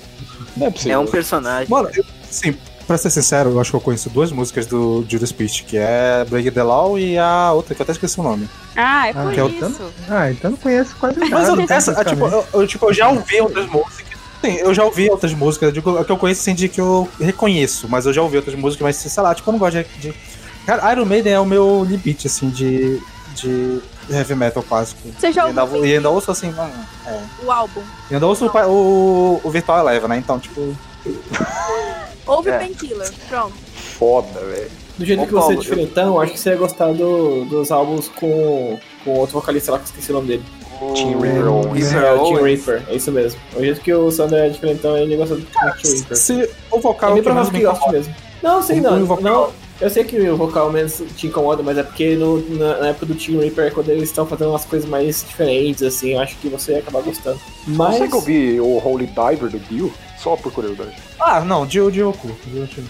Não 0.57 0.67
é 0.67 0.71
possível. 0.71 0.93
É 0.93 0.99
um 0.99 1.07
personagem. 1.07 1.71
Mano, 1.71 1.91
eu, 1.95 2.05
assim, 2.29 2.57
pra 2.87 2.99
ser 2.99 3.11
sincero, 3.11 3.51
eu 3.51 3.61
acho 3.61 3.71
que 3.71 3.77
eu 3.77 3.81
conheço 3.81 4.11
duas 4.11 4.33
músicas 4.33 4.67
do 4.67 5.05
Judas 5.09 5.31
Priest, 5.31 5.63
que 5.63 5.77
é 5.77 6.25
Break 6.29 6.51
the 6.51 6.63
Law 6.63 6.99
e 6.99 7.17
a 7.19 7.53
outra, 7.53 7.73
que 7.75 7.83
eu 7.83 7.85
até 7.85 7.93
esqueci 7.93 8.19
o 8.19 8.23
nome. 8.25 8.49
Ah, 8.75 9.09
é 9.09 9.13
por 9.13 9.33
que 9.33 9.41
é 9.41 9.45
o 9.45 9.49
isso. 9.49 9.93
Ah, 10.09 10.31
então 10.31 10.51
não 10.51 10.59
conheço 10.59 10.97
quase 10.97 11.19
nada. 11.19 11.31
Mas 11.35 11.49
eu, 11.49 11.61
essa, 11.69 11.93
tipo, 11.93 12.05
praticamente. 12.05 12.47
eu, 12.53 12.61
eu, 12.61 12.67
tipo, 12.67 12.87
eu 12.87 12.93
já 12.93 13.09
ouvi 13.09 13.41
outras 13.41 13.67
músicas. 13.69 13.96
Sim, 14.45 14.53
eu 14.57 14.73
já 14.75 14.85
ouvi 14.85 15.09
outras 15.11 15.33
músicas. 15.33 15.73
Digo, 15.73 16.05
que 16.05 16.13
eu 16.13 16.17
conheço 16.17 16.41
assim 16.43 16.55
de 16.55 16.69
que 16.69 16.81
eu 16.81 17.09
reconheço, 17.21 17.89
mas 17.89 18.07
eu 18.07 18.13
já 18.13 18.23
ouvi 18.23 18.37
outras 18.37 18.55
músicas, 18.55 18.83
mas 18.85 18.97
sei 18.97 19.23
lá, 19.23 19.35
tipo, 19.35 19.49
eu 19.49 19.53
não 19.53 19.59
gosto 19.59 19.77
de. 19.83 19.85
de... 19.99 20.15
Cara, 20.67 20.93
Iron 20.93 21.05
Maiden 21.05 21.33
é 21.33 21.41
o 21.41 21.47
meu 21.47 21.85
limite, 21.89 22.27
assim, 22.27 22.49
de. 22.51 23.01
de 23.35 23.81
heavy 24.09 24.35
metal 24.37 24.63
clássico. 24.63 25.01
Você 25.19 25.33
já 25.33 25.45
E 25.45 25.49
ainda, 25.49 25.63
ouviu 25.65 25.85
e 25.87 25.95
ainda 25.97 26.11
ouço 26.11 26.31
assim, 26.31 26.51
mano. 26.53 26.73
É. 27.07 27.21
o 27.45 27.51
álbum? 27.51 27.83
E 28.11 28.15
ainda 28.15 28.27
ouço 28.27 28.47
o, 28.47 28.69
o, 28.69 29.41
o 29.43 29.51
Virtual 29.51 29.81
Eleven, 29.81 30.09
né? 30.09 30.17
Então, 30.19 30.39
tipo. 30.39 30.77
Ouve 32.27 32.51
É. 32.51 32.59
Painkiller, 32.59 33.13
pronto. 33.29 33.55
Foda, 33.99 34.41
velho. 34.41 34.71
Do 34.99 35.05
jeito 35.05 35.23
Ô, 35.23 35.27
que 35.27 35.33
você 35.33 35.53
é 35.53 35.57
diferentão, 35.57 36.15
eu 36.15 36.21
acho 36.21 36.33
que 36.33 36.39
você 36.41 36.51
ia 36.51 36.57
gostar 36.57 36.93
do- 36.93 37.45
dos 37.45 37.71
álbuns 37.71 38.09
com, 38.09 38.79
com 39.05 39.11
outro 39.13 39.35
vocalista 39.39 39.71
lá 39.73 39.79
que 39.79 39.85
eu 39.85 39.89
esqueci 39.91 40.11
o 40.11 40.15
nome 40.15 40.29
dele. 40.29 40.45
Tim 40.95 41.19
Reaper 41.19 41.47
Owens. 41.53 41.93
É, 41.93 42.13
o 42.13 42.21
Owens. 42.21 42.65
Reaper, 42.67 42.83
é 42.89 42.95
isso 42.97 43.11
mesmo. 43.13 43.41
O 43.55 43.61
jeito 43.61 43.81
que 43.81 43.93
o 43.95 44.11
Sander 44.11 44.41
é 44.45 44.49
diferentão, 44.49 44.97
ele 44.97 45.17
gosta 45.17 45.35
do 45.37 45.43
Tim 45.43 45.59
Reaper. 45.59 46.17
Se 46.17 46.49
o 46.71 46.79
vocal 46.81 47.11
É 47.11 47.13
é 47.13 47.15
bem 47.15 47.21
o 47.21 47.25
que 47.25 47.33
mais 47.33 47.49
provável 47.49 47.53
me 47.53 47.59
que 47.59 47.65
goste 47.65 47.79
incomoda. 47.81 47.99
mesmo. 47.99 48.15
Não, 48.43 48.63
sei 48.63 48.81
não. 48.81 48.99
não. 49.21 49.51
Eu 49.79 49.91
sei 49.91 50.05
que 50.05 50.19
o 50.31 50.37
vocal 50.39 50.71
menos 50.73 51.03
te 51.17 51.27
incomoda, 51.27 51.63
mas 51.63 51.77
é 51.77 51.83
porque 51.83 52.15
no- 52.17 52.41
na, 52.57 52.79
na 52.79 52.87
época 52.89 53.05
do 53.07 53.15
Team 53.15 53.41
Reaper 53.41 53.67
é 53.67 53.71
quando 53.71 53.91
eles 53.91 54.05
estão 54.05 54.25
fazendo 54.27 54.49
umas 54.51 54.65
coisas 54.65 54.89
mais 54.89 55.23
diferentes, 55.27 55.83
assim, 55.83 56.15
eu 56.15 56.21
acho 56.21 56.35
que 56.39 56.49
você 56.49 56.73
ia 56.73 56.79
acabar 56.79 57.03
gostando. 57.03 57.39
Mas. 57.67 57.99
Você 57.99 58.09
que 58.09 58.15
eu 58.15 58.21
vi 58.23 58.59
o 58.61 58.79
Holy 58.83 59.07
Diver 59.07 59.51
do 59.51 59.59
Dio? 59.59 59.93
Só 60.19 60.35
por 60.35 60.51
curiosidade. 60.51 60.95
Ah, 61.21 61.41
não, 61.43 61.63
o 61.63 61.67
Dio, 61.67 61.87
o 61.89 61.93
Dio. 61.93 62.09
O 62.09 62.13
Dio 62.49 62.59
eu 62.61 62.65
achei 62.65 62.83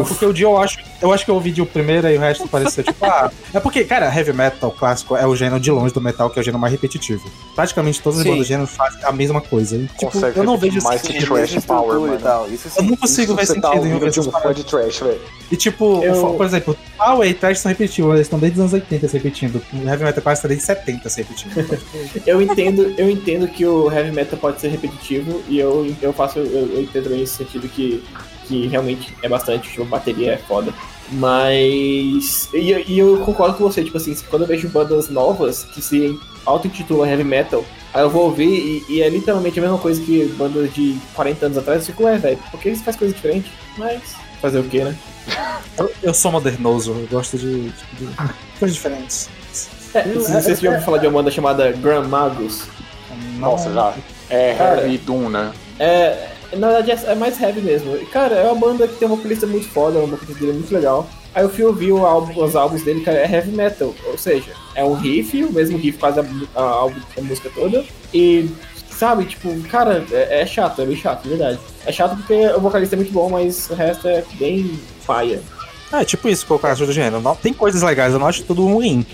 maneiro. 0.00 0.14
Porque 0.14 0.26
o 0.26 0.32
Dio 0.32 0.48
eu 0.50 0.58
acho. 0.58 0.78
Eu 1.00 1.12
acho 1.12 1.24
que 1.24 1.30
eu 1.30 1.34
ouvi 1.34 1.50
Dio 1.52 1.66
primeiro 1.66 2.08
e 2.08 2.16
o 2.16 2.20
resto 2.20 2.48
pareceu 2.48 2.82
tipo, 2.82 3.04
ah. 3.04 3.30
É 3.52 3.60
porque, 3.60 3.84
cara, 3.84 4.06
heavy 4.14 4.32
metal 4.32 4.70
clássico 4.70 5.16
é 5.16 5.26
o 5.26 5.36
gênero 5.36 5.60
de 5.60 5.70
longe 5.70 5.92
do 5.92 6.00
metal, 6.00 6.30
que 6.30 6.38
é 6.38 6.40
o 6.40 6.44
gênero 6.44 6.58
mais 6.60 6.72
repetitivo. 6.72 7.30
Praticamente 7.54 8.00
todas 8.00 8.18
as 8.20 8.24
bandas 8.24 8.40
do 8.40 8.44
gênero 8.44 8.66
fazem 8.66 9.02
a 9.04 9.12
mesma 9.12 9.40
coisa. 9.40 9.76
E, 9.76 9.86
tipo, 9.86 10.10
Consegue 10.12 10.38
eu 10.38 10.44
não 10.44 10.56
vejo 10.56 10.82
mais 10.82 11.00
sentido. 11.02 11.20
que 11.20 11.46
trash 11.46 11.64
power, 11.64 12.00
mano. 12.00 12.14
e 12.14 12.18
tal. 12.18 12.48
Isso 12.50 12.68
Eu 12.68 12.82
sim. 12.82 12.90
não 12.90 12.96
consigo 12.96 13.34
ver 13.34 13.46
tá 13.46 13.54
sentido 13.54 13.86
em 13.86 13.94
ouvir 13.94 14.10
de 14.10 14.20
um 14.20 14.30
fã 14.30 14.52
de 14.54 14.64
trash, 14.64 14.98
velho. 15.00 15.20
E 15.50 15.56
tipo, 15.56 16.02
Eu- 16.02 16.34
por 16.34 16.44
exemplo, 16.46 16.76
Power 16.98 17.28
e 17.28 17.34
Trash 17.34 17.58
estão 17.58 17.70
repetitivos, 17.70 18.14
eles 18.14 18.26
estão 18.26 18.38
desde 18.38 18.56
os 18.58 18.60
anos 18.62 18.72
80 18.72 19.06
se 19.06 19.16
repetindo. 19.16 19.62
O 19.72 19.88
Heavy 19.88 20.02
Metal 20.02 20.22
quase 20.22 20.38
está 20.38 20.48
desde 20.48 20.64
70 20.66 21.08
se 21.08 21.22
repetindo. 21.22 21.54
Tipo, 21.54 21.76
Eu 22.26 22.42
entendo, 22.42 22.94
eu 22.98 23.08
entendo 23.08 23.46
que 23.46 23.64
o 23.66 23.90
heavy 23.92 24.10
metal 24.12 24.38
pode 24.38 24.60
ser 24.60 24.68
repetitivo 24.68 25.42
e 25.48 25.58
eu, 25.58 25.94
eu 26.02 26.12
faço, 26.12 26.38
eu, 26.38 26.46
eu 26.72 26.80
entendo 26.82 27.10
nesse 27.10 27.36
sentido 27.36 27.68
que, 27.68 28.02
que 28.46 28.66
realmente 28.66 29.14
é 29.22 29.28
bastante, 29.28 29.68
tipo, 29.70 29.84
bateria 29.84 30.32
é 30.32 30.36
foda. 30.38 30.72
Mas. 31.10 32.48
E, 32.52 32.70
eu- 32.70 32.84
e 32.86 32.98
eu 32.98 33.18
concordo 33.24 33.56
com 33.56 33.64
você, 33.64 33.82
tipo 33.84 33.96
assim, 33.96 34.14
quando 34.28 34.42
eu 34.42 34.48
vejo 34.48 34.68
bandas 34.68 35.08
novas 35.08 35.64
que 35.64 35.80
se 35.82 36.18
auto-intitulam 36.44 37.08
heavy 37.08 37.24
metal, 37.24 37.64
aí 37.92 38.02
eu 38.02 38.10
vou 38.10 38.24
ouvir 38.24 38.48
e, 38.48 38.84
e 38.94 39.02
é 39.02 39.08
literalmente 39.08 39.58
a 39.58 39.62
mesma 39.62 39.78
coisa 39.78 40.00
que 40.02 40.24
bandas 40.38 40.72
de 40.72 40.96
40 41.14 41.46
anos 41.46 41.58
atrás, 41.58 41.80
eu 41.80 41.86
fico, 41.86 42.04
ué, 42.04 42.16
velho, 42.18 42.38
por 42.50 42.60
que 42.60 42.68
eles 42.68 42.82
fazem 42.82 42.98
coisa 42.98 43.14
diferente? 43.14 43.50
Mas. 43.76 44.14
Fazer 44.40 44.58
o 44.58 44.64
quê, 44.64 44.84
né? 44.84 44.94
eu, 45.78 45.90
eu 46.02 46.14
sou 46.14 46.30
modernoso, 46.30 46.92
eu 46.92 47.06
gosto 47.10 47.38
de, 47.38 47.70
tipo, 47.70 47.96
de 47.96 48.08
coisas 48.58 48.74
diferentes. 48.76 49.28
É, 49.94 50.04
não 50.06 50.20
sei 50.42 50.54
se 50.54 50.62
já 50.62 50.70
ouviu 50.70 50.84
falar 50.84 50.98
de 50.98 51.06
uma 51.06 51.12
banda 51.14 51.30
chamada 51.30 51.72
Grand 51.72 52.06
Magus. 52.06 52.64
Nossa, 53.38 53.72
já. 53.72 53.94
É. 54.28 54.54
Heavy 54.58 54.98
Doom, 54.98 55.30
né? 55.30 55.52
É, 55.78 56.28
na 56.52 56.68
verdade 56.68 56.90
é, 56.90 57.12
é 57.12 57.14
mais 57.14 57.40
heavy 57.40 57.60
mesmo. 57.60 57.96
E, 57.96 58.06
Cara, 58.06 58.34
é 58.34 58.50
uma 58.50 58.54
banda 58.54 58.86
que 58.86 58.96
tem 58.96 59.08
um 59.08 59.16
vocalista 59.16 59.46
muito 59.46 59.68
foda, 59.68 59.98
um 59.98 60.06
vocalista 60.06 60.40
dele 60.40 60.58
muito 60.58 60.74
legal. 60.74 61.08
Aí 61.34 61.42
eu 61.42 61.50
fui 61.50 61.64
ouvir 61.64 61.92
o 61.92 62.06
álbum, 62.06 62.42
os 62.42 62.56
álbuns 62.56 62.82
dele, 62.82 63.02
cara, 63.02 63.18
é 63.18 63.30
heavy 63.30 63.50
metal. 63.50 63.94
Ou 64.06 64.16
seja, 64.16 64.52
é 64.74 64.82
um 64.82 64.94
riff, 64.94 65.44
o 65.44 65.52
mesmo 65.52 65.76
riff 65.76 65.98
quase 65.98 66.20
a, 66.20 66.24
a, 66.54 66.90
a 67.18 67.20
música 67.20 67.50
toda. 67.54 67.84
E, 68.14 68.48
sabe, 68.90 69.26
tipo, 69.26 69.54
cara, 69.68 70.04
é, 70.10 70.40
é 70.40 70.46
chato, 70.46 70.80
é 70.80 70.86
bem 70.86 70.96
chato, 70.96 71.24
de 71.24 71.30
verdade. 71.30 71.58
É 71.84 71.92
chato 71.92 72.16
porque 72.16 72.46
o 72.48 72.60
vocalista 72.60 72.94
é 72.94 72.98
muito 72.98 73.12
bom, 73.12 73.28
mas 73.28 73.68
o 73.70 73.74
resto 73.74 74.08
é 74.08 74.24
bem 74.38 74.78
paia. 75.06 75.42
É, 75.92 76.04
tipo 76.04 76.28
isso 76.28 76.44
que 76.44 76.50
eu 76.50 76.60
acho 76.62 76.86
do 76.86 76.92
gênero. 76.92 77.20
Não, 77.20 77.36
tem 77.36 77.52
coisas 77.52 77.82
legais, 77.82 78.12
eu 78.12 78.18
não 78.18 78.26
acho 78.26 78.42
tudo 78.42 78.66
ruim. 78.66 79.06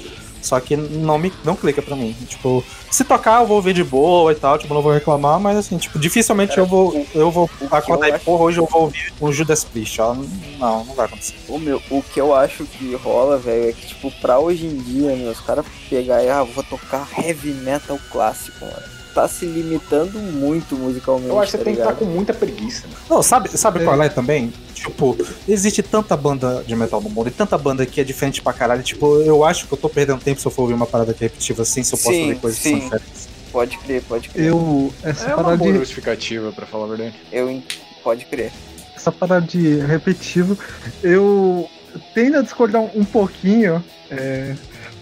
Só 0.42 0.58
que 0.60 0.76
não 0.76 1.18
me 1.18 1.32
não 1.44 1.54
clica 1.54 1.80
pra 1.80 1.94
mim. 1.96 2.14
Tipo, 2.28 2.64
se 2.90 3.04
tocar 3.04 3.40
eu 3.40 3.46
vou 3.46 3.56
ouvir 3.56 3.72
de 3.72 3.84
boa 3.84 4.32
e 4.32 4.34
tal, 4.34 4.58
tipo, 4.58 4.74
não 4.74 4.82
vou 4.82 4.92
reclamar, 4.92 5.38
mas 5.40 5.56
assim, 5.56 5.78
tipo, 5.78 5.98
dificilmente 5.98 6.58
eu 6.58 6.66
vou 6.66 7.06
eu 7.14 7.30
vou 7.30 7.48
acordar 7.70 8.08
e 8.08 8.18
porra, 8.18 8.44
hoje 8.44 8.58
eu 8.58 8.66
vou 8.66 8.82
ouvir 8.82 9.12
o 9.20 9.32
Judas 9.32 9.64
Priest, 9.64 10.00
ó. 10.00 10.14
Não, 10.58 10.84
não 10.84 10.94
vai 10.94 11.06
acontecer. 11.06 11.34
O, 11.48 11.58
meu, 11.58 11.80
o 11.90 12.02
que 12.02 12.20
eu 12.20 12.34
acho 12.34 12.64
que 12.64 12.94
rola, 12.96 13.38
velho, 13.38 13.70
é 13.70 13.72
que, 13.72 13.86
tipo, 13.86 14.10
pra 14.20 14.38
hoje 14.38 14.66
em 14.66 14.76
dia, 14.76 15.14
meu, 15.16 15.30
os 15.30 15.40
caras 15.40 15.64
pegar 15.88 16.22
e, 16.22 16.28
ah, 16.28 16.42
vou 16.42 16.64
tocar 16.64 17.08
heavy 17.16 17.52
metal 17.52 17.98
clássico, 18.10 18.64
mano. 18.64 18.82
Tá 19.14 19.28
se 19.28 19.44
limitando 19.44 20.18
muito 20.18 20.74
musicalmente. 20.74 21.28
Eu 21.28 21.38
acho 21.38 21.52
que 21.52 21.58
tá 21.58 21.58
você 21.58 21.64
tem 21.64 21.74
que 21.74 21.80
estar 21.80 21.92
ligado? 21.92 22.08
com 22.08 22.14
muita 22.14 22.32
preguiça. 22.32 22.86
né? 22.86 22.94
Não, 23.10 23.22
sabe, 23.22 23.50
sabe 23.50 23.84
qual 23.84 24.02
é 24.02 24.08
também? 24.08 24.52
Tipo, 24.82 25.16
existe 25.48 25.82
tanta 25.82 26.16
banda 26.16 26.64
de 26.66 26.74
metal 26.74 27.00
no 27.00 27.08
mundo 27.08 27.28
e 27.28 27.30
tanta 27.30 27.56
banda 27.56 27.86
que 27.86 28.00
é 28.00 28.04
diferente 28.04 28.42
pra 28.42 28.52
caralho. 28.52 28.82
Tipo, 28.82 29.20
eu 29.22 29.44
acho 29.44 29.66
que 29.68 29.72
eu 29.74 29.78
tô 29.78 29.88
perdendo 29.88 30.20
tempo 30.20 30.40
se 30.40 30.46
eu 30.46 30.50
for 30.50 30.62
ouvir 30.62 30.74
uma 30.74 30.86
parada 30.86 31.14
que 31.14 31.22
é 31.24 31.26
repetitiva 31.26 31.62
assim, 31.62 31.82
se 31.84 31.94
eu 31.94 31.98
posso 31.98 32.14
Sim, 32.16 32.28
ver 32.28 32.40
coisas 32.40 32.58
que 32.58 32.64
sim. 32.68 32.70
são 32.72 32.80
diferentes. 32.98 33.28
Pode 33.52 33.78
crer, 33.78 34.02
pode 34.08 34.28
crer. 34.30 34.46
Eu. 34.48 34.92
Essa 35.04 35.24
É 35.24 35.34
uma 35.34 35.36
parada 35.44 35.56
boa 35.58 35.72
de. 35.72 35.78
justificativa, 35.78 36.52
pra 36.52 36.66
falar 36.66 36.84
a 36.84 36.88
verdade. 36.88 37.14
Eu, 37.30 37.62
pode 38.02 38.24
crer. 38.24 38.50
essa 38.96 39.12
parada 39.12 39.46
de 39.46 39.76
repetitivo, 39.80 40.58
eu 41.02 41.68
tendo 42.14 42.38
a 42.38 42.42
discordar 42.42 42.82
um 42.96 43.04
pouquinho, 43.04 43.84
é, 44.10 44.54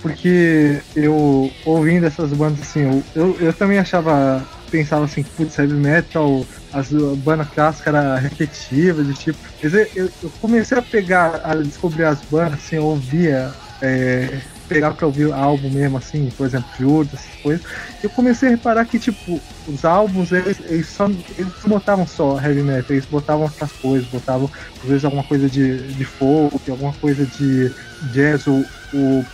porque 0.02 0.80
eu, 0.96 1.50
ouvindo 1.64 2.06
essas 2.06 2.32
bandas 2.32 2.60
assim, 2.62 3.02
eu, 3.14 3.22
eu, 3.22 3.36
eu 3.40 3.52
também 3.52 3.78
achava, 3.78 4.44
pensava 4.70 5.04
assim, 5.04 5.24
putz, 5.24 5.58
heavy 5.58 5.74
metal, 5.74 6.48
as 6.70 6.90
bandas 7.18 7.48
clássicas 7.50 7.94
era 7.94 8.18
repetitiva, 8.18 9.04
de 9.04 9.14
tipo. 9.14 9.38
Eu, 9.60 9.70
eu- 9.94 10.32
comecei 10.38 10.78
a 10.78 10.82
pegar, 10.82 11.40
a 11.44 11.54
descobrir 11.56 12.04
as 12.04 12.22
bandas, 12.22 12.60
assim, 12.60 12.76
eu 12.76 12.84
ouvia. 12.86 13.56
é, 13.82 14.42
pegar 14.68 14.94
pra 14.94 15.06
ouvir 15.06 15.32
álbum 15.32 15.68
mesmo, 15.70 15.96
assim, 15.98 16.30
por 16.30 16.46
exemplo, 16.46 16.70
Judas, 16.78 17.14
essas 17.22 17.36
coisas, 17.42 17.62
eu 18.02 18.10
comecei 18.10 18.48
a 18.48 18.50
reparar 18.52 18.86
que, 18.86 19.00
tipo, 19.00 19.44
os 19.66 19.84
álbuns, 19.84 20.30
eles, 20.32 20.60
eles, 20.60 20.88
só, 20.90 21.06
eles 21.36 21.54
botavam 21.66 22.06
só 22.06 22.38
heavy 22.40 22.62
metal, 22.62 22.94
eles 22.94 23.06
botavam 23.06 23.44
outras 23.44 23.72
coisas, 23.72 24.08
botavam, 24.08 24.48
às 24.82 24.88
vezes, 24.88 25.04
alguma 25.04 25.24
coisa 25.24 25.48
de, 25.50 25.92
de 25.94 26.04
folk, 26.04 26.70
alguma 26.70 26.94
coisa 26.94 27.26
de 27.26 27.74
jazz, 28.00 28.46
o, 28.46 28.70
o 28.92 29.26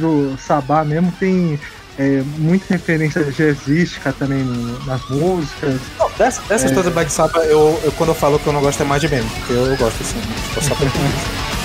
do 0.00 0.36
Sabá 0.38 0.84
mesmo 0.84 1.12
tem 1.12 1.58
é, 2.00 2.22
muita 2.38 2.64
referência 2.70 3.22
jazzística 3.30 4.10
também 4.18 4.38
no- 4.42 4.84
nas 4.86 5.06
músicas. 5.10 5.78
Não, 5.98 6.10
dessa, 6.16 6.40
dessa 6.48 6.66
É. 6.68 6.70
do 6.70 6.90
Bad 6.90 7.12
Sabbath, 7.12 7.44
eu, 7.44 7.78
eu, 7.84 7.92
quando 7.92 8.08
eu 8.10 8.14
falo 8.14 8.38
que 8.38 8.46
eu 8.46 8.52
não 8.54 8.62
gosto 8.62 8.82
é 8.82 8.86
mais 8.86 9.02
de 9.02 9.08
menos, 9.08 9.30
porque 9.32 9.52
eu 9.52 9.76
gosto 9.76 10.00
assim, 10.02 10.18
tipo, 10.20 10.64
só 10.64 10.74
pra 10.74 10.86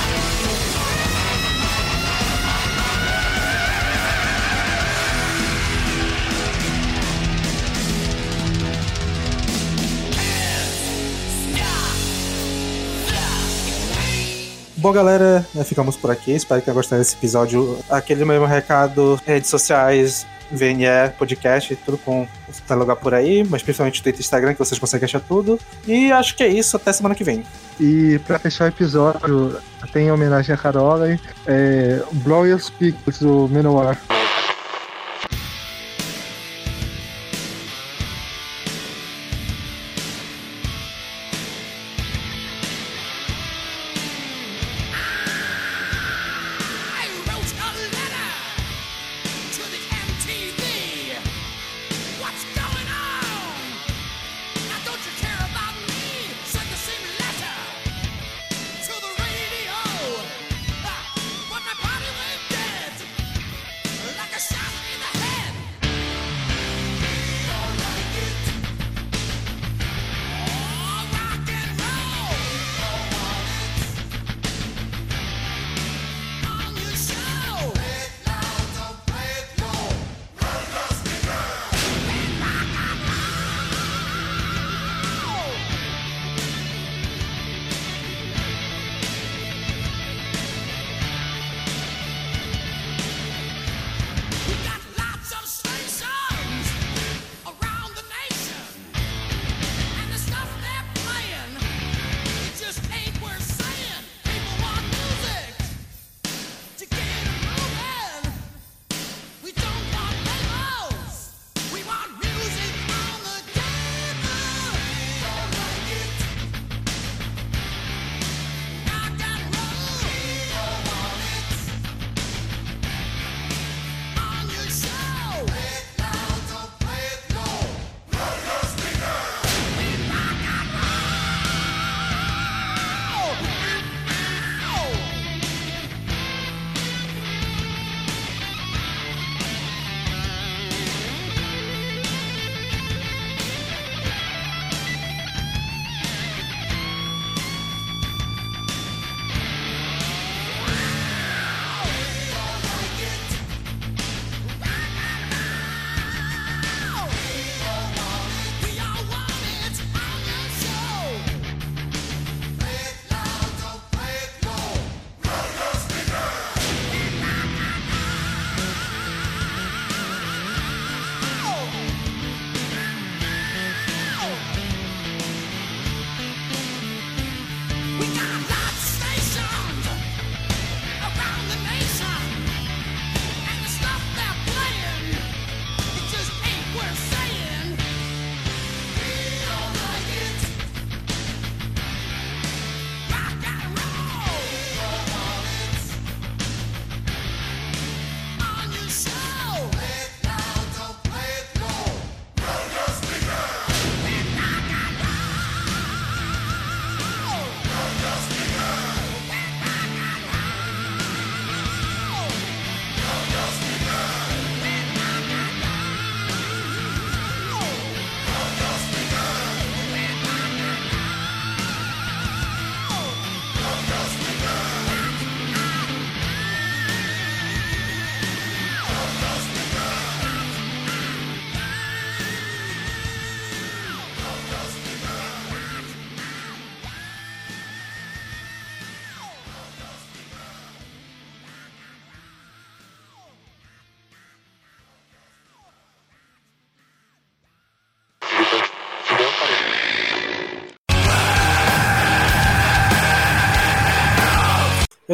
Bom, 14.85 14.93
galera, 14.93 15.43
né, 15.55 15.63
ficamos 15.63 15.97
por 15.97 16.11
aqui. 16.11 16.29
Espero 16.29 16.61
que 16.61 16.65
tenham 16.65 16.75
gostado 16.75 17.01
desse 17.01 17.15
episódio. 17.15 17.79
Aquele 17.89 18.23
mesmo 18.23 18.45
recado, 18.45 19.19
redes 19.25 19.49
sociais, 19.49 20.27
VNE, 20.51 21.09
podcast, 21.17 21.75
tudo 21.77 21.97
com 21.97 22.27
tá 22.67 22.75
lugar 22.75 22.95
por 22.95 23.11
aí, 23.15 23.43
mas 23.43 23.63
principalmente 23.63 24.03
Twitter 24.03 24.21
e 24.21 24.23
Instagram, 24.23 24.53
que 24.53 24.59
vocês 24.59 24.77
conseguem 24.77 25.05
achar 25.05 25.21
tudo. 25.21 25.59
E 25.87 26.11
acho 26.11 26.35
que 26.35 26.43
é 26.43 26.49
isso, 26.49 26.77
até 26.77 26.93
semana 26.93 27.15
que 27.15 27.23
vem. 27.23 27.43
E 27.79 28.19
pra 28.27 28.37
fechar 28.37 28.65
o 28.65 28.67
episódio, 28.67 29.57
tem 29.91 30.11
homenagem 30.11 30.53
a 30.53 30.57
Carola, 30.57 31.19
é, 31.47 32.03
Blow 32.11 32.45
Speakers 32.59 33.17
do 33.17 33.47
Menor. 33.47 33.97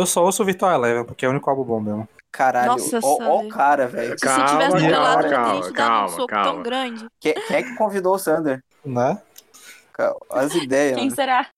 Eu 0.01 0.05
só 0.07 0.25
ouço 0.25 0.41
o 0.41 0.45
Virtual 0.47 0.73
Eleven, 0.73 1.05
porque 1.05 1.23
é 1.23 1.27
o 1.27 1.31
único 1.31 1.47
álbum 1.47 1.63
bom 1.63 1.79
mesmo. 1.79 2.09
Caralho, 2.31 2.71
Nossa, 2.71 2.99
ó, 3.03 3.17
ó 3.21 3.41
o 3.43 3.47
cara, 3.47 3.87
velho. 3.87 4.17
Se 4.17 4.25
você 4.25 4.45
tivesse 4.45 4.71
Calma, 4.71 4.89
calma, 4.89 5.21
te 5.21 5.29
dado 5.29 5.67
um 5.69 5.73
calma, 5.73 6.07
soco 6.07 6.25
calma. 6.27 6.43
tão 6.43 6.63
grande. 6.63 7.05
Quem, 7.19 7.35
quem 7.35 7.57
é 7.57 7.61
que 7.61 7.75
convidou 7.75 8.15
o 8.15 8.17
Sander? 8.17 8.63
Né? 8.83 9.21
As 10.31 10.55
ideias. 10.55 10.95
Quem 10.95 11.03
mano. 11.03 11.15
será? 11.15 11.49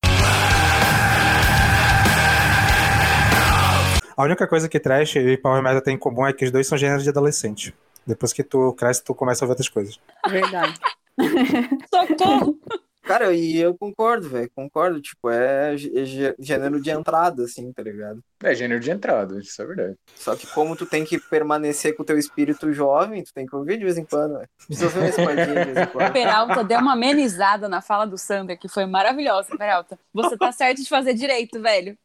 A 4.17 4.23
única 4.23 4.45
coisa 4.45 4.67
que 4.67 4.77
Trash 4.77 5.15
e 5.15 5.37
Power 5.37 5.63
Metal 5.63 5.81
tem 5.81 5.95
em 5.95 5.97
comum 5.97 6.27
é 6.27 6.33
que 6.33 6.43
os 6.43 6.51
dois 6.51 6.67
são 6.67 6.77
gêneros 6.77 7.03
de 7.03 7.09
adolescente. 7.11 7.73
Depois 8.05 8.33
que 8.33 8.43
tu 8.43 8.73
cresce, 8.73 9.01
tu 9.01 9.15
começa 9.15 9.45
a 9.45 9.47
ver 9.47 9.51
outras 9.51 9.69
coisas. 9.69 9.97
Verdade. 10.27 10.73
Socorro! 11.89 12.59
Cara, 13.03 13.33
e 13.33 13.57
eu 13.57 13.77
concordo, 13.77 14.29
velho. 14.29 14.49
Concordo. 14.55 15.01
Tipo, 15.01 15.29
é 15.29 15.75
gê- 15.77 16.05
gê- 16.05 16.35
gênero 16.39 16.81
de 16.81 16.89
entrada, 16.89 17.43
assim, 17.43 17.71
tá 17.73 17.83
ligado? 17.83 18.23
É 18.41 18.55
gênero 18.55 18.79
de 18.79 18.91
entrada, 18.91 19.39
isso 19.39 19.61
é 19.61 19.65
verdade. 19.65 19.95
Só 20.15 20.35
que 20.35 20.47
como 20.47 20.75
tu 20.75 20.85
tem 20.85 21.03
que 21.05 21.19
permanecer 21.19 21.95
com 21.95 22.03
o 22.03 22.05
teu 22.05 22.17
espírito 22.17 22.71
jovem, 22.73 23.23
tu 23.23 23.33
tem 23.33 23.45
que 23.45 23.55
ouvir 23.55 23.77
de 23.77 23.83
vez 23.83 23.97
em 23.97 24.05
quando, 24.05 24.35
velho. 24.35 24.49
Precisa 24.65 24.85
ouvir 24.85 24.99
uma 24.99 25.09
espadinha 25.09 25.65
de 25.65 25.71
vez 25.73 25.77
em 25.87 25.91
quando. 25.91 26.13
Peralta 26.13 26.63
deu 26.63 26.79
uma 26.79 26.93
amenizada 26.93 27.67
na 27.69 27.81
fala 27.81 28.05
do 28.05 28.17
Sander, 28.17 28.57
que 28.57 28.67
foi 28.69 28.85
maravilhosa, 28.85 29.55
Peralta. 29.57 29.99
Você 30.13 30.37
tá 30.37 30.51
certo 30.51 30.81
de 30.81 30.89
fazer 30.89 31.13
direito, 31.13 31.61
velho. 31.61 31.97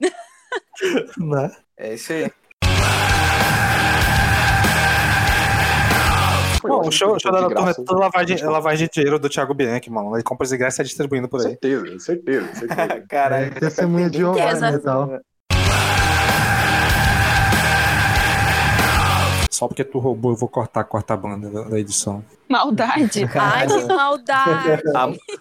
Né? 1.18 1.56
É 1.76 1.94
isso 1.94 2.12
aí. 2.12 2.30
Foi 6.60 6.70
Bom, 6.70 6.89
o 6.89 6.90
show, 6.90 7.16
show 7.20 7.30
da 7.30 7.40
Noturna 7.40 7.70
é 7.70 7.74
toda 7.74 8.01
lavagem, 8.01 8.43
lavagem 8.43 8.86
de 8.89 8.94
dinheiro 8.94 9.18
do 9.18 9.28
Thiago 9.28 9.55
Bianchi, 9.55 9.90
mano. 9.90 10.16
Ele 10.16 10.24
compra 10.24 10.44
os 10.44 10.52
ingressos 10.52 10.78
e 10.78 10.82
é 10.82 10.85
distribuindo 10.85 11.28
por 11.28 11.40
aí. 11.40 11.51
Certeza, 11.51 11.98
certeza, 12.01 12.55
certeza. 12.55 13.05
Caralho. 13.09 13.47
É, 13.47 13.51
testemunha 13.51 14.10
de 14.10 14.24
honra 14.24 14.55
né, 14.55 14.78
tal. 14.78 15.20
Só 19.51 19.68
porque 19.68 19.85
tu 19.85 19.98
roubou, 19.98 20.32
eu 20.32 20.36
vou 20.36 20.48
cortar, 20.48 20.80
a 20.80 20.85
quarta 20.85 21.16
banda 21.16 21.48
da, 21.48 21.62
da 21.62 21.78
edição. 21.78 22.24
Maldade. 22.48 23.28
Ai, 23.35 23.66
que 23.66 23.85
maldade. 23.85 24.82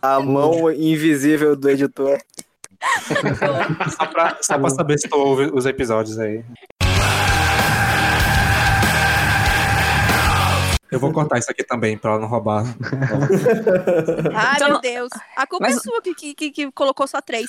A, 0.01 0.15
a 0.15 0.19
mão 0.19 0.71
invisível 0.71 1.55
do 1.55 1.69
editor. 1.69 2.19
só, 3.97 4.05
pra, 4.05 4.37
só 4.41 4.59
pra 4.59 4.69
saber 4.69 4.99
se 4.99 5.07
tu 5.07 5.17
ouve 5.17 5.51
os 5.51 5.65
episódios 5.65 6.19
aí. 6.19 6.43
Eu 10.91 10.99
vou 10.99 11.11
cortar 11.11 11.37
isso 11.37 11.49
aqui 11.51 11.63
também 11.63 11.97
pra 11.97 12.11
ela 12.11 12.19
não 12.21 12.27
roubar. 12.27 12.63
Ai, 14.33 14.55
Então 14.55 14.69
meu 14.69 14.81
Deus. 14.81 15.09
A 15.35 15.45
culpa 15.45 15.65
Mas- 15.67 15.77
é 15.77 15.79
sua 15.79 16.01
que, 16.01 16.13
que, 16.15 16.33
que, 16.33 16.51
que 16.51 16.71
colocou 16.71 17.07
só 17.07 17.21
três. 17.21 17.47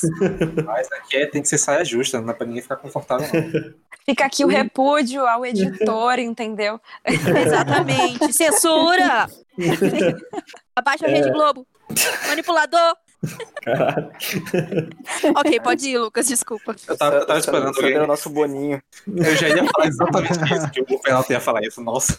Mas 0.65 0.91
aqui 0.93 1.17
é- 1.17 1.27
tem 1.27 1.43
que 1.43 1.49
ser 1.49 1.59
saia 1.59 1.85
justa, 1.85 2.21
não 2.21 2.31
é 2.31 2.35
pra 2.35 2.47
ninguém 2.47 2.63
ficar 2.63 2.77
confortável, 2.77 3.29
não. 3.33 3.75
Fica 4.05 4.25
aqui 4.25 4.45
o 4.45 4.49
repúdio 4.49 5.27
ao 5.27 5.45
editor, 5.45 6.19
entendeu? 6.19 6.81
Exatamente. 7.05 8.33
Censura! 8.33 9.27
Abaixa 10.75 11.07
a 11.07 11.09
Rede 11.09 11.31
Globo. 11.31 11.67
Manipulador. 12.29 12.97
Caralho. 13.63 14.11
ok, 15.37 15.61
pode 15.61 15.89
ir, 15.89 15.99
Lucas, 15.99 16.27
desculpa. 16.29 16.75
Eu 16.87 16.97
tava, 16.97 17.17
eu 17.17 17.27
tava 17.27 17.39
esperando 17.39 18.05
o 18.05 18.07
nosso 18.07 18.31
boninho? 18.31 18.81
Eu 19.07 19.37
já 19.37 19.49
ia 19.49 19.65
falar 19.65 19.87
exatamente 19.87 20.55
isso, 20.55 20.71
que 20.71 20.95
o 20.95 20.99
Fernando 20.99 21.31
ia 21.31 21.41
falar 21.41 21.63
isso. 21.63 21.83
Nossa. 21.83 22.19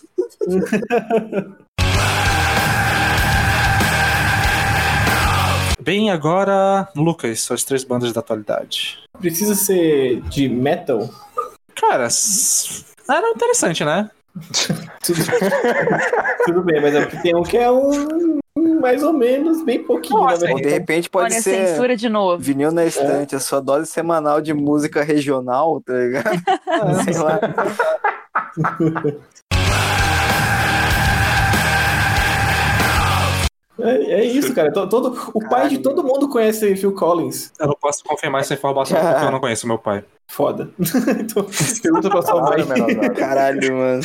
Bem, 5.81 6.11
agora, 6.11 6.87
Lucas, 6.95 7.39
suas 7.41 7.63
três 7.63 7.83
bandas 7.83 8.11
da 8.11 8.19
atualidade. 8.19 8.99
Precisa 9.19 9.55
ser 9.55 10.21
de 10.23 10.49
metal? 10.49 11.09
Cara, 11.75 12.07
era 13.09 13.29
interessante, 13.29 13.83
né? 13.85 14.11
Tudo, 15.03 15.19
tudo 16.45 16.63
bem, 16.63 16.81
mas 16.81 16.93
é 16.93 17.05
porque 17.05 17.21
tem 17.21 17.35
um 17.35 17.43
que 17.43 17.57
é 17.57 17.71
um 17.71 18.39
mais 18.79 19.03
ou 19.03 19.13
menos, 19.13 19.63
bem 19.63 19.83
pouquinho, 19.83 20.21
Nossa, 20.21 20.45
né, 20.45 20.51
Ou 20.53 20.61
de 20.61 20.69
repente 20.69 21.09
pode 21.09 21.33
Olha, 21.33 21.41
ser 21.41 21.67
censura 21.67 21.95
de 21.95 22.07
novo. 22.09 22.41
vinil 22.41 22.71
na 22.71 22.85
estante, 22.85 23.35
a 23.35 23.39
sua 23.39 23.59
dose 23.59 23.87
semanal 23.87 24.41
de 24.41 24.53
música 24.53 25.03
regional, 25.03 25.81
tá 25.81 25.93
ligado? 25.93 26.39
Sei 27.03 27.17
lá. 27.17 27.39
É, 33.81 34.11
é 34.11 34.25
isso, 34.25 34.53
cara. 34.53 34.71
To- 34.73 34.89
Todo, 34.89 35.17
o 35.33 35.47
pai 35.47 35.69
de 35.69 35.77
todo 35.79 36.03
mundo 36.03 36.27
conhece 36.27 36.75
Phil 36.75 36.91
Collins. 36.93 37.51
Eu 37.59 37.67
não 37.67 37.75
posso 37.79 38.03
confirmar 38.03 38.41
essa 38.41 38.53
informação 38.53 38.97
porque 38.99 39.25
eu 39.25 39.31
não 39.31 39.39
conheço 39.39 39.67
meu 39.67 39.77
pai. 39.77 40.03
Foda. 40.27 40.69
então, 40.79 41.45
pergunta 41.81 42.09
pra 42.09 42.21
sua 42.21 42.41
mãe. 42.41 42.65
Caralho, 43.15 43.75
mano. 43.77 44.01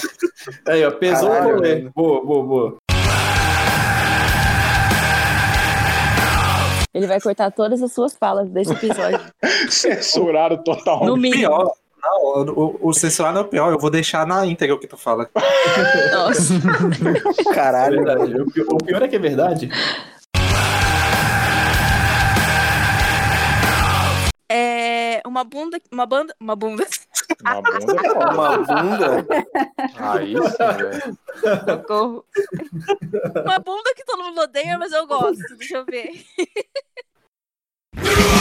Aí, 0.67 0.85
ó, 0.85 0.91
pesou 0.93 1.29
Caralho, 1.29 1.51
o 1.51 1.55
rolê. 1.57 1.81
Boa, 1.95 2.25
boa, 2.25 2.45
boa. 2.47 2.77
Ele 6.95 7.07
vai 7.09 7.21
cortar 7.21 7.51
todas 7.51 7.83
as 7.83 7.93
suas 7.93 8.15
falas 8.15 8.49
desse 8.49 8.73
episódio. 8.73 9.21
Censuraram 9.69 10.57
totalmente. 10.62 11.07
No 11.09 11.16
mínimo. 11.16 11.41
Pior. 11.41 11.73
Não, 12.01 12.23
o, 12.53 12.79
o 12.89 12.93
censurar 12.93 13.33
não 13.33 13.41
é 13.41 13.45
o 13.45 13.49
pior, 13.49 13.73
eu 13.73 13.79
vou 13.79 13.89
deixar 13.91 14.27
na 14.27 14.45
íntegra 14.47 14.75
o 14.77 14.79
que 14.79 14.87
tu 14.87 14.97
fala. 14.97 15.29
Nossa. 16.12 16.53
É 17.51 17.55
Caralho, 17.55 18.05
verdade. 18.05 18.53
Pi- 18.53 18.61
o 18.71 18.77
pior 18.77 19.03
é 19.03 19.09
que 19.09 19.16
é 19.16 19.19
verdade. 19.19 19.71
É 24.51 25.21
uma 25.27 25.43
bunda. 25.45 25.81
Uma 25.91 26.07
banda. 26.07 26.35
Uma 26.39 26.55
bunda. 26.55 26.87
Uma 27.43 27.62
bunda 27.62 27.97
é 27.97 28.11
foda. 28.11 28.32
Uma 28.32 28.59
bunda? 28.59 29.27
Aí 29.97 30.35
sim, 30.35 31.19
Uma 33.44 33.59
bunda 33.59 33.94
que 33.94 34.05
todo 34.05 34.24
mundo 34.24 34.40
odeia, 34.43 34.78
mas 34.78 34.93
eu 34.93 35.06
gosto. 35.06 35.56
Deixa 35.56 35.77
eu 35.78 35.85
ver. 35.85 36.24